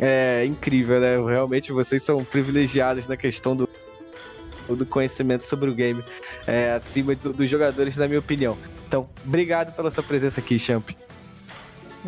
é 0.00 0.44
incrível, 0.44 1.00
né? 1.00 1.16
Realmente 1.16 1.72
vocês 1.72 2.02
são 2.02 2.24
privilegiados 2.24 3.06
na 3.06 3.16
questão 3.16 3.56
do, 3.56 3.68
do 4.68 4.86
conhecimento 4.86 5.46
sobre 5.46 5.70
o 5.70 5.74
game, 5.74 6.02
é, 6.46 6.72
acima 6.72 7.14
do, 7.14 7.32
dos 7.32 7.48
jogadores, 7.48 7.96
na 7.96 8.06
minha 8.06 8.20
opinião. 8.20 8.56
Então, 8.86 9.08
obrigado 9.26 9.74
pela 9.74 9.90
sua 9.90 10.02
presença 10.02 10.40
aqui, 10.40 10.58
Champ. 10.58 10.88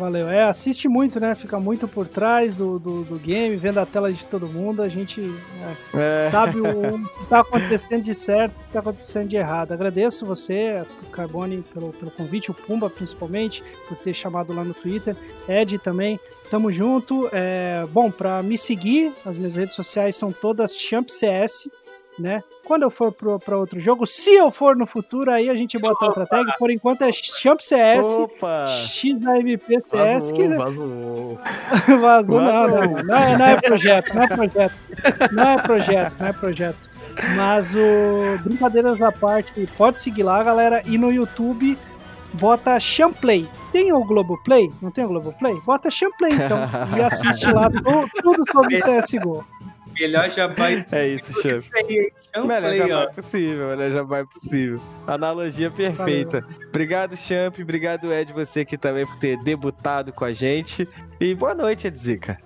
Valeu. 0.01 0.27
É, 0.27 0.41
assiste 0.41 0.87
muito, 0.87 1.19
né? 1.19 1.35
Fica 1.35 1.59
muito 1.59 1.87
por 1.87 2.07
trás 2.07 2.55
do, 2.55 2.79
do, 2.79 3.03
do 3.03 3.19
game, 3.19 3.55
vendo 3.55 3.77
a 3.77 3.85
tela 3.85 4.11
de 4.11 4.25
todo 4.25 4.47
mundo. 4.47 4.81
A 4.81 4.89
gente 4.89 5.21
é, 5.93 6.17
é. 6.17 6.21
sabe 6.21 6.59
o, 6.59 7.07
que 7.07 7.21
está 7.21 7.41
acontecendo 7.41 8.01
de 8.01 8.15
certo, 8.15 8.57
o 8.57 8.61
que 8.61 8.67
está 8.67 8.79
acontecendo 8.79 9.27
de 9.27 9.37
errado. 9.37 9.73
Agradeço 9.73 10.25
você, 10.25 10.83
o 11.03 11.11
Carbone, 11.11 11.63
pelo, 11.71 11.93
pelo 11.93 12.09
convite, 12.09 12.49
o 12.49 12.53
Pumba 12.55 12.89
principalmente, 12.89 13.63
por 13.87 13.95
ter 13.95 14.15
chamado 14.15 14.51
lá 14.53 14.63
no 14.63 14.73
Twitter. 14.73 15.15
Ed 15.47 15.77
também. 15.77 16.19
Tamo 16.49 16.71
junto. 16.71 17.29
É, 17.31 17.85
bom, 17.91 18.09
para 18.09 18.41
me 18.41 18.57
seguir, 18.57 19.13
as 19.23 19.37
minhas 19.37 19.55
redes 19.55 19.75
sociais 19.75 20.15
são 20.15 20.31
todas 20.31 20.81
ChampCS 20.81 21.69
né? 22.21 22.43
Quando 22.63 22.83
eu 22.83 22.89
for 22.89 23.11
para 23.11 23.57
outro 23.57 23.79
jogo, 23.79 24.05
se 24.05 24.29
eu 24.33 24.51
for 24.51 24.75
no 24.75 24.85
futuro, 24.85 25.31
aí 25.31 25.49
a 25.49 25.55
gente 25.55 25.77
bota 25.77 25.95
Opa. 25.95 26.05
outra 26.05 26.25
tag. 26.25 26.57
Por 26.57 26.71
enquanto 26.71 27.01
é 27.01 27.11
Champ 27.11 27.59
CS, 27.59 28.05
Opa. 28.17 28.67
XAMP 28.69 29.61
CS. 29.81 30.31
Vazou, 30.31 30.57
vazou. 30.57 31.39
vazou, 31.99 32.41
não, 32.41 32.67
não. 32.67 33.03
Não 33.03 33.17
é, 33.17 33.37
não 33.37 33.45
é 33.45 33.61
projeto, 33.61 34.13
não 34.13 34.23
é 34.23 34.27
projeto. 34.27 34.73
Não 35.31 35.49
é 35.49 35.61
projeto, 35.61 36.13
não 36.19 36.27
é 36.27 36.33
projeto. 36.33 36.89
Mas 37.35 37.73
o 37.73 38.43
Brincadeiras 38.43 39.01
à 39.01 39.11
parte, 39.11 39.67
pode 39.77 39.99
seguir 39.99 40.23
lá, 40.23 40.41
galera. 40.43 40.81
E 40.85 40.97
no 40.97 41.11
YouTube, 41.11 41.77
bota 42.33 42.79
Champlay. 42.79 43.47
Tem 43.71 43.93
o 43.93 44.03
Globoplay? 44.03 44.69
Não 44.81 44.91
tem 44.91 45.05
o 45.05 45.07
Globoplay? 45.07 45.59
Bota 45.65 45.89
Champlay, 45.89 46.33
então. 46.33 46.59
e 46.97 47.01
assiste 47.01 47.45
lá 47.51 47.69
tudo, 47.71 48.09
tudo 48.21 48.51
sobre 48.51 48.77
CSGO. 48.77 49.45
Melhor 49.99 50.29
jabá 50.29 50.71
É 50.91 51.07
isso, 51.07 51.41
chefe. 51.41 51.69
Melhor 52.45 52.71
jabá 52.73 53.03
é 53.03 53.07
possível, 53.13 53.67
melhor 53.69 53.91
jabá 53.91 54.17
é 54.19 54.23
possível. 54.25 54.81
Analogia 55.07 55.69
perfeita. 55.69 56.41
Valeu. 56.41 56.67
Obrigado, 56.69 57.17
Champ. 57.17 57.59
Obrigado, 57.59 58.13
Ed, 58.13 58.31
você 58.33 58.61
aqui 58.61 58.77
também 58.77 59.05
por 59.05 59.17
ter 59.17 59.37
debutado 59.43 60.11
com 60.13 60.23
a 60.25 60.31
gente. 60.33 60.87
E 61.19 61.35
boa 61.35 61.53
noite, 61.53 61.87
Edzica. 61.87 62.37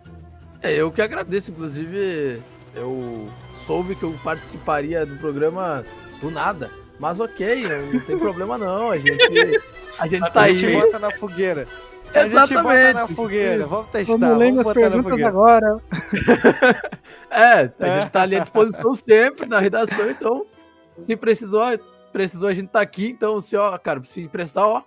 É, 0.62 0.74
eu 0.74 0.92
que 0.92 1.02
agradeço, 1.02 1.52
inclusive, 1.52 2.42
eu 2.76 3.30
soube 3.66 3.96
que 3.96 4.04
eu 4.04 4.14
participaria 4.24 5.06
do 5.06 5.16
programa 5.18 5.84
do 6.22 6.32
nada. 6.32 6.70
Mas 7.00 7.20
ok, 7.20 7.64
não, 7.64 7.94
não 7.94 8.00
tem 8.00 8.18
problema 8.18 8.58
não. 8.58 8.92
A 8.92 8.98
gente 8.98 9.22
A 10.00 10.08
gente 10.08 10.24
A 10.26 10.30
tá 10.30 10.48
gente 10.50 10.66
aí. 10.66 10.74
bota 10.74 10.98
na 11.00 11.12
fogueira. 11.12 11.68
A 12.14 12.24
gente 12.24 12.34
bota 12.34 12.54
Exatamente. 12.54 12.94
na 12.94 13.08
fogueira. 13.08 13.66
Vamos 13.66 13.90
testar. 13.90 14.18
Vamos 14.18 14.38
minhas 14.38 14.64
botar 14.66 14.80
na 14.80 14.90
perguntas 14.90 15.10
fogueira. 15.12 15.30
agora. 15.30 15.78
É, 17.30 17.70
a 17.80 18.00
gente 18.00 18.12
tá 18.12 18.22
ali 18.22 18.38
à 18.38 18.40
disposição 18.40 18.96
sempre 18.96 19.46
na 19.46 19.60
redação, 19.60 20.10
então 20.10 20.46
se 21.00 21.16
precisou, 21.18 21.64
precisou 22.14 22.48
a 22.48 22.54
gente 22.54 22.70
tá 22.70 22.80
aqui, 22.80 23.10
então 23.10 23.42
se 23.42 23.58
ó, 23.58 23.78
cara, 23.78 24.02
se 24.06 24.28
precisar, 24.30 24.66
ó, 24.66 24.82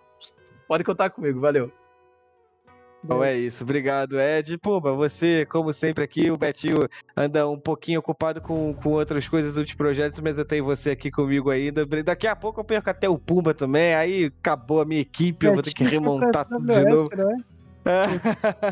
pode 0.67 0.83
contar 0.83 1.11
comigo, 1.11 1.41
valeu. 1.41 1.71
Bom, 3.03 3.23
é 3.23 3.35
isso. 3.35 3.63
Obrigado, 3.63 4.19
Ed. 4.21 4.59
Pumba, 4.59 4.93
você, 4.93 5.47
como 5.47 5.73
sempre 5.73 6.03
aqui, 6.05 6.31
o 6.31 6.37
Betinho 6.37 6.89
anda 7.17 7.49
um 7.49 7.59
pouquinho 7.59 8.01
ocupado 8.01 8.41
com, 8.41 8.75
com 8.75 8.91
outras 8.91 9.29
coisas, 9.29 9.57
outros 9.57 9.77
projetos, 9.77 10.19
mas 10.21 10.37
eu 10.37 10.45
tenho 10.45 10.65
você 10.65 10.91
aqui 10.91 11.11
comigo 11.11 11.49
ainda. 11.51 11.87
Daqui 12.05 12.27
a 12.27 12.35
pouco 12.35 12.61
eu 12.61 12.65
perco 12.65 12.91
até 12.91 13.09
o 13.09 13.17
Pumba 13.17 13.55
também, 13.55 13.95
aí 13.95 14.33
acabou 14.41 14.81
a 14.81 14.85
minha 14.85 15.01
equipe, 15.01 15.47
eu 15.47 15.55
vou 15.55 15.63
ter 15.63 15.73
que 15.73 15.85
Betinho 15.85 16.01
remontar 16.01 16.45
tudo 16.51 16.67
de 16.73 16.85
novo. 16.85 17.09
Né? 17.17 17.37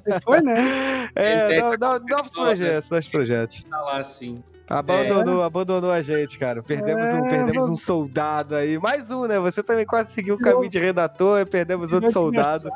Você 0.04 0.20
foi, 0.22 0.40
né? 0.42 0.54
É, 1.14 1.60
no- 1.60 1.70
no- 1.70 1.98
novos 2.06 2.30
projetos, 2.32 2.90
novos 2.90 3.08
projetos. 3.08 3.64
Tá 3.64 3.80
lá 3.80 3.98
assim. 3.98 4.42
Abandonou, 4.68 5.42
abandonou 5.44 5.92
a 5.92 6.02
gente, 6.02 6.36
cara. 6.38 6.62
Perdemos, 6.62 7.04
um, 7.14 7.18
É, 7.26 7.30
perdemos 7.30 7.54
vamos- 7.54 7.70
um 7.70 7.76
soldado 7.76 8.56
aí. 8.56 8.76
Mais 8.78 9.10
um, 9.12 9.24
né? 9.26 9.38
Você 9.38 9.62
também 9.62 9.86
quase 9.86 10.12
seguiu 10.12 10.34
o 10.34 10.38
caminho 10.38 10.68
de 10.68 10.78
redator, 10.80 11.38
e 11.40 11.46
perdemos 11.46 11.92
outro 11.92 12.10
soldado. 12.10 12.68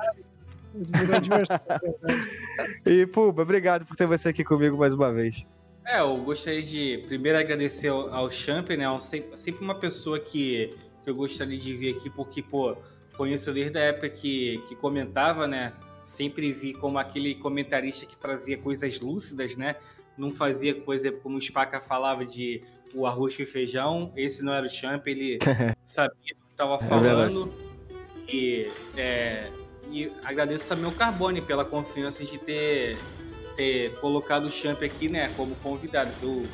E, 2.87 3.07
Pumba, 3.07 3.43
obrigado 3.43 3.85
por 3.87 3.97
ter 3.97 4.07
você 4.07 4.29
aqui 4.29 4.45
comigo 4.45 4.77
mais 4.77 4.95
uma 4.95 5.13
vez. 5.13 5.45
É, 5.87 6.01
eu 6.01 6.17
gostaria 6.19 6.63
de 6.63 6.99
primeiro 7.09 7.39
agradecer 7.39 7.89
ao, 7.89 8.13
ao 8.15 8.31
Champ, 8.31 8.69
né? 8.71 8.85
É 8.85 8.91
um- 8.91 9.01
sempre, 9.01 9.37
sempre 9.37 9.65
uma 9.65 9.75
pessoa 9.75 10.21
que, 10.21 10.75
que 11.03 11.11
eu 11.11 11.15
gostaria 11.15 11.57
de 11.59 11.75
vir 11.75 11.97
aqui, 11.97 12.09
porque, 12.11 12.43
pô, 12.43 12.77
conheço 13.17 13.53
desde 13.53 13.79
a 13.79 13.83
época 13.83 14.09
que, 14.11 14.63
que 14.69 14.77
comentava, 14.77 15.47
né? 15.47 15.73
Sempre 16.05 16.53
vi 16.53 16.73
como 16.73 16.99
aquele 16.99 17.35
comentarista 17.35 18.07
que 18.07 18.17
trazia 18.17 18.57
coisas 18.59 19.01
lúcidas, 19.01 19.57
né? 19.57 19.77
Não 20.17 20.31
fazia, 20.31 20.75
por 20.75 20.95
exemplo, 20.95 21.21
como 21.23 21.39
o 21.39 21.41
Spaca 21.41 21.81
falava 21.81 22.25
de 22.25 22.63
o 22.95 23.07
arroz 23.07 23.39
e 23.39 23.47
feijão. 23.47 24.13
Esse 24.17 24.45
não 24.45 24.53
era 24.53 24.67
o 24.67 24.69
Champ, 24.69 25.07
ele 25.07 25.39
sabia 25.85 26.35
do 26.35 26.47
que 26.47 26.53
estava 26.53 26.79
falando. 26.79 27.51
e, 28.29 28.71
é, 28.97 29.49
e 29.91 30.13
agradeço 30.25 30.69
também 30.69 30.85
ao 30.87 30.93
Carbone 30.93 31.41
pela 31.41 31.65
confiança 31.65 32.25
de 32.25 32.39
ter, 32.39 32.99
ter 33.57 33.93
colocado 34.01 34.45
o 34.45 34.51
Champ 34.51 34.83
aqui, 34.83 35.09
né, 35.09 35.31
como 35.37 35.55
convidado. 35.57 36.11
Eu, 36.23 36.45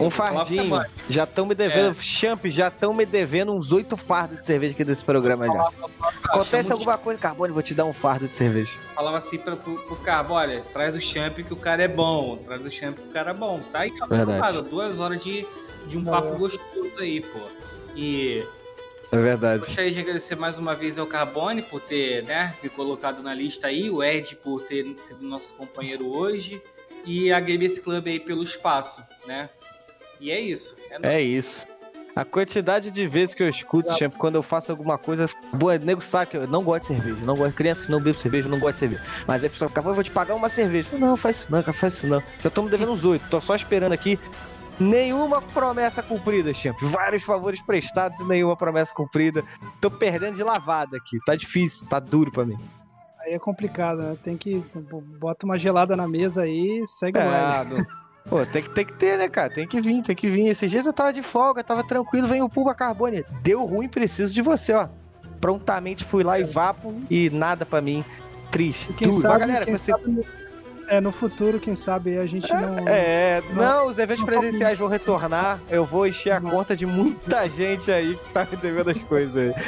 Um 0.00 0.10
falava 0.10 0.36
fardinho. 0.38 0.68
Carbone, 0.68 0.90
Já 1.08 1.22
estão 1.24 1.46
me 1.46 1.54
devendo, 1.54 1.94
Champ, 2.00 2.44
já 2.46 2.66
estão 2.68 2.92
me 2.92 3.06
devendo 3.06 3.52
uns 3.52 3.70
oito 3.70 3.96
fardos 3.96 4.38
de 4.40 4.46
cerveja 4.46 4.74
aqui 4.74 4.82
desse 4.82 5.04
programa 5.04 5.46
já. 5.46 5.52
falava- 5.52 5.72
falava- 5.88 6.18
Acontece 6.24 6.70
o 6.70 6.72
alguma 6.72 6.98
coisa, 6.98 7.20
Carbone, 7.20 7.52
vou 7.52 7.62
te 7.62 7.72
dar 7.72 7.84
um 7.84 7.92
fardo 7.92 8.26
de 8.26 8.34
cerveja. 8.36 8.76
falava 8.96 9.16
assim 9.18 9.38
pra, 9.38 9.54
pro, 9.54 9.78
pro 9.86 9.94
Carbo, 9.96 10.34
olha, 10.34 10.60
traz 10.60 10.96
o 10.96 11.00
champ 11.00 11.36
que 11.36 11.52
o 11.52 11.56
cara 11.56 11.84
é 11.84 11.88
bom, 11.88 12.36
traz 12.38 12.66
o 12.66 12.70
champ 12.70 12.96
que 12.98 13.06
o 13.08 13.12
cara 13.12 13.30
é 13.30 13.34
bom. 13.34 13.60
Tá 13.72 13.80
aí, 13.80 13.96
tá 13.96 14.06
Verdade. 14.06 14.62
Duas 14.62 14.98
horas 14.98 15.22
de, 15.22 15.46
de 15.86 15.98
um 15.98 16.04
papo 16.04 16.36
gostoso 16.36 16.98
aí, 17.00 17.20
pô. 17.20 17.38
E 17.94 18.44
É 19.14 19.20
verdade. 19.22 19.60
gostaria 19.60 19.90
de 19.90 20.00
agradecer 20.00 20.36
mais 20.36 20.58
uma 20.58 20.74
vez 20.74 20.98
ao 20.98 21.06
Carbone 21.06 21.62
por 21.62 21.80
ter, 21.80 22.22
né, 22.24 22.54
me 22.62 22.68
colocado 22.68 23.22
na 23.22 23.32
lista 23.34 23.66
aí, 23.68 23.90
o 23.90 24.02
Ed 24.02 24.36
por 24.36 24.62
ter 24.62 24.84
sido 24.98 25.22
nosso 25.26 25.54
companheiro 25.54 26.14
hoje 26.14 26.60
e 27.04 27.32
a 27.32 27.40
Gamers 27.40 27.78
Club 27.78 28.06
aí 28.06 28.18
pelo 28.20 28.42
espaço, 28.42 29.02
né? 29.26 29.48
E 30.20 30.30
é 30.30 30.40
isso. 30.40 30.76
É. 31.02 31.16
É 31.16 31.20
isso. 31.20 31.66
A 32.16 32.24
quantidade 32.24 32.92
de 32.92 33.06
vezes 33.08 33.34
que 33.34 33.42
eu 33.42 33.48
escuto, 33.48 33.92
Champ, 33.98 34.14
quando 34.14 34.36
eu 34.36 34.42
faço 34.42 34.70
alguma 34.70 34.96
coisa. 34.96 35.28
Boa, 35.54 35.76
nego 35.78 36.00
sabe 36.00 36.30
que 36.30 36.36
eu 36.36 36.46
não 36.46 36.62
gosto 36.62 36.82
de 36.82 37.00
cerveja. 37.00 37.26
Não 37.26 37.34
gosto 37.34 37.50
de 37.50 37.56
criança 37.56 37.84
que 37.84 37.90
não 37.90 38.00
bebe 38.00 38.16
cerveja, 38.20 38.48
não 38.48 38.60
gosto 38.60 38.74
de 38.74 38.78
cerveja. 38.78 39.02
Mas 39.26 39.42
aí 39.42 39.48
a 39.48 39.50
pessoa 39.50 39.68
fica, 39.68 39.82
"Pô, 39.82 39.90
eu 39.90 39.94
vou 39.94 40.04
te 40.04 40.12
pagar 40.12 40.36
uma 40.36 40.48
cerveja. 40.48 40.88
Não, 40.92 41.16
faz 41.16 41.38
isso 41.38 41.50
não, 41.50 41.60
cara, 41.60 41.76
faz 41.76 41.94
isso 41.94 42.06
não. 42.06 42.22
Já 42.40 42.48
estamos 42.48 42.70
devendo 42.70 42.92
uns 42.92 43.04
oito. 43.04 43.26
Tô 43.28 43.40
só 43.40 43.56
esperando 43.56 43.92
aqui. 43.92 44.16
Nenhuma 44.80 45.40
promessa 45.40 46.02
cumprida, 46.02 46.52
Champ. 46.52 46.76
Vários 46.82 47.22
favores 47.22 47.62
prestados 47.62 48.18
e 48.20 48.24
nenhuma 48.24 48.56
promessa 48.56 48.92
cumprida. 48.92 49.42
Tô 49.80 49.90
perdendo 49.90 50.36
de 50.36 50.42
lavada 50.42 50.96
aqui. 50.96 51.18
Tá 51.24 51.36
difícil, 51.36 51.86
tá 51.88 51.98
duro 52.00 52.30
pra 52.32 52.44
mim. 52.44 52.56
Aí 53.20 53.32
é 53.32 53.38
complicado, 53.38 53.98
né? 54.02 54.16
Tem 54.22 54.36
que. 54.36 54.62
Bota 55.18 55.46
uma 55.46 55.56
gelada 55.56 55.96
na 55.96 56.06
mesa 56.08 56.42
aí 56.42 56.82
e 56.82 56.86
segue 56.86 57.18
É, 57.18 57.64
não- 57.64 57.86
Pô, 58.28 58.44
tem 58.46 58.62
que, 58.62 58.70
tem 58.70 58.86
que 58.86 58.94
ter, 58.94 59.18
né, 59.18 59.28
cara? 59.28 59.52
Tem 59.52 59.66
que 59.68 59.80
vir, 59.82 60.02
tem 60.02 60.16
que 60.16 60.28
vir. 60.28 60.48
Esses 60.48 60.70
dias 60.70 60.86
eu 60.86 60.92
tava 60.94 61.12
de 61.12 61.22
folga, 61.22 61.62
tava 61.62 61.84
tranquilo, 61.84 62.26
vem 62.26 62.42
o 62.42 62.48
Pulga 62.48 62.74
Carbone. 62.74 63.22
Deu 63.42 63.64
ruim, 63.66 63.86
preciso 63.86 64.32
de 64.32 64.40
você, 64.40 64.72
ó. 64.72 64.88
Prontamente 65.40 66.04
fui 66.04 66.24
lá 66.24 66.38
e 66.40 66.44
vapo 66.44 66.94
e 67.10 67.28
nada 67.28 67.66
pra 67.66 67.82
mim. 67.82 68.02
Triste. 68.50 68.92
Quem 68.94 69.08
Duro. 69.10 69.22
Mas, 69.22 69.32
sabe, 69.32 69.38
galera, 69.40 69.64
quem 69.66 69.76
você... 69.76 69.92
sabe 69.92 70.24
é, 70.88 71.00
no 71.00 71.10
futuro, 71.12 71.58
quem 71.58 71.74
sabe 71.74 72.16
a 72.18 72.24
gente 72.24 72.52
não. 72.52 72.88
É, 72.88 73.42
não, 73.54 73.88
os 73.88 73.98
eventos 73.98 74.24
não- 74.24 74.26
presenciais 74.26 74.78
vão 74.78 74.88
retornar. 74.88 75.60
Eu 75.70 75.84
vou 75.84 76.06
encher 76.06 76.32
a 76.32 76.40
conta 76.40 76.76
de 76.76 76.86
muita 76.86 77.48
gente 77.48 77.90
aí 77.90 78.14
que 78.16 78.32
tá 78.32 78.46
me 78.50 78.56
devendo 78.56 78.90
as 78.90 79.02
coisas 79.02 79.36
aí. 79.36 79.64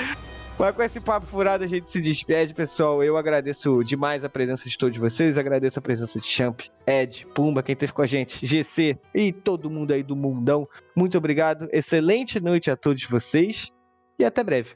Mas 0.58 0.74
com 0.74 0.82
esse 0.82 1.00
papo 1.00 1.26
furado 1.26 1.64
a 1.64 1.66
gente 1.66 1.90
se 1.90 2.00
despede, 2.00 2.54
pessoal. 2.54 3.04
Eu 3.04 3.16
agradeço 3.18 3.84
demais 3.84 4.24
a 4.24 4.28
presença 4.28 4.68
de 4.68 4.78
todos 4.78 4.96
vocês. 4.98 5.36
Agradeço 5.36 5.78
a 5.78 5.82
presença 5.82 6.18
de 6.18 6.26
Champ, 6.26 6.60
Ed, 6.86 7.26
Pumba, 7.34 7.62
quem 7.62 7.74
esteve 7.74 7.92
com 7.92 8.00
a 8.00 8.06
gente, 8.06 8.44
GC 8.44 8.98
e 9.14 9.32
todo 9.32 9.70
mundo 9.70 9.92
aí 9.92 10.02
do 10.02 10.16
mundão. 10.16 10.66
Muito 10.96 11.18
obrigado. 11.18 11.68
Excelente 11.72 12.40
noite 12.40 12.70
a 12.70 12.76
todos 12.76 13.04
vocês 13.04 13.70
e 14.18 14.24
até 14.24 14.42
breve. 14.42 14.74